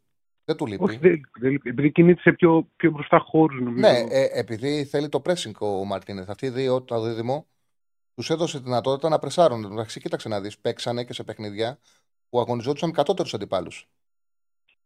Δεν 0.46 0.56
του 0.56 0.66
λείπει. 0.66 0.84
Όχι, 0.84 0.98
δεν, 0.98 1.22
δεν 1.40 1.52
λείπει. 1.52 1.70
Επειδή 1.70 1.92
κινείται 1.92 2.22
σε 2.22 2.32
πιο, 2.32 2.68
πιο 2.76 2.92
μπροστά 2.92 3.20
χώρους, 3.20 3.62
νομίζω. 3.62 3.88
Ναι, 3.88 3.98
ε, 4.10 4.40
επειδή 4.40 4.86
θέλει 4.86 5.10
το 5.10 5.22
pressing 5.26 5.58
ο 5.60 5.86
Μαρτίνεθ. 5.86 6.30
Αυτοί 6.30 6.46
οι 6.46 6.50
δύο, 6.50 6.82
το 6.82 7.02
δίδυμο, 7.02 7.48
τους 8.20 8.30
έδωσε 8.30 8.58
τη 8.58 8.64
δυνατότητα 8.64 9.10
να 9.10 9.20
πρεσάρουν. 9.20 9.64
Εντάξει, 9.64 10.00
κοίταξε 10.00 10.30
να 10.30 10.42
δεις, 10.42 10.58
παίξανε 10.58 11.04
και 11.04 11.14
σε 11.14 11.24
παιχνίδια 11.24 11.80
που 12.30 12.40
αγωνιζόντουσαν 12.40 12.92
κατώτερους 12.92 13.34
αντιπάλους. 13.34 13.90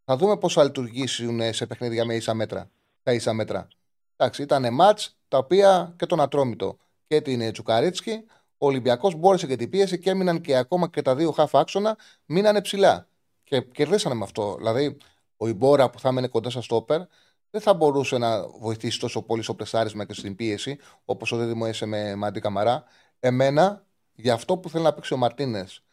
Θα 0.05 0.17
δούμε 0.17 0.38
πώς 0.38 0.53
θα 0.53 0.63
λειτουργήσουν 0.63 1.53
σε 1.53 1.65
παιχνίδια 1.65 2.05
με 2.05 2.15
ίσα 2.15 2.34
μέτρα. 2.34 2.69
Τα 3.03 3.13
ίσα 3.13 3.34
μέτρα. 3.34 3.67
Εντάξει, 4.15 4.41
ήταν 4.41 4.73
μάτς 4.73 5.17
τα 5.27 5.38
οποία 5.38 5.93
και 5.97 6.05
τον 6.05 6.19
Ατρόμητο 6.19 6.77
και 7.07 7.21
την 7.21 7.51
Τσουκαρίτσκι, 7.51 8.23
ο 8.57 8.65
Ολυμπιακός 8.65 9.15
μπόρεσε 9.15 9.47
και 9.47 9.55
την 9.55 9.69
πίεση 9.69 9.99
και 9.99 10.09
έμειναν 10.09 10.41
και 10.41 10.55
ακόμα 10.55 10.89
και 10.89 11.01
τα 11.01 11.15
δύο 11.15 11.31
χάφ 11.31 11.55
άξονα 11.55 11.97
μείνανε 12.25 12.61
ψηλά. 12.61 13.07
Και 13.43 13.61
κερδίσανε 13.61 14.15
με 14.15 14.23
αυτό. 14.23 14.55
Δηλαδή, 14.57 14.97
ο 15.38 15.47
Ιμπόρα 15.47 15.89
που 15.89 15.99
θα 15.99 16.09
έμενε 16.09 16.27
κοντά 16.27 16.49
στα 16.49 16.61
στόπερ 16.61 17.01
δεν 17.49 17.61
θα 17.61 17.73
μπορούσε 17.73 18.17
να 18.17 18.47
βοηθήσει 18.47 18.99
τόσο 18.99 19.21
πολύ 19.21 19.41
στο 19.41 19.53
πρεσάρισμα 19.55 20.05
και 20.05 20.13
στην 20.13 20.36
πίεση, 20.36 20.77
όπως 21.05 21.31
ο 21.31 21.38
Δίδυμο 21.38 21.65
έσε 21.67 21.86
με 21.86 22.15
Μαντί 22.15 22.39
Καμαρά. 22.39 22.84
Εμένα, 23.26 23.86
για 24.13 24.34
αυτό 24.34 24.57
που 24.57 24.69
θέλει 24.69 24.84
να 24.84 24.93
παίξει 24.93 25.13
ο 25.13 25.17
Μαρτίνες 25.17 25.84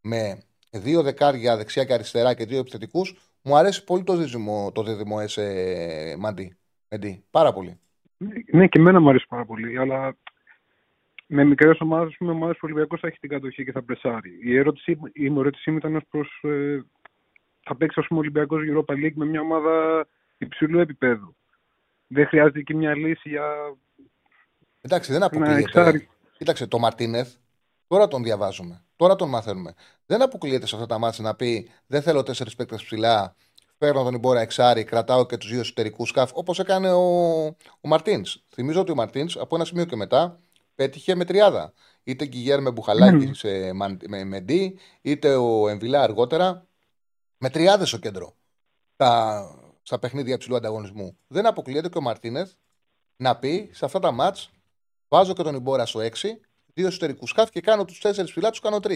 με 0.00 0.42
δύο 0.70 1.02
δεκάρια 1.02 1.56
δεξιά 1.56 1.84
και 1.84 1.92
αριστερά 1.92 2.34
και 2.34 2.44
δύο 2.44 2.58
επιθετικούς, 2.58 3.16
μου 3.42 3.56
αρέσει 3.56 3.84
πολύ 3.84 4.04
το 4.04 4.16
δίδυμο, 4.16 4.72
το 4.72 4.82
δίδυμο 4.82 5.18
ΕΣΕ 5.20 6.16
Μαντί. 6.18 6.56
Μαντί. 6.90 7.24
Πάρα 7.30 7.52
πολύ. 7.52 7.80
Ναι, 8.50 8.66
και 8.66 8.78
εμένα 8.78 9.00
μου 9.00 9.08
αρέσει 9.08 9.26
πάρα 9.28 9.44
πολύ. 9.44 9.78
Αλλά 9.78 10.16
με 11.26 11.44
μικρές 11.44 11.80
ομάδες, 11.80 12.16
με 12.18 12.30
ομάδε 12.30 12.52
που 12.52 12.58
ο 12.62 12.66
Ολυμπιακός 12.66 13.00
θα 13.00 13.06
έχει 13.06 13.18
την 13.18 13.28
κατοχή 13.28 13.64
και 13.64 13.72
θα 13.72 13.82
πρεσάρει. 13.82 14.38
Η 14.42 14.56
ερώτησή, 14.56 14.98
η 15.12 15.24
ερώτησή 15.24 15.70
μου 15.70 15.76
ήταν 15.76 15.96
ως 15.96 16.02
προς. 16.10 16.40
Ε, 16.42 16.80
θα 17.62 17.76
παίξει, 17.76 18.00
ας 18.00 18.06
πούμε, 18.06 18.20
ο 18.20 18.22
Ολυμπιακός 18.22 18.62
Europa 18.70 18.92
League 18.92 19.14
με 19.14 19.24
μια 19.24 19.40
ομάδα 19.40 20.06
υψηλού 20.38 20.78
επίπεδου. 20.78 21.36
Δεν 22.06 22.26
χρειάζεται 22.26 22.62
και 22.62 22.74
μια 22.74 22.96
λύση 22.96 23.28
για. 23.28 23.76
Εντάξει, 24.80 25.12
δεν 25.12 25.22
αποκλείεται. 25.22 26.08
Κοίταξε, 26.38 26.66
το 26.66 26.78
Μαρτίνεθ 26.78 27.34
τώρα 27.86 28.08
τον 28.08 28.22
διαβάζουμε. 28.22 28.84
Τώρα 28.96 29.16
τον 29.16 29.28
μαθαίνουμε. 29.28 29.74
Δεν 30.06 30.22
αποκλείεται 30.22 30.66
σε 30.66 30.74
αυτά 30.74 30.86
τα 30.86 30.98
μάτια 30.98 31.24
να 31.24 31.34
πει 31.34 31.70
Δεν 31.86 32.02
θέλω 32.02 32.22
τέσσερις 32.22 32.54
παίκτες 32.54 32.82
ψηλά. 32.82 33.36
Παίρνω 33.78 34.02
τον 34.02 34.14
Ιμπόρα 34.14 34.40
εξάρι, 34.40 34.84
κρατάω 34.84 35.26
και 35.26 35.36
τους 35.36 35.50
δύο 35.50 35.60
εσωτερικούς 35.60 36.08
σκάφ, 36.08 36.30
όπως 36.34 36.58
έκανε 36.58 36.92
ο, 36.92 37.44
ο 37.80 37.88
Μαρτίνς. 37.88 38.44
Θυμίζω 38.48 38.80
ότι 38.80 38.90
ο 38.90 38.94
Μαρτίνς 38.94 39.36
από 39.36 39.54
ένα 39.56 39.64
σημείο 39.64 39.84
και 39.84 39.96
μετά 39.96 40.40
πέτυχε 40.74 41.14
με 41.14 41.24
τριάδα. 41.24 41.72
Είτε 42.02 42.26
Γκυγέρ 42.26 42.60
με 42.60 42.70
μπουχαλάκι 42.70 43.28
mm. 43.28 43.36
σε 43.36 43.72
με, 44.08 44.24
Μεντί, 44.24 44.78
είτε 45.02 45.34
ο 45.34 45.68
Εμβιλά 45.68 46.02
αργότερα. 46.02 46.66
Με 47.38 47.50
τριάδες 47.50 47.88
στο 47.88 47.98
κέντρο. 47.98 48.36
Τα, 48.96 49.44
στα 49.82 49.98
παιχνίδια 49.98 50.38
ψηλού 50.38 50.56
ανταγωνισμού. 50.56 51.18
Δεν 51.26 51.46
αποκλείεται 51.46 51.88
και 51.88 51.98
ο 51.98 52.00
Μαρτίνεθ 52.00 52.52
να 53.16 53.36
πει 53.36 53.70
σε 53.72 53.84
αυτά 53.84 53.98
τα 53.98 54.10
μάτς 54.10 54.50
Βάζω 55.08 55.32
και 55.32 55.42
τον 55.42 55.54
Ιμπόρα 55.54 55.86
στο 55.86 56.00
6, 56.00 56.06
δύο 56.74 56.86
εσωτερικούς 56.86 57.30
σκάφη 57.30 57.50
και 57.50 57.60
κάνω 57.60 57.84
τους 57.84 58.00
4 58.02 58.24
φυλά, 58.26 58.50
τους 58.50 58.60
κάνω 58.60 58.76
3. 58.76 58.90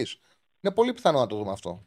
Είναι 0.61 0.73
πολύ 0.73 0.93
πιθανό 0.93 1.19
να 1.19 1.27
το 1.27 1.35
δούμε 1.35 1.51
αυτό. 1.51 1.85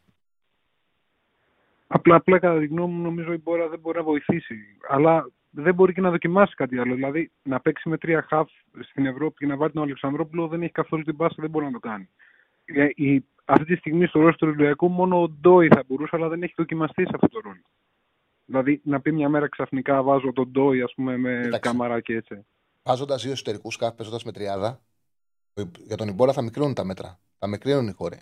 Απλά, 1.87 2.15
απλά 2.15 2.39
κατά 2.39 2.59
τη 2.59 2.65
γνώμη 2.65 2.93
μου, 2.93 3.01
νομίζω 3.01 3.33
η 3.33 3.37
Μπόρα 3.37 3.69
δεν 3.69 3.79
μπορεί 3.79 3.97
να 3.97 4.03
βοηθήσει. 4.03 4.55
Αλλά 4.89 5.29
δεν 5.49 5.73
μπορεί 5.73 5.93
και 5.93 6.01
να 6.01 6.09
δοκιμάσει 6.09 6.55
κάτι 6.55 6.77
άλλο. 6.77 6.95
Δηλαδή, 6.95 7.31
να 7.43 7.59
παίξει 7.59 7.89
με 7.89 7.97
τρία 7.97 8.21
χαφ 8.21 8.49
στην 8.81 9.05
Ευρώπη 9.05 9.37
και 9.37 9.45
να 9.45 9.55
βάλει 9.55 9.71
τον 9.71 9.83
Αλεξανδρόπουλο 9.83 10.47
δεν 10.47 10.61
έχει 10.61 10.71
καθόλου 10.71 11.03
την 11.03 11.15
πάσα, 11.15 11.35
δεν 11.37 11.49
μπορεί 11.49 11.65
να 11.65 11.71
το 11.71 11.79
κάνει. 11.79 12.09
Ε, 12.65 12.87
η, 12.95 13.25
αυτή 13.45 13.65
τη 13.65 13.75
στιγμή 13.75 14.05
στο 14.05 14.19
ρόλο 14.19 14.31
του 14.31 14.47
Ολυμπιακού 14.47 14.87
μόνο 14.89 15.21
ο 15.21 15.29
Ντόι 15.29 15.67
θα 15.67 15.83
μπορούσε, 15.87 16.15
αλλά 16.15 16.27
δεν 16.27 16.43
έχει 16.43 16.53
δοκιμαστεί 16.57 17.03
σε 17.03 17.11
αυτό 17.13 17.27
το 17.27 17.39
ρόλο. 17.43 17.61
Δηλαδή, 18.45 18.81
να 18.83 19.01
πει 19.01 19.11
μια 19.11 19.29
μέρα 19.29 19.49
ξαφνικά 19.49 20.03
βάζω 20.03 20.33
τον 20.33 20.47
Ντόι, 20.51 20.81
ας 20.81 20.93
πούμε, 20.93 21.17
με 21.17 21.31
Εντάξει. 21.31 21.59
κάμαρα 21.59 22.01
και 22.01 22.15
έτσι 22.15 22.45
βάζοντας 22.85 23.21
δύο 23.21 23.31
εσωτερικούς 23.31 23.73
σκάφη, 23.73 23.95
παίζοντα 23.95 24.19
με 24.25 24.31
τριάδα, 24.31 24.81
για 25.85 25.97
τον 25.97 26.07
Ιμπόρα 26.07 26.33
θα 26.33 26.41
μικρύνουν 26.41 26.73
τα 26.73 26.83
μέτρα. 26.83 27.19
Θα 27.39 27.47
μικρύνουν 27.47 27.87
οι 27.87 27.91
χώροι. 27.91 28.19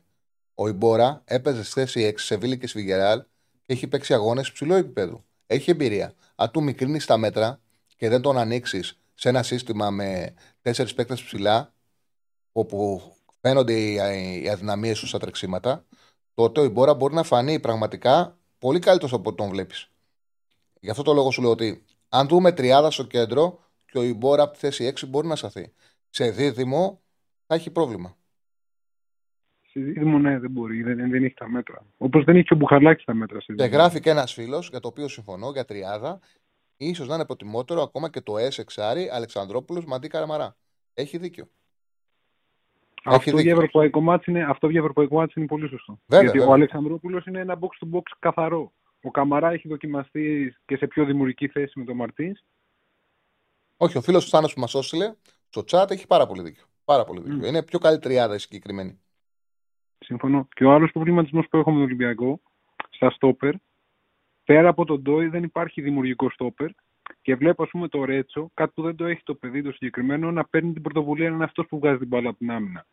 Ο 0.53 0.67
Ιμπόρα 0.67 1.21
έπαιζε 1.25 1.63
στη 1.63 1.73
θέση 1.73 2.01
6 2.01 2.13
σε 2.15 2.35
Βίλη 2.35 2.57
και 2.57 2.67
Σβιγεράλ 2.67 3.23
και 3.61 3.73
έχει 3.73 3.87
παίξει 3.87 4.13
αγώνες 4.13 4.51
ψηλού 4.51 4.73
επίπεδου. 4.73 5.23
Έχει 5.47 5.71
εμπειρία. 5.71 6.13
Αν 6.35 6.51
του 6.51 6.63
μικρύνεις 6.63 7.05
τα 7.05 7.17
μέτρα 7.17 7.61
και 7.95 8.09
δεν 8.09 8.21
τον 8.21 8.37
ανοίξεις 8.37 8.99
σε 9.13 9.29
ένα 9.29 9.43
σύστημα 9.43 9.89
με 9.89 10.33
τέσσερις 10.61 10.93
παίκτες 10.93 11.23
ψηλά, 11.23 11.73
όπου 12.51 13.01
φαίνονται 13.41 13.73
οι 13.73 14.49
αδυναμίες 14.49 14.99
του 14.99 15.07
στα 15.07 15.19
τρεξίματα, 15.19 15.85
τότε 16.33 16.59
ο 16.59 16.63
Ιμπόρα 16.63 16.93
μπορεί 16.93 17.13
να 17.13 17.23
φανεί 17.23 17.59
πραγματικά 17.59 18.37
πολύ 18.57 18.79
καλύτερος 18.79 19.13
από 19.13 19.29
ό,τι 19.29 19.37
τον 19.37 19.49
βλέπεις. 19.49 19.89
Γι' 20.79 20.89
αυτό 20.89 21.03
το 21.03 21.13
λόγο 21.13 21.31
σου 21.31 21.41
λέω 21.41 21.51
ότι 21.51 21.85
αν 22.09 22.27
δούμε 22.27 22.51
τριάδα 22.51 22.91
στο 22.91 23.03
κέντρο, 23.03 23.59
και 23.93 23.99
ο 23.99 24.03
Ιμπόρα 24.03 24.43
από 24.43 24.53
τη 24.53 24.59
θέση 24.59 24.93
6 24.95 25.07
μπορεί 25.07 25.27
να 25.27 25.35
σταθεί. 25.35 25.73
Σε 26.09 26.29
δίδυμο 26.29 27.01
θα 27.47 27.55
έχει 27.55 27.71
πρόβλημα. 27.71 28.15
Σε 29.61 29.79
δίδυμο, 29.79 30.19
ναι, 30.19 30.39
δεν 30.39 30.51
μπορεί. 30.51 30.83
Δεν, 30.83 31.09
δεν 31.09 31.23
έχει 31.23 31.33
τα 31.33 31.49
μέτρα. 31.49 31.85
Όπως 31.97 32.23
δεν 32.23 32.35
έχει 32.35 32.45
και 32.45 32.53
ο 32.53 32.57
Μπουχαλάκης 32.57 33.05
τα 33.05 33.13
μέτρα. 33.13 33.41
Σε 33.41 33.53
και 33.53 33.63
γράφει 33.63 33.99
και 33.99 34.09
ένας 34.09 34.33
φίλος 34.33 34.69
για 34.69 34.79
το 34.79 34.87
οποίο 34.87 35.07
συμφωνώ 35.07 35.51
για 35.51 35.65
τριάδα. 35.65 36.19
ίσως 36.77 37.07
να 37.07 37.15
είναι 37.15 37.25
προτιμότερο 37.25 37.81
ακόμα 37.81 38.09
και 38.09 38.21
το 38.21 38.33
S 38.33 38.59
εξάρι 38.59 39.09
Αλεξανδρόπουλος 39.11 39.85
Μαντί 39.85 40.07
Καραμαρά. 40.07 40.55
Έχει 40.93 41.17
δίκιο. 41.17 41.47
Αυτό 43.03 43.29
για, 43.29 43.39
δίκιο. 43.39 43.51
ευρωπαϊκό 43.51 44.01
μάτς 44.01 44.25
είναι, 44.25 44.43
αυτό 44.43 44.69
για 44.69 44.79
ευρωπαϊκό 44.79 45.15
μάτς 45.15 45.35
είναι 45.35 45.45
πολύ 45.45 45.67
σωστό. 45.67 45.99
Βέβαια, 46.05 46.23
Γιατί 46.23 46.37
βέβαια. 46.37 46.53
ο 46.53 46.55
Αλεξανδρόπουλος 46.55 47.25
είναι 47.25 47.39
ένα 47.39 47.59
box 47.59 47.87
to 47.87 47.97
box 47.97 48.03
καθαρό. 48.19 48.73
Ο 49.01 49.11
Καμαρά 49.11 49.51
έχει 49.51 49.67
δοκιμαστεί 49.67 50.55
και 50.65 50.77
σε 50.77 50.87
πιο 50.87 51.05
δημιουργική 51.05 51.47
θέση 51.47 51.79
με 51.79 51.85
τον 51.85 51.95
Μαρτίνς. 51.95 52.39
Όχι, 53.77 53.97
ο 53.97 54.01
φίλος 54.01 54.23
του 54.23 54.29
Θάνο 54.29 54.47
που 54.47 54.59
μας 54.59 54.73
όστειλε 54.73 55.13
στο 55.49 55.63
chat 55.67 55.91
έχει 55.91 56.07
πάρα 56.07 56.27
πολύ 56.27 56.41
δίκιο. 56.41 56.63
Πάρα 56.85 57.03
πολύ 57.03 57.21
δίκιο. 57.21 57.37
Μμ. 57.37 57.43
Είναι 57.43 57.63
πιο 57.63 57.79
καλή 57.79 57.99
τριάδα 57.99 58.35
η 58.35 58.39
συγκεκριμένη. 58.39 58.99
Συμφωνώ. 59.99 60.47
Και 60.55 60.65
ο 60.65 60.71
άλλος 60.71 60.91
προβληματισμός 60.91 61.47
που 61.49 61.57
έχω 61.57 61.69
με 61.71 61.75
τον 61.75 61.85
Ολυμπιακό 61.85 62.41
στα 62.89 63.09
στόπερ, 63.09 63.53
πέρα 64.43 64.69
από 64.69 64.85
τον 64.85 65.01
Ντόι 65.01 65.27
δεν 65.27 65.43
υπάρχει 65.43 65.81
δημιουργικό 65.81 66.29
στόπερ. 66.29 66.69
Και 67.21 67.35
βλέπω, 67.35 67.63
ας 67.63 67.69
πούμε, 67.69 67.87
το 67.87 68.05
Ρέτσο, 68.05 68.51
κάτι 68.53 68.71
που 68.75 68.81
δεν 68.81 68.95
το 68.95 69.05
έχει 69.05 69.21
το 69.23 69.35
παιδί 69.35 69.61
το 69.61 69.71
συγκεκριμένο, 69.71 70.31
να 70.31 70.45
παίρνει 70.45 70.73
την 70.73 70.81
πρωτοβουλία 70.81 71.29
να 71.29 71.35
είναι 71.35 71.43
αυτός 71.43 71.65
που 71.67 71.79
βγάζει 71.79 71.97
την 71.97 72.07
μπάλα 72.07 72.29
από 72.29 72.37
την 72.37 72.51
άμυνα. 72.51 72.85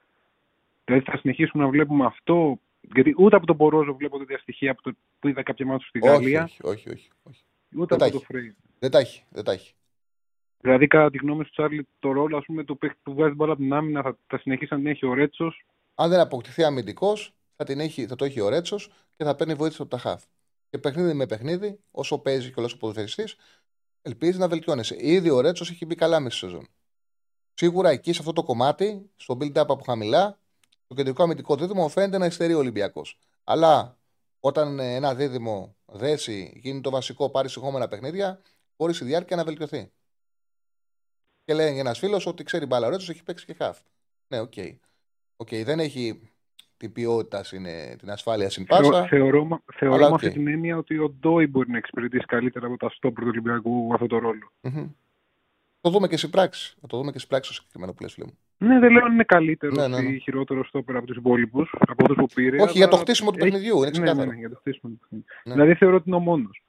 Δηλαδή 0.84 1.10
θα 1.10 1.18
συνεχίσουμε 1.18 1.64
να 1.64 1.70
βλέπουμε 1.70 2.04
αυτό. 2.04 2.58
Γιατί 2.80 3.14
ούτε 3.18 3.36
από 3.36 3.46
τον 3.46 3.56
Πορόζο 3.56 3.94
βλέπω 3.94 4.18
τέτοια 4.18 4.38
στοιχεία 4.38 4.70
από 4.70 4.82
το, 4.82 4.92
που 5.18 5.28
είδα 5.28 5.42
κάποια 5.42 5.66
μάτια 5.66 5.86
στη 5.88 5.98
Όχι, 6.02 6.08
Γαλλία, 6.08 6.42
όχι, 6.42 6.58
όχι, 6.62 6.90
όχι, 6.90 7.10
όχι. 7.22 7.42
ούτε 7.74 7.96
δεν 7.96 7.98
τα 7.98 8.04
από 8.04 8.14
το 8.14 8.16
έχει. 8.16 8.24
Φρέι. 8.24 8.56
Δεν 8.78 8.90
τα 8.90 8.98
έχει. 8.98 9.24
Δεν 9.30 9.44
τα 9.44 9.52
έχει. 9.52 9.74
Δηλαδή, 10.60 10.86
κατά 10.86 11.10
τη 11.10 11.18
γνώμη 11.18 11.44
σου, 11.44 11.50
Τσάρλι, 11.50 11.88
το 11.98 12.12
ρόλο 12.12 12.36
ας 12.36 12.44
πούμε, 12.44 12.64
του 12.64 12.78
παίκτη 12.78 12.98
που 13.02 13.12
βγάζει 13.12 13.28
την 13.28 13.36
μπάλα 13.36 13.52
από 13.52 13.62
την 13.62 13.72
άμυνα 13.72 14.02
θα, 14.02 14.18
θα 14.26 14.38
συνεχίσει 14.38 14.72
να 14.72 14.78
την 14.78 14.86
έχει 14.86 15.06
ο 15.06 15.14
Ρέτσος; 15.14 15.66
Αν 15.94 16.10
δεν 16.10 16.20
αποκτηθεί 16.20 16.64
αμυντικός, 16.64 17.34
θα, 17.56 17.64
την 17.64 17.80
έχει, 17.80 18.06
θα 18.06 18.16
το 18.16 18.24
έχει 18.24 18.40
ο 18.40 18.48
Ρέτσος 18.48 18.90
και 19.16 19.24
θα 19.24 19.34
παίρνει 19.34 19.54
βοήθεια 19.54 19.78
από 19.80 19.90
τα 19.90 19.98
χαφ. 19.98 20.24
Και 20.70 20.78
παιχνίδι 20.78 21.12
με 21.12 21.26
παιχνίδι, 21.26 21.78
όσο 21.90 22.18
παίζει 22.18 22.52
και 22.52 22.60
όλο 22.60 22.70
ο 22.74 22.76
ποδοσφαιριστής, 22.76 23.36
ελπίζει 24.02 24.38
να 24.38 24.48
βελτιώνεσαι. 24.48 24.96
Ήδη 24.98 25.30
ο 25.30 25.40
Ρέτσος 25.40 25.70
έχει 25.70 25.86
μπει 25.86 25.94
καλά 25.94 26.20
μέσα 26.20 26.36
στη 26.36 26.46
σεζόν. 26.46 26.66
Σίγουρα 27.54 27.90
εκεί 27.90 28.12
σε 28.12 28.18
αυτό 28.20 28.32
το 28.32 28.42
κομμάτι, 28.42 29.10
στο 29.16 29.36
build-up 29.40 29.54
από 29.54 29.82
χαμηλά, 29.84 30.38
το 30.86 30.94
κεντρικό 30.94 31.22
αμυντικό 31.22 31.56
δίδυμο 31.56 31.88
φαίνεται 31.88 32.18
να 32.18 32.26
υστερεί 32.26 32.54
ο 32.54 32.58
Ολυμπιακός. 32.58 33.18
Αλλά 33.44 33.98
όταν 34.40 34.78
ε, 34.78 34.94
ένα 34.94 35.14
δίδυμο 35.14 35.76
δέσει, 35.86 36.60
γίνει 36.62 36.80
το 36.80 36.90
βασικό, 36.90 37.30
πάρει 37.30 37.48
συγχώμενα 37.48 37.88
παιχνίδια, 37.88 38.40
μπορεί 38.76 38.92
στη 38.92 39.04
διάρκεια 39.04 39.36
να 39.36 39.44
βελτιωθεί. 39.44 39.92
Και 41.50 41.56
λέει 41.56 41.78
ένας 41.78 41.98
φίλος 41.98 42.26
ότι 42.26 42.42
ξέρει 42.44 42.66
μπάλα. 42.66 42.86
Ο 42.86 42.90
Ρέτσο 42.90 43.12
έχει 43.12 43.22
παίξει 43.22 43.44
και 43.46 43.54
χαφ. 43.54 43.78
Ναι, 44.28 44.40
OK. 44.40 44.52
OK, 45.36 45.48
δεν 45.64 45.78
έχει 45.80 46.20
την 46.76 46.92
ποιότητα, 46.92 47.44
συν- 47.44 47.98
την 47.98 48.10
ασφάλεια 48.10 48.50
στην 48.50 48.66
πάσα. 48.66 49.06
Θεωρώ, 49.06 49.44
μα- 49.44 49.62
θεωρώ 49.74 49.94
Αλλά 49.94 50.06
με 50.08 50.12
οκ. 50.14 50.24
αυτή 50.24 50.30
την 50.30 50.48
έννοια 50.48 50.76
ότι 50.76 50.98
ο 50.98 51.08
Ντόι 51.20 51.46
μπορεί 51.46 51.70
να 51.70 51.76
εξυπηρετήσει 51.76 52.24
καλύτερα 52.24 52.66
από 52.66 52.76
τα 52.76 52.90
στόπερ 52.90 53.22
του 53.22 53.28
Ολυμπιακού 53.32 53.90
αυτό 53.94 54.06
το 54.06 54.18
ρόλο. 54.18 54.52
Μμμ. 54.60 54.86
Το 55.80 55.90
δούμε 55.90 56.08
και 56.08 56.16
στην 56.16 56.30
πράξη. 56.30 56.76
Θα 56.80 56.86
το 56.86 56.96
δούμε 56.96 57.10
και 57.12 57.18
στην 57.18 57.30
πράξη 57.30 57.50
το 57.50 57.54
συγκεκριμένο 57.56 57.92
που 57.92 58.02
λες, 58.02 58.12
φίλε 58.12 58.26
μου. 58.26 58.38
Ναι, 58.56 58.78
δεν 58.78 58.92
λέω 58.92 59.04
αν 59.04 59.12
είναι 59.12 59.24
καλύτερο 59.24 59.72
Ναι, 59.74 59.88
ναι, 59.88 60.00
ναι. 60.00 60.08
ή 60.08 60.18
χειρότερο 60.18 60.64
στόπερ 60.64 60.96
από 60.96 61.06
τους 61.06 61.16
υπόλοιπους, 61.16 61.74
από 61.78 62.02
αυτούς 62.02 62.16
που 62.16 62.26
πήρε. 62.34 62.54
Όχι, 62.56 62.62
αλλά 62.62 62.72
για 62.72 62.88
το 62.88 62.96
χτίσιμο 62.96 63.30
του 63.30 63.36
έχει- 63.40 63.50
παιχνιδιού, 63.50 63.76
είναι 63.76 63.84
Ναι, 63.86 63.90
ξεκάθαρο. 63.90 64.24
ναι, 64.26 64.32
ναι, 64.32 64.38
για 64.38 64.48
το 64.50 64.56
χτίσιμο 64.56 64.92
του 64.92 64.98
παιχνιδιού. 64.98 65.26
Ναι. 65.44 65.52
Δηλαδή 65.52 65.74
θεωρώ 65.74 65.96
ότι 65.96 66.04
είναι 66.06 66.16
ο 66.16 66.20
μόνος. 66.20 66.62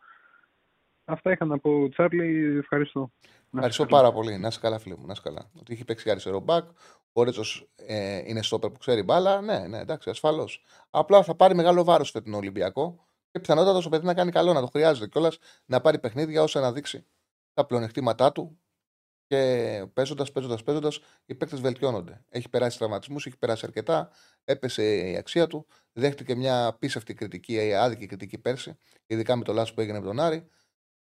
Αυτά 1.12 1.32
είχα 1.32 1.46
να 1.46 1.60
πω, 1.60 1.90
Τσάρλι. 1.90 2.58
Ευχαριστώ. 2.58 3.00
Να 3.00 3.08
είσαι 3.08 3.50
Ευχαριστώ 3.54 3.86
καλά. 3.86 4.02
πάρα 4.02 4.14
πολύ. 4.14 4.38
Να 4.38 4.48
είσαι 4.48 4.60
καλά, 4.60 4.80
φίλε 4.80 4.96
μου. 4.98 5.06
Να 5.06 5.12
είσαι 5.12 5.22
καλά. 5.24 5.50
Ότι 5.60 5.74
έχει 5.74 5.86
παίξει 5.86 6.04
και 6.04 6.12
αριστερό 6.12 6.40
μπακ. 6.40 6.70
Ο 7.14 7.24
Ρέτσος 7.24 7.70
ε, 7.76 8.22
είναι 8.26 8.42
στόπερ 8.42 8.70
που 8.70 8.80
ξέρει 8.80 9.04
μπάλα. 9.04 9.42
Ναι, 9.42 9.68
ναι, 9.68 9.80
εντάξει, 9.80 10.10
ασφαλώς. 10.10 10.64
Απλά 10.90 11.24
θα 11.24 11.36
πάρει 11.36 11.56
μεγάλο 11.56 11.84
βάρος 11.84 12.10
φετινό 12.12 12.38
Ολυμπιακό 12.38 13.06
και 13.32 13.40
πιθανότατα 13.40 13.82
το 13.82 13.90
παιδί 13.90 14.06
να 14.06 14.14
κάνει 14.14 14.32
καλό, 14.32 14.54
να 14.54 14.62
το 14.62 14.68
χρειάζεται 14.68 15.08
κιόλας 15.08 15.38
να 15.66 15.82
πάρει 15.82 16.00
παιχνίδια 16.00 16.44
ώστε 16.44 16.60
να 16.60 16.72
δείξει 16.72 17.06
τα 17.54 17.66
πλεονεκτήματά 17.66 18.32
του 18.32 18.60
και 19.28 19.86
παίζοντας, 19.94 20.32
παίζοντας, 20.32 20.64
παίζοντας, 20.64 21.00
οι 21.26 21.36
παίκτες 21.36 21.62
βελτιώνονται. 21.62 22.26
Έχει 22.30 22.50
περάσει 22.50 22.78
τραυματισμούς, 22.78 23.26
έχει 23.26 23.38
περάσει 23.38 23.66
αρκετά, 23.66 24.10
έπεσε 24.44 25.12
η 25.12 25.18
αξία 25.18 25.48
του, 25.48 25.66
δέχτηκε 25.92 26.36
μια 26.36 26.66
απίστευτη 26.66 27.14
κριτική, 27.14 27.74
άδικη 27.74 28.06
κριτική 28.06 28.38
πέρσι, 28.38 28.78
ειδικά 29.08 29.36
με 29.36 29.44
το 29.44 29.54
λάθος 29.54 29.74
που 29.74 29.82
έγινε 29.82 30.00
με 30.00 30.06
τον 30.06 30.20
Άρη. 30.20 30.48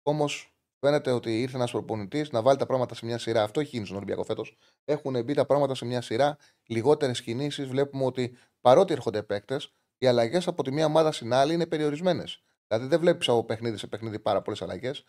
Όμως 0.03 0.55
φαίνεται 0.79 1.11
ότι 1.11 1.41
ήρθε 1.41 1.55
ένας 1.55 1.71
προπονητής 1.71 2.29
να 2.29 2.41
βάλει 2.41 2.57
τα 2.57 2.65
πράγματα 2.65 2.95
σε 2.95 3.05
μια 3.05 3.17
σειρά. 3.17 3.43
Αυτό 3.43 3.59
έχει 3.59 3.69
γίνει 3.69 3.85
στον 3.85 3.97
Ολυμπιακό 3.97 4.23
φέτος. 4.23 4.57
Έχουν 4.85 5.23
μπει 5.23 5.33
τα 5.33 5.45
πράγματα 5.45 5.75
σε 5.75 5.85
μια 5.85 6.01
σειρά, 6.01 6.37
λιγότερες 6.65 7.21
κινήσεις. 7.21 7.67
Βλέπουμε 7.67 8.05
ότι 8.05 8.37
παρότι 8.61 8.93
έρχονται 8.93 9.23
παίκτες, 9.23 9.73
οι 9.97 10.07
αλλαγές 10.07 10.47
από 10.47 10.63
τη 10.63 10.71
μία 10.71 10.85
ομάδα 10.85 11.11
στην 11.11 11.33
άλλη 11.33 11.53
είναι 11.53 11.67
περιορισμένες. 11.67 12.43
Δηλαδή 12.67 12.87
δεν 12.87 12.99
βλέπεις 12.99 13.29
από 13.29 13.43
παιχνίδι 13.43 13.77
σε 13.77 13.87
παιχνίδι 13.87 14.19
πάρα 14.19 14.41
πολλές 14.41 14.61
αλλαγές. 14.61 15.03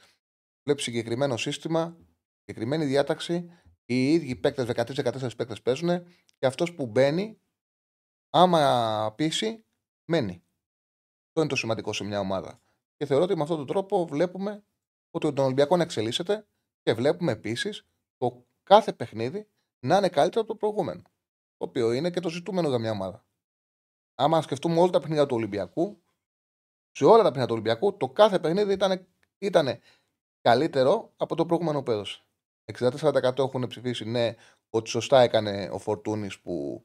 Βλέπεις 0.65 0.85
συγκεκριμένο 0.85 1.37
σύστημα, 1.37 1.97
συγκεκριμένη 2.39 2.85
διάταξη. 2.85 3.51
Οι 3.85 4.13
ίδιοι 4.13 4.37
παίκτες, 4.37 4.67
13-14 4.67 5.37
παίκτες 5.37 5.63
παίζουν 5.63 6.05
και 6.39 6.47
αυτός 6.47 6.75
που 6.75 6.87
μπαίνει, 6.87 7.41
άμα 8.31 9.13
πείσει, 9.17 9.65
μένει. 10.05 10.45
Αυτό 11.27 11.41
είναι 11.41 11.49
το 11.49 11.57
σημαντικό 11.57 11.93
σε 11.93 12.05
μια 12.05 12.21
ομάδα. 12.21 12.63
Και 12.97 13.07
θεωρώ 13.07 13.25
ότι 13.25 13.37
με 13.37 13.43
αυτόν 13.43 13.57
τον 13.57 13.67
τρόπο 13.67 14.07
βλέπουμε 14.07 14.65
ότι 15.15 15.33
τον 15.33 15.45
Ολυμπιακό 15.45 15.77
να 15.77 15.83
εξελίσσεται 15.83 16.47
και 16.83 16.93
βλέπουμε 16.93 17.33
επίσης 17.33 17.87
το 18.17 18.47
κάθε 18.63 18.93
παιχνίδι 18.93 19.49
να 19.87 19.97
είναι 19.97 20.09
καλύτερο 20.09 20.41
από 20.41 20.53
το 20.53 20.57
προηγούμενο. 20.59 21.03
Το 21.57 21.67
οποίο 21.69 21.93
είναι 21.93 22.11
και 22.11 22.21
το 22.21 22.29
ζητούμενο 22.29 22.69
για 22.69 22.79
μια 22.79 22.91
ομάδα. 22.91 23.27
Άμα 24.15 24.43
σκεφτούμε 24.43 24.81
όλα 24.81 24.91
τα 24.91 25.01
παιχνίδια 25.01 25.27
του 25.27 25.37
Ολυμπιακού, 25.37 26.03
σε 26.91 27.05
όλα 27.05 27.17
τα 27.17 27.23
παιχνίδια 27.23 27.47
του 27.47 27.53
Ολυμπιακού, 27.53 27.97
το 27.97 28.09
κάθε 28.09 28.39
παιχνίδι 28.39 28.73
ήταν, 28.73 29.09
ήτανε 29.39 29.81
καλύτερο 30.41 31.13
από 31.17 31.35
το 31.35 31.47
προηγούμενο 31.47 31.83
που 31.83 31.91
έδωσε. 31.91 32.27
64% 32.73 33.39
έχουν 33.39 33.67
ψηφίσει 33.67 34.05
ναι 34.05 34.35
ότι 34.71 34.91
σωστά 34.91 35.21
έκανε 35.21 35.69
ο 35.73 35.79
Φορτούνης 35.79 36.41
που 36.41 36.85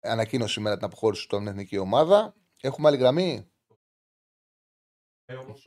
ανακοίνωσε 0.00 0.52
σήμερα 0.52 0.76
την 0.76 0.84
αποχώρηση 0.84 1.28
του 1.28 1.36
από 1.36 1.44
την 1.44 1.54
εθνική 1.54 1.78
ομάδα. 1.78 2.34
Έχουμε 2.60 2.88
άλλη 2.88 2.96
γραμμή; 2.96 3.50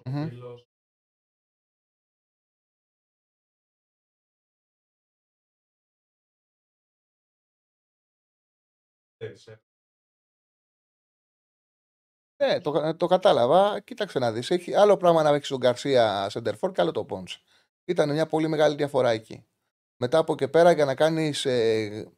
Μμμ. 0.05 0.29
Ναι, 12.41 12.61
το, 12.61 12.95
το 12.95 13.07
κατάλαβα. 13.07 13.79
Κοίταξε 13.79 14.19
να 14.19 14.31
δεις. 14.31 14.49
Έχει 14.49 14.73
άλλο 14.73 14.97
πράγμα 14.97 15.23
να 15.23 15.29
έχει 15.29 15.47
τον 15.47 15.57
Γκαρσία 15.57 16.29
Σεντερφόρ 16.29 16.71
και 16.71 16.81
άλλο 16.81 16.91
το 16.91 17.05
Πόντ. 17.05 17.27
Ήταν 17.85 18.11
μια 18.11 18.25
πολύ 18.25 18.47
μεγάλη 18.47 18.75
διαφορά 18.75 19.09
εκεί. 19.09 19.45
Μετά 19.97 20.17
από 20.17 20.35
και 20.35 20.47
πέρα 20.47 20.71
για 20.71 20.85
να 20.85 20.95
κάνεις. 20.95 21.45
Ε, 21.45 22.11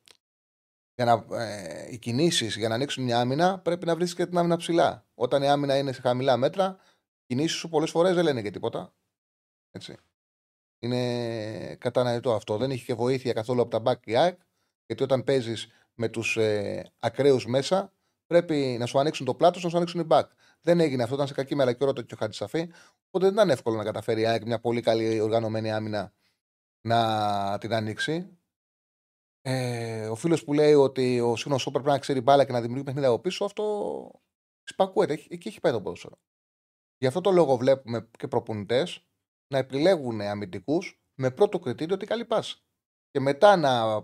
για 0.95 1.05
να, 1.05 1.43
ε, 1.43 1.87
οι 1.91 1.97
κινήσεις 1.97 2.55
για 2.55 2.69
να 2.69 2.75
ανοίξουν 2.75 3.03
μια 3.03 3.19
άμυνα 3.19 3.59
πρέπει 3.59 3.85
να 3.85 3.95
βρει 3.95 4.13
και 4.13 4.25
την 4.25 4.37
άμυνα 4.37 4.57
ψηλά. 4.57 5.05
Όταν 5.13 5.43
η 5.43 5.49
άμυνα 5.49 5.77
είναι 5.77 5.91
σε 5.91 6.01
χαμηλά 6.01 6.37
μέτρα, 6.37 6.77
οι 7.21 7.25
κινήσεις 7.25 7.57
σου 7.57 7.69
πολλές 7.69 7.89
φορές 7.89 8.15
δεν 8.15 8.23
λένε 8.23 8.41
και 8.41 8.51
τίποτα. 8.51 8.93
Έτσι. 9.71 9.97
Είναι 10.79 11.75
κατανοητό 11.75 12.33
αυτό. 12.33 12.57
Δεν 12.57 12.71
έχει 12.71 12.85
και 12.85 12.93
βοήθεια 12.93 13.33
καθόλου 13.33 13.61
από 13.61 13.79
τα 13.79 13.91
back 13.91 14.07
η 14.07 14.15
ΑΕΚ, 14.15 14.39
γιατί 14.85 15.03
όταν 15.03 15.23
παίζεις 15.23 15.67
με 15.95 16.09
τους 16.09 16.37
ε, 16.37 16.91
ακραίους 16.99 17.45
μέσα, 17.45 17.93
πρέπει 18.25 18.75
να 18.79 18.85
σου 18.85 18.99
ανοίξουν 18.99 19.25
το 19.25 19.35
πλάτος, 19.35 19.63
να 19.63 19.69
σου 19.69 19.77
ανοίξουν 19.77 19.99
οι 19.99 20.07
back. 20.09 20.23
Δεν 20.61 20.79
έγινε 20.79 21.03
αυτό, 21.03 21.15
ήταν 21.15 21.27
σε 21.27 21.33
κακή 21.33 21.55
μέρα 21.55 21.73
και 21.73 21.83
ώρα 21.83 21.93
το 21.93 22.01
και 22.01 22.13
ο 22.13 22.17
Χατζησαφή. 22.17 22.71
Οπότε 23.07 23.25
δεν 23.25 23.33
ήταν 23.33 23.49
εύκολο 23.49 23.77
να 23.77 23.83
καταφέρει 23.83 24.21
η 24.21 24.25
ΑΕΚ 24.25 24.45
μια 24.45 24.59
πολύ 24.59 24.81
καλή 24.81 25.19
οργανωμένη 25.19 25.71
άμυνα 25.71 26.13
να 26.81 27.57
την 27.59 27.73
ανοίξει. 27.73 28.37
Ε, 29.41 30.07
ο 30.07 30.15
φίλος 30.15 30.43
που 30.43 30.53
λέει 30.53 30.73
ότι 30.73 31.19
ο 31.19 31.35
Σίνο 31.35 31.57
Σόπερ 31.57 31.81
πρέπει 31.81 31.95
να 31.95 32.01
ξέρει 32.01 32.21
μπάλα 32.21 32.45
και 32.45 32.51
να 32.51 32.61
δημιουργεί 32.61 32.83
παιχνίδια 32.83 33.09
από 33.09 33.19
πίσω, 33.19 33.45
αυτό 33.45 34.11
σπακούεται. 34.63 35.13
Εκεί 35.13 35.27
εκεί 35.29 35.47
έχει 35.47 35.59
πάει 35.59 35.71
το 35.71 35.81
ποδόσφαιρο. 35.81 36.19
Γι' 36.97 37.07
αυτό 37.07 37.21
το 37.21 37.31
λόγο 37.31 37.57
βλέπουμε 37.57 38.09
και 38.17 38.27
προπονητές 38.27 39.05
να 39.47 39.57
επιλέγουν 39.57 40.21
αμυντικούς 40.21 41.01
με 41.13 41.31
πρώτο 41.31 41.59
κριτήριο 41.59 41.95
ότι 41.95 42.05
καλή 42.05 42.25
πάσα. 42.25 42.57
Και 43.09 43.19
μετά 43.19 43.55
να, 43.55 44.03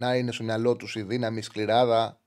να 0.00 0.16
είναι 0.16 0.32
στο 0.32 0.44
μυαλό 0.44 0.76
τους 0.76 0.94
η 0.94 1.02
δύναμη, 1.02 1.38
η 1.38 1.42
σκληράδα, 1.42 2.20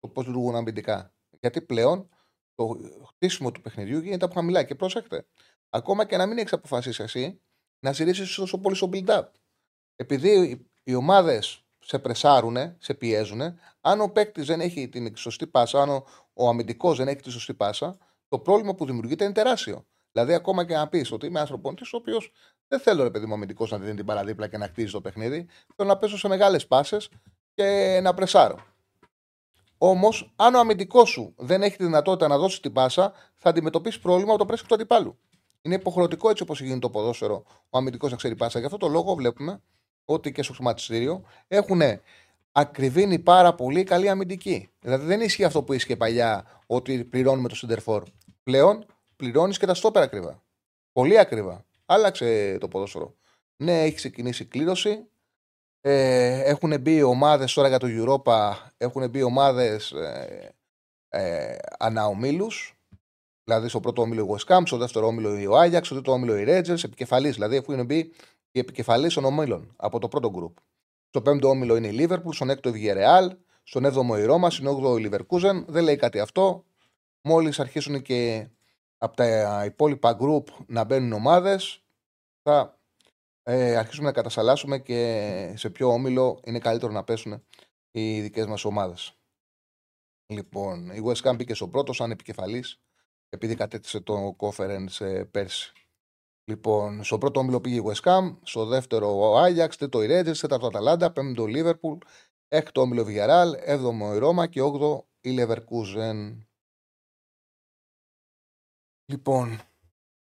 το 0.00 0.08
πώς 0.08 0.26
λειτουργούν 0.26 0.56
αμυντικά. 0.56 1.14
Γιατί 1.40 1.62
πλέον 1.62 2.08
το 2.54 2.78
χτίσιμο 3.06 3.50
του 3.50 3.60
παιχνιδιού 3.60 3.98
γίνεται 3.98 4.24
από 4.24 4.34
χαμηλά. 4.34 4.62
Και 4.62 4.74
προσέχτε, 4.74 5.26
ακόμα 5.70 6.04
και 6.04 6.16
να 6.16 6.26
μην 6.26 6.38
έχεις 6.38 6.52
αποφασίσει 6.52 7.02
εσύ, 7.02 7.42
να 7.80 7.92
ζητήσει 7.92 8.36
τόσο 8.36 8.58
πολύ 8.58 8.76
στο 8.76 8.88
build-up. 8.92 9.24
Επειδή 9.96 10.66
οι 10.82 10.94
ομάδες 10.94 11.64
σε 11.78 11.98
πρεσάρουν, 11.98 12.56
σε 12.78 12.94
πιέζουν, 12.94 13.40
αν 13.80 14.00
ο 14.00 14.08
παίκτης 14.08 14.46
δεν 14.46 14.60
έχει 14.60 14.88
την 14.88 15.16
σωστή 15.16 15.46
πάσα, 15.46 15.82
αν 15.82 15.88
ο, 15.88 16.04
ο 16.32 16.48
αμυντικός 16.48 16.96
δεν 16.96 17.08
έχει 17.08 17.20
τη 17.20 17.30
σωστή 17.30 17.54
πάσα, 17.54 17.98
το 18.28 18.38
πρόβλημα 18.38 18.74
που 18.74 18.86
δημιουργείται 18.86 19.24
είναι 19.24 19.32
τεράστιο. 19.32 19.86
Δηλαδή, 20.14 20.34
ακόμα 20.34 20.64
και 20.64 20.74
να 20.74 20.88
πεις 20.88 21.12
ότι 21.12 21.26
είμαι 21.26 21.38
ένα 21.38 21.48
προπονητή, 21.48 21.84
ο 21.84 21.96
οποίος 21.96 22.32
δεν 22.68 22.80
θέλω, 22.80 23.02
ρε 23.02 23.10
παιδί 23.10 23.26
μου, 23.26 23.34
αμυντικός 23.34 23.70
να 23.70 23.78
δίνει 23.78 23.94
την 23.94 24.04
παραδίπλα 24.04 24.48
και 24.48 24.58
να 24.58 24.66
χτίζει 24.66 24.92
το 24.92 25.00
παιχνίδι. 25.00 25.46
Θέλω 25.76 25.88
να 25.88 25.96
πέσω 25.96 26.18
σε 26.18 26.28
μεγάλες 26.28 26.66
πάσες 26.66 27.08
και 27.54 28.00
να 28.02 28.14
πρεσάρω. 28.14 28.58
Όμως, 29.78 30.32
αν 30.36 30.54
ο 30.54 30.58
αμυντικός 30.58 31.08
σου 31.08 31.34
δεν 31.36 31.62
έχει 31.62 31.76
τη 31.76 31.84
δυνατότητα 31.84 32.28
να 32.28 32.38
δώσει 32.38 32.60
την 32.62 32.72
πάσα, 32.72 33.12
θα 33.36 33.48
αντιμετωπίσεις 33.48 34.00
πρόβλημα 34.00 34.30
από 34.30 34.38
το 34.38 34.46
πρέσβη 34.46 34.66
του 34.66 34.74
αντιπάλου. 34.74 35.18
Είναι 35.62 35.74
υποχρεωτικό 35.74 36.30
έτσι 36.30 36.42
όπως 36.42 36.60
γίνεται 36.60 36.78
το 36.78 36.90
ποδόσφαιρο, 36.90 37.44
ο 37.70 37.78
αμυντικός 37.78 38.10
να 38.10 38.16
ξέρει 38.16 38.36
πάσα. 38.36 38.58
Γι' 38.58 38.64
αυτό 38.64 38.76
το 38.76 38.88
λόγο 38.88 39.14
βλέπουμε 39.14 39.62
ότι 40.04 40.32
και 40.32 40.42
στο 40.42 40.52
χρηματιστήριο 40.52 41.22
έχουν 41.48 41.80
ακριβίνει 42.52 43.18
πάρα 43.18 43.54
πολύ 43.54 43.84
καλή 43.84 44.08
αμυντική. 44.08 44.70
Δηλαδή 44.80 45.06
δεν 45.06 45.20
ισχύει 45.20 45.44
αυτό 45.44 45.62
που 45.62 45.72
ίσχυε 45.72 45.96
παλιά 45.96 46.44
ότι 46.66 47.04
πληρώνουμε 47.04 47.48
το 47.48 47.54
Σιντερφόρ. 47.54 48.02
Πλέον 48.42 48.86
πληρώνεις 49.16 49.58
και 49.58 49.66
τα 49.66 49.74
στόπερ 49.74 50.02
ακριβά. 50.02 50.42
Πολύ 50.92 51.18
ακριβά. 51.18 51.64
Άλλαξε 51.86 52.58
το 52.60 52.68
ποδόσφαιρο. 52.68 53.14
Ναι, 53.56 53.82
έχει 53.82 53.94
ξεκινήσει 53.94 54.44
κλήρωση. 54.44 55.08
Ε, 55.80 56.40
έχουν 56.40 56.80
μπει 56.80 57.02
ομάδες 57.02 57.52
τώρα 57.52 57.68
για 57.68 57.78
το 57.78 57.86
Europa, 57.90 58.52
έχουν 58.76 59.10
μπει 59.10 59.22
ομάδες 59.22 59.92
ε, 59.92 60.54
ε, 61.08 61.56
αναομίλου. 61.78 62.48
Δηλαδή 63.44 63.68
στο 63.68 63.80
πρώτο 63.80 64.02
όμιλο 64.02 64.24
η 64.24 64.28
West 64.30 64.56
Ham, 64.56 64.62
στο 64.66 64.76
δεύτερο 64.76 65.06
όμιλο 65.06 65.38
η 65.38 65.46
Ajax, 65.50 65.80
στο 65.82 65.94
τρίτο 65.94 66.12
όμιλο 66.12 66.38
η 66.38 66.44
Rangers, 66.46 66.84
επικεφαλής. 66.84 67.34
Δηλαδή 67.34 67.56
έχουν 67.56 67.84
μπει 67.84 68.12
οι 68.50 68.58
επικεφαλής 68.58 69.14
των 69.14 69.24
ομίλων 69.24 69.74
από 69.76 69.98
το 69.98 70.08
πρώτο 70.08 70.30
γκρουπ. 70.30 70.56
Στο 71.08 71.22
πέμπτο 71.22 71.48
όμιλο 71.48 71.76
είναι 71.76 71.86
η 71.88 71.96
Liverpool, 71.98 72.32
στον 72.32 72.50
έκτο 72.50 72.68
η 72.68 72.72
Villarreal, 72.74 73.28
στον 73.62 73.84
έβδομο 73.84 74.14
η 74.18 74.24
Ρώμα, 74.24 74.50
στον 74.50 74.66
όγδοο 74.66 74.98
η 74.98 75.10
Leverkusen. 75.10 75.64
Δεν 75.66 75.84
λέει 75.84 75.96
κάτι 75.96 76.20
αυτό. 76.20 76.64
Μόλις 77.20 77.60
αρχίσουν 77.60 78.02
και 78.02 78.48
από 79.04 79.16
τα 79.16 79.64
υπόλοιπα 79.64 80.16
group 80.20 80.44
να 80.66 80.84
μπαίνουν 80.84 81.12
ομάδες, 81.12 81.84
θα 82.42 82.80
ε, 83.42 83.76
αρχίσουμε 83.76 84.06
να 84.06 84.12
κατασαλάσουμε 84.12 84.78
και 84.78 85.52
σε 85.56 85.70
ποιο 85.70 85.88
όμιλο 85.88 86.40
είναι 86.44 86.58
καλύτερο 86.58 86.92
να 86.92 87.04
πέσουν 87.04 87.44
οι 87.90 88.20
δικές 88.20 88.46
μας 88.46 88.64
ομάδες. 88.64 89.18
Λοιπόν, 90.32 90.90
η 90.90 91.02
West 91.04 91.30
Ham 91.30 91.34
μπήκε 91.36 91.54
στο 91.54 91.68
πρώτο 91.68 91.92
σαν 91.92 92.10
επικεφαλής, 92.10 92.80
επειδή 93.28 93.54
κατέκτησε 93.54 94.00
το 94.00 94.36
conference 94.38 95.00
ε, 95.00 95.24
πέρσι. 95.24 95.72
Λοιπόν, 96.50 97.04
στο 97.04 97.18
πρώτο 97.18 97.40
όμιλο 97.40 97.60
πήγε 97.60 97.76
η 97.76 97.82
West 97.86 98.02
Ham, 98.02 98.36
στο 98.42 98.66
δεύτερο 98.66 99.18
ο 99.18 99.44
Ajax, 99.44 99.68
τρίτο 99.78 100.02
η 100.02 100.06
Rangers, 100.10 100.36
τέταρτο 100.36 100.66
Αταλάντα, 100.66 101.12
πέμπτο 101.12 101.42
ο 101.42 101.46
Liverpool, 101.48 101.98
έκτο 102.48 102.80
όμιλο 102.80 103.04
Villarreal, 103.08 103.52
έβδομο 103.56 104.12
η 104.14 104.18
Ρώμα 104.18 104.46
και 104.46 104.60
όγδο 104.60 105.06
η 105.20 105.36
Leverkusen. 105.38 106.36
Λοιπόν, 109.06 109.60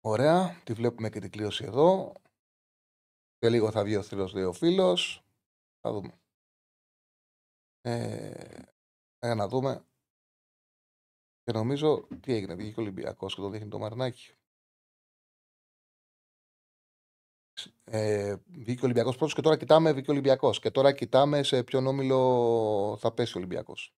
ωραία, 0.01 0.61
τη 0.63 0.73
βλέπουμε 0.73 1.09
και 1.09 1.19
την 1.19 1.29
κλήρωση 1.31 1.63
εδώ. 1.63 2.13
Σε 3.37 3.49
λίγο 3.49 3.71
θα 3.71 3.83
βγει 3.83 3.95
ο 3.95 4.03
θρύλος, 4.03 4.33
λέει 4.33 4.43
ο 4.43 4.53
φίλος. 4.53 5.23
Θα 5.79 5.91
δούμε. 5.91 6.19
Ε, 7.81 8.61
για 9.19 9.35
να 9.35 9.47
δούμε. 9.47 9.85
Και 11.43 11.51
νομίζω, 11.51 12.07
τι 12.19 12.33
έγινε, 12.33 12.55
βγήκε 12.55 12.79
ο 12.79 12.83
Ολυμπιακός 12.83 13.35
και 13.35 13.41
το 13.41 13.49
δείχνει 13.49 13.69
το 13.69 13.79
Μαρνάκι. 13.79 14.35
Ε, 17.83 18.35
βγήκε 18.47 18.81
ο 18.81 18.83
Ολυμπιακός 18.83 19.15
πρώτος 19.15 19.33
και 19.33 19.41
τώρα 19.41 19.57
κοιτάμε 19.57 19.91
βγήκε 19.91 20.09
ο 20.09 20.13
Ολυμπιακός. 20.13 20.59
Και 20.59 20.71
τώρα 20.71 20.93
κοιτάμε 20.93 21.43
σε 21.43 21.63
ποιον 21.63 21.87
όμιλο 21.87 22.97
θα 22.99 23.13
πέσει 23.13 23.37
ο 23.37 23.39
Ολυμπιακός. 23.39 23.93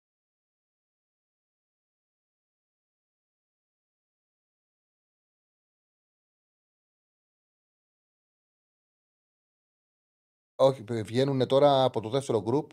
Όχι, 10.65 10.83
βγαίνουν 10.83 11.47
τώρα 11.47 11.85
από 11.85 12.01
το 12.01 12.09
δεύτερο 12.09 12.43
γκρουπ, 12.43 12.71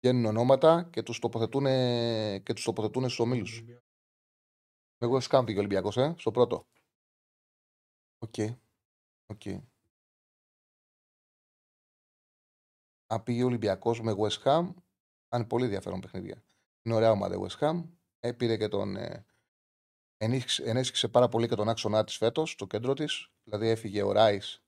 βγαίνουν 0.00 0.24
ονόματα 0.24 0.88
και 0.92 1.02
τους 1.02 1.18
τοποθετούν, 1.18 1.64
και 2.42 2.52
τους 2.52 2.64
τοποθετούν 2.64 3.02
στους 3.02 3.18
ομίλους. 3.18 3.64
Εγώ 4.98 5.20
σκάμπη 5.20 5.54
ο 5.54 5.58
Ολυμπιακός, 5.58 5.96
ε, 5.96 6.14
στο 6.18 6.30
πρώτο. 6.30 6.66
OK. 8.18 8.34
Okay. 8.36 8.56
Okay. 9.34 9.62
Αν 13.06 13.22
πήγε 13.22 13.42
ο 13.42 13.46
Ολυμπιακός 13.46 14.00
με 14.00 14.14
West 14.18 14.42
Ham, 14.42 14.74
είναι 15.34 15.46
πολύ 15.46 15.64
ενδιαφέρον 15.64 16.00
παιχνίδια. 16.00 16.44
Είναι 16.82 16.94
ωραία 16.94 17.10
ομάδα 17.10 17.34
η 17.34 17.38
West 17.42 17.58
Ham. 17.58 17.82
Επήρε 18.20 18.56
και 18.56 18.68
τον... 18.68 18.96
Ε, 18.96 19.26
ενίσχυσε, 20.16 21.08
πάρα 21.08 21.28
πολύ 21.28 21.48
και 21.48 21.54
τον 21.54 21.68
άξονά 21.68 22.04
της 22.04 22.16
φέτος, 22.16 22.50
στο 22.50 22.66
κέντρο 22.66 22.94
της. 22.94 23.30
Δηλαδή 23.42 23.68
έφυγε 23.68 24.02
ο 24.02 24.12
Ράις, 24.12 24.62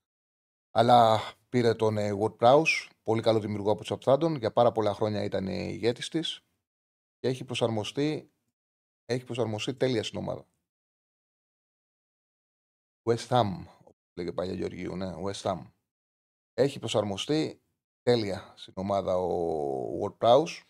αλλά 0.74 1.20
πήρε 1.48 1.74
τον 1.74 1.98
ε, 1.98 2.10
Ward 2.20 2.36
Prowse, 2.36 2.88
πολύ 3.02 3.22
καλό 3.22 3.40
δημιουργό 3.40 3.70
από 3.70 3.84
τους 3.84 3.96
Southampton. 3.96 4.36
Για 4.38 4.52
πάρα 4.52 4.72
πολλά 4.72 4.94
χρόνια 4.94 5.24
ήταν 5.24 5.46
ηγέτης 5.46 6.08
της 6.08 6.44
και 7.18 7.28
έχει 7.28 7.44
προσαρμοστεί, 7.44 8.32
έχει 9.04 9.24
προσαρμοστεί 9.24 9.74
τέλεια 9.74 10.02
στην 10.02 10.18
ομάδα. 10.18 10.46
West 13.02 13.28
Ham, 13.28 13.66
όπως 13.78 14.12
λέγε 14.16 14.32
παλιά 14.32 14.54
Γεωργίου, 14.54 14.96
ναι, 14.96 15.12
West 15.24 15.42
Ham. 15.42 15.72
Έχει 16.54 16.78
προσαρμοστεί 16.78 17.62
τέλεια 18.02 18.52
στην 18.56 18.72
ομάδα 18.76 19.16
ο 19.16 20.00
Ward 20.02 20.16
Prowse. 20.18 20.62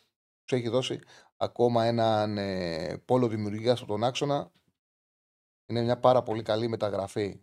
Τους 0.44 0.58
έχει 0.58 0.68
δώσει 0.68 1.00
ακόμα 1.36 1.84
έναν 1.84 2.38
ε, 2.38 2.98
πόλο 3.04 3.28
δημιουργίας 3.28 3.78
από 3.80 3.92
τον 3.92 4.04
άξονα. 4.04 4.52
Είναι 5.66 5.82
μια 5.82 6.00
πάρα 6.00 6.22
πολύ 6.22 6.42
καλή 6.42 6.68
μεταγραφή 6.68 7.40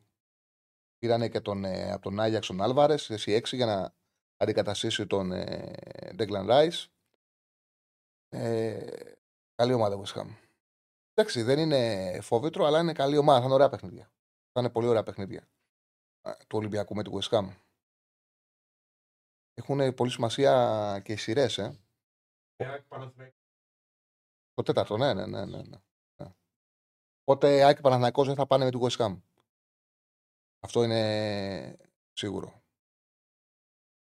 Πήρανε 1.00 1.30
και 1.30 1.42
τον, 1.42 1.66
ε, 1.66 1.92
από 1.92 2.02
τον 2.02 2.20
Άγιαξ 2.20 2.48
τον 2.48 2.62
Άλβαρες, 2.62 3.10
εσύ 3.10 3.32
6 3.32 3.56
για 3.56 3.66
να 3.66 3.94
αντικαταστήσει 4.38 5.08
τον 5.08 5.32
ε, 5.32 5.74
Ντέγκλαν 6.16 6.48
Ράι. 6.48 6.70
Ε, 8.30 8.88
καλή 9.56 9.74
ομάδα 9.74 10.02
West 10.02 10.22
Ham. 10.22 10.28
Εντάξει, 11.14 11.42
δεν 11.42 11.60
είναι 11.60 12.22
φόβητρο, 12.22 12.66
αλλά 12.66 12.80
είναι 12.80 12.94
καλή 12.94 13.18
ομάδα. 13.18 13.40
Θα 13.40 13.46
είναι 13.46 13.54
ωραία 13.54 13.70
παιχνίδια. 13.70 14.12
Θα 14.52 14.60
είναι 14.60 14.70
πολύ 14.70 14.88
ωραία 14.88 15.04
παιχνίδια 15.04 15.50
του 16.22 16.58
Ολυμπιακού 16.58 16.96
με 16.96 17.04
τη 17.04 17.10
West 17.14 17.30
Ham. 17.30 17.50
Έχουν 19.54 19.94
πολύ 19.94 20.12
σημασία 20.12 21.02
και 21.04 21.12
οι 21.12 21.16
σειρές, 21.16 21.58
ε. 21.58 21.80
Το 24.54 24.64
τέταρτο, 24.64 24.98
ναι, 24.98 25.14
ναι, 25.14 25.26
ναι. 25.26 25.46
ναι. 25.46 25.62
ναι. 25.62 26.34
Οπότε 27.24 27.64
Άκη 27.64 27.82
Παναθηναϊκός 27.82 28.28
δεν 28.28 28.36
θα 28.36 28.48
πάνε 28.48 28.66
με 28.66 28.72
τη 28.72 28.78
West 28.82 29.06
Ham. 29.06 29.20
Αυτό 30.60 30.84
είναι 30.84 31.78
σίγουρο. 32.14 32.64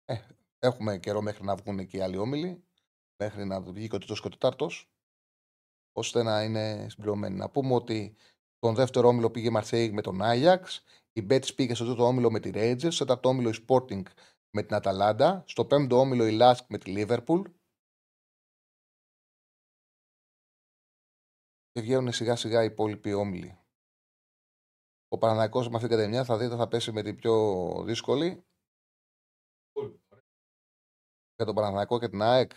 Ε, 0.04 0.18
έχουμε 0.58 0.98
καιρό 0.98 1.22
μέχρι 1.22 1.44
να 1.44 1.56
βγουν 1.56 1.86
και 1.86 1.96
οι 1.96 2.00
άλλοι 2.00 2.16
όμιλοι, 2.16 2.64
μέχρι 3.22 3.44
να 3.44 3.60
βγει 3.60 3.88
και 3.88 3.94
ο 3.94 3.98
τρίτος 3.98 4.20
και 4.20 4.26
ο 4.26 4.30
τετάρτο, 4.30 4.70
ώστε 5.92 6.22
να 6.22 6.42
είναι 6.42 6.88
συμπληρωμένοι. 6.88 7.36
Να 7.36 7.50
πούμε 7.50 7.74
ότι 7.74 8.16
τον 8.58 8.74
δεύτερο 8.74 9.08
όμιλο 9.08 9.30
πήγε 9.30 9.46
η 9.46 9.50
Μαρσέη 9.50 9.90
με 9.90 10.02
τον 10.02 10.22
Άγιαξ, 10.22 10.82
η 11.12 11.22
Μπέτ 11.22 11.44
πήγε 11.54 11.74
στο 11.74 11.84
τρίτο 11.84 12.06
όμιλο 12.06 12.30
με 12.30 12.40
τη 12.40 12.50
Ρέιτζερ, 12.50 12.92
στο 12.92 13.04
τέταρτο 13.04 13.28
όμιλο 13.28 13.50
η 13.50 13.64
Sporting 13.68 14.02
με 14.50 14.62
την 14.62 14.74
Αταλάντα, 14.74 15.44
στο 15.46 15.64
πέμπτο 15.64 15.98
όμιλο 15.98 16.26
η 16.26 16.32
Λάσκ 16.32 16.64
με 16.68 16.78
τη 16.78 16.90
Λίβερπουλ. 16.90 17.50
Και 21.70 21.80
βγαίνουν 21.80 22.12
σιγά 22.12 22.36
σιγά 22.36 22.62
οι 22.62 22.66
υπόλοιποι 22.66 23.12
όμιλοι. 23.12 23.59
Ο 25.12 25.18
Παναναϊκός 25.18 25.68
με 25.68 25.74
αυτήν 25.74 25.88
την 25.88 25.98
κατεμιά 25.98 26.24
θα 26.24 26.38
δείτε 26.38 26.56
θα 26.56 26.68
πέσει 26.68 26.92
με 26.92 27.02
την 27.02 27.16
πιο 27.16 27.34
δύσκολη. 27.84 28.44
Για 31.34 31.44
τον 31.44 31.54
Παναναϊκό 31.54 31.98
και 31.98 32.08
την 32.08 32.22
ΑΕΚ. 32.22 32.52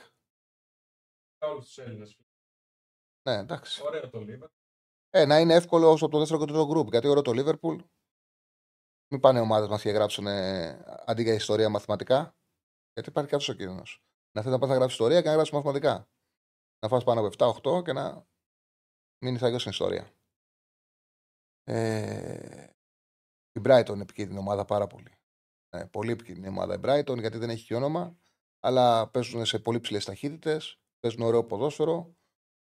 Όλους 1.39 1.65
τους 1.65 1.77
Έλληνες. 1.77 2.17
Ναι, 3.29 3.37
εντάξει. 3.37 3.81
Ωραίο 3.83 4.09
το 4.09 4.19
Λίβερπουλ. 4.19 4.61
Ε, 5.09 5.25
να 5.25 5.39
είναι 5.39 5.53
εύκολο 5.53 5.91
όσο 5.91 6.07
το 6.07 6.19
δεύτερο 6.19 6.39
και 6.39 6.45
το 6.45 6.51
τρίτο 6.51 6.67
γκρουπ. 6.67 6.89
Γιατί 6.89 7.07
ωραίο 7.07 7.21
το 7.21 7.31
Λίβερπουλ. 7.31 7.81
Μην 9.11 9.19
πάνε 9.21 9.39
ομάδες 9.39 9.69
μας 9.69 9.81
και 9.81 9.89
γράψουν 9.89 10.27
ε, 10.27 10.83
αντί 11.05 11.23
για 11.23 11.33
ιστορία 11.33 11.69
μαθηματικά. 11.69 12.35
Γιατί 12.93 13.09
υπάρχει 13.09 13.29
κάτι 13.29 13.51
ο 13.51 13.53
κίνδυνος. 13.53 14.03
Να 14.31 14.41
θέλει 14.41 14.53
να 14.53 14.59
πας 14.59 14.69
να 14.69 14.75
γράψεις 14.75 14.99
ιστορία 14.99 15.21
και 15.21 15.27
να 15.27 15.33
γράψεις 15.33 15.53
μαθηματικά. 15.53 16.09
Να 16.79 16.87
φας 16.87 17.03
πάνω 17.03 17.27
από 17.27 17.61
7-8 17.79 17.83
και 17.83 17.93
να 17.93 18.27
μείνεις 19.23 19.39
θα 19.39 19.59
στην 19.59 19.71
ιστορία. 19.71 20.13
Ε, 21.63 22.67
η 23.51 23.61
Brighton 23.65 23.99
επικίνδυνη 23.99 24.39
ομάδα 24.39 24.65
πάρα 24.65 24.87
πολύ. 24.87 25.17
Ε, 25.69 25.85
πολύ 25.85 26.11
επικίνδυνη 26.11 26.47
ομάδα 26.47 26.73
η 26.73 26.79
Brighton 26.83 27.19
γιατί 27.19 27.37
δεν 27.37 27.49
έχει 27.49 27.65
και 27.65 27.75
όνομα, 27.75 28.17
αλλά 28.59 29.09
παίζουν 29.09 29.45
σε 29.45 29.59
πολύ 29.59 29.79
ψηλές 29.79 30.05
ταχύτητες, 30.05 30.79
παίζουν 30.99 31.21
ωραίο 31.21 31.45
ποδόσφαιρο. 31.45 32.15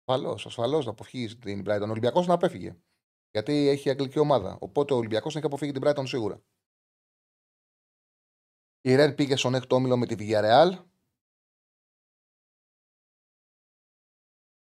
Ασφαλώς, 0.06 0.46
ασφαλώς 0.46 0.84
να 0.84 0.90
αποφύγεις 0.90 1.38
την 1.38 1.62
Brighton. 1.66 1.86
Ο 1.86 1.90
Ολυμπιακός 1.90 2.26
να 2.26 2.34
απέφυγε. 2.34 2.76
Γιατί 3.30 3.68
έχει 3.68 3.90
αγγλική 3.90 4.18
ομάδα. 4.18 4.58
Οπότε 4.60 4.94
ο 4.94 4.96
Ολυμπιακός 4.96 5.36
έχει 5.36 5.46
αποφύγει 5.46 5.72
την 5.72 5.82
Brighton 5.84 6.04
σίγουρα. 6.06 6.42
Η 8.80 8.94
Ρεν 8.94 9.14
πήγε 9.14 9.36
στον 9.36 9.54
έκτο 9.54 9.74
όμιλο 9.74 9.96
με 9.96 10.06
τη 10.06 10.14
Villarreal. 10.18 10.84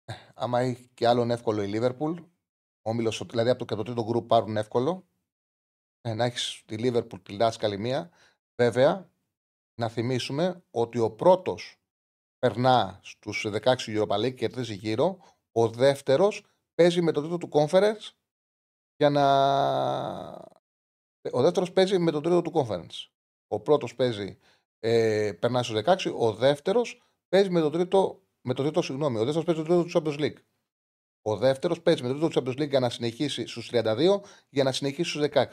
Ε, 0.04 0.14
άμα 0.34 0.60
έχει 0.60 0.88
και 0.88 1.06
άλλον 1.06 1.30
εύκολο 1.30 1.62
η 1.62 1.70
Liverpool, 1.74 2.26
όμιλος, 2.86 3.22
δηλαδή 3.26 3.50
από 3.50 3.58
το 3.58 3.64
και 3.64 3.74
το 3.74 3.82
τρίτο 3.82 4.04
γκρουπ 4.04 4.26
πάρουν 4.26 4.56
εύκολο. 4.56 5.06
Ε, 6.00 6.14
να 6.14 6.24
έχεις 6.24 6.62
τη 6.66 6.76
Λίβερπουλ, 6.76 7.20
τη 7.20 7.32
Λάσκαλη 7.32 7.78
μία. 7.78 8.10
Βέβαια, 8.56 9.10
να 9.74 9.88
θυμίσουμε 9.88 10.64
ότι 10.70 10.98
ο 10.98 11.10
πρώτος 11.10 11.80
περνά 12.38 13.00
στους 13.02 13.46
16 13.48 13.74
Europa 13.86 14.16
League 14.16 14.20
και 14.20 14.30
κερδίζει 14.30 14.74
γύρω. 14.74 15.18
Ο 15.52 15.68
δεύτερος 15.68 16.44
παίζει 16.74 17.02
με 17.02 17.12
το 17.12 17.20
τρίτο 17.20 17.38
του 17.38 17.48
conference 17.52 18.10
για 18.96 19.10
να. 19.10 19.24
Ο 21.32 21.42
δεύτερος 21.42 21.72
παίζει 21.72 21.98
με 21.98 22.10
το 22.10 22.20
τρίτο 22.20 22.42
του 22.42 22.52
conference. 22.54 23.08
Ο 23.48 23.60
πρώτος 23.60 23.94
παίζει, 23.94 24.38
ε, 24.78 25.32
περνά 25.40 25.62
στους 25.62 25.76
16, 25.76 26.12
ο 26.18 26.34
δεύτερος 26.34 27.02
παίζει 27.28 27.50
με 27.50 27.60
το 27.60 27.70
τρίτο, 27.70 28.22
με 28.40 28.54
το 28.54 28.62
τρίτο 28.62 28.82
συγγνώμη. 28.82 29.18
Ο 29.18 29.24
δεύτερος 29.24 29.44
παίζει 29.44 29.60
με 29.60 29.66
το 29.66 29.74
τρίτο 29.74 30.00
του 30.00 30.04
Champions 30.04 30.20
League. 30.20 30.40
Ο 31.28 31.36
δεύτερος 31.36 31.82
παίζει 31.82 32.02
με 32.02 32.08
το 32.08 32.14
τρίτο 32.14 32.28
του 32.28 32.40
Champions 32.40 32.62
League 32.62 32.68
για 32.68 32.80
να 32.80 32.90
συνεχίσει 32.90 33.46
στους 33.46 33.70
32 33.72 34.20
για 34.48 34.64
να 34.64 34.72
συνεχίσει 34.72 35.10
στους 35.10 35.22
16. 35.32 35.46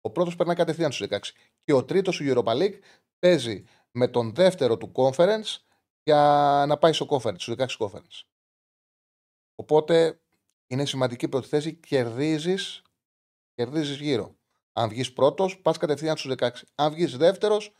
Ο 0.00 0.10
πρώτος 0.10 0.36
περνάει 0.36 0.56
κατευθείαν 0.56 0.92
στους 0.92 1.06
16. 1.10 1.18
Και 1.64 1.72
ο 1.72 1.84
τρίτος 1.84 2.16
του 2.16 2.24
Europa 2.26 2.56
League 2.56 2.78
παίζει 3.18 3.64
με 3.90 4.08
τον 4.08 4.34
δεύτερο 4.34 4.76
του 4.76 4.92
conference 4.94 5.56
για 6.02 6.64
να 6.68 6.78
πάει 6.78 6.92
στο 6.92 7.06
conference, 7.10 7.38
στους 7.38 7.54
16 7.58 7.66
conference. 7.78 8.22
Οπότε 9.54 10.20
είναι 10.66 10.84
σημαντική 10.84 11.28
πρώτη 11.28 11.48
θέση, 11.48 11.74
κερδίζεις 11.74 12.82
κερδίζεις 13.54 13.98
γύρω. 13.98 14.36
Αν 14.72 14.88
βγεις 14.88 15.12
πρώτος, 15.12 15.60
πας 15.60 15.76
κατευθείαν 15.76 16.16
στους 16.16 16.30
16. 16.30 16.66
Αν 16.74 16.92
βγεις 16.92 17.16
δεύτερος, 17.16 17.72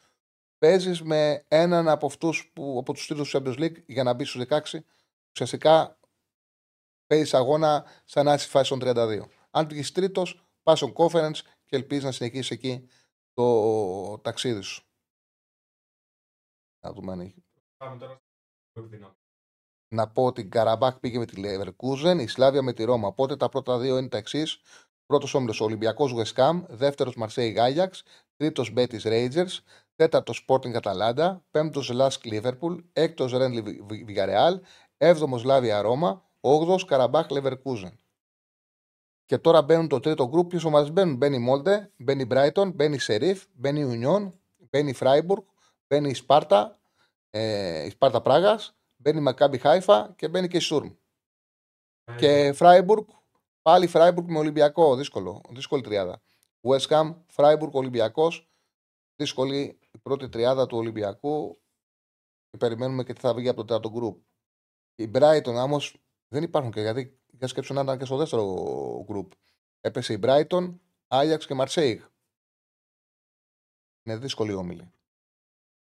παίζεις 0.58 1.02
με 1.02 1.44
έναν 1.48 1.88
από 1.88 2.06
αυτούς 2.06 2.52
από 2.78 2.92
τους 2.92 3.06
τίτλου 3.06 3.24
του 3.24 3.30
Champions 3.32 3.58
League 3.58 3.84
για 3.86 4.02
να 4.02 4.12
μπεις 4.12 4.28
στους 4.28 4.40
16. 4.40 4.84
Ουσιαστικά 5.32 5.96
παίζει 7.12 7.36
αγώνα 7.36 7.84
σαν 8.04 8.24
να 8.24 8.34
είσαι 8.34 8.48
φάση 8.48 8.68
των 8.68 8.78
32. 8.82 9.28
Αν 9.50 9.68
βγει 9.68 9.92
τρίτος, 9.92 10.44
πας 10.62 10.78
στο 10.78 10.92
conference 10.96 11.38
και 11.64 11.76
ελπίζεις 11.76 12.04
να 12.04 12.12
συνεχίσεις 12.12 12.50
εκεί 12.50 12.88
το 13.32 14.18
ταξίδι 14.18 14.60
σου. 14.60 14.84
Να 16.80 16.92
δούμε 16.92 17.12
αν 17.12 17.20
έχει. 17.20 17.44
Να 19.94 20.08
πω 20.08 20.24
ότι 20.24 20.40
η 20.40 20.48
Καραμπάκ 20.48 20.98
πήγε 20.98 21.18
με 21.18 21.26
τη 21.26 21.42
Leverkusen, 21.44 22.18
η 22.20 22.26
Σλάβια 22.26 22.62
με 22.62 22.72
τη 22.72 22.84
Ρώμα. 22.84 23.08
Οπότε 23.08 23.36
τα 23.36 23.48
πρώτα 23.48 23.78
δύο 23.78 23.98
είναι 23.98 24.08
τα 24.08 24.16
εξής. 24.16 24.60
Πρώτος 25.06 25.34
όμιλος 25.34 25.60
Ολυμπιακός 25.60 26.14
West 26.14 26.62
δεύτερος 26.68 27.16
Μαρσέη 27.16 27.50
Γάγιαξ, 27.50 28.02
τρίτος 28.36 28.70
Μπέτη 28.70 29.00
Rangers, 29.02 29.58
τέταρτος 29.94 30.44
Sporting 30.48 30.74
Αταλάντα, 30.74 31.44
πέμπτος 31.50 31.90
Λάσκ 31.90 32.24
Λίβερπουλ, 32.24 32.78
έκτος 32.92 33.32
Ρένλι 33.32 33.82
Βιγαρεάλ, 34.04 34.60
έβδομος 34.96 35.44
Λάβια 35.44 35.82
Ρώμα, 35.82 36.31
όγδος 36.42 36.84
Καραμπάχ 36.84 37.30
Λεβερκούζεν. 37.30 37.98
Και 39.24 39.38
τώρα 39.38 39.62
μπαίνουν 39.62 39.88
το 39.88 40.00
τρίτο 40.00 40.28
γκρουπ. 40.28 40.48
Ποιες 40.48 40.60
ομάδες 40.64 40.90
μπαίνουν, 40.90 41.16
μπαίνει 41.16 41.38
Μόλντε, 41.38 41.92
μπαίνει 41.96 42.24
Μπράιτον, 42.24 42.70
μπαίνει 42.70 42.98
Σερίφ, 42.98 43.44
μπαίνει 43.52 43.80
Ουνιόν, 43.80 44.40
μπαίνει 44.70 44.92
Φράιμπουργκ, 44.92 45.42
μπαίνει 45.86 46.10
η 46.10 46.14
Σπάρτα, 46.14 46.80
ε, 47.30 47.84
η 47.84 47.90
Σπάρτα 47.90 48.22
Πράγας, 48.22 48.76
μπαίνει 48.96 49.20
Μακάμπι 49.20 49.58
Χάιφα 49.58 50.12
και 50.16 50.28
μπαίνει 50.28 50.48
και 50.48 50.56
η 50.56 50.60
Στουρμ. 50.60 50.90
Και 52.16 52.52
Φράιμπουργκ, 52.52 53.06
πάλι 53.62 53.86
Φράιμπουργκ 53.86 54.28
με 54.28 54.38
Ολυμπιακό. 54.38 54.96
Δύσκολο, 54.96 55.40
δύσκολη 55.50 55.82
τριάδα. 55.82 56.22
West 56.60 56.86
Ham, 56.88 57.14
Φράιμπουργκ, 57.26 57.74
Ολυμπιακός. 57.74 58.50
Δύσκολη 59.16 59.78
η 59.90 59.98
πρώτη 59.98 60.28
τριάδα 60.28 60.66
του 60.66 60.76
Ολυμπιακού. 60.76 61.60
Και 62.50 62.56
περιμένουμε 62.56 63.04
και 63.04 63.12
τι 63.12 63.20
θα 63.20 63.34
βγει 63.34 63.48
από 63.48 63.56
το 63.56 63.64
τέταρτο 63.64 63.90
γκρουπ. 63.90 64.22
Η 64.94 65.10
Brighton 65.14 65.54
όμω 65.54 65.80
δεν 66.32 66.42
υπάρχουν 66.42 66.70
και 66.70 66.80
γιατί 66.80 67.20
για 67.30 67.46
σκέψου 67.46 67.74
να 67.74 67.80
ήταν 67.80 67.98
και 67.98 68.04
στο 68.04 68.16
δεύτερο 68.16 68.44
γκρουπ. 69.06 69.32
Έπεσε 69.80 70.12
η 70.12 70.18
Brighton, 70.22 70.78
Άγιαξ 71.06 71.46
και 71.46 71.54
Μαρσέιγ. 71.54 72.02
Είναι 74.02 74.16
δύσκολη 74.16 74.52
όμιλη. 74.52 74.92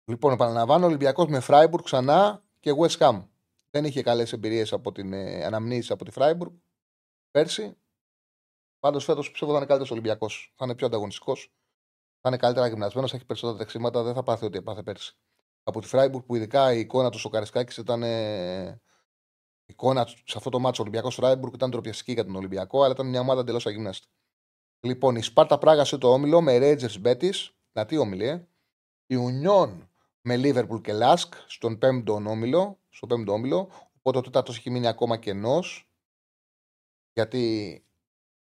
Λοιπόν, 0.05 0.33
επαναλαμβάνω, 0.33 0.87
Ολυμπιακός 0.87 1.27
με 1.29 1.41
Φράιμπουργκ 1.41 1.85
ξανά 1.85 2.45
και 2.61 2.71
West 2.79 2.99
Ham. 2.99 3.29
Δεν 3.71 3.85
είχε 3.85 4.03
καλές 4.03 4.33
εμπειρίες 4.33 4.73
από 4.73 4.93
την 4.93 5.13
ε, 5.13 5.45
αναμνήση 5.45 5.93
από 5.93 6.05
τη 6.05 6.11
Φράιμπουργκ 6.11 6.53
πέρσι. 7.31 7.77
Πάντως 8.79 9.05
φέτος 9.05 9.31
πιστεύω 9.31 9.51
θα 9.51 9.57
είναι 9.57 9.67
καλύτερος 9.67 9.93
Ολυμπιακός. 9.93 10.53
Θα 10.57 10.65
είναι 10.65 10.75
πιο 10.75 10.87
ανταγωνιστικός. 10.87 11.53
Θα 12.21 12.29
είναι 12.29 12.37
καλύτερα 12.37 12.67
γυμνασμένος, 12.67 13.11
θα 13.11 13.17
έχει 13.17 13.27
περισσότερα 13.27 13.59
δεξίματα. 13.59 14.03
Δεν 14.03 14.15
θα 14.15 14.23
πάθει 14.23 14.45
ό,τι 14.45 14.59
έπαθε 14.59 14.83
πέρσι. 14.83 15.17
Από 15.63 15.81
τη 15.81 15.87
Φράιμπουργκ 15.87 16.25
που 16.25 16.35
ειδικά 16.35 16.73
η 16.73 16.79
εικόνα 16.79 17.11
του 17.11 17.19
στο 17.19 17.29
Καραϊσκάκη 17.29 17.81
ήταν. 17.81 18.03
Ε, 18.03 18.67
η 18.67 18.81
εικόνα 19.67 20.07
σε 20.07 20.35
αυτό 20.37 20.51
το 20.51 20.59
ματς 20.59 20.83
Ολυμπιακός 20.83 21.15
Φράιμπουργκ 21.15 21.55
ήταν 21.55 21.71
ντροπιαστική 21.71 22.13
για 22.13 22.25
τον 22.25 22.37
Ολυμπιακό, 22.37 22.83
αλλά 22.83 22.93
ήταν 22.93 23.09
μια 23.09 23.21
ομάδα 23.21 23.41
εντελώς 23.41 23.67
αγύμναστη. 23.67 24.07
Λοιπόν, 24.81 25.17
η 25.17 25.23
Σπάρτα 25.23 25.59
Πράγας 25.59 25.85
στον 25.85 26.13
όμιλο 26.13 26.41
με 26.41 26.59
Rangers 26.59 27.01
Μπέτη. 27.01 27.33
Να 27.73 27.87
τι 27.87 27.97
όμιλοι, 27.97 28.27
ε. 28.27 28.49
Η 29.07 29.15
Ουνιόν 29.15 29.91
με 30.21 30.37
Λίβερπουλ 30.37 30.81
και 30.81 30.93
Λάσκ 30.93 31.35
στον 31.47 31.79
πέμπτο 31.79 32.13
όμιλο. 32.13 32.79
Στο 32.89 33.07
πέμπτο 33.07 33.33
όμιλο. 33.33 33.71
Οπότε 33.99 34.19
ο 34.19 34.21
τέταρτος 34.21 34.57
έχει 34.57 34.71
μείνει 34.71 34.87
ακόμα 34.87 35.17
κενός. 35.17 35.91
Γιατί 37.13 37.73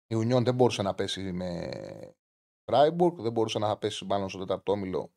η 0.07 0.15
Ουνιόν 0.15 0.43
δεν 0.43 0.55
μπορούσε 0.55 0.81
να 0.81 0.95
πέσει 0.95 1.31
με 1.31 1.69
Φράιμπουργκ, 2.63 3.21
δεν 3.21 3.31
μπορούσε 3.31 3.59
να 3.59 3.77
πέσει 3.77 4.05
μάλλον 4.05 4.29
στο 4.29 4.39
τέταρτο 4.39 4.71
όμιλο. 4.71 5.11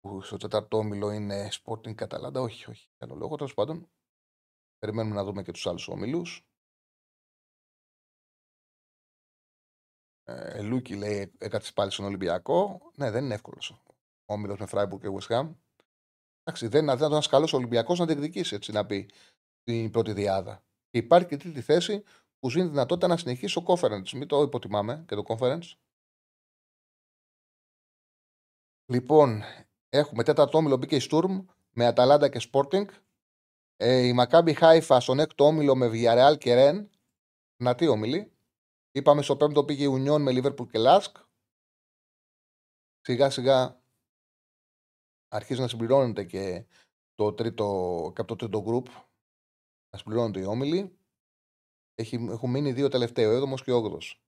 Που 0.00 0.22
στο 0.22 0.36
τέταρτο 0.36 0.76
όμιλο 0.76 1.10
είναι 1.10 1.48
Sporting 1.52 1.94
κι 1.94 2.02
Αταλάντα. 2.02 2.40
Όχι, 2.40 2.70
όχι. 2.70 2.88
Κάνω 2.98 3.14
λάθος. 3.14 3.36
Τέλος 3.36 3.54
πάντων, 3.54 3.90
περιμένουμε 4.84 5.14
να 5.14 5.24
δούμε 5.24 5.42
και 5.42 5.52
τους 5.52 5.66
άλλους 5.66 5.88
όμιλου. 5.88 6.22
Ε, 10.22 10.62
Λούκι 10.62 10.96
λέει 10.96 11.32
έκατσε 11.38 11.72
πάλι 11.72 11.90
στον 11.90 12.04
Ολυμπιακό. 12.04 12.90
Ναι, 12.94 13.10
δεν 13.10 13.24
είναι 13.24 13.34
εύκολος. 13.34 13.82
Όμιλος 14.24 14.58
με 14.58 14.66
Φράιμπουργκ 14.66 15.02
και 15.02 15.08
West 15.08 15.36
Ham. 15.36 15.54
Εντάξει, 16.42 16.66
δεν 16.66 16.82
είναι 16.82 16.92
αδύνατο 16.92 17.14
ένας 17.14 17.28
καλός 17.28 17.52
Ολυμπιακός 17.52 17.98
να 17.98 18.06
διεκδικήσει 18.06 18.54
έτσι 18.54 18.72
να 18.72 18.86
πει 18.86 19.10
την 19.62 19.90
πρώτη 19.90 20.12
δυάδα. 20.12 20.64
Και 20.90 20.98
υπάρχει 20.98 21.28
και 21.28 21.36
τρίτη 21.36 21.60
θέση 21.60 22.04
που 22.38 22.50
δίνει 22.50 22.68
δυνατότητα 22.68 23.06
να 23.06 23.16
συνεχίσει 23.16 23.54
το 23.54 23.64
conference. 23.66 24.10
Μην 24.10 24.28
το 24.28 24.42
υποτιμάμε 24.42 25.04
και 25.08 25.14
το 25.14 25.24
conference. 25.28 25.72
Λοιπόν, 28.92 29.42
έχουμε 29.88 30.22
τέταρτο 30.22 30.58
όμιλο 30.58 30.76
μπήκε 30.76 30.96
η 30.96 31.06
Sturm 31.10 31.44
με 31.70 31.86
Αταλάντα 31.86 32.28
και 32.28 32.48
Sporting. 32.52 32.86
Ε, 33.76 34.06
η 34.06 34.12
Μακάμπι 34.12 34.54
Χάιφα 34.54 35.00
στον 35.00 35.18
έκτο 35.18 35.44
όμιλο 35.44 35.76
με 35.76 35.90
Villarreal 35.92 36.38
και 36.38 36.54
Ρεν. 36.54 36.90
Να 37.56 37.74
τι 37.74 37.86
όμιλοι. 37.86 38.32
Είπαμε 38.92 39.22
στο 39.22 39.36
πέμπτο 39.36 39.64
πήγε 39.64 39.82
η 39.82 39.86
Ουνιόν 39.86 40.22
με 40.22 40.32
Liverpool 40.34 40.68
και 40.70 40.78
Λάσκ. 40.78 41.16
Σιγά 43.00 43.30
σιγά 43.30 43.82
αρχίζει 45.28 45.60
να 45.60 45.68
συμπληρώνεται 45.68 46.24
και 46.24 46.66
το 47.14 47.34
τρίτο, 47.34 47.64
και 48.14 48.20
από 48.20 48.28
το 48.28 48.36
τρίτο 48.36 48.62
γκρουπ. 48.62 48.86
Να 49.90 49.98
συμπληρώνονται 49.98 50.40
οι 50.40 50.44
όμιλοι. 50.44 50.98
Έχει, 51.94 52.16
έχουν 52.30 52.50
μείνει 52.50 52.72
δύο 52.72 52.88
τελευταίοι, 52.88 53.24
ο 53.24 53.30
έβδομος 53.30 53.62
και 53.62 53.72
ο 53.72 53.76
όγδος. 53.76 54.23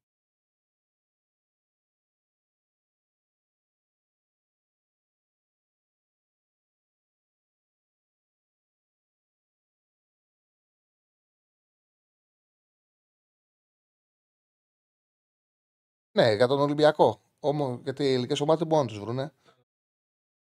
Ναι, 16.17 16.33
για 16.33 16.47
τον 16.47 16.61
Ολυμπιακό. 16.61 17.21
Όμω, 17.41 17.81
γιατί 17.85 18.05
οι 18.05 18.13
ελληνικές 18.13 18.41
ομάδες 18.41 18.59
δεν 18.59 18.69
μπορούν 18.69 18.85
να 18.87 18.91
τους 18.93 19.01
βρούνε. 19.01 19.33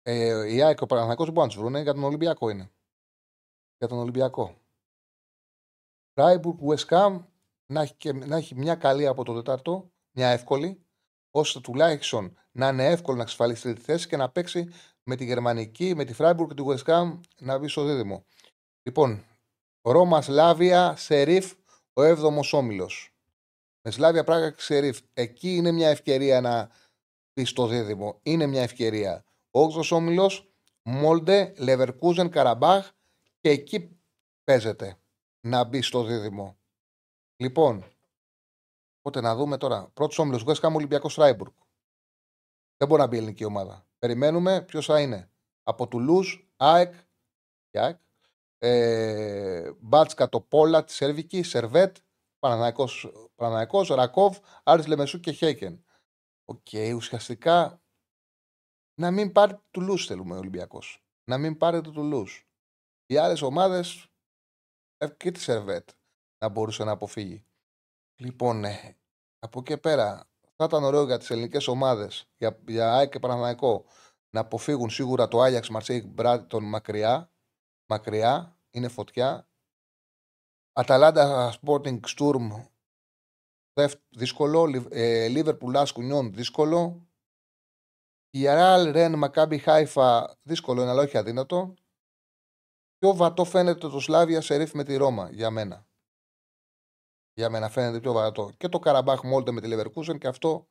Ε, 0.03 0.55
η 0.55 0.63
ΑΕΚ, 0.63 0.81
ο 0.81 0.87
Παναγιακό 0.87 1.25
δεν 1.25 1.33
μπορούν 1.33 1.49
να 1.49 1.55
τους 1.55 1.63
βρούνε. 1.63 1.81
Για 1.81 1.95
τον 1.95 2.05
Ολυμπιακό 2.05 2.49
είναι. 2.49 2.71
Για 3.79 3.89
τον 3.89 3.99
Ολυμπιακό. 3.99 4.57
Ράιμπουργκ, 6.15 6.59
West 6.69 6.89
Ham 6.89 7.25
να 7.73 7.81
έχει, 7.83 7.95
και, 7.95 8.13
να 8.13 8.37
έχει 8.37 8.55
μια 8.55 8.75
καλή 8.75 9.07
από 9.07 9.25
το 9.25 9.35
Τετάρτο, 9.35 9.91
μια 10.17 10.29
εύκολη, 10.29 10.87
ώστε 11.31 11.61
τουλάχιστον 11.61 12.39
να 12.53 12.69
είναι 12.69 12.87
εύκολο 12.87 13.17
να 13.17 13.23
εξασφαλίσει 13.23 13.75
τη 13.75 13.81
θέση 13.81 14.09
και 14.09 14.17
να 14.17 14.31
παίξει 14.31 14.69
με 15.03 15.17
τη 15.17 15.25
Γερμανική, 15.25 15.95
με 15.95 16.05
τη 16.05 16.13
Φράιμπουργκ 16.13 16.49
και 16.49 16.55
τη 16.55 16.63
West 16.67 16.93
Ham 16.93 17.21
να 17.39 17.59
μπει 17.59 17.69
στο 17.69 17.85
δίδυμο. 17.85 18.25
Λοιπόν, 18.83 19.25
Ρώμα, 19.83 20.23
Σλάβια, 20.23 20.97
Σερίφ, 20.97 21.53
ο 21.93 22.03
7ο 22.03 22.53
όμιλος. 22.53 23.16
Με 23.87 23.93
Σλάβια 23.93 24.25
Πράγα 24.25 24.51
και 24.51 24.61
Σερίφ. 24.63 25.01
Εκεί 25.13 25.57
είναι 25.57 25.71
μια 25.71 25.89
ευκαιρία 25.89 26.41
να 26.41 26.71
μπει 27.35 27.45
στο 27.45 27.67
δίδυμο. 27.67 28.19
Είναι 28.23 28.47
μια 28.47 28.63
ευκαιρία. 28.63 29.25
Ο 29.51 29.61
8ο 29.61 29.91
όμιλος, 29.91 30.51
Μόλντε, 30.83 31.53
Λεβερκούζεν, 31.57 32.31
Καραμπάχ 32.31 32.91
και 33.41 33.51
εκεί 33.51 33.99
παίζεται 34.45 34.99
να 35.41 35.65
μπει 35.65 35.83
στο 35.83 36.03
δίδυμο. 36.03 36.59
Λοιπόν, 37.37 37.85
οπότε 38.99 39.21
να 39.21 39.37
δούμε 39.37 39.57
τώρα. 39.57 39.91
Πρώτος 39.95 40.19
όμιλος 40.19 40.45
West 40.47 40.69
Ham 40.69 40.75
Ολυμπιακός 40.75 41.15
Φράιμπουργκ. 41.15 41.53
Δεν 42.77 42.89
μπορεί 42.89 43.01
να 43.01 43.07
μπει 43.07 43.17
η 43.17 43.19
ελληνική 43.19 43.45
ομάδα. 43.45 43.87
Περιμένουμε 43.99 44.63
ποιος 44.63 44.87
θα 44.87 45.01
είναι. 45.01 45.31
Από 45.63 45.89
Τουλούζ, 45.89 46.37
ΑΕΚ, 46.57 46.95
ΑΕΚ 47.73 47.99
ε, 48.59 49.71
Μπάτσκα 49.81 50.29
το 50.29 50.41
Πόλα 50.41 50.85
τη 50.85 50.93
Σερβική, 50.93 51.43
Σερβέτ, 51.43 51.97
Παναθηναϊκό, 53.35 53.83
Ρακόβ, 53.95 54.39
Άρης 54.63 54.87
Λεμεσού 54.87 55.21
και 55.21 55.33
Χάκεν. 55.33 55.85
OK, 56.45 56.67
okay, 56.71 56.93
ουσιαστικά 56.97 57.83
να 59.01 59.11
μην 59.11 59.33
πάρει 59.33 59.55
του 59.55 59.65
Τουλούζ 59.71 60.07
θέλουμε 60.07 60.35
ο 60.35 60.39
Ολυμπιακός. 60.39 61.05
Να 61.25 61.39
μην 61.39 61.57
πάρει 61.57 61.81
το 61.81 61.91
Τουλούζ. 61.91 62.41
Οι 63.07 63.17
άλλες 63.17 63.43
ομάδες 63.43 64.09
ε, 64.97 65.09
και 65.09 65.31
τη 65.31 65.41
Σερβέτ 65.41 65.89
να 66.39 66.49
μπορούσε 66.49 66.85
να 66.85 66.91
αποφύγει. 66.91 67.45
Λοιπόν, 68.21 68.59
ναι. 68.59 68.97
Από 69.39 69.61
εκεί 69.61 69.79
πέρα 69.79 70.29
θα 70.57 70.65
ήταν 70.65 70.85
ωραίο 70.85 71.05
για 71.05 71.19
τις 71.19 71.31
ελληνικές 71.31 71.67
ομάδες, 71.67 72.29
για, 72.37 72.63
για 72.67 72.95
ΑΕΚ 72.95 73.11
και 73.11 73.19
Παναθηναϊκό, 73.19 73.85
να 74.31 74.41
αποφύγουν 74.41 74.91
σίγουρα 74.91 75.29
το 75.29 75.41
Άγιαξ 75.41 75.69
Μαρσέιγ 75.69 76.05
Μπράιτον 76.07 76.65
μακριά. 76.65 77.31
μακριά, 77.87 78.59
είναι 78.71 78.89
φωτιά. 78.89 79.49
Αταλάντα 80.79 81.55
Sporting 81.61 82.01
Sturm 82.01 82.67
δύσκολο. 84.09 84.87
Ε, 84.91 85.27
Liverpool 85.31 85.75
Ασκουνιών 85.75 86.33
δύσκολο. 86.33 87.09
Η 88.31 88.43
Ρεάλ 88.43 88.91
Ρεν 88.91 89.19
Μακάμπι 89.19 89.59
Χάιφα 89.59 90.39
δύσκολο 90.43 90.83
είναι 90.83 90.91
αλλά 90.91 91.03
όχι 91.03 91.17
αδύνατο. 91.17 91.75
Πιο 92.99 93.15
βατό 93.15 93.45
φαίνεται 93.45 93.89
το 93.89 94.01
Σλάβια 94.01 94.41
Σερίφ 94.41 94.73
με 94.73 94.85
τη 94.85 94.97
Ρώμα 94.97 95.31
για 95.31 95.51
μένα. 95.51 95.87
Για 97.33 97.51
μένα 97.51 97.69
φαίνεται 97.69 98.01
πιο 98.01 98.13
βατό. 98.13 98.53
Και 98.57 98.69
το 98.69 98.79
Καραμπάχ 98.79 99.23
Μόλτε 99.23 99.51
με 99.51 99.61
τη 99.61 99.69
Leverkusen 99.73 100.19
και 100.19 100.27
αυτό 100.27 100.69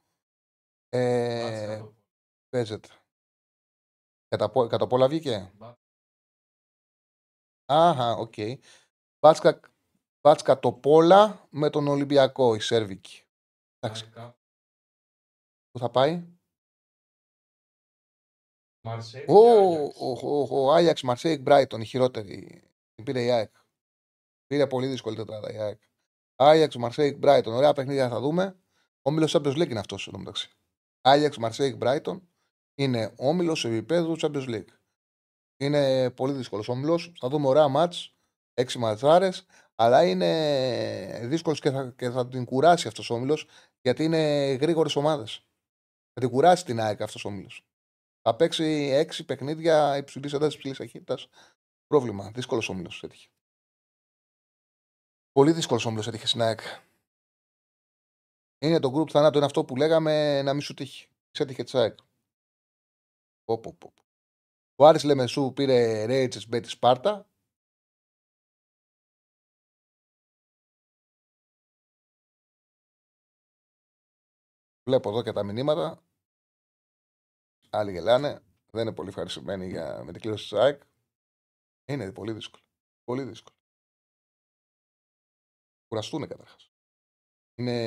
ε, 0.89 1.83
παίζεται. 2.49 2.89
Κατά, 4.27 4.67
κατά 4.67 4.87
πολλά 4.87 5.07
βγήκε. 5.07 5.51
Αχα, 7.65 8.11
OK. 8.11 8.33
Okay. 8.37 8.55
Μπάτσκα, 9.19 9.59
Μπάτσκα 10.25 10.59
Το 10.59 10.73
Πόλα 10.73 11.47
με 11.49 11.69
τον 11.69 11.87
Ολυμπιακό, 11.87 12.55
η 12.55 12.59
σέρβικη. 12.59 13.23
Εντάξει. 13.79 14.09
Πού 15.71 15.79
θα 15.79 15.89
πάει; 15.89 16.27
Ο 20.47 20.73
Άγιαξ 20.73 21.01
Μαρσέιγ 21.01 21.41
Μπράιτον, 21.41 21.81
η 21.81 21.85
χειρότερη. 21.85 22.63
Την 22.93 23.03
πήρε 23.03 23.23
η 23.23 23.31
ΑΕΚ. 23.31 23.55
Πήρε 24.45 24.67
πολύ 24.67 24.87
δύσκολη 24.87 25.15
τετράδα 25.15 25.53
η 25.53 25.57
ΑΕΚ. 25.57 25.81
Άγιαξ 26.35 26.75
Μαρσέιγ 26.75 27.17
Μπράιτον. 27.17 27.53
Ωραία 27.53 27.73
παιχνίδια 27.73 28.09
θα 28.09 28.19
δούμε. 28.19 28.59
Όμιλος 29.01 29.35
Champions 29.35 29.61
League 29.61 29.69
είναι 29.69 29.79
αυτός 29.79 30.07
εδώ 30.07 30.17
μεταξύ. 30.17 30.49
Άγιαξ 31.01 31.37
Μαρσέιγ 31.37 31.75
Μπράιτον 31.75 32.29
είναι 32.75 33.13
όμιλος 33.17 33.65
επίπεδου 33.65 34.15
Champions 34.21 34.49
League. 34.49 34.69
Είναι 35.57 36.11
πολύ 36.11 36.33
δύσκολος 36.33 36.69
όμιλος. 36.69 37.13
Θα 37.19 37.29
δούμε 37.29 37.47
ωραία 37.47 37.67
μάτς. 37.67 38.15
Έξι 38.53 38.77
ματσάρε. 38.77 39.29
Αλλά 39.75 40.05
είναι 40.05 41.19
δύσκολος 41.23 41.59
και 41.59 41.71
θα, 41.71 41.93
και 41.97 42.09
θα 42.09 42.27
την 42.27 42.45
κουράσει 42.45 42.87
αυτός 42.87 43.09
ο 43.09 43.13
όμιλος 43.13 43.47
γιατί 43.81 44.03
είναι 44.03 44.53
γρήγορες 44.53 44.95
ομάδες. 44.95 45.45
Θα 46.13 46.21
την 46.21 46.29
κουράσει 46.29 46.65
την 46.65 46.79
ΑΕΚ 46.79 47.01
αυτός 47.01 47.25
ο 47.25 47.27
όμιλος. 47.27 47.65
Θα 48.21 48.35
παίξει 48.35 48.89
έξι 48.93 49.25
παιχνίδια 49.25 49.97
υψηλής 49.97 50.33
έντασης, 50.33 50.55
υψηλής 50.55 50.77
ταχύτητας. 50.77 51.27
Πρόβλημα. 51.87 52.31
Δύσκολος 52.31 52.69
όμιλος 52.69 53.03
έτυχε. 53.03 53.29
Πολύ 55.31 55.51
δύσκολος 55.51 55.85
όμιλος 55.85 56.07
έτυχε 56.07 56.27
στην 56.27 56.41
ΑΕΚ. 56.41 56.59
Είναι 58.57 58.79
το 58.79 58.93
group 58.95 59.09
θανάτου, 59.09 59.37
είναι 59.37 59.45
αυτό 59.45 59.65
που 59.65 59.75
λέγαμε 59.75 60.41
να 60.41 60.53
μην 60.53 60.61
σου 60.61 60.73
τύχει. 60.73 61.07
Ξέτυχε 61.31 61.63
της 61.63 61.75
ΑΕΚ. 61.75 61.97
Ο 64.75 64.85
Άρης 64.85 65.03
Λεμεσού 65.03 65.53
πήρε 65.53 66.05
Ρέιτσες 66.05 66.45
με 66.45 66.59
τη 66.59 66.69
Σπάρτα. 66.69 67.29
Βλέπω 74.89 75.09
εδώ 75.09 75.23
και 75.23 75.31
τα 75.31 75.43
μηνύματα. 75.43 76.03
Άλλοι 77.69 77.91
γελάνε. 77.91 78.43
Δεν 78.71 78.81
είναι 78.81 78.95
πολύ 78.95 79.09
ευχαριστημένοι 79.09 79.67
για... 79.67 80.03
με 80.03 80.11
την 80.11 80.21
κλήρωση 80.21 80.43
της 80.49 80.59
ΑΕΚ. 80.59 80.81
Είναι 81.85 82.11
πολύ 82.11 82.33
δύσκολο. 82.33 82.63
Πολύ 83.03 83.23
δύσκολο. 83.23 83.55
Κουραστούν 85.87 86.27
καταρχάς. 86.27 86.71
Είναι 87.55 87.81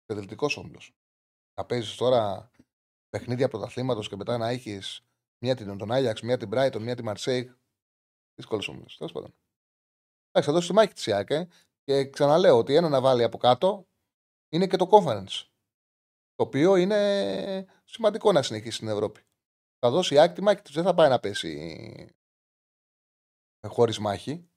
εξαιρετικό 0.00 0.46
όμιλος. 0.56 0.94
Να 1.54 1.64
παίζεις 1.64 1.96
τώρα 1.96 2.50
παιχνίδια 3.08 3.48
πρωταθλήματος 3.48 4.08
και 4.08 4.16
μετά 4.16 4.38
να 4.38 4.48
έχεις 4.48 5.04
μία 5.44 5.56
την 5.56 5.78
τον 5.78 5.92
Άγιαξ, 5.92 6.20
μία 6.20 6.36
την 6.36 6.50
Brighton, 6.52 6.80
μία 6.80 6.96
την 6.96 7.04
Μαρσέικ. 7.04 7.50
Δύσκολος 8.34 8.68
όμιλος. 8.68 8.96
Τέλος 8.96 9.12
πάντων. 9.12 9.34
Εντάξει, 10.28 10.50
θα 10.50 10.52
δώσει 10.52 10.68
τη 10.68 10.74
μάχη 10.74 10.92
της 10.92 11.06
ΙΑΚ 11.06 11.30
ε, 11.30 11.48
και 11.82 12.10
ξαναλέω 12.10 12.58
ότι 12.58 12.74
ένα 12.74 12.88
να 12.88 13.00
βάλει 13.00 13.22
από 13.22 13.38
κάτω 13.38 13.86
είναι 14.48 14.66
και 14.66 14.76
το 14.76 14.88
conference. 14.90 15.51
Το 16.34 16.44
οποίο 16.44 16.76
είναι 16.76 17.66
σημαντικό 17.84 18.32
να 18.32 18.42
συνεχίσει 18.42 18.76
στην 18.76 18.88
Ευρώπη. 18.88 19.20
Θα 19.78 19.90
δώσει 19.90 20.14
η 20.14 20.32
τη 20.32 20.42
μάχη 20.42 20.62
δεν 20.72 20.84
θα 20.84 20.94
πάει 20.94 21.08
να 21.08 21.20
πέσει 21.20 22.16
χωρίς 23.68 23.98
μάχη. 23.98 24.50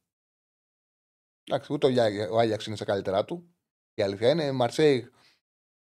Εντάξει, 1.44 1.74
ούτε 1.74 1.88
ο 2.30 2.40
Άγιαξ 2.40 2.66
είναι 2.66 2.76
σε 2.76 2.86
καλύτερά 2.86 3.26
του. 3.26 3.56
Η 3.94 4.02
αλήθεια 4.02 4.30
είναι, 4.30 4.52
Μαρσέη 4.52 5.12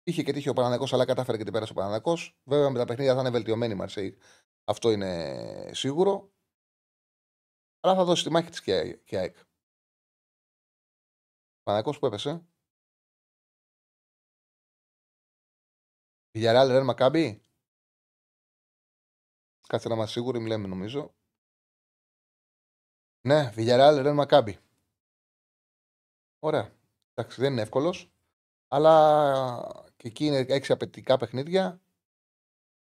είχε 0.04 0.24
και 0.24 0.34
τύχει 0.34 0.50
ο 0.50 0.54
Παναναναϊκός, 0.54 0.94
αλλά 0.94 1.06
κατάφερε 1.06 1.38
και 1.38 1.44
την 1.44 1.54
πέρασε 1.54 1.72
ο 1.72 1.76
Παναναναϊκός. 1.76 2.40
Βέβαια 2.44 2.70
με 2.70 2.78
τα 2.78 2.86
παιχνίδια 2.86 3.14
θα 3.14 3.20
είναι 3.20 3.30
βελτιωμένη 3.30 3.74
η 3.74 3.76
Μαρσέη. 3.76 4.18
Αυτό 4.64 4.92
είναι 4.92 5.72
σίγουρο. 5.74 6.34
Αλλά 7.80 7.96
θα 7.96 8.04
δώσει 8.04 8.24
τη 8.24 8.30
μάχη 8.30 8.50
της 8.50 8.62
και 8.62 9.02
η 9.06 9.18
ΑΕΚ. 9.18 9.38
Παναναναϊκός 11.64 12.00
που 12.00 12.06
έπεσε. 12.06 12.48
Villarreal 16.36 16.68
Ρεν 16.68 16.84
Μακάμπι. 16.84 17.42
Κάτσε 19.68 19.88
να 19.88 19.94
είμαστε 19.94 20.12
σίγουροι, 20.12 20.40
μιλάμε 20.40 20.68
νομίζω. 20.68 21.16
Ναι, 23.22 23.54
Villarreal 23.56 24.00
Ρεν 24.02 24.14
Μακάμπι. 24.14 24.60
Ωραία. 26.40 26.76
Εντάξει, 27.14 27.42
δεν 27.42 27.52
είναι 27.52 27.62
εύκολος. 27.62 28.12
Αλλά 28.68 29.94
και 29.98 30.08
εκεί 30.08 30.26
είναι 30.26 30.38
έξι 30.38 30.72
απαιτητικά 30.72 31.18
παιχνίδια. 31.18 31.82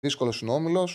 Δύσκολος 0.01 0.37
συνόμιλο. 0.37 0.87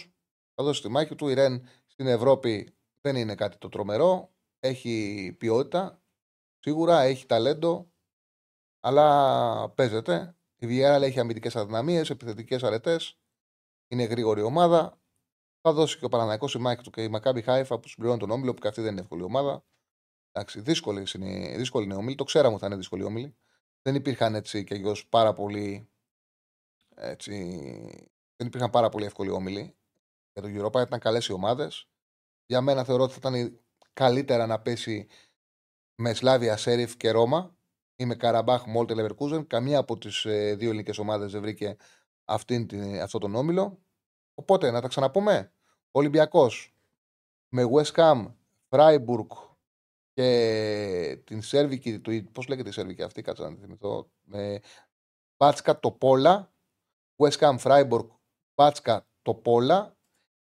Θα 0.56 0.64
δώσει 0.64 0.82
τη 0.82 0.90
μάχη 0.90 1.16
του. 1.16 1.28
Η 1.28 1.34
Ρεν 1.34 1.68
στην 1.86 2.08
Ευρώπη 2.08 2.78
δεν 3.02 3.16
είναι 3.16 3.36
κάτι 3.36 3.58
το 3.58 3.70
τρομερό. 3.70 4.34
Έχει 4.60 5.36
ποιότητα. 5.40 6.02
Σίγουρα 6.60 7.02
έχει 7.02 7.26
ταλέντο. 7.26 7.92
Αλλά 8.80 9.70
παίζεται. 9.70 10.36
Η 10.64 10.68
Villarreal 10.70 11.02
έχει 11.02 11.20
αμυντικές 11.20 11.56
αδυναμίες, 11.56 12.10
επιθετικές 12.10 12.64
αρετές. 12.64 13.18
Είναι 13.88 14.04
γρήγορη 14.04 14.42
ομάδα. 14.42 15.02
Θα 15.62 15.74
δώσει 15.74 15.98
και 15.98 16.06
ο 16.06 16.10
Παναναναϊκό 16.10 16.48
η 16.56 16.58
μάχη 16.58 16.84
του 16.84 16.90
και 16.90 17.04
η 17.04 17.08
Μακάμπι 17.08 17.42
Χάιφα 17.42 17.80
που 17.80 17.88
συμπληρώνει 17.88 18.20
τον 18.20 18.32
όμιλο, 18.32 18.54
που 18.54 18.62
και 18.62 18.68
αυτή 18.68 18.82
δεν 18.82 18.92
είναι 18.92 19.02
εύκολη 19.02 19.24
ομάδα. 19.24 19.66
Εντάξει, 20.32 20.62
δύσκολη 20.62 21.08
είναι, 21.16 21.58
δύσκολη 21.58 21.86
είναι 21.86 21.96
όμιλη. 21.96 22.16
Το 22.16 22.24
ξέραμε 22.24 22.52
ότι 22.54 22.62
θα 22.62 22.68
είναι 22.68 22.76
δύσκολη 22.76 23.04
όμιλη. 23.04 23.36
Δεν 23.82 23.96
υπήρχαν 23.96 24.36
έτσι 24.36 24.64
και 24.64 24.74
αλλιώ 24.76 24.96
πάρα 25.10 25.34
πολύ. 25.34 25.90
Έτσι, 26.96 27.34
δεν 28.36 28.48
υπήρχαν 28.48 28.70
πάρα 28.70 28.90
πολύ 28.90 29.06
εύκολοι 29.06 29.30
όμιλοι. 29.30 29.76
Για 30.34 30.42
το 30.42 30.48
Europa 30.48 30.86
ήταν 30.86 31.00
καλές 31.00 31.28
οι 31.28 31.32
ομάδες. 31.32 31.88
Για 32.46 32.62
μένα 32.62 32.84
θεωρώ 32.84 33.04
ότι 33.04 33.14
θα 33.14 33.30
ήταν 33.30 33.60
καλύτερα 33.94 34.46
να 34.46 34.62
πέσει 34.62 35.08
με 35.96 36.14
Σλάβια, 36.14 36.58
Σέριφ 36.58 36.98
και 36.98 37.12
Ρώμα 37.12 37.58
ή 37.96 38.06
με 38.06 38.16
Καραμπάχ, 38.16 38.66
Μόλτε, 38.66 38.94
Λεβερκούζεν. 38.94 39.48
Καμία 39.48 39.80
από 39.80 39.98
τις 39.98 40.26
ε, 40.26 40.56
δύο 40.56 40.70
ελληνικές 40.70 40.98
ομάδες 40.98 41.32
δεν 41.32 41.42
βρήκε 41.42 41.76
αυτήν, 42.26 42.68
την, 42.68 43.02
αυτό 43.02 43.18
τον 43.18 43.36
όμιλο. 43.36 43.80
Οπότε 44.34 44.72
να 44.72 44.82
τα 44.82 44.88
ξαναπούμε. 44.88 45.52
Ολυμπιακός 45.92 46.76
με 47.50 47.70
West 47.74 47.94
Ham, 47.94 48.34
Freiburg 48.70 49.28
και 50.14 51.22
την 51.24 51.42
Σέρβικη, 51.42 52.02
πώς 52.32 52.48
λέγεται 52.48 52.70
η 52.70 52.72
Σέρβικη 52.72 53.04
αυτή, 53.04 53.22
κάτσε 53.22 53.44
να 53.44 53.54
τη 53.54 53.62
θυμηθώ. 53.62 54.10
Με 54.24 54.60
Πάτσκα 55.38 55.80
Τοπόλα, 55.80 56.52
West 57.16 57.38
Ham, 57.40 57.58
Freiburg, 57.58 58.08
Πάτσκα 58.54 59.08
Τοπόλα. 59.22 59.98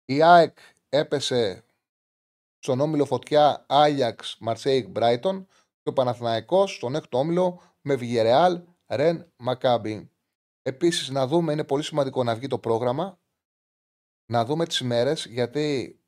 Η 0.05 0.23
ΑΕΚ 0.23 0.57
έπεσε 0.89 1.63
στον 2.59 2.79
όμιλο 2.79 3.05
φωτιά 3.05 3.65
Άγιαξ, 3.67 4.37
Μαρσέικ, 4.39 4.87
Μπράιτον 4.87 5.47
και 5.87 5.93
ο 5.93 6.03
Παναθηναϊκός 6.03 6.75
στον 6.75 6.95
έκτο 6.95 7.17
όμιλο 7.17 7.61
με 7.81 7.95
Βιγερεάλ, 7.95 8.61
Ρεν, 8.87 9.31
Μακάμπι. 9.37 10.11
Επίσης, 10.61 11.09
να 11.09 11.27
δούμε, 11.27 11.53
είναι 11.53 11.63
πολύ 11.63 11.83
σημαντικό 11.83 12.23
να 12.23 12.35
βγει 12.35 12.47
το 12.47 12.59
πρόγραμμα, 12.59 13.19
να 14.31 14.45
δούμε 14.45 14.65
τις 14.65 14.79
ημέρες, 14.79 15.25
γιατί 15.25 15.99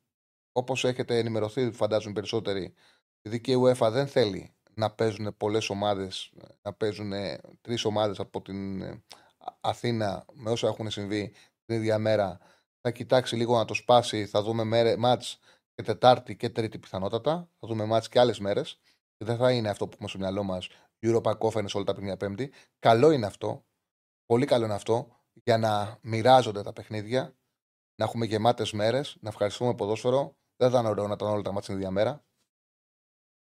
όπως 0.52 0.84
έχετε 0.84 1.18
ενημερωθεί, 1.18 1.72
φαντάζομαι 1.72 2.14
περισσότεροι, 2.14 2.74
η 3.22 3.28
δική 3.28 3.54
UEFA 3.56 3.88
δεν 3.92 4.06
θέλει 4.06 4.54
να 4.74 4.90
παίζουν 4.90 5.36
πολλές 5.36 5.70
ομάδες, 5.70 6.32
να 6.62 6.72
παίζουν 6.72 7.12
τρεις 7.60 7.84
ομάδες 7.84 8.20
από 8.20 8.42
την 8.42 8.82
Αθήνα 9.60 10.24
με 10.32 10.50
όσα 10.50 10.66
έχουν 10.68 10.90
συμβεί 10.90 11.32
την 11.64 11.76
ίδια 11.76 11.98
μέρα. 11.98 12.38
Θα 12.80 12.90
κοιτάξει 12.90 13.36
λίγο 13.36 13.56
να 13.56 13.64
το 13.64 13.74
σπάσει, 13.74 14.26
θα 14.26 14.42
δούμε 14.42 14.96
μάτς 14.96 15.38
και 15.74 15.82
Τετάρτη 15.82 16.36
και 16.36 16.48
Τρίτη 16.48 16.78
πιθανότατα. 16.78 17.48
Θα 17.58 17.68
δούμε 17.68 17.84
μάτς 17.84 18.08
και 18.08 18.20
άλλες 18.20 18.38
μέρες 18.38 18.80
δεν 19.24 19.36
θα 19.36 19.52
είναι 19.52 19.68
αυτό 19.68 19.86
που 19.86 19.92
έχουμε 19.94 20.08
στο 20.08 20.18
μυαλό 20.18 20.42
μας 20.42 20.68
Europa 21.06 21.38
Conference 21.38 21.72
όλα 21.74 21.84
τα 21.84 21.92
παιχνίδια 21.92 22.16
Πέμπτη. 22.16 22.52
Καλό 22.78 23.10
είναι 23.10 23.26
αυτό. 23.26 23.64
Πολύ 24.26 24.46
καλό 24.46 24.64
είναι 24.64 24.74
αυτό 24.74 25.20
για 25.32 25.58
να 25.58 25.98
μοιράζονται 26.02 26.62
τα 26.62 26.72
παιχνίδια, 26.72 27.36
να 27.94 28.04
έχουμε 28.04 28.26
γεμάτες 28.26 28.72
μέρες, 28.72 29.16
να 29.20 29.28
ευχαριστούμε 29.28 29.74
ποδόσφαιρο. 29.74 30.36
Δεν 30.56 30.70
θα 30.70 30.78
είναι 30.78 30.88
ωραίο 30.88 31.06
να 31.06 31.12
ήταν 31.12 31.28
όλα 31.28 31.42
τα 31.42 31.52
μάτια 31.52 31.68
την 31.68 31.76
ίδια 31.76 31.90
μέρα. 31.90 32.24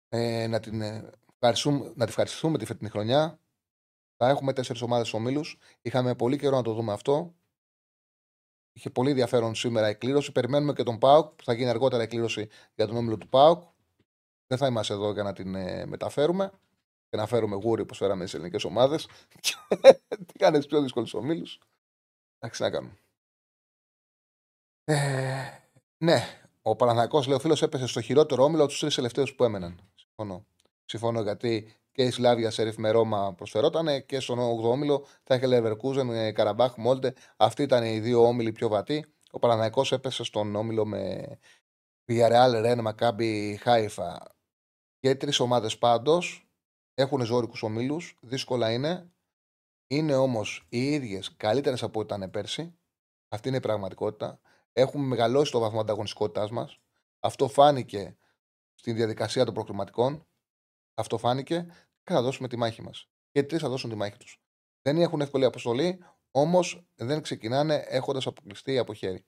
Ε, 0.08 0.46
να, 0.46 0.60
την 0.60 0.80
ε, 0.80 1.10
ευχαριστούμε, 1.34 1.92
να 1.94 2.04
τη 2.04 2.10
ευχαριστούμε 2.10 2.58
τη 2.58 2.64
φετινή 2.64 2.90
χρονιά. 2.90 3.40
Θα 4.16 4.28
έχουμε 4.28 4.52
τέσσερις 4.52 4.82
ομάδες 4.82 5.12
ομίλους. 5.12 5.58
Είχαμε 5.82 6.14
πολύ 6.14 6.38
καιρό 6.38 6.56
να 6.56 6.62
το 6.62 6.72
δούμε 6.72 6.92
αυτό. 6.92 7.34
Είχε 8.72 8.90
πολύ 8.90 9.10
ενδιαφέρον 9.10 9.54
σήμερα 9.54 9.88
η 9.88 9.96
κλήρωση. 9.96 10.32
Περιμένουμε 10.32 10.72
και 10.72 10.82
τον 10.82 10.98
Πάουκ 10.98 11.34
που 11.34 11.44
θα 11.44 11.52
γίνει 11.52 11.68
αργότερα 11.68 12.02
η 12.02 12.06
κλήρωση 12.06 12.48
για 12.74 12.86
τον 12.86 12.96
όμιλο 12.96 13.18
του 13.18 13.28
Πάουκ. 13.28 13.62
Δεν 14.50 14.58
θα 14.58 14.66
είμαστε 14.66 14.94
εδώ 14.94 15.12
για 15.12 15.22
να 15.22 15.32
την 15.32 15.54
ε, 15.54 15.86
μεταφέρουμε 15.86 16.50
και 17.08 17.16
να 17.16 17.26
φέρουμε 17.26 17.56
γούρι 17.56 17.82
όπως 17.82 17.96
φέραμε 17.96 18.20
στις 18.20 18.34
ελληνικές 18.34 18.64
ομάδες. 18.64 19.08
Τι 20.26 20.38
κάνεις 20.38 20.66
πιο 20.66 20.82
δύσκολους 20.82 21.14
ομίλους. 21.14 21.60
Εντάξει, 22.38 22.62
να 22.62 22.70
κάνουμε. 22.70 22.98
Ε, 24.84 24.96
ναι, 25.98 26.22
ο 26.62 26.76
Παναθηναϊκός, 26.76 27.26
λέει 27.26 27.36
ο 27.36 27.40
φίλος, 27.40 27.62
έπεσε 27.62 27.86
στο 27.86 28.00
χειρότερο 28.00 28.44
όμιλο 28.44 28.66
τους 28.66 28.78
τρεις 28.78 28.94
τελευταίους 28.94 29.34
που 29.34 29.44
έμεναν. 29.44 29.80
Συμφωνώ. 29.94 30.46
Συμφωνώ 30.84 31.22
γιατί 31.22 31.74
και 31.92 32.02
η 32.02 32.10
Σλάβια 32.10 32.50
Σερίφ 32.50 32.76
με 32.76 32.90
Ρώμα 32.90 33.34
προσφερόταν 33.34 34.06
και 34.06 34.20
στον 34.20 34.38
8ο 34.38 34.70
όμιλο 34.70 35.06
θα 35.22 35.34
είχε 35.34 35.46
Λεβερκούζεν, 35.46 36.34
Καραμπάχ, 36.34 36.76
Μόλτε. 36.76 37.14
Αυτοί 37.36 37.62
ήταν 37.62 37.84
οι 37.84 38.00
δύο 38.00 38.26
όμιλοι 38.26 38.52
πιο 38.52 38.68
βατοί. 38.68 39.14
Ο 39.30 39.38
Παναναϊκός 39.38 39.92
έπεσε 39.92 40.24
στον 40.24 40.56
όμιλο 40.56 40.86
με 40.86 41.26
Villarreal, 42.06 42.60
Ρεν, 42.60 42.80
Μακάμπι, 42.80 43.58
Χάιφα. 43.62 44.38
Και 45.00 45.14
τρεις 45.14 45.40
ομάδες 45.40 45.78
πάντως 45.78 46.48
έχουν 46.94 47.24
ζώρικους 47.24 47.62
ομίλους. 47.62 48.18
Δύσκολα 48.20 48.72
είναι. 48.72 49.12
Είναι 49.86 50.14
όμως 50.14 50.66
οι 50.68 50.92
ίδιες 50.92 51.36
καλύτερες 51.36 51.82
από 51.82 52.00
ό,τι 52.00 52.14
ήταν 52.14 52.30
πέρσι. 52.30 52.78
Αυτή 53.28 53.48
είναι 53.48 53.56
η 53.56 53.60
πραγματικότητα. 53.60 54.40
Έχουμε 54.72 55.06
μεγαλώσει 55.06 55.52
το 55.52 55.58
βαθμό 55.58 55.80
ανταγωνιστικότητάς 55.80 56.50
μας. 56.50 56.80
Αυτό 57.20 57.48
φάνηκε 57.48 58.18
στην 58.74 58.94
διαδικασία 58.94 59.44
των 59.44 59.54
προκριματικών. 59.54 60.26
Αυτό 60.94 61.18
φάνηκε 61.18 61.66
και 62.02 62.12
θα 62.12 62.22
δώσουμε 62.22 62.48
τη 62.48 62.56
μάχη 62.56 62.82
μας. 62.82 63.08
Και 63.30 63.42
τρεις 63.42 63.60
θα 63.60 63.68
δώσουν 63.68 63.90
τη 63.90 63.96
μάχη 63.96 64.16
τους. 64.16 64.42
Δεν 64.82 64.96
έχουν 64.98 65.20
εύκολη 65.20 65.44
αποστολή, 65.44 66.04
όμως 66.30 66.86
δεν 66.94 67.22
ξεκινάνε 67.22 67.74
έχοντας 67.74 68.26
αποκλειστεί 68.26 68.78
από 68.78 68.94
χέρι. 68.94 69.26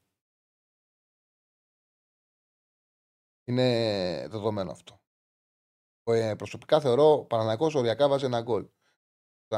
Είναι 3.44 4.26
δεδομένο 4.28 4.70
αυτό. 4.70 5.01
Ε, 6.04 6.34
προσωπικά 6.34 6.80
θεωρώ 6.80 7.24
Παναναναϊκό 7.28 7.70
οριακά 7.74 8.08
βάζει 8.08 8.24
ένα 8.24 8.40
γκολ. 8.40 8.68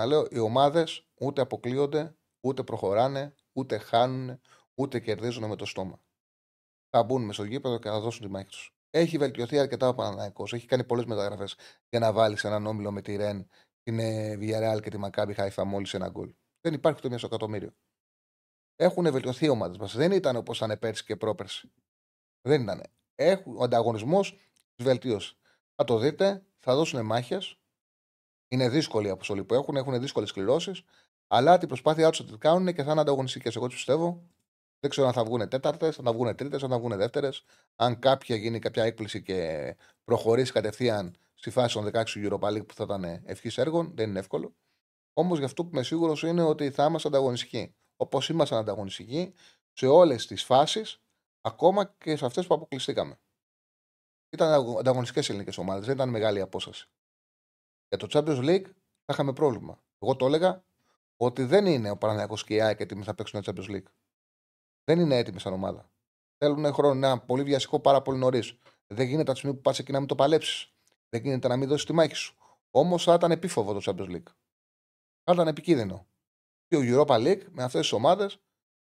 λέω, 0.07 0.27
οι 0.31 0.39
ομάδες 0.39 1.09
ούτε 1.21 1.41
αποκλείονται, 1.41 2.17
ούτε 2.41 2.63
προχωράνε, 2.63 3.35
ούτε 3.53 3.79
χάνουν, 3.79 4.41
ούτε 4.75 5.01
κερδίζουν 5.01 5.49
με 5.49 5.57
το 5.57 5.67
στόμα. 5.67 6.01
Θα 6.91 7.03
μπουν 7.03 7.25
με 7.25 7.33
στο 7.33 7.45
γήπεδο 7.45 7.79
και 7.79 7.89
θα 7.89 8.01
δώσουν 8.01 8.27
τη 8.27 8.31
μάχη 8.31 8.47
τους. 8.47 8.77
Έχει 8.91 9.19
βελτιωθεί 9.19 9.59
αρκετά 9.59 9.89
ο 9.89 9.95
Παναναναϊκό. 9.95 10.45
Έχει 10.51 10.67
κάνει 10.67 10.85
πολλές 10.85 11.05
μεταγραφές 11.05 11.57
για 11.89 11.99
να 11.99 12.13
βάλεις 12.13 12.45
έναν 12.45 12.67
όμιλο 12.67 12.93
με 12.93 13.03
τη 13.03 13.17
Ρεν, 13.17 13.49
την 13.83 13.99
Villarreal 14.41 14.81
και 14.83 14.91
τη 14.91 14.99
Μακάμπι 14.99 15.35
Χάιφα 15.35 15.65
μόλις 15.65 15.95
ένα 15.95 16.09
γκολ. 16.09 16.35
Δεν 16.61 16.75
υπάρχει 16.75 17.01
το 17.01 17.11
μισό 17.11 17.27
εκατομμύριο. 17.27 17.75
Έχουν 18.77 19.13
βελτιωθεί 19.13 19.45
οι 19.45 19.49
ομάδες 19.49 19.77
μας. 19.77 19.97
Δεν 19.97 20.13
ήταν 20.13 20.37
όπως 20.37 20.57
ήταν 20.57 20.79
πέρσι 20.79 21.05
και 21.05 21.17
πρόπερσι. 21.17 21.73
Δεν 22.41 22.63
ήταν. 22.63 22.83
Έχουν, 23.15 23.57
ο 23.57 23.63
ανταγωνισμός 23.63 24.31
τους 24.75 24.85
βελτίωσε. 24.85 25.37
Θα 25.77 25.85
το 25.85 25.99
δείτε, 25.99 26.43
θα 26.59 26.75
δώσουν 26.75 27.05
μάχες. 27.05 27.59
Είναι 28.49 28.69
δύσκολη 28.69 29.07
η 29.07 29.11
αποστολή 29.11 29.45
που 29.45 29.55
έχουν, 29.55 29.77
έχουν 29.77 30.01
δύσκολες 30.01 30.33
κληρώσεις. 30.33 30.83
Αλλά 31.27 31.59
την 31.59 31.69
προσπάθειά 31.69 32.09
τους 32.09 32.19
θα 32.19 32.25
την 32.25 32.39
κάνουν 32.39 32.75
και 32.75 32.83
θα 32.83 32.91
είναι 32.91 33.01
ανταγωνιστικέ. 33.01 33.51
Εγώ 33.55 33.67
τους 33.67 33.75
πιστεύω. 33.75 34.23
Δεν 34.81 34.91
ξέρω 34.91 35.07
αν 35.07 35.13
θα 35.13 35.25
βγουν 35.25 35.49
τέταρτες, 35.49 35.99
αν 35.99 36.05
θα 36.05 36.13
βγουν 36.13 36.37
τρίτες, 36.37 36.63
αν 36.63 36.71
θα 36.71 36.79
βγουν 36.79 36.97
δεύτερες. 36.97 37.45
Αν 37.77 37.99
κάποια 37.99 38.37
γίνει 38.37 38.59
κάποια 38.59 38.85
έκπληξη 38.85 39.23
και 39.23 39.77
προχωρήσει 40.05 40.53
κατευθείαν 40.53 41.17
στη 41.35 41.51
φάση 41.51 41.75
των 41.75 41.91
16 41.93 42.05
Europa 42.29 42.49
League 42.49 42.67
που 42.67 42.75
θα 42.75 42.85
ήταν 42.85 43.05
ευχής 43.25 43.59
έργων, 43.59 43.93
δεν 43.95 44.09
είναι 44.09 44.19
εύκολο. 44.19 44.55
Όμως 45.13 45.39
γι' 45.39 45.45
αυτό 45.45 45.65
που 45.65 45.71
είμαι 45.73 45.83
σίγουρος 45.83 46.23
είναι 46.23 46.43
ότι 46.43 46.71
θα 46.71 46.85
είμαστε 46.85 47.09
ανταγωνιστικοί. 47.09 47.75
Όπως 47.97 48.29
ήμασταν 48.29 48.59
ανταγωνιστικοί 48.59 49.35
σε 49.73 49.87
όλες 49.87 50.27
τις 50.27 50.45
φάσεις, 50.45 51.01
ακόμα 51.41 51.95
και 51.99 52.17
σε 52.17 52.27
αυτές 52.27 52.47
που 52.47 52.55
αποκλειστήκαμε. 52.55 53.19
Ήταν 54.35 54.79
ανταγωνιστικές 54.79 55.29
ελληνικές 55.29 55.59
ομάδες, 55.59 55.87
δεν 55.87 55.95
ήταν 55.95 56.09
μεγάλη 56.09 56.41
απόσταση. 56.41 56.89
Για 57.89 57.99
το 57.99 58.07
Champions 58.11 58.45
League 58.45 58.67
θα 59.05 59.13
είχαμε 59.13 59.33
πρόβλημα. 59.33 59.83
Εγώ 59.99 60.17
το 60.17 60.27
έλεγα 60.27 60.65
ότι 61.17 61.45
δεν 61.45 61.67
είναι 61.67 61.91
ο 61.91 61.97
Παναγιακό 61.97 62.35
και 62.35 62.55
η 62.55 62.61
ΑΕΚ 62.61 62.81
έτοιμοι 62.81 63.05
να 63.07 63.15
παίξουν 63.15 63.43
το 63.43 63.53
Champions 63.57 63.71
League. 63.71 63.87
Δεν 64.85 64.99
είναι 65.01 65.17
έτοιμοι 65.17 65.41
σαν 65.41 65.53
ομάδα. 65.53 65.91
Θέλουν 66.39 66.73
χρόνο, 66.73 67.07
ένα 67.07 67.21
πολύ 67.21 67.43
βιασικό 67.43 67.81
πάρα 67.81 68.03
πολύ 68.03 68.19
νωρίς. 68.19 68.59
Δεν 68.87 69.07
γίνεται 69.07 69.23
από 69.23 69.33
τη 69.33 69.39
στιγμή 69.39 69.57
που 69.57 69.63
πας 69.63 69.79
εκεί 69.79 69.93
να 69.93 69.99
μην 69.99 70.09
το 70.09 70.15
παλέψεις. 70.15 70.75
Δεν 71.09 71.23
γίνεται 71.23 71.49
να 71.49 71.57
μην 71.57 71.69
δώσεις 71.69 71.87
τη 71.87 71.93
μάχη 71.93 72.15
σου. 72.15 72.37
Όμως 72.71 73.05
θα 73.05 73.15
ήταν 73.15 73.31
επίφοβο 73.31 73.73
το 73.73 73.81
Champions 73.85 74.11
League. 74.11 74.33
Θα 75.25 75.33
ήταν 75.33 75.49
επικίνδυνο. 75.49 76.07
Και 76.67 76.77
ο 76.77 76.81
Europa 76.81 77.15
League 77.15 77.45
με 77.51 77.63
αυτές 77.63 77.81
τις 77.81 77.93
ομάδες, 77.93 78.39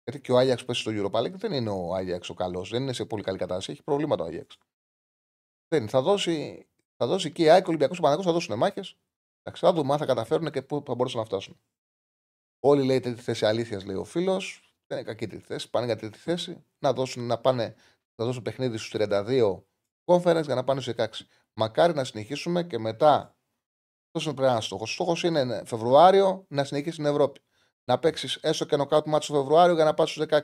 γιατί 0.03 0.22
και 0.22 0.31
ο 0.31 0.38
Άγιαξ 0.38 0.65
που 0.65 0.73
στο 0.73 0.91
Europa 0.93 1.19
League 1.19 1.35
δεν 1.35 1.51
είναι 1.51 1.69
ο 1.69 1.95
Άγιαξ 1.95 2.30
ο 2.30 2.34
καλός, 2.34 2.69
δεν 2.69 2.81
είναι 2.81 2.93
σε 2.93 3.05
πολύ 3.05 3.23
καλή 3.23 3.38
κατάσταση, 3.38 3.72
έχει 3.72 3.84
προβλήματα 3.84 4.23
ο 4.23 4.26
Άγιαξ. 4.27 4.57
Δεν, 5.68 5.89
θα 5.89 6.02
δώσει, 6.02 6.68
θα 6.98 7.07
δώσει 7.07 7.31
και 7.31 7.44
η 7.44 7.49
ΑΕΚ, 7.49 7.65
ο 7.65 7.68
Ολυμπιακός 7.68 7.99
Παναγό 7.99 8.22
θα 8.22 8.31
δώσουν 8.31 8.57
μάχες. 8.57 8.98
Θα 9.53 9.73
δούμε 9.73 9.94
αν 9.94 9.99
θα 9.99 10.06
καταφέρουν 10.06 10.52
και 10.52 10.61
πού 10.61 10.84
θα 10.85 10.95
μπορούσαν 10.95 11.19
να 11.19 11.26
φτάσουν. 11.26 11.60
Όλοι 12.60 12.85
λέει 12.85 12.99
τρίτη 12.99 13.22
θέση 13.22 13.45
αλήθειας, 13.45 13.85
λέει 13.85 13.95
ο 13.95 14.03
φίλος. 14.03 14.76
Δεν 14.88 14.98
είναι 14.98 15.07
κακή 15.07 15.27
τρίτη 15.27 15.45
θέση. 15.45 15.69
Πάνε 15.69 15.85
για 15.85 15.95
τρίτη 15.95 16.18
θέση. 16.18 16.65
Να, 16.80 16.94
δώσουν, 16.94 17.26
να 17.26 17.38
πάνε, 17.38 17.76
να 18.15 18.26
δώσουν 18.26 18.41
παιχνίδι 18.41 18.77
στους 18.77 18.94
32 18.94 19.64
conference 20.06 20.44
για 20.45 20.56
να 20.56 20.64
πάνε 20.64 20.81
στους 20.81 20.94
16. 20.98 21.07
Μακάρι 21.53 21.94
να 21.94 22.03
συνεχίσουμε 22.03 22.64
και 22.64 22.80
μετά. 22.80 23.38
Αυτός 24.11 24.34
είναι 24.34 24.48
ένα 24.48 24.61
στόχος. 24.61 24.89
Ο 24.89 24.94
στόχος 24.94 25.23
είναι 25.23 25.64
Φεβρουάριο 25.65 26.45
να 26.49 26.64
συνεχίσει 26.64 26.94
στην 26.94 27.06
Ευρώπη. 27.06 27.39
Να 27.84 27.99
παίξεις 27.99 28.35
έστω 28.35 28.65
και 28.65 28.76
νοκάτ 28.76 29.07
μάτσο 29.07 29.34
το 29.34 29.39
Φεβρουάριο 29.39 29.76
για 29.76 29.84
να 29.84 29.94
πας 29.94 30.10
στους 30.10 30.26
16. 30.30 30.39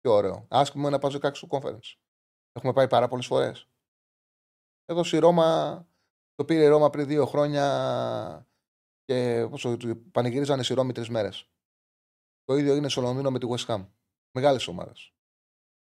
Τι 0.00 0.08
ωραίο. 0.08 0.46
Άσχημο 0.48 0.90
να 0.90 0.98
πας 0.98 1.12
στους 1.12 1.30
16 1.30 1.34
στο 1.34 1.48
conference. 1.50 1.96
Έχουμε 2.52 2.72
πάει 2.72 2.88
πάρα 2.88 3.08
πολλές 3.08 3.26
φορές. 3.26 3.68
Εδώ 4.90 5.04
στη 5.04 5.18
Ρώμα, 5.18 5.88
το 6.34 6.44
πήρε 6.44 6.62
η 6.62 6.66
Ρώμα 6.66 6.90
πριν 6.90 7.06
δύο 7.06 7.26
χρόνια 7.26 8.48
και 9.04 9.46
πόσο, 9.50 9.76
πανηγυρίζανε 10.10 10.62
στη 10.62 10.74
Ρώμη 10.74 10.92
τρεις 10.92 11.08
μέρες. 11.08 11.48
Το 12.44 12.56
ίδιο 12.56 12.74
είναι 12.74 12.88
στο 12.88 13.00
Λονδίνο 13.00 13.30
με 13.30 13.38
τη 13.38 13.46
West 13.50 13.66
Ham. 13.66 13.86
Μεγάλες 14.34 14.66
ομάδες. 14.66 15.12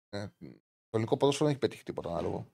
Ε, 0.10 0.28
το 0.38 0.90
ελληνικό 0.90 1.18
ποδόσφαιρο 1.18 1.46
δεν 1.46 1.50
έχει 1.50 1.58
πετύχει 1.58 1.84
τίποτα 1.84 2.10
ανάλογο. 2.10 2.48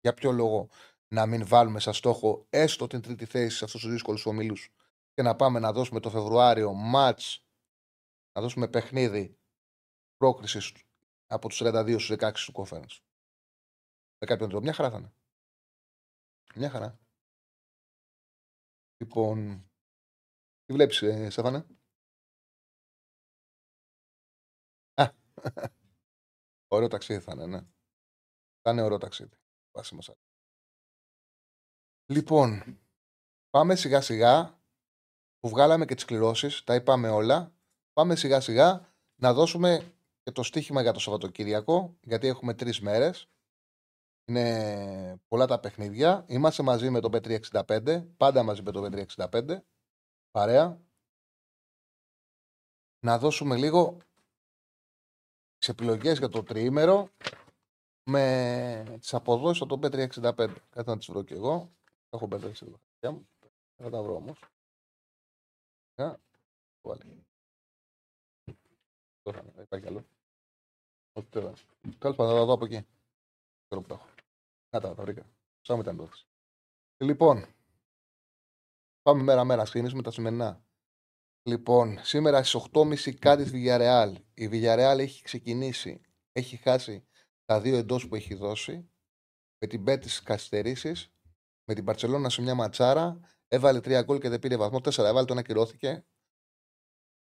Για 0.00 0.14
ποιο 0.14 0.32
λόγο 0.32 0.68
να 1.08 1.26
μην 1.26 1.46
βάλουμε 1.46 1.80
σαν 1.80 1.94
στόχο 1.94 2.46
έστω 2.50 2.86
την 2.86 3.00
τρίτη 3.00 3.24
θέση 3.24 3.56
σε 3.56 3.64
αυτούς 3.64 3.80
τους 3.80 3.90
δύσκολους 3.90 4.26
ομίλους 4.26 4.72
και 5.12 5.22
να 5.22 5.36
πάμε 5.36 5.58
να 5.58 5.72
δώσουμε 5.72 6.00
το 6.00 6.10
Φεβρουάριο 6.10 6.72
ματ, 6.72 7.20
να 8.32 8.40
δώσουμε 8.42 8.68
παιχνίδι 8.68 9.38
πρόκρισης 10.16 10.72
από 11.26 11.48
τους 11.48 11.60
32 11.62 11.98
στους 11.98 12.16
16 12.18 12.32
του 12.32 12.52
conference. 12.54 12.98
Με 14.18 14.26
κάποιον 14.26 14.48
τρόπο. 14.48 14.64
Μια 14.64 14.72
χαρά 14.72 14.90
θα 14.90 14.98
είναι. 14.98 15.12
Μια 16.58 16.70
χαρά. 16.70 16.98
Λοιπόν, 18.96 19.70
τι 20.64 20.72
βλέπεις, 20.72 21.02
ε, 21.02 21.30
Στέφανε; 21.30 21.66
Α, 24.94 25.12
ωραίο 26.74 26.88
ταξίδι 26.88 27.20
θα 27.20 27.32
είναι, 27.32 27.46
ναι. 27.46 27.60
Θα 28.60 28.70
είναι 28.70 28.82
ωραίο 28.82 28.98
ταξίδι. 28.98 29.36
Βάση 29.76 29.94
μας. 29.94 30.10
Λοιπόν, 32.12 32.78
πάμε 33.50 33.74
σιγά 33.74 34.00
σιγά 34.00 34.60
που 35.38 35.48
βγάλαμε 35.48 35.84
και 35.84 35.94
τις 35.94 36.04
κληρώσεις, 36.04 36.64
τα 36.64 36.74
είπαμε 36.74 37.08
όλα. 37.08 37.54
Πάμε 37.92 38.16
σιγά 38.16 38.40
σιγά 38.40 38.94
να 39.20 39.32
δώσουμε 39.32 39.94
και 40.22 40.32
το 40.32 40.42
στοίχημα 40.42 40.82
για 40.82 40.92
το 40.92 41.00
Σαββατοκύριακο, 41.00 41.96
γιατί 42.02 42.26
έχουμε 42.26 42.54
τρεις 42.54 42.80
μέρες. 42.80 43.30
Είναι 44.28 45.20
πολλά 45.28 45.46
τα 45.46 45.60
παιχνίδια. 45.60 46.24
Είμαστε 46.28 46.62
μαζί 46.62 46.90
με 46.90 47.00
το 47.00 47.08
B365. 47.12 48.06
Πάντα 48.16 48.42
μαζί 48.42 48.62
με 48.62 48.70
το 48.72 48.82
B365. 48.84 49.58
Παρέα. 50.30 50.80
Να 52.98 53.18
δώσουμε 53.18 53.56
λίγο 53.56 53.96
τις 55.58 55.68
επιλογές 55.68 56.18
για 56.18 56.28
το 56.28 56.42
τριήμερο 56.42 57.08
με 58.10 58.96
τις 59.00 59.14
αποδόσεις 59.14 59.62
από 59.62 59.78
το 59.78 59.88
B365. 59.88 60.34
Κάτι 60.70 60.88
να 60.88 60.96
τις 60.96 61.06
βρω 61.06 61.22
κι 61.22 61.32
εγώ. 61.32 61.70
Έχω 62.10 62.26
μπερδέψει 62.26 62.66
εδώ. 62.68 62.80
Θα 63.76 63.90
τα 63.90 64.02
βρω 64.02 64.14
όμως. 64.14 64.44
Τώρα, 69.22 69.44
υπάρχει 69.58 69.86
άλλο. 69.86 70.04
Τέλος 71.30 71.64
πάντων, 71.98 72.26
θα 72.26 72.34
τα 72.34 72.44
δω 72.44 72.52
από 72.52 72.64
εκεί. 72.64 72.86
Ξέρω 73.66 73.80
που 73.82 73.88
τα 73.88 73.94
έχω. 73.94 74.15
Να 74.76 74.82
τα, 74.82 74.94
τα 74.94 75.02
βρήκα. 75.02 75.30
Σαν 75.60 75.80
ήταν 75.80 75.96
τότε. 75.96 76.16
Λοιπόν, 77.04 77.46
πάμε 79.02 79.22
μέρα-μέρα. 79.22 79.62
Ξεκινήσουμε 79.62 80.02
τα 80.02 80.10
σημερινά. 80.10 80.64
Λοιπόν, 81.48 81.98
σήμερα 82.02 82.42
στις 82.42 82.66
8.30 82.72 83.14
κάτι 83.14 83.50
Villarreal. 83.52 84.14
Η 84.34 84.48
Villarreal 84.52 84.98
έχει 84.98 85.22
ξεκινήσει. 85.22 86.00
Έχει 86.32 86.56
χάσει 86.56 87.06
τα 87.44 87.60
δύο 87.60 87.76
εντός 87.76 88.08
που 88.08 88.14
έχει 88.14 88.34
δώσει. 88.34 88.90
Με 89.58 89.66
την 89.66 89.84
πέτη 89.84 90.08
τη 90.08 90.22
καθυστερήσεις. 90.22 91.12
Με 91.64 91.74
την 91.74 91.84
Παρσελόνα 91.84 92.28
σε 92.28 92.42
μια 92.42 92.54
ματσάρα. 92.54 93.20
Έβαλε 93.48 93.80
τρία 93.80 94.02
γκολ 94.02 94.18
και 94.18 94.28
δεν 94.28 94.38
πήρε 94.38 94.56
βαθμό. 94.56 94.80
Τέσσερα 94.80 95.08
έβαλε, 95.08 95.26
τον 95.26 95.38
ακυρώθηκε. 95.38 96.06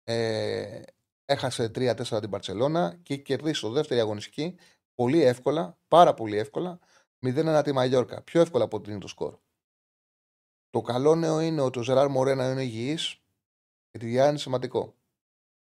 Ε, 0.03 0.81
Έχασε 1.25 1.71
3-4 1.75 2.19
την 2.19 2.29
Παρσελώνα 2.29 2.99
και 3.03 3.13
έχει 3.13 3.21
κερδίσει 3.21 3.61
το 3.61 3.69
δεύτερη 3.69 3.99
αγωνιστική 3.99 4.55
πολύ 4.95 5.21
εύκολα, 5.21 5.79
πάρα 5.87 6.13
πολύ 6.13 6.37
εύκολα, 6.37 6.79
0-1 7.23 7.61
τη 7.63 7.71
Μαγιόρκα. 7.71 8.21
Πιο 8.21 8.41
εύκολα 8.41 8.63
από 8.63 8.77
ότι 8.77 8.89
είναι 8.89 8.99
το 8.99 9.07
σκορ. 9.07 9.37
Το 10.69 10.81
καλό 10.81 11.15
νέο 11.15 11.39
είναι 11.39 11.61
ότι 11.61 11.79
ο 11.79 11.81
Ζεράρ 11.81 12.07
Μορένα 12.07 12.51
είναι 12.51 12.63
υγιής 12.63 13.21
και 13.89 13.97
τη 13.97 14.11
είναι 14.11 14.37
σημαντικό. 14.37 14.95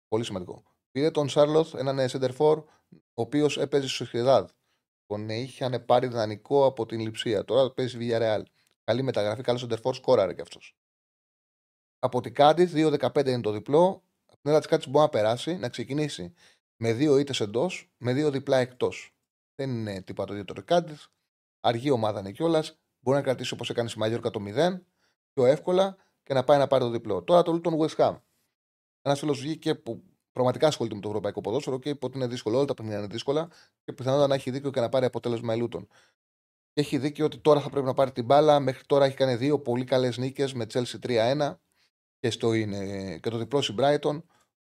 Πολύ 0.07 0.23
σημαντικό. 0.23 0.63
Πήρε 0.91 1.11
τον 1.11 1.29
Σάρλοθ, 1.29 1.73
έναν 1.73 2.09
Σέντερφορ, 2.09 2.57
ο 2.89 3.21
οποίος 3.21 3.57
έπαιζε 3.57 3.87
στο 3.87 4.05
Σιεδάδ. 4.05 4.49
Τον 5.05 5.29
είχαν 5.29 5.85
πάρει 5.85 6.07
δανεικό 6.07 6.65
από 6.65 6.85
την 6.85 6.99
Λιψία. 6.99 7.45
Τώρα 7.45 7.71
παίζει 7.71 7.97
Villarreal. 8.01 8.41
Καλή 8.83 9.01
μεταγραφή, 9.01 9.41
καλός 9.41 9.61
Σέντερφορ, 9.61 9.95
σκόραρε 9.95 10.33
κι 10.33 10.41
αυτός. 10.41 10.77
Από 11.99 12.21
την 12.21 12.33
Κάντιθ, 12.33 12.73
2-15 12.73 13.27
είναι 13.27 13.41
το 13.41 13.51
διπλό. 13.51 14.03
Από 14.25 14.41
την 14.41 14.51
έδρα 14.51 14.59
της 14.59 14.67
Κάντιθ 14.67 14.89
μπορεί 14.89 15.05
να 15.05 15.09
περάσει, 15.09 15.57
να 15.57 15.69
ξεκινήσει 15.69 16.33
με 16.77 16.93
δύο 16.93 17.17
ήττες 17.17 17.39
εντός, 17.39 17.91
με 17.97 18.13
δύο 18.13 18.31
διπλά 18.31 18.57
εκτός. 18.57 19.15
Δεν 19.55 19.69
είναι 19.69 20.01
τίποτα 20.01 20.27
το 20.27 20.39
ίδιο 20.39 20.53
το 20.53 20.63
Κάντιθ. 20.63 21.05
Αργή 21.67 21.89
ομάδα 21.89 22.19
είναι 22.19 22.31
κιόλας. 22.31 22.79
Μπορεί 22.99 23.17
να 23.17 23.23
κρατήσει 23.23 23.53
όπως 23.53 23.69
έκανε 23.69 23.89
στη 23.89 23.99
Μαγιόρκα 23.99 24.29
το 24.29 24.39
0 24.45 24.81
πιο 25.33 25.45
εύκολα 25.45 25.95
και 26.23 26.33
να 26.33 26.43
πάει 26.43 26.57
να 26.57 26.67
πάρει 26.67 26.83
το 26.83 26.89
διπλό. 26.89 27.23
Τώρα 27.23 27.41
το 27.41 27.51
Λούτον 27.51 27.73
West 27.79 27.95
Ham. 27.95 28.19
Ένας 29.01 29.19
φίλος 29.19 29.39
βγήκε 29.39 29.75
που 29.75 30.03
πραγματικά 30.31 30.67
ασχολείται 30.67 30.95
με 30.95 31.01
το 31.01 31.07
ευρωπαϊκό 31.07 31.41
ποδόσφαιρο 31.41 31.79
και 31.79 31.89
είπε 31.89 32.05
ότι 32.05 32.17
είναι 32.17 32.27
δύσκολο. 32.27 32.57
Όλα 32.57 32.65
τα 32.65 32.73
παιχνίδια 32.73 32.99
είναι 32.99 33.07
δύσκολα 33.07 33.47
και 33.83 33.93
πιθανότατα 33.93 34.27
να 34.27 34.35
έχει 34.35 34.51
δίκιο 34.51 34.71
και 34.71 34.79
να 34.79 34.89
πάρει 34.89 35.05
αποτέλεσμα 35.05 35.53
η 35.53 35.57
Λούτον. 35.57 35.87
Και 36.73 36.81
έχει 36.81 36.97
δίκιο 36.97 37.25
ότι 37.25 37.37
τώρα 37.37 37.59
θα 37.59 37.69
πρέπει 37.69 37.85
να 37.85 37.93
πάρει 37.93 38.11
την 38.11 38.25
μπάλα. 38.25 38.59
Μέχρι 38.59 38.83
τώρα 38.85 39.05
έχει 39.05 39.15
κάνει 39.15 39.35
δύο 39.35 39.59
πολύ 39.59 39.83
καλές 39.83 40.17
νίκες 40.17 40.53
με 40.53 40.65
Chelsea 40.73 40.99
3-1 41.07 41.55
και, 42.19 42.29
στο 42.29 42.53
είναι, 42.53 43.17
και 43.17 43.29
το 43.29 43.37
διπλό 43.37 43.61
στην 43.61 43.75
Brighton 43.79 44.23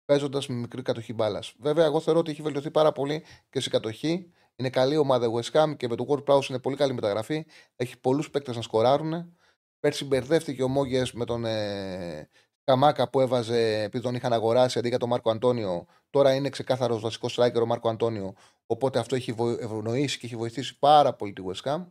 παίζοντας 0.05 0.47
με 0.47 0.55
μικρή 0.55 0.81
κατοχή 0.81 1.13
μπάλας. 1.13 1.53
Βέβαια, 1.59 1.85
εγώ 1.85 1.99
θεωρώ 1.99 2.19
ότι 2.19 2.31
έχει 2.31 2.41
βελτιωθεί 2.41 2.71
πάρα 2.71 2.91
πολύ 2.91 3.23
και 3.49 3.59
σε 3.59 3.69
κατοχή. 3.69 4.31
Είναι 4.59 4.69
καλή 4.69 4.97
ομάδα 4.97 5.31
West 5.31 5.51
Ham 5.51 5.77
και 5.77 5.87
με 5.87 5.95
το 5.95 6.05
World 6.09 6.23
Prowse 6.23 6.49
είναι 6.49 6.59
πολύ 6.59 6.75
καλή 6.75 6.93
μεταγραφή. 6.93 7.45
Έχει 7.75 7.99
πολλούς 7.99 8.29
παίκτες 8.29 8.55
να 8.55 8.61
σκοράρουν. 8.61 9.37
Πέρσι 9.79 10.05
μπερδεύτηκε 10.05 10.63
ο 10.63 10.67
Μόγες 10.67 11.11
με 11.13 11.25
τον 11.25 11.45
ε, 11.45 12.29
Καμάκα 12.63 13.09
που 13.09 13.19
έβαζε 13.19 13.81
επειδή 13.81 14.03
τον 14.03 14.15
είχαν 14.15 14.33
αγοράσει 14.33 14.79
αντί 14.79 14.87
για 14.87 14.97
τον 14.97 15.09
Μάρκο 15.09 15.31
Αντώνιο. 15.31 15.85
Τώρα 16.09 16.33
είναι 16.33 16.49
ξεκάθαρος 16.49 17.01
βασικός 17.01 17.39
striker 17.39 17.61
ο 17.61 17.65
Μάρκο 17.65 17.89
Αντώνιο. 17.89 18.33
Οπότε 18.65 18.99
αυτό 18.99 19.15
έχει 19.15 19.35
ευνοήσει 19.59 20.19
και 20.19 20.25
έχει 20.25 20.35
βοηθήσει 20.35 20.79
πάρα 20.79 21.13
πολύ 21.13 21.33
τη 21.33 21.41
West 21.45 21.71
Ham. 21.71 21.85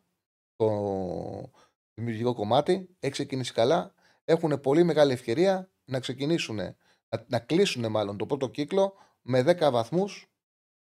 Το 0.56 1.51
δημιουργικό 1.94 2.34
κομμάτι. 2.34 2.97
Έχει 3.01 3.12
ξεκινήσει 3.12 3.52
καλά. 3.52 3.94
Έχουν 4.24 4.60
πολύ 4.60 4.84
μεγάλη 4.84 5.12
ευκαιρία 5.12 5.70
να 5.84 6.01
ξεκινήσουν, 6.01 6.56
να, 6.56 7.24
να 7.26 7.38
κλείσουν 7.38 7.90
μάλλον 7.90 8.16
το 8.16 8.26
πρώτο 8.26 8.48
κύκλο 8.48 8.94
με 9.22 9.40
10 9.47 9.70
βαθμούς 9.70 10.30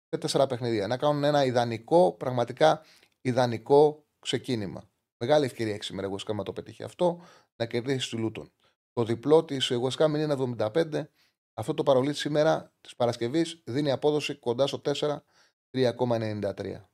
σε 0.09 0.39
4 0.43 0.45
παιχνίδια. 0.49 0.87
Να 0.87 0.97
κάνουν 0.97 1.23
ένα 1.23 1.45
ιδανικό, 1.45 2.13
πραγματικά 2.13 2.83
ιδανικό 3.21 4.05
ξεκίνημα. 4.19 4.89
Μεγάλη 5.17 5.45
ευκαιρία 5.45 5.73
έχει 5.73 5.83
σήμερα 5.83 6.07
η 6.07 6.09
West 6.13 6.31
Ham 6.31 6.35
να 6.35 6.43
το 6.43 6.53
πετύχει 6.53 6.83
αυτό, 6.83 7.21
να 7.55 7.65
κερδίσει 7.65 8.09
του 8.09 8.17
Λούτον. 8.17 8.53
Το 8.93 9.03
διπλό 9.03 9.45
της 9.45 9.71
West 9.71 10.05
Ham 10.05 10.09
είναι 10.09 10.55
75. 10.57 11.09
Αυτό 11.53 11.73
το 11.73 11.83
παρολίτη 11.83 12.17
σήμερα 12.17 12.73
της 12.81 12.95
Παρασκευής 12.95 13.61
δίνει 13.65 13.91
απόδοση 13.91 14.35
κοντά 14.39 14.67
στο 14.67 14.81
4, 14.83 15.25
3,93. 15.69 16.89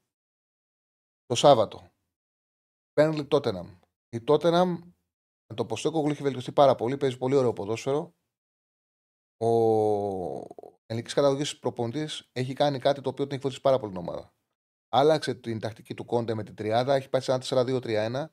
Το 1.26 1.36
Σάββατο. 1.36 1.92
Πένλι 2.94 3.26
Τότεναμ. 3.26 3.80
Η 4.10 4.22
Τότεναμ 4.22 4.70
με 5.48 5.56
το 5.56 5.66
Ποστέκο 5.66 6.10
έχει 6.10 6.24
βελτιωθεί 6.24 6.52
πάρα 6.52 6.76
πολύ. 6.76 6.98
Παίζει 6.98 7.18
πολύ 7.18 7.36
ωραίο 7.36 7.54
ποδόσφαιρο. 7.54 8.16
Ο 9.38 9.48
ελληνική 10.92 11.14
καταγωγής 11.14 11.60
προποντή 11.60 12.08
έχει 12.32 12.54
κάνει 12.54 12.80
κάτι 12.80 13.02
το 13.02 13.10
οποίο 13.10 13.24
την 13.24 13.34
έχει 13.34 13.42
βοηθήσει 13.42 13.62
πάρα 13.62 13.80
πολύ 13.80 13.92
την 13.92 14.02
ομάδα 14.02 14.34
άλλαξε 14.92 15.36
την 15.36 15.60
τακτική 15.60 15.94
του 15.94 16.06
Κόντε 16.06 16.34
με 16.34 16.44
την 16.44 16.56
τριάδα, 16.56 16.96
έχει 16.96 17.10
πάει 17.10 17.22
σε 17.22 17.32
ένα 17.32 17.42
4-2-3-1. 17.46 18.26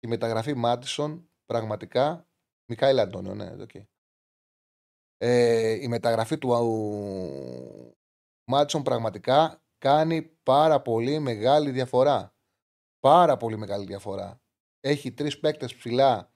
Η 0.00 0.06
μεταγραφή 0.06 0.54
Μάτισον 0.54 1.30
πραγματικά. 1.46 2.28
Μικάηλ 2.70 2.98
Αντώνιο, 2.98 3.34
ναι, 3.34 3.56
okay. 3.58 3.84
ε, 5.16 5.70
η 5.70 5.88
μεταγραφή 5.88 6.38
του 6.38 6.48
Μάτισον 8.44 8.82
πραγματικά 8.82 9.62
κάνει 9.78 10.22
πάρα 10.22 10.82
πολύ 10.82 11.18
μεγάλη 11.18 11.70
διαφορά. 11.70 12.36
Πάρα 13.00 13.36
πολύ 13.36 13.56
μεγάλη 13.56 13.84
διαφορά. 13.86 14.42
Έχει 14.80 15.12
τρεις 15.12 15.38
παίκτες 15.40 15.74
ψηλά 15.74 16.32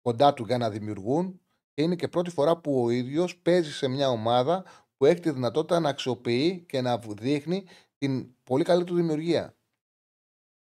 κοντά 0.00 0.34
του 0.34 0.44
για 0.44 0.58
να 0.58 0.70
δημιουργούν 0.70 1.41
και 1.74 1.82
είναι 1.82 1.96
και 1.96 2.08
πρώτη 2.08 2.30
φορά 2.30 2.56
που 2.56 2.82
ο 2.82 2.90
ίδιος 2.90 3.36
παίζει 3.36 3.72
σε 3.72 3.88
μια 3.88 4.08
ομάδα 4.08 4.64
που 4.96 5.06
έχει 5.06 5.20
τη 5.20 5.30
δυνατότητα 5.30 5.80
να 5.80 5.88
αξιοποιεί 5.88 6.64
και 6.68 6.80
να 6.80 6.98
δείχνει 6.98 7.64
την 7.98 8.34
πολύ 8.44 8.64
καλή 8.64 8.84
του 8.84 8.94
δημιουργία. 8.94 9.56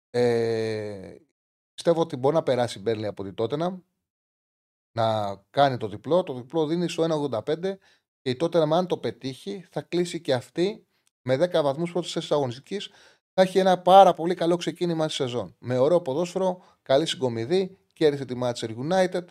Ε, 0.10 1.16
πιστεύω 1.74 2.02
ότι 2.02 2.16
μπορεί 2.16 2.36
να 2.36 2.44
περάσει 2.44 2.78
η 2.80 2.82
Μπέρλι 2.82 3.06
από 3.06 3.24
την 3.24 3.34
Τότενα 3.34 3.82
να 4.92 5.36
κάνει 5.50 5.78
το 5.78 5.88
διπλό. 5.88 6.24
Το 6.24 6.34
διπλό 6.34 6.66
δίνει 6.66 6.90
στο 6.90 7.30
1,85 7.32 7.78
και 8.22 8.30
η 8.30 8.36
Τότενα, 8.36 8.78
αν 8.78 8.88
το 8.88 8.98
πετύχει, 8.98 9.68
θα 9.72 9.82
κλείσει 9.82 10.22
και 10.22 10.34
αυτή 10.34 10.88
με 11.22 11.36
10 11.36 11.62
βαθμούς 11.64 11.92
πρώτης 11.92 12.12
θέσης 12.12 12.32
αγωνιστικής. 12.32 12.90
Θα 13.34 13.42
έχει 13.42 13.60
ένα 13.60 13.82
πάρα 13.82 14.14
πολύ 14.14 14.36
καλό 14.36 14.56
ξεκίνημα 14.56 15.08
τη 15.08 15.14
σεζόν. 15.14 15.56
Με 15.60 15.78
ωραίο 15.78 16.02
ποδόσφαιρο, 16.02 16.64
καλή 16.82 17.06
συγκομιδή, 17.06 17.78
κέρδισε 17.94 18.26
τη 18.26 18.36
Manchester 18.42 18.76
United. 18.78 19.26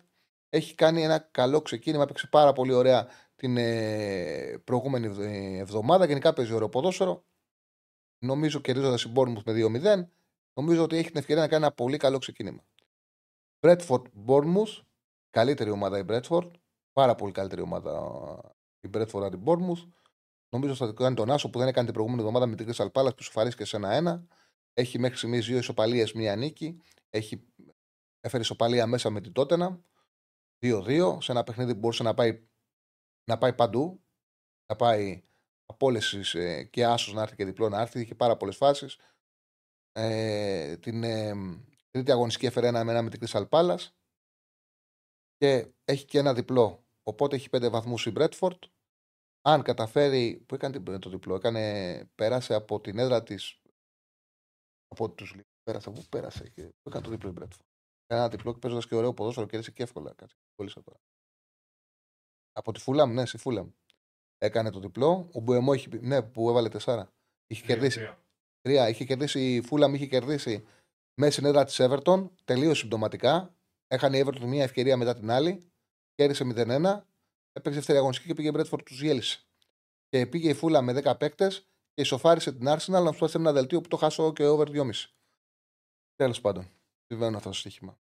Έχει 0.50 0.74
κάνει 0.74 1.02
ένα 1.02 1.18
καλό 1.18 1.62
ξεκίνημα, 1.62 2.02
έπαιξε 2.02 2.26
πάρα 2.26 2.52
πολύ 2.52 2.72
ωραία 2.72 3.08
την 3.36 3.56
ε, 3.56 4.58
προηγούμενη 4.64 5.06
εβδομάδα. 5.58 6.04
Γενικά 6.04 6.32
παίζει 6.32 6.52
ωραίο 6.52 6.68
ποδόσφαιρο 6.68 7.24
νομίζω 8.20 8.60
κερδίζοντας 8.60 9.02
η 9.02 9.12
Bournemouth 9.14 9.42
με 9.44 9.52
2-0, 9.96 10.06
νομίζω 10.54 10.82
ότι 10.82 10.96
έχει 10.96 11.08
την 11.08 11.16
ευκαιρία 11.16 11.42
να 11.42 11.48
κάνει 11.48 11.64
ένα 11.64 11.72
πολύ 11.72 11.96
καλό 11.96 12.18
ξεκίνημα. 12.18 12.64
Bradford 13.60 14.02
Bournemouth, 14.26 14.82
καλύτερη 15.30 15.70
ομάδα 15.70 15.98
η 15.98 16.04
Bradford, 16.08 16.50
πάρα 16.92 17.14
πολύ 17.14 17.32
καλύτερη 17.32 17.60
ομάδα 17.60 18.54
η 18.80 18.90
Bradford 18.94 19.22
από 19.22 19.30
την 19.30 19.42
Bournemouth. 19.44 19.88
Νομίζω 20.48 20.74
θα 20.74 20.92
κάνει 20.92 21.14
τον 21.14 21.30
Άσο 21.30 21.50
που 21.50 21.58
δεν 21.58 21.68
έκανε 21.68 21.84
την 21.84 21.94
προηγούμενη 21.94 22.22
εβδομάδα 22.22 22.46
με 22.46 22.56
την 22.56 22.68
Crystal 22.68 22.90
Palace 22.92 23.16
που 23.16 23.22
σοφαρίστηκε 23.22 23.64
σε 23.64 23.76
ένα-ένα. 23.76 24.26
Έχει 24.74 24.98
μέχρι 24.98 25.16
στιγμής 25.16 25.46
δύο 25.46 25.58
ισοπαλίες, 25.58 26.12
μία 26.12 26.36
νίκη. 26.36 26.82
Έχει 27.10 27.42
έφερε 28.20 28.42
ισοπαλία 28.42 28.86
μέσα 28.86 29.10
με 29.10 29.20
την 29.20 29.32
Τότενα. 29.32 29.80
2-2 30.62 31.16
σε 31.20 31.32
ένα 31.32 31.44
παιχνίδι 31.44 31.72
που 31.72 31.78
μπορούσε 31.78 32.02
να 32.02 32.14
πάει, 32.14 32.46
να 33.24 33.38
πάει 33.38 33.54
παντού. 33.54 34.04
Να 34.66 34.76
πάει 34.76 35.24
απόλυση 35.66 36.38
ε, 36.38 36.64
και 36.64 36.84
άσος 36.86 37.14
να 37.14 37.22
έρθει 37.22 37.36
και 37.36 37.44
διπλό 37.44 37.68
να 37.68 37.80
έρθει. 37.80 38.00
Είχε 38.00 38.14
πάρα 38.14 38.36
πολλές 38.36 38.56
φάσεις. 38.56 38.98
Ε, 39.92 40.76
την 40.76 41.04
ε, 41.04 41.32
τρίτη 41.90 42.10
αγωνιστική 42.10 42.46
έφερε 42.46 42.66
ένα 42.66 42.84
με 42.84 42.90
ένα 42.90 43.02
με 43.02 43.10
την 43.10 43.20
Crystal 43.26 43.48
Palace 43.48 43.88
και 45.36 45.72
έχει 45.84 46.04
και 46.04 46.18
ένα 46.18 46.34
διπλό. 46.34 46.84
Οπότε 47.02 47.36
έχει 47.36 47.48
πέντε 47.48 47.68
βαθμούς 47.68 48.06
η 48.06 48.10
Μπρέτφορντ. 48.10 48.62
Αν 49.42 49.62
καταφέρει. 49.62 50.44
Πού 50.46 50.54
έκανε 50.54 50.98
το 50.98 51.10
διπλό, 51.10 51.34
έκανε, 51.34 52.04
πέρασε 52.14 52.54
από 52.54 52.80
την 52.80 52.98
έδρα 52.98 53.22
της. 53.22 53.60
Από 54.88 55.10
τους 55.10 55.34
Πέρασε, 55.62 55.90
πού 55.90 56.04
πέρασε. 56.08 56.48
Και, 56.48 56.62
πού 56.62 56.88
έκανε 56.88 57.04
το 57.04 57.10
διπλό 57.10 57.28
η 57.28 57.32
Μπρέτφορντ. 57.32 57.69
Ένα 58.12 58.28
διπλό 58.28 58.52
και 58.52 58.58
παίζοντας 58.58 58.86
και 58.86 58.94
ωραίο 58.94 59.14
ποδόσφαιρο 59.14 59.46
και 59.46 59.58
και 59.58 59.82
εύκολα. 59.82 60.14
Κάτσε, 60.14 60.36
τώρα. 60.56 61.00
Από 62.52 62.72
τη 62.72 62.80
Φούλαμ, 62.80 63.12
ναι, 63.12 63.26
στη 63.26 63.38
Φούλαμ 63.38 63.70
έκανε 64.38 64.70
το 64.70 64.80
διπλό. 64.80 65.28
Ο 65.32 65.40
Μπουεμό 65.40 65.72
είχε, 65.72 65.88
ναι, 66.00 66.22
που 66.22 66.48
έβαλε 66.48 66.68
τεσσάρα. 66.68 67.12
Είχε 67.46 67.64
κερδίσει. 67.66 68.14
Τρία. 68.60 68.88
Είχε 68.88 69.04
κερδίσει 69.04 69.54
η 69.54 69.62
Φούλαμ, 69.62 69.94
είχε 69.94 70.06
κερδίσει 70.06 70.66
μέσα 71.14 71.32
στην 71.32 71.44
έδρα 71.44 71.64
της 71.64 71.76
Everton. 71.80 72.30
Τελείως 72.44 72.78
συμπτωματικά. 72.78 73.54
Έχανε 73.86 74.18
η 74.18 74.24
Everton 74.26 74.40
μία 74.40 74.62
ευκαιρία 74.62 74.96
μετά 74.96 75.14
την 75.14 75.30
άλλη. 75.30 75.72
Κέρδισε 76.14 76.44
0-1. 76.44 77.04
Έπαιξε 77.52 77.78
δεύτερη 77.78 77.98
αγωνιστική 77.98 78.28
και 78.28 78.34
πήγε 78.34 78.48
η 78.48 78.52
Μπρέτφορντ 78.54 78.82
τους 78.82 79.02
γέλισε. 79.02 79.44
Και 80.08 80.26
πήγε 80.26 80.48
η 80.48 80.54
Φούλα 80.54 80.82
με 80.82 80.92
10 81.04 81.18
παίκτες 81.18 81.60
και 81.94 82.02
ισοφάρισε 82.02 82.52
την 82.52 82.66
Arsenal 82.68 83.02
να 83.02 83.12
σου 83.12 83.38
ένα 83.38 83.52
δελτίο 83.52 83.80
που 83.80 83.88
το 83.88 83.96
χάσω 83.96 84.32
και 84.32 84.46
over 84.46 84.68
2,5. 84.68 84.90
Τέλος 86.14 86.40
πάντων. 86.40 86.70
Συμβαίνουν 87.06 87.34
αυτό 87.34 87.48
το 87.48 87.54
στοίχημα. 87.54 87.99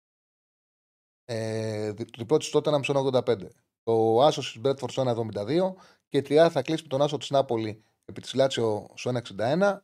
Ε, 1.32 1.94
το 1.94 2.04
διπλό 2.18 2.38
της 2.38 2.50
τότε 2.50 2.70
να 2.70 2.80
85. 2.84 3.36
Το 3.84 4.22
άσος 4.22 4.52
της 4.52 4.62
Μπρέτφορντ 4.62 4.92
στο 4.92 5.02
1,72 5.02 5.74
και 6.08 6.18
η 6.18 6.22
τριάδα 6.22 6.50
θα 6.50 6.62
κλείσει 6.62 6.82
με 6.84 6.88
τον 6.88 7.02
άσο 7.02 7.18
της 7.18 7.30
Νάπολη 7.30 7.84
επί 8.06 8.22
της 8.22 8.34
Λάτσιο 8.34 8.88
στο 8.94 9.12
1,61. 9.38 9.78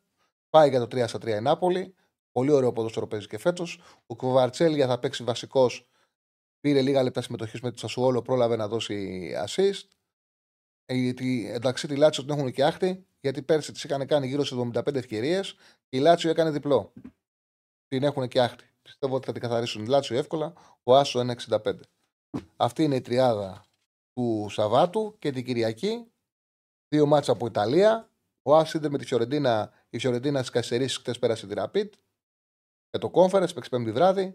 Πάει 0.50 0.70
για 0.70 0.80
το 0.80 0.86
3 0.86 1.08
στα 1.08 1.18
3 1.18 1.28
η 1.28 1.42
Νάπολη. 1.42 1.96
Πολύ 2.32 2.52
ωραίο 2.52 2.72
ποδόσφαιρο 2.72 3.08
παίζει 3.08 3.28
και 3.28 3.38
φέτος. 3.38 3.82
Ο 4.06 4.16
Κουβαρτσέλια 4.16 4.88
θα 4.88 5.00
παίξει 5.00 5.24
βασικός. 5.24 5.88
Πήρε 6.60 6.82
λίγα 6.82 7.04
λεπτά 7.04 7.22
συμμετοχής 7.22 7.62
με 7.62 7.72
τη 7.72 7.80
Σασουόλο, 7.80 8.22
πρόλαβε 8.22 8.56
να 8.56 8.68
δώσει 8.68 9.32
assist. 9.46 9.88
Ε, 10.86 10.94
γιατί, 10.94 11.52
εντάξει, 11.54 11.88
τη 11.88 11.96
Λάτσιο 11.96 12.24
την 12.24 12.38
έχουν 12.38 12.52
και 12.52 12.64
άχτη, 12.64 13.08
γιατί 13.20 13.42
πέρσι 13.42 13.72
της 13.72 13.84
είχαν 13.84 14.08
κάνει 14.08 14.28
γύρω 14.28 14.44
σε 14.44 14.56
75 14.74 14.96
ευκαιρίες. 14.96 15.56
Η 15.90 15.98
Λάτσιο 15.98 16.30
έκανε 16.30 16.52
διπλό. 16.52 16.94
Την 17.88 18.04
έχουν 18.04 18.28
και 18.28 18.42
άχτη. 18.42 18.75
Πιστεύω 18.86 19.16
ότι 19.16 19.26
θα 19.26 19.32
την 19.32 19.42
καθαρίσουν 19.42 19.84
η 19.84 19.88
Λάτσιο 19.88 20.18
εύκολα. 20.18 20.54
Ο 20.84 20.96
Άσο 20.96 21.20
1,65. 21.20 21.80
Αυτή 22.56 22.84
είναι 22.84 22.96
η 22.96 23.02
τριάδα 23.02 23.66
του 24.14 24.48
Σαββάτου 24.50 25.16
και 25.20 25.32
την 25.32 25.46
Κυριακή 25.46 26.12
Δύο 26.88 27.06
μάτσα 27.06 27.32
από 27.32 27.46
Ιταλία. 27.46 28.10
Ο 28.42 28.56
Άσιντερ 28.56 28.92
με 28.92 28.98
τη 28.98 29.06
Φιωρεντίνα. 29.06 29.72
Η 29.90 30.00
Φιωρεντίνα 30.00 30.44
στι 30.44 30.52
καθυστερήσει 30.52 31.00
χθες 31.00 31.20
πέρασε 31.20 31.48
τη 31.48 31.54
Rapid. 31.58 31.90
Και 32.90 32.98
το 32.98 33.12
Conference 33.14 33.54
παίξει 33.54 33.70
πέμπτη 33.70 33.92
βράδυ. 33.92 34.32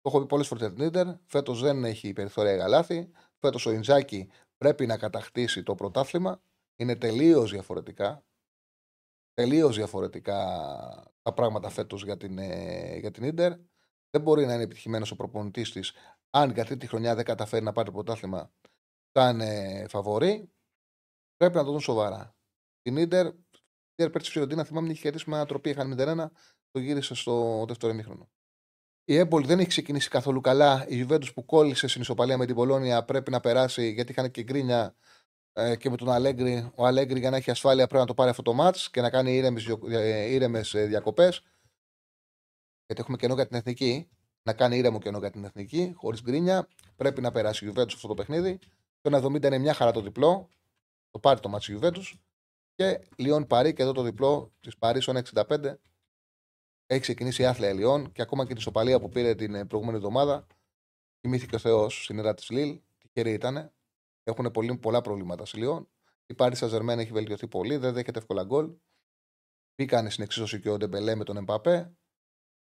Το 0.00 0.10
έχω 0.10 0.20
πει 0.20 0.26
πολλές 0.26 0.46
φορές 0.46 0.66
για 0.66 0.74
την 0.74 0.84
Ιντερ. 0.84 1.06
Φέτος 1.26 1.60
δεν 1.60 1.84
έχει 1.84 2.12
περιθώρια 2.12 2.54
για 2.54 2.68
λάθη. 2.68 3.10
Φέτος 3.38 3.66
ο 3.66 3.70
Ιντζάκη 3.70 4.30
πρέπει 4.56 4.86
να 4.86 4.98
κατακτήσει 4.98 5.62
το 5.62 5.74
πρωτάθλημα. 5.74 6.42
Είναι 6.76 6.96
τελείως 6.96 7.50
διαφορετικά. 7.50 8.24
Τελείως 9.32 9.76
διαφορετικά 9.76 10.38
τα 11.22 11.32
πράγματα 11.34 11.68
φέτος 11.68 12.04
για 12.04 12.16
την, 12.16 12.38
ε, 12.38 12.96
για 12.96 13.10
την 13.10 13.24
Ιντερ. 13.24 13.52
Δεν 14.14 14.22
μπορεί 14.22 14.46
να 14.46 14.54
είναι 14.54 14.62
επιτυχημένος 14.62 15.10
ο 15.10 15.16
προπονητής 15.16 15.72
της, 15.72 15.92
αν 16.30 16.50
για 16.50 16.62
αυτή 16.62 16.76
τη 16.76 16.86
χρονιά 16.86 17.14
δεν 17.14 17.24
καταφέρει 17.24 17.64
να 17.64 17.72
πάρει 17.72 17.86
το 17.86 17.92
πρωτάθλημα 17.92 18.52
σαν 19.12 19.40
ε, 19.40 19.86
φαβορή. 19.88 20.52
Πρέπει 21.36 21.56
να 21.56 21.64
το 21.64 21.70
δουν 21.70 21.80
σοβαρά. 21.80 22.36
Την 22.82 22.96
Ιντερ, 22.96 23.26
η 23.26 23.34
Ιντερ 23.94 24.10
πέρσι 24.10 24.30
Φιωρεντίνα, 24.30 24.64
θυμάμαι, 24.64 24.90
είχε 24.90 25.00
κερδίσει 25.02 25.30
με 25.30 25.36
ανατροπή. 25.36 25.70
Είχαν 25.70 25.94
0-1, 25.98 26.30
το 26.70 26.78
γύρισε 26.78 27.14
στο 27.14 27.64
δεύτερο 27.68 27.92
ημίχρονο. 27.92 28.30
Η 29.04 29.16
Έμπολη 29.16 29.46
δεν 29.46 29.58
έχει 29.58 29.68
ξεκινήσει 29.68 30.08
καθόλου 30.08 30.40
καλά. 30.40 30.86
Η 30.88 31.06
Juventus 31.08 31.34
που 31.34 31.44
κόλλησε 31.44 31.86
στην 31.86 32.00
ισοπαλία 32.00 32.38
με 32.38 32.46
την 32.46 32.54
Πολώνια 32.54 33.04
πρέπει 33.04 33.30
να 33.30 33.40
περάσει 33.40 33.90
γιατί 33.90 34.12
είχαν 34.12 34.30
και 34.30 34.42
γκρίνια 34.42 34.96
ε, 35.52 35.76
και 35.76 35.90
με 35.90 35.96
τον 35.96 36.10
Αλέγκρι. 36.10 36.70
Ο 36.74 36.86
Αλέγκρι 36.86 37.18
για 37.18 37.30
να 37.30 37.36
έχει 37.36 37.50
ασφάλεια 37.50 37.86
πρέπει 37.86 38.00
να 38.00 38.06
το 38.06 38.14
πάρει 38.14 38.30
αυτό 38.30 38.42
το 38.42 38.52
μάτς 38.52 38.90
και 38.90 39.00
να 39.00 39.10
κάνει 39.10 39.36
ήρεμες 40.28 40.74
διακοπές. 40.76 41.42
Γιατί 42.86 43.00
έχουμε 43.00 43.16
κενό 43.16 43.34
για 43.34 43.46
την 43.46 43.56
εθνική. 43.56 44.08
Να 44.42 44.52
κάνει 44.52 44.76
ήρεμο 44.76 44.98
κενό 44.98 45.18
για 45.18 45.30
την 45.30 45.44
εθνική, 45.44 45.92
χωρίς 45.96 46.22
γκρίνια. 46.22 46.68
Πρέπει 46.96 47.20
να 47.20 47.30
περάσει 47.30 47.66
η 47.66 47.72
Juventus 47.72 47.92
αυτό 47.94 48.08
το 48.08 48.14
παιχνίδι. 48.14 48.58
Το 49.00 49.16
1,70 49.16 49.42
είναι 49.42 49.58
μια 49.58 49.74
χαρά 49.74 49.90
το 49.90 50.00
διπλό. 50.00 50.48
Το 51.10 51.18
πάρει 51.18 51.40
το 51.40 51.48
μάτι 51.48 51.78
Juventus. 51.80 52.12
Και 52.74 53.00
Λιόν 53.16 53.46
Παρή 53.46 53.72
και 53.72 53.82
εδώ 53.82 53.92
το 53.92 54.02
διπλό 54.02 54.52
της 54.60 54.76
Παρή 54.76 55.00
1,65 55.02 55.74
έχει 56.86 57.00
ξεκινήσει 57.00 57.42
η 57.42 57.44
άθλια 57.44 57.72
Λιόν 57.72 58.12
και 58.12 58.22
ακόμα 58.22 58.42
και 58.42 58.48
την 58.48 58.56
ισοπαλία 58.56 59.00
που 59.00 59.08
πήρε 59.08 59.34
την 59.34 59.54
ε, 59.54 59.64
προηγούμενη 59.64 59.98
εβδομάδα. 59.98 60.46
Θυμήθηκε 61.20 61.54
ο 61.54 61.58
Θεός 61.58 62.04
στην 62.04 62.18
έδρα 62.18 62.34
της 62.34 62.50
Λίλ. 62.50 62.80
Τυχερή 62.98 63.32
ήταν. 63.32 63.72
Έχουν 64.22 64.50
πολύ, 64.50 64.76
πολλά 64.76 65.00
προβλήματα 65.00 65.44
στη 65.44 65.58
Λιόν. 65.58 65.88
Η 66.26 66.34
Πάρη 66.34 66.56
Σαζερμένη 66.56 67.02
έχει 67.02 67.12
βελτιωθεί 67.12 67.48
πολύ, 67.48 67.76
δεν 67.76 67.92
δέχεται 67.92 68.18
εύκολα 68.18 68.44
γκολ. 68.44 68.74
Μπήκαν 69.76 70.10
στην 70.10 70.24
εξίσωση 70.24 70.60
και 70.60 70.70
ο 70.70 70.76
Ντεμπελέ 70.76 71.14
με 71.14 71.24
τον 71.24 71.36
Εμπαπέ. 71.36 71.96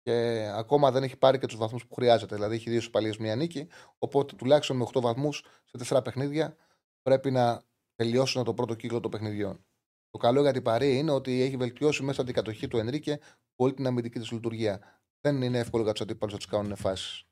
Και 0.06 0.50
ακόμα 0.54 0.90
δεν 0.90 1.02
έχει 1.02 1.16
πάρει 1.16 1.38
και 1.38 1.46
τους 1.46 1.56
βαθμούς 1.56 1.86
που 1.86 1.94
χρειάζεται. 1.94 2.34
Δηλαδή 2.34 2.54
έχει 2.54 2.68
δύο 2.70 2.78
ισοπαλίε, 2.78 3.12
μία 3.18 3.36
νίκη. 3.36 3.68
Οπότε 3.98 4.36
τουλάχιστον 4.36 4.76
με 4.76 4.86
8 4.94 5.00
βαθμούς 5.00 5.44
σε 5.64 5.78
τέσσερα 5.78 6.02
παιχνίδια 6.02 6.56
πρέπει 7.02 7.30
να 7.30 7.62
τελειώσουν 7.94 8.44
το 8.44 8.54
πρώτο 8.54 8.74
κύκλο 8.74 9.00
των 9.00 9.10
παιχνιδιών. 9.10 9.64
Το 10.10 10.18
καλό 10.18 10.40
για 10.40 10.52
την 10.52 10.62
Παρή 10.62 10.96
είναι 10.98 11.10
ότι 11.10 11.40
έχει 11.40 11.56
βελτιώσει 11.56 12.02
μέσα 12.02 12.24
την 12.24 12.34
κατοχή 12.34 12.68
του 12.68 12.78
Ενρίκε 12.78 13.18
πολύ 13.54 13.74
την 13.74 13.86
αμυντική 13.86 14.18
της 14.18 14.30
λειτουργία. 14.30 15.00
Δεν 15.20 15.42
είναι 15.42 15.58
εύκολο 15.58 15.82
για 15.82 15.92
τους 15.92 16.02
αντίπαλου 16.02 16.32
να 16.32 16.38
του 16.38 16.48
κάνουν 16.48 16.76
φάσεις. 16.76 17.24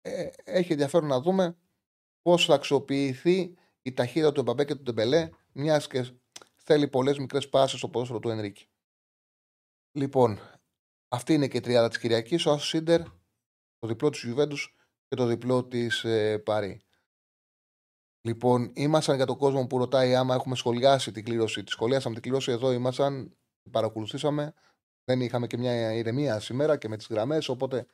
Ε, 0.00 0.28
έχει 0.44 0.72
ενδιαφέρον 0.72 1.08
να 1.08 1.20
δούμε 1.20 1.56
πώς 2.22 2.44
θα 2.44 2.54
αξιοποιηθεί 2.54 3.54
η 3.82 3.92
ταχύτητα 3.92 4.32
του 4.32 4.40
Εμπαμπέ 4.40 4.64
και 4.64 4.74
του 4.74 4.82
Τεμπελέ, 4.82 5.30
μιας 5.52 5.86
και 5.86 6.10
θέλει 6.56 6.88
πολλές 6.88 7.18
μικρές 7.18 7.48
πάσει 7.48 7.76
στο 7.76 7.88
ποδόσφαιρο 7.88 8.18
του 8.18 8.28
Ενρίκη. 8.28 8.66
Λοιπόν, 9.92 10.38
αυτή 11.12 11.34
είναι 11.34 11.48
και 11.48 11.56
η 11.56 11.60
τριάδα 11.60 11.88
της 11.88 11.98
Κυριακής. 11.98 12.46
Ο 12.46 12.52
Άσος 12.52 12.68
Σίντερ, 12.68 13.02
το 13.78 13.86
διπλό 13.86 14.10
της 14.10 14.22
Γιουβέντους 14.22 14.76
και 15.08 15.16
το 15.16 15.26
διπλό 15.26 15.64
της 15.64 16.04
ε, 16.04 16.38
Παρή. 16.38 16.80
Λοιπόν, 18.28 18.70
ήμασταν 18.74 19.16
για 19.16 19.26
τον 19.26 19.36
κόσμο 19.36 19.66
που 19.66 19.78
ρωτάει 19.78 20.14
άμα 20.14 20.34
έχουμε 20.34 20.56
σχολιάσει 20.56 21.12
την 21.12 21.24
κλήρωση. 21.24 21.64
Τη 21.64 21.70
σχολιάσαμε 21.70 22.14
την 22.14 22.22
κλήρωση 22.22 22.50
εδώ, 22.50 22.72
ήμασταν, 22.72 23.36
παρακολουθήσαμε. 23.70 24.54
Δεν 25.04 25.20
είχαμε 25.20 25.46
και 25.46 25.56
μια 25.56 25.92
ηρεμία 25.92 26.40
σήμερα 26.40 26.76
και 26.76 26.88
με 26.88 26.96
τις 26.96 27.06
γραμμές. 27.06 27.48
Οπότε, 27.48 27.86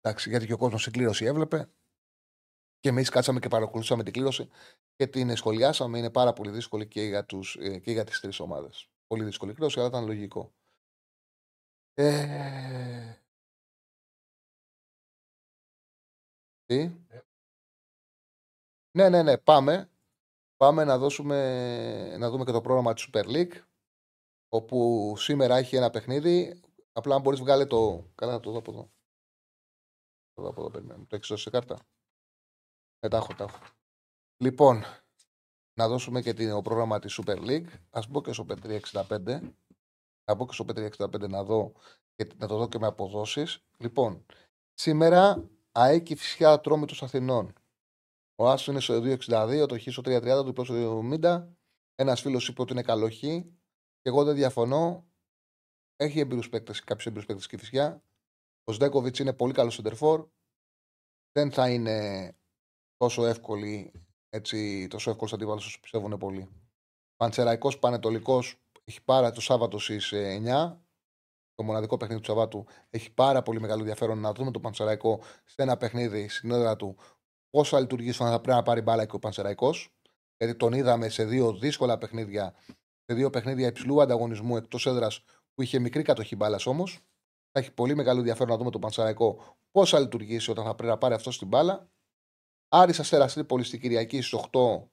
εντάξει, 0.00 0.28
γιατί 0.28 0.46
και 0.46 0.52
ο 0.52 0.56
κόσμος 0.56 0.82
την 0.82 0.92
κλήρωση 0.92 1.24
έβλεπε. 1.24 1.70
Και 2.78 2.88
εμείς 2.88 3.08
κάτσαμε 3.08 3.38
και 3.38 3.48
παρακολουθήσαμε 3.48 4.02
την 4.02 4.12
κλήρωση 4.12 4.48
και 4.96 5.06
την 5.06 5.36
σχολιάσαμε. 5.36 5.98
Είναι 5.98 6.10
πάρα 6.10 6.32
πολύ 6.32 6.50
δύσκολη 6.50 6.86
και 6.86 7.02
για, 7.02 7.24
τους, 7.24 7.56
ε, 7.56 7.78
και 7.78 7.92
για 7.92 8.04
τις 8.04 8.20
τρεις 8.20 8.40
ομάδες. 8.40 8.88
Πολύ 9.06 9.24
δύσκολη 9.24 9.52
κλήρωση, 9.52 9.78
αλλά 9.78 9.88
ήταν 9.88 10.06
λογικό. 10.06 10.54
Ε... 11.98 13.14
Τι; 16.66 16.80
Ε, 17.08 17.20
ναι, 18.90 19.08
ναι, 19.08 19.22
ναι, 19.22 19.38
πάμε. 19.38 19.90
Πάμε 20.56 20.84
να, 20.84 20.98
δώσουμε, 20.98 22.16
να 22.18 22.30
δούμε 22.30 22.44
και 22.44 22.52
το 22.52 22.60
πρόγραμμα 22.60 22.94
της 22.94 23.08
Super 23.12 23.24
League 23.24 23.62
όπου 24.48 25.14
σήμερα 25.16 25.56
έχει 25.56 25.76
ένα 25.76 25.90
παιχνίδι. 25.90 26.60
Απλά 26.92 27.14
αν 27.14 27.20
μπορείς 27.20 27.40
βγάλε 27.40 27.66
το... 27.66 28.10
Καλά 28.14 28.32
θα 28.32 28.40
το 28.40 28.50
δω 28.50 28.58
από 28.58 28.70
εδώ. 28.72 28.90
Το 30.32 30.42
δω 30.42 30.48
από 30.48 30.60
εδώ, 30.60 30.70
περιμένουμε. 30.70 31.06
Το 31.06 31.16
έχεις 31.16 31.28
δώσει 31.28 31.42
σε 31.42 31.50
κάρτα; 31.50 31.78
Ε, 32.98 33.08
τα 33.08 33.16
έχω, 33.16 33.34
τα 33.34 33.44
έχω. 33.44 33.58
Λοιπόν, 34.36 34.82
να 35.74 35.88
δώσουμε 35.88 36.22
και 36.22 36.34
το 36.34 36.62
πρόγραμμα 36.62 36.98
της 36.98 37.20
Super 37.22 37.38
League. 37.38 37.68
Ας 37.90 38.06
μπω 38.06 38.22
και 38.22 38.32
στο 38.32 38.46
365. 38.48 39.54
Να 40.28 40.34
μπω 40.34 40.46
και 40.46 40.52
στο 40.52 40.64
365 40.64 41.28
να 41.28 41.44
δω 41.44 41.72
και 42.14 42.28
να 42.36 42.46
το 42.46 42.56
δω 42.56 42.68
και 42.68 42.78
με 42.78 42.86
αποδόσεις. 42.86 43.64
Λοιπόν, 43.78 44.26
σήμερα 44.74 45.50
ΑΕΚ 45.72 46.06
φυσικά 46.06 46.60
τρόμη 46.60 46.86
των 46.86 46.96
Αθηνών. 47.00 47.52
Ο 48.38 48.48
Άσος 48.48 48.66
είναι 48.66 48.80
στο 48.80 49.00
2,62, 49.00 49.66
το 49.68 49.78
Χ 49.78 49.82
στο 49.90 50.02
3,30, 50.04 50.22
το 50.22 50.44
διπλό 50.44 50.64
στο 50.64 50.74
2,70. 51.22 51.48
Ένας 51.94 52.20
φίλος 52.20 52.48
είπε 52.48 52.62
ότι 52.62 52.72
είναι 52.72 52.82
καλό 52.82 53.10
Χ. 53.10 53.18
Και 53.18 54.12
εγώ 54.12 54.24
δεν 54.24 54.34
διαφωνώ. 54.34 55.06
Έχει 55.96 56.20
εμπειρούς 56.20 56.48
παίκτες, 56.48 56.84
κάποιους 56.84 57.06
εμπειρούς 57.06 57.26
παίκτες 57.26 57.46
και 57.46 57.58
φυσικά. 57.58 58.02
Ο 58.64 58.72
Σδέκοβιτ 58.72 59.18
είναι 59.18 59.32
πολύ 59.32 59.52
καλός 59.52 59.74
σεντερφόρ. 59.74 60.28
Δεν 61.32 61.52
θα 61.52 61.70
είναι 61.70 62.28
τόσο 62.96 63.26
εύκολη, 63.26 63.92
έτσι, 64.28 64.88
τόσο 64.88 65.10
εύκολος 65.10 65.32
αντίβαλο 65.32 65.58
όσο 65.58 65.80
πιστεύουν 65.80 66.18
πολλοί. 66.18 66.48
Παντσεραϊκό 67.16 67.78
Πανετολικός 67.78 68.60
έχει 68.88 69.02
πάρα 69.04 69.30
το 69.30 69.40
Σάββατο 69.40 69.78
στις 69.78 70.12
9. 70.14 70.76
Το 71.54 71.62
μοναδικό 71.62 71.96
παιχνίδι 71.96 72.20
του 72.20 72.26
Σαββάτου 72.26 72.66
έχει 72.90 73.12
πάρα 73.12 73.42
πολύ 73.42 73.60
μεγάλο 73.60 73.80
ενδιαφέρον 73.80 74.18
να 74.18 74.32
δούμε 74.32 74.50
το 74.50 74.60
Παντσεραϊκό 74.60 75.22
σε 75.44 75.62
ένα 75.62 75.76
παιχνίδι 75.76 76.28
στην 76.28 76.50
έδρα 76.50 76.76
του 76.76 76.96
πώς 77.50 77.68
θα 77.68 77.80
λειτουργήσει 77.80 78.22
όταν 78.22 78.34
θα 78.34 78.40
πρέπει 78.40 78.56
να 78.56 78.62
πάρει 78.62 78.80
μπάλα 78.80 79.06
και 79.06 79.14
ο 79.14 79.18
Πανσεραϊκός. 79.18 79.96
Γιατί 80.36 80.56
τον 80.56 80.72
είδαμε 80.72 81.08
σε 81.08 81.24
δύο 81.24 81.52
δύσκολα 81.52 81.98
παιχνίδια, 81.98 82.54
σε 83.04 83.14
δύο 83.14 83.30
παιχνίδια 83.30 83.66
υψηλού 83.66 84.02
ανταγωνισμού 84.02 84.56
εκτός 84.56 84.86
έδρας 84.86 85.22
που 85.54 85.62
είχε 85.62 85.78
μικρή 85.78 86.02
κατοχή 86.02 86.36
μπάλας 86.36 86.66
όμως. 86.66 87.00
Θα 87.52 87.60
έχει 87.60 87.72
πολύ 87.72 87.94
μεγάλο 87.94 88.18
ενδιαφέρον 88.18 88.48
να 88.48 88.56
δούμε 88.56 88.70
τον 88.70 88.80
Πανσεραϊκό 88.80 89.56
πώς 89.70 89.90
θα 89.90 90.00
λειτουργήσει 90.00 90.50
όταν 90.50 90.64
θα 90.64 90.74
πρέπει 90.74 90.90
να 90.90 90.98
πάρει 90.98 91.14
αυτό 91.14 91.30
την 91.30 91.48
μπάλα. 91.48 91.90
Άρης 92.68 93.00
Αστέρα 93.00 93.26
Τρίπολη 93.26 93.64
στην 93.64 93.80
Κυριακή 93.80 94.20
στις 94.20 94.40
8 94.52 94.88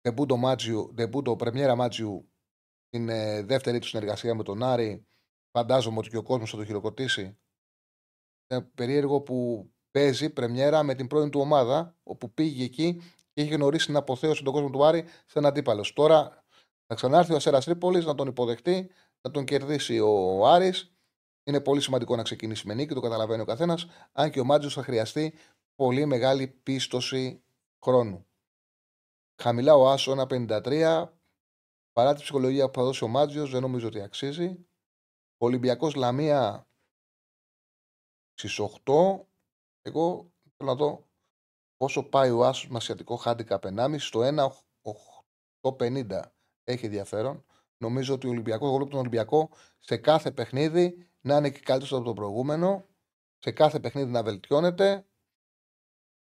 Δεμπούτο 0.00 0.36
Μάτζιου, 0.36 0.90
δεμπούτο 0.94 1.36
Πρεμιέρα 1.36 1.74
Μάτζιου 1.76 2.31
την 2.92 3.08
ε, 3.08 3.42
δεύτερη 3.42 3.78
του 3.78 3.86
συνεργασία 3.86 4.34
με 4.34 4.42
τον 4.42 4.62
Άρη. 4.62 5.06
Φαντάζομαι 5.50 5.98
ότι 5.98 6.08
και 6.08 6.16
ο 6.16 6.22
κόσμος 6.22 6.50
θα 6.50 6.56
το 6.56 6.64
χειροκροτήσει. 6.64 7.38
Είναι 8.48 8.62
περίεργο 8.74 9.20
που 9.20 9.68
παίζει 9.90 10.30
πρεμιέρα 10.30 10.82
με 10.82 10.94
την 10.94 11.06
πρώην 11.06 11.30
του 11.30 11.40
ομάδα, 11.40 11.96
όπου 12.02 12.32
πήγε 12.32 12.64
εκεί 12.64 13.00
και 13.32 13.42
είχε 13.42 13.54
γνωρίσει 13.54 13.86
την 13.86 13.96
αποθέωση 13.96 14.44
τον 14.44 14.52
κόσμο 14.52 14.70
του 14.70 14.84
Άρη 14.84 15.04
σαν 15.26 15.46
αντίπαλο. 15.46 15.90
Τώρα 15.94 16.44
θα 16.86 16.94
ξανάρθει 16.94 17.32
ο 17.32 17.36
Αστέρα 17.36 17.60
Τρίπολης 17.60 18.04
να 18.04 18.14
τον 18.14 18.28
υποδεχτεί, 18.28 18.90
να 19.20 19.30
τον 19.30 19.44
κερδίσει 19.44 19.98
ο 19.98 20.46
Άρης. 20.46 20.96
Είναι 21.44 21.60
πολύ 21.60 21.80
σημαντικό 21.80 22.16
να 22.16 22.22
ξεκινήσει 22.22 22.66
με 22.66 22.74
νίκη, 22.74 22.94
το 22.94 23.00
καταλαβαίνει 23.00 23.42
ο 23.42 23.44
καθένας. 23.44 23.86
Αν 24.12 24.30
και 24.30 24.40
ο 24.40 24.44
Μάτζο 24.44 24.68
θα 24.68 24.82
χρειαστεί 24.82 25.34
πολύ 25.74 26.06
μεγάλη 26.06 26.48
πίστοση 26.48 27.42
χρόνου. 27.84 28.26
Χαμηλά 29.42 29.74
ο 29.74 29.90
Άσο 29.90 30.26
1,53. 30.28 31.08
Παρά 31.92 32.14
τη 32.14 32.22
ψυχολογία 32.22 32.70
που 32.70 32.78
θα 32.78 32.84
δώσει 32.84 33.04
ο 33.04 33.08
Μάτζιος, 33.08 33.50
δεν 33.50 33.60
νομίζω 33.60 33.86
ότι 33.86 34.00
αξίζει. 34.00 34.66
Ο 35.36 35.46
Ολυμπιακός 35.46 35.94
Λαμία 35.94 36.68
στις 38.34 38.58
8. 38.58 39.26
Εγώ 39.82 40.32
θέλω 40.56 40.70
να 40.70 40.74
δω 40.74 41.08
πόσο 41.76 42.08
πάει 42.08 42.30
ο 42.30 42.44
Άσος 42.44 42.68
με 42.68 42.76
ασιατικό 42.76 43.16
χάντικα 43.16 43.58
1,5 43.62 43.98
στο 43.98 44.20
1,850. 45.60 46.22
Έχει 46.64 46.84
ενδιαφέρον. 46.84 47.44
Νομίζω 47.76 48.14
ότι 48.14 48.26
ο 48.26 48.30
Ολυμπιακός, 48.30 48.68
εγώ 48.68 48.86
τον 48.86 48.98
Ολυμπιακό 48.98 49.50
σε 49.78 49.96
κάθε 49.96 50.30
παιχνίδι 50.30 51.10
να 51.20 51.36
είναι 51.36 51.50
και 51.50 51.60
καλύτερος 51.60 51.92
από 51.92 52.04
το 52.04 52.12
προηγούμενο. 52.12 52.86
Σε 53.38 53.50
κάθε 53.50 53.80
παιχνίδι 53.80 54.10
να 54.10 54.22
βελτιώνεται. 54.22 55.06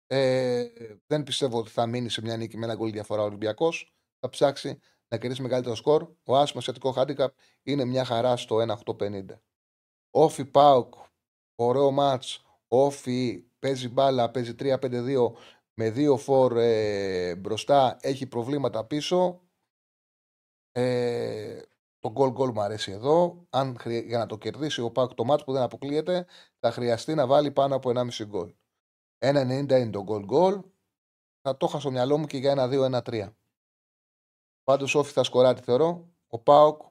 Ε, 0.06 0.66
δεν 1.06 1.22
πιστεύω 1.22 1.58
ότι 1.58 1.70
θα 1.70 1.86
μείνει 1.86 2.08
σε 2.08 2.20
μια 2.20 2.36
νίκη 2.36 2.56
με 2.56 2.64
ένα 2.64 2.74
γκολ 2.74 2.92
διαφορά 2.92 3.22
ο 3.22 3.24
Ολυμπιακός. 3.24 3.94
Θα 4.20 4.28
ψάξει 4.28 4.80
να 5.08 5.18
κερδίσει 5.18 5.42
μεγαλύτερο 5.42 5.74
σκορ. 5.74 6.08
Ο 6.24 6.36
Άσο 6.36 6.58
ασιατικό 6.58 6.92
χάντικα 6.92 7.32
είναι 7.62 7.84
μια 7.84 8.04
χαρά 8.04 8.36
στο 8.36 8.56
1,850. 8.86 9.24
Όφι 10.10 10.44
Πάουκ, 10.44 10.94
ωραίο 11.54 11.90
μάτς. 11.90 12.42
Όφι 12.68 13.44
παίζει 13.58 13.88
μπάλα, 13.88 14.30
παίζει 14.30 14.54
3-5-2 14.58 15.32
με 15.74 15.90
δύο 15.90 16.16
φορ 16.16 16.56
ε, 16.56 17.34
μπροστά, 17.34 17.96
έχει 18.00 18.26
προβλήματα 18.26 18.84
πίσω. 18.84 19.40
Ε, 20.72 21.62
το 21.98 22.12
goal 22.16 22.34
goal 22.34 22.52
μου 22.52 22.60
αρέσει 22.60 22.92
εδώ. 22.92 23.46
Αν 23.50 23.76
χρει... 23.78 23.98
Για 23.98 24.18
να 24.18 24.26
το 24.26 24.38
κερδίσει 24.38 24.80
ο 24.80 24.90
Πάουκ 24.90 25.14
το 25.14 25.24
μάτς 25.24 25.44
που 25.44 25.52
δεν 25.52 25.62
αποκλείεται, 25.62 26.26
θα 26.58 26.70
χρειαστεί 26.70 27.14
να 27.14 27.26
βάλει 27.26 27.50
πάνω 27.50 27.74
από 27.74 27.90
1,5 27.94 28.26
γκολ. 28.26 28.54
1,90 29.18 29.48
είναι 29.48 29.90
το 29.90 30.04
goal 30.08 30.26
goal. 30.30 30.62
Θα 31.40 31.56
το 31.56 31.66
είχα 31.68 31.80
στο 31.80 31.90
μυαλό 31.90 32.18
μου 32.18 32.26
και 32.26 32.38
για 32.38 32.54
1-2-1-3. 33.02 33.32
Πάντως 34.68 34.94
ΟΦΗ 34.94 35.12
θα 35.12 35.22
σκοράρει 35.22 35.62
θεωρώ. 35.62 36.08
Ο 36.26 36.38
ΠΑΟΚ, 36.38 36.82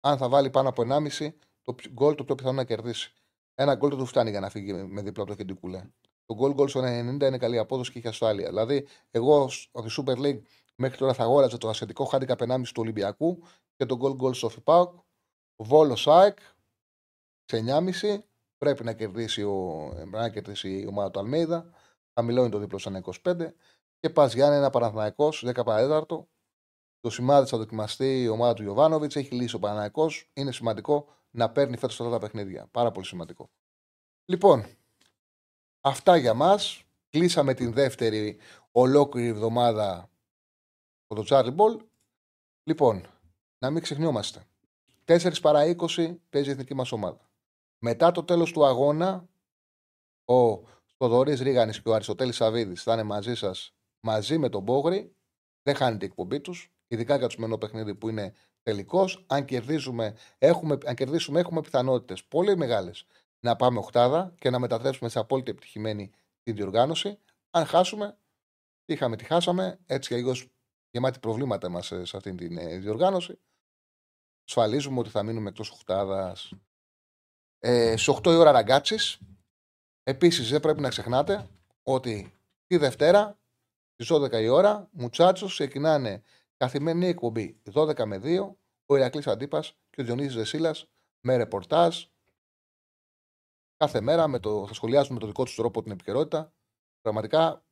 αν 0.00 0.18
θα 0.18 0.28
βάλει 0.28 0.50
πάνω 0.50 0.68
από 0.68 0.82
1,5 0.82 1.30
το 1.62 1.74
γκολ 1.90 2.14
το 2.14 2.24
πιο 2.24 2.34
πιθανό 2.34 2.54
να 2.54 2.64
κερδίσει. 2.64 3.12
Ένα 3.54 3.74
γκολ 3.74 3.90
το 3.90 3.96
του 3.96 4.06
φτάνει 4.06 4.30
για 4.30 4.40
να 4.40 4.50
φύγει 4.50 4.72
με 4.72 5.02
διπλό 5.02 5.22
από 5.22 5.30
το 5.32 5.36
Γεντί 5.36 5.60
Κουλέ. 5.60 5.90
Το 6.26 6.34
γκολ 6.34 6.52
γκολ 6.52 6.68
στο 6.68 6.80
90 6.80 6.84
είναι 6.84 7.38
καλή 7.38 7.58
απόδοση 7.58 7.92
και 7.92 7.98
έχει 7.98 8.08
ασφάλεια. 8.08 8.48
Δηλαδή, 8.48 8.86
εγώ 9.10 9.50
από 9.72 9.86
τη 9.86 9.94
Super 9.98 10.16
League 10.16 10.40
μέχρι 10.76 10.98
τώρα 10.98 11.14
θα 11.14 11.22
αγόραζα 11.22 11.58
το 11.58 11.68
ασιατικό 11.68 12.04
handicap 12.04 12.34
1,5 12.38 12.62
του 12.62 12.82
Ολυμπιακού 12.82 13.38
και 13.76 13.86
το 13.86 13.96
γκολ 13.96 14.14
γκολ 14.14 14.34
στο 14.34 14.48
ΟΦΗ 14.48 14.68
ΠΑΟΚ. 14.68 14.94
Βόλος 15.56 16.00
ΑΕΚ 16.00 16.38
σε 17.44 17.64
9,5 18.02 18.18
πρέπει 18.58 18.84
να 18.84 18.92
κερδίσει, 18.92 19.42
ο, 19.42 19.92
να 20.10 20.30
κερδίσει 20.30 20.80
η 20.80 20.86
ομάδα 20.86 21.10
του 21.10 21.18
Αλμέιδα. 21.18 21.70
Χαμηλό 22.14 22.40
είναι 22.40 22.50
το 22.50 22.58
δίπλο 22.58 22.78
σαν 22.78 23.04
25. 23.22 23.52
Και 24.00 24.10
πας 24.10 24.34
Γιάννη 24.34 24.56
ένα 24.56 24.70
Παναθναϊκό 24.70 25.28
10 25.28 25.64
παρέταρτο. 25.64 26.28
Το 27.06 27.12
σημάδι 27.12 27.48
θα 27.48 27.58
δοκιμαστεί 27.58 28.22
η 28.22 28.28
ομάδα 28.28 28.54
του 28.54 28.62
Ιωβάνοβιτς. 28.62 29.16
Έχει 29.16 29.34
λύσει 29.34 29.54
ο 29.54 29.58
Παναθναϊκό. 29.58 30.10
Είναι 30.32 30.52
σημαντικό 30.52 31.08
να 31.30 31.50
παίρνει 31.50 31.76
φέτος 31.76 32.00
αυτά 32.00 32.12
τα 32.12 32.18
παιχνίδια. 32.18 32.66
Πάρα 32.70 32.90
πολύ 32.90 33.06
σημαντικό. 33.06 33.50
Λοιπόν, 34.24 34.66
αυτά 35.80 36.16
για 36.16 36.34
μας. 36.34 36.82
Κλείσαμε 37.10 37.54
την 37.54 37.72
δεύτερη 37.72 38.38
ολόκληρη 38.70 39.28
εβδομάδα 39.28 40.10
από 41.06 41.22
το 41.22 41.26
Charlie 41.30 41.56
Ball. 41.56 41.86
Λοιπόν, 42.62 43.06
να 43.58 43.70
μην 43.70 43.82
ξεχνιόμαστε. 43.82 44.46
4 45.04 45.40
παρά 45.40 45.64
20 45.64 46.16
παίζει 46.30 46.48
η 46.48 46.52
εθνική 46.52 46.74
μας 46.74 46.92
ομάδα. 46.92 47.30
Μετά 47.78 48.12
το 48.12 48.24
τέλος 48.24 48.52
του 48.52 48.64
αγώνα, 48.64 49.28
ο 50.24 50.62
Σποδωρή 50.84 51.34
Ρίγανης 51.34 51.82
και 51.82 51.88
ο 51.88 51.94
Αριστοτέλης 51.94 52.36
Σαββίδης 52.36 52.82
θα 52.82 52.92
είναι 52.92 53.02
μαζί 53.02 53.34
σας 53.34 53.74
μαζί 54.00 54.38
με 54.38 54.48
τον 54.48 54.62
Μπόγρη. 54.62 55.14
Δεν 55.62 55.74
χάνει 55.74 55.96
την 55.98 56.08
εκπομπή 56.08 56.40
τους, 56.40 56.70
ειδικά 56.88 57.16
για 57.16 57.26
το 57.26 57.32
σημερινό 57.32 57.58
παιχνίδι 57.58 57.94
που 57.94 58.08
είναι 58.08 58.34
τελικός. 58.62 59.24
Αν, 59.26 59.44
κερδίσουμε, 59.44 60.16
έχουμε, 60.38 60.78
αν 60.86 60.94
κερδίσουμε, 60.94 61.40
έχουμε 61.40 61.60
πιθανότητες 61.60 62.24
πολύ 62.24 62.56
μεγάλες 62.56 63.06
να 63.40 63.56
πάμε 63.56 63.78
οχτάδα 63.78 64.34
και 64.38 64.50
να 64.50 64.58
μετατρέψουμε 64.58 65.08
σε 65.08 65.18
απόλυτη 65.18 65.50
επιτυχημένη 65.50 66.10
την 66.42 66.54
διοργάνωση. 66.54 67.18
Αν 67.50 67.66
χάσουμε, 67.66 68.18
είχαμε, 68.84 69.16
τη 69.16 69.24
χάσαμε. 69.24 69.78
Έτσι 69.86 70.08
και 70.08 70.16
λίγο 70.16 70.32
γεμάτη 70.90 71.18
προβλήματα 71.18 71.68
μας 71.68 71.86
σε 71.86 72.16
αυτή 72.16 72.34
την 72.34 72.58
ε, 72.58 72.78
διοργάνωση. 72.78 73.38
Ασφαλίζουμε 74.48 74.98
ότι 74.98 75.10
θα 75.10 75.22
μείνουμε 75.22 75.48
εκτός 75.48 75.70
οχτάδα. 75.70 76.36
Ε, 77.58 77.96
Στι 77.96 78.14
8 78.22 78.26
η 78.26 78.36
ώρα 78.36 78.50
ραγκάτσης. 78.50 79.18
Επίσης, 80.02 80.50
δεν 80.50 80.60
πρέπει 80.60 80.80
να 80.80 80.88
ξεχνάτε 80.88 81.48
ότι 81.82 82.34
τη 82.66 82.76
Δευτέρα 82.76 83.38
στις 83.94 84.16
12 84.16 84.32
η 84.32 84.48
ώρα 84.48 84.88
Μουτσάτσος 84.92 85.52
ξεκινάνε 85.52 86.22
καθημερινή 86.56 87.06
εκπομπή 87.06 87.62
12 87.72 88.04
με 88.04 88.20
2. 88.22 88.54
Ο 88.86 88.96
Ηρακλής 88.96 89.26
Αντίπας 89.26 89.78
και 89.90 90.00
ο 90.00 90.04
Διονύσης 90.04 90.34
Δεσίλας 90.34 90.90
με 91.20 91.36
ρεπορτάζ 91.36 92.04
κάθε 93.76 94.00
μέρα 94.00 94.28
με 94.28 94.38
το, 94.38 94.66
θα 94.66 94.74
σχολιάσουν 94.74 95.14
με 95.14 95.20
το 95.20 95.26
δικό 95.26 95.44
τους 95.44 95.54
τρόπο 95.54 95.82
την 95.82 95.92
επικαιρότητα. 95.92 96.52
Πραγματικά 97.00 97.64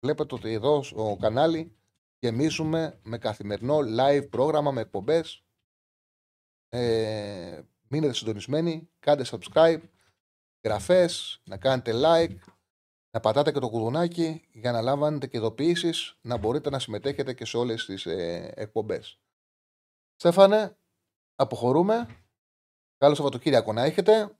βλέπετε 0.00 0.34
ότι 0.34 0.52
εδώ 0.52 0.82
στο 0.82 1.16
κανάλι 1.20 1.76
γεμίζουμε 2.18 3.00
με 3.02 3.18
καθημερινό 3.18 3.78
live 3.98 4.26
πρόγραμμα 4.30 4.70
με 4.70 4.80
εκπομπές. 4.80 5.44
Ε, 6.68 7.62
μείνετε 7.88 8.12
συντονισμένοι, 8.12 8.90
κάντε 8.98 9.24
subscribe, 9.26 9.80
γραφές, 10.64 11.40
να 11.44 11.56
κάνετε 11.56 11.92
like, 11.94 12.36
να 13.14 13.20
πατάτε 13.20 13.52
και 13.52 13.58
το 13.58 13.68
κουδουνάκι 13.68 14.48
για 14.52 14.72
να 14.72 14.80
λάβετε 14.80 15.26
και 15.26 15.36
ειδοποιήσεις 15.36 16.18
να 16.20 16.36
μπορείτε 16.36 16.70
να 16.70 16.78
συμμετέχετε 16.78 17.34
και 17.34 17.44
σε 17.44 17.56
όλες 17.56 17.84
τις 17.84 18.06
ε, 18.06 18.52
εκπομπές. 18.56 19.18
Στέφανε, 20.14 20.76
αποχωρούμε. 21.34 22.06
Καλό 22.98 23.14
Σαββατοκύριακο 23.14 23.72
να 23.72 23.82
έχετε. 23.82 24.36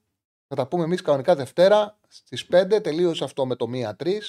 Θα 0.47 0.55
τα 0.55 0.67
πούμε 0.67 0.83
εμείς 0.83 1.01
κανονικά 1.01 1.35
Δευτέρα 1.35 1.99
στις 2.07 2.47
5. 2.51 2.79
Τελείωσε 2.83 3.23
αυτό 3.23 3.45
με 3.45 3.55
το 3.55 3.67
1-3. 3.73 4.19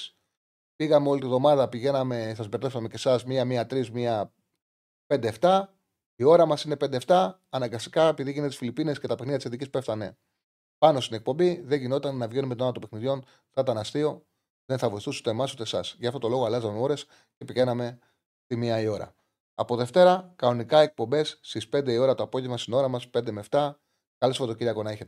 Πήγαμε 0.75 1.09
όλη 1.09 1.19
τη 1.19 1.27
βδομάδα, 1.27 1.69
πηγαίναμε, 1.69 2.33
σας 2.35 2.47
μπερδέψαμε 2.47 2.87
και 2.87 2.95
εσάς 2.95 3.23
1-1-3, 3.27 4.25
1-5-7. 5.07 5.63
Η 6.15 6.23
ώρα 6.23 6.45
μας 6.45 6.63
είναι 6.63 6.75
5-7. 6.79 7.31
Αναγκαστικά, 7.49 8.07
επειδή 8.07 8.31
γίνεται 8.31 8.49
στι 8.49 8.57
Φιλιππίνες 8.57 8.99
και 8.99 9.07
τα 9.07 9.15
παιχνίδια 9.15 9.37
της 9.37 9.45
Ειδική 9.45 9.69
πέφτανε 9.69 10.17
πάνω 10.77 10.99
στην 10.99 11.15
εκπομπή, 11.15 11.61
δεν 11.61 11.79
γινόταν 11.79 12.17
να 12.17 12.27
βγαίνουμε 12.27 12.55
τον 12.55 12.63
άλλο 12.63 12.73
των 12.73 12.81
παιχνιδιών. 12.81 13.25
Θα 13.49 13.61
ήταν 13.61 13.77
αστείο. 13.77 14.25
Δεν 14.65 14.77
θα 14.77 14.89
βοηθούσε 14.89 15.19
ούτε 15.19 15.29
εμάς 15.29 15.53
ούτε 15.53 15.63
εσάς. 15.63 15.95
Γι' 15.99 16.07
αυτό 16.07 16.19
το 16.19 16.27
λόγο 16.27 16.45
αλλάζαμε 16.45 16.79
ώρες 16.79 17.05
και 17.37 17.45
πηγαίναμε 17.45 17.99
τη 18.45 18.55
μία 18.55 18.81
η 18.81 18.87
ώρα. 18.87 19.15
Από 19.55 19.75
Δευτέρα, 19.75 20.33
κανονικά 20.35 20.79
εκπομπές 20.79 21.39
στις 21.41 21.69
5 21.69 21.91
η 21.91 21.97
ώρα 21.97 22.15
το 22.15 22.23
απόγευμα 22.23 22.57
στην 22.57 22.73
ώρα 22.73 22.87
μας, 22.87 23.09
5 23.09 23.31
με 23.31 23.39
7. 23.39 23.79
Καλό 24.17 24.33
Σαββατοκύριακο 24.33 24.83
να 24.83 24.89
έχετε. 24.91 25.03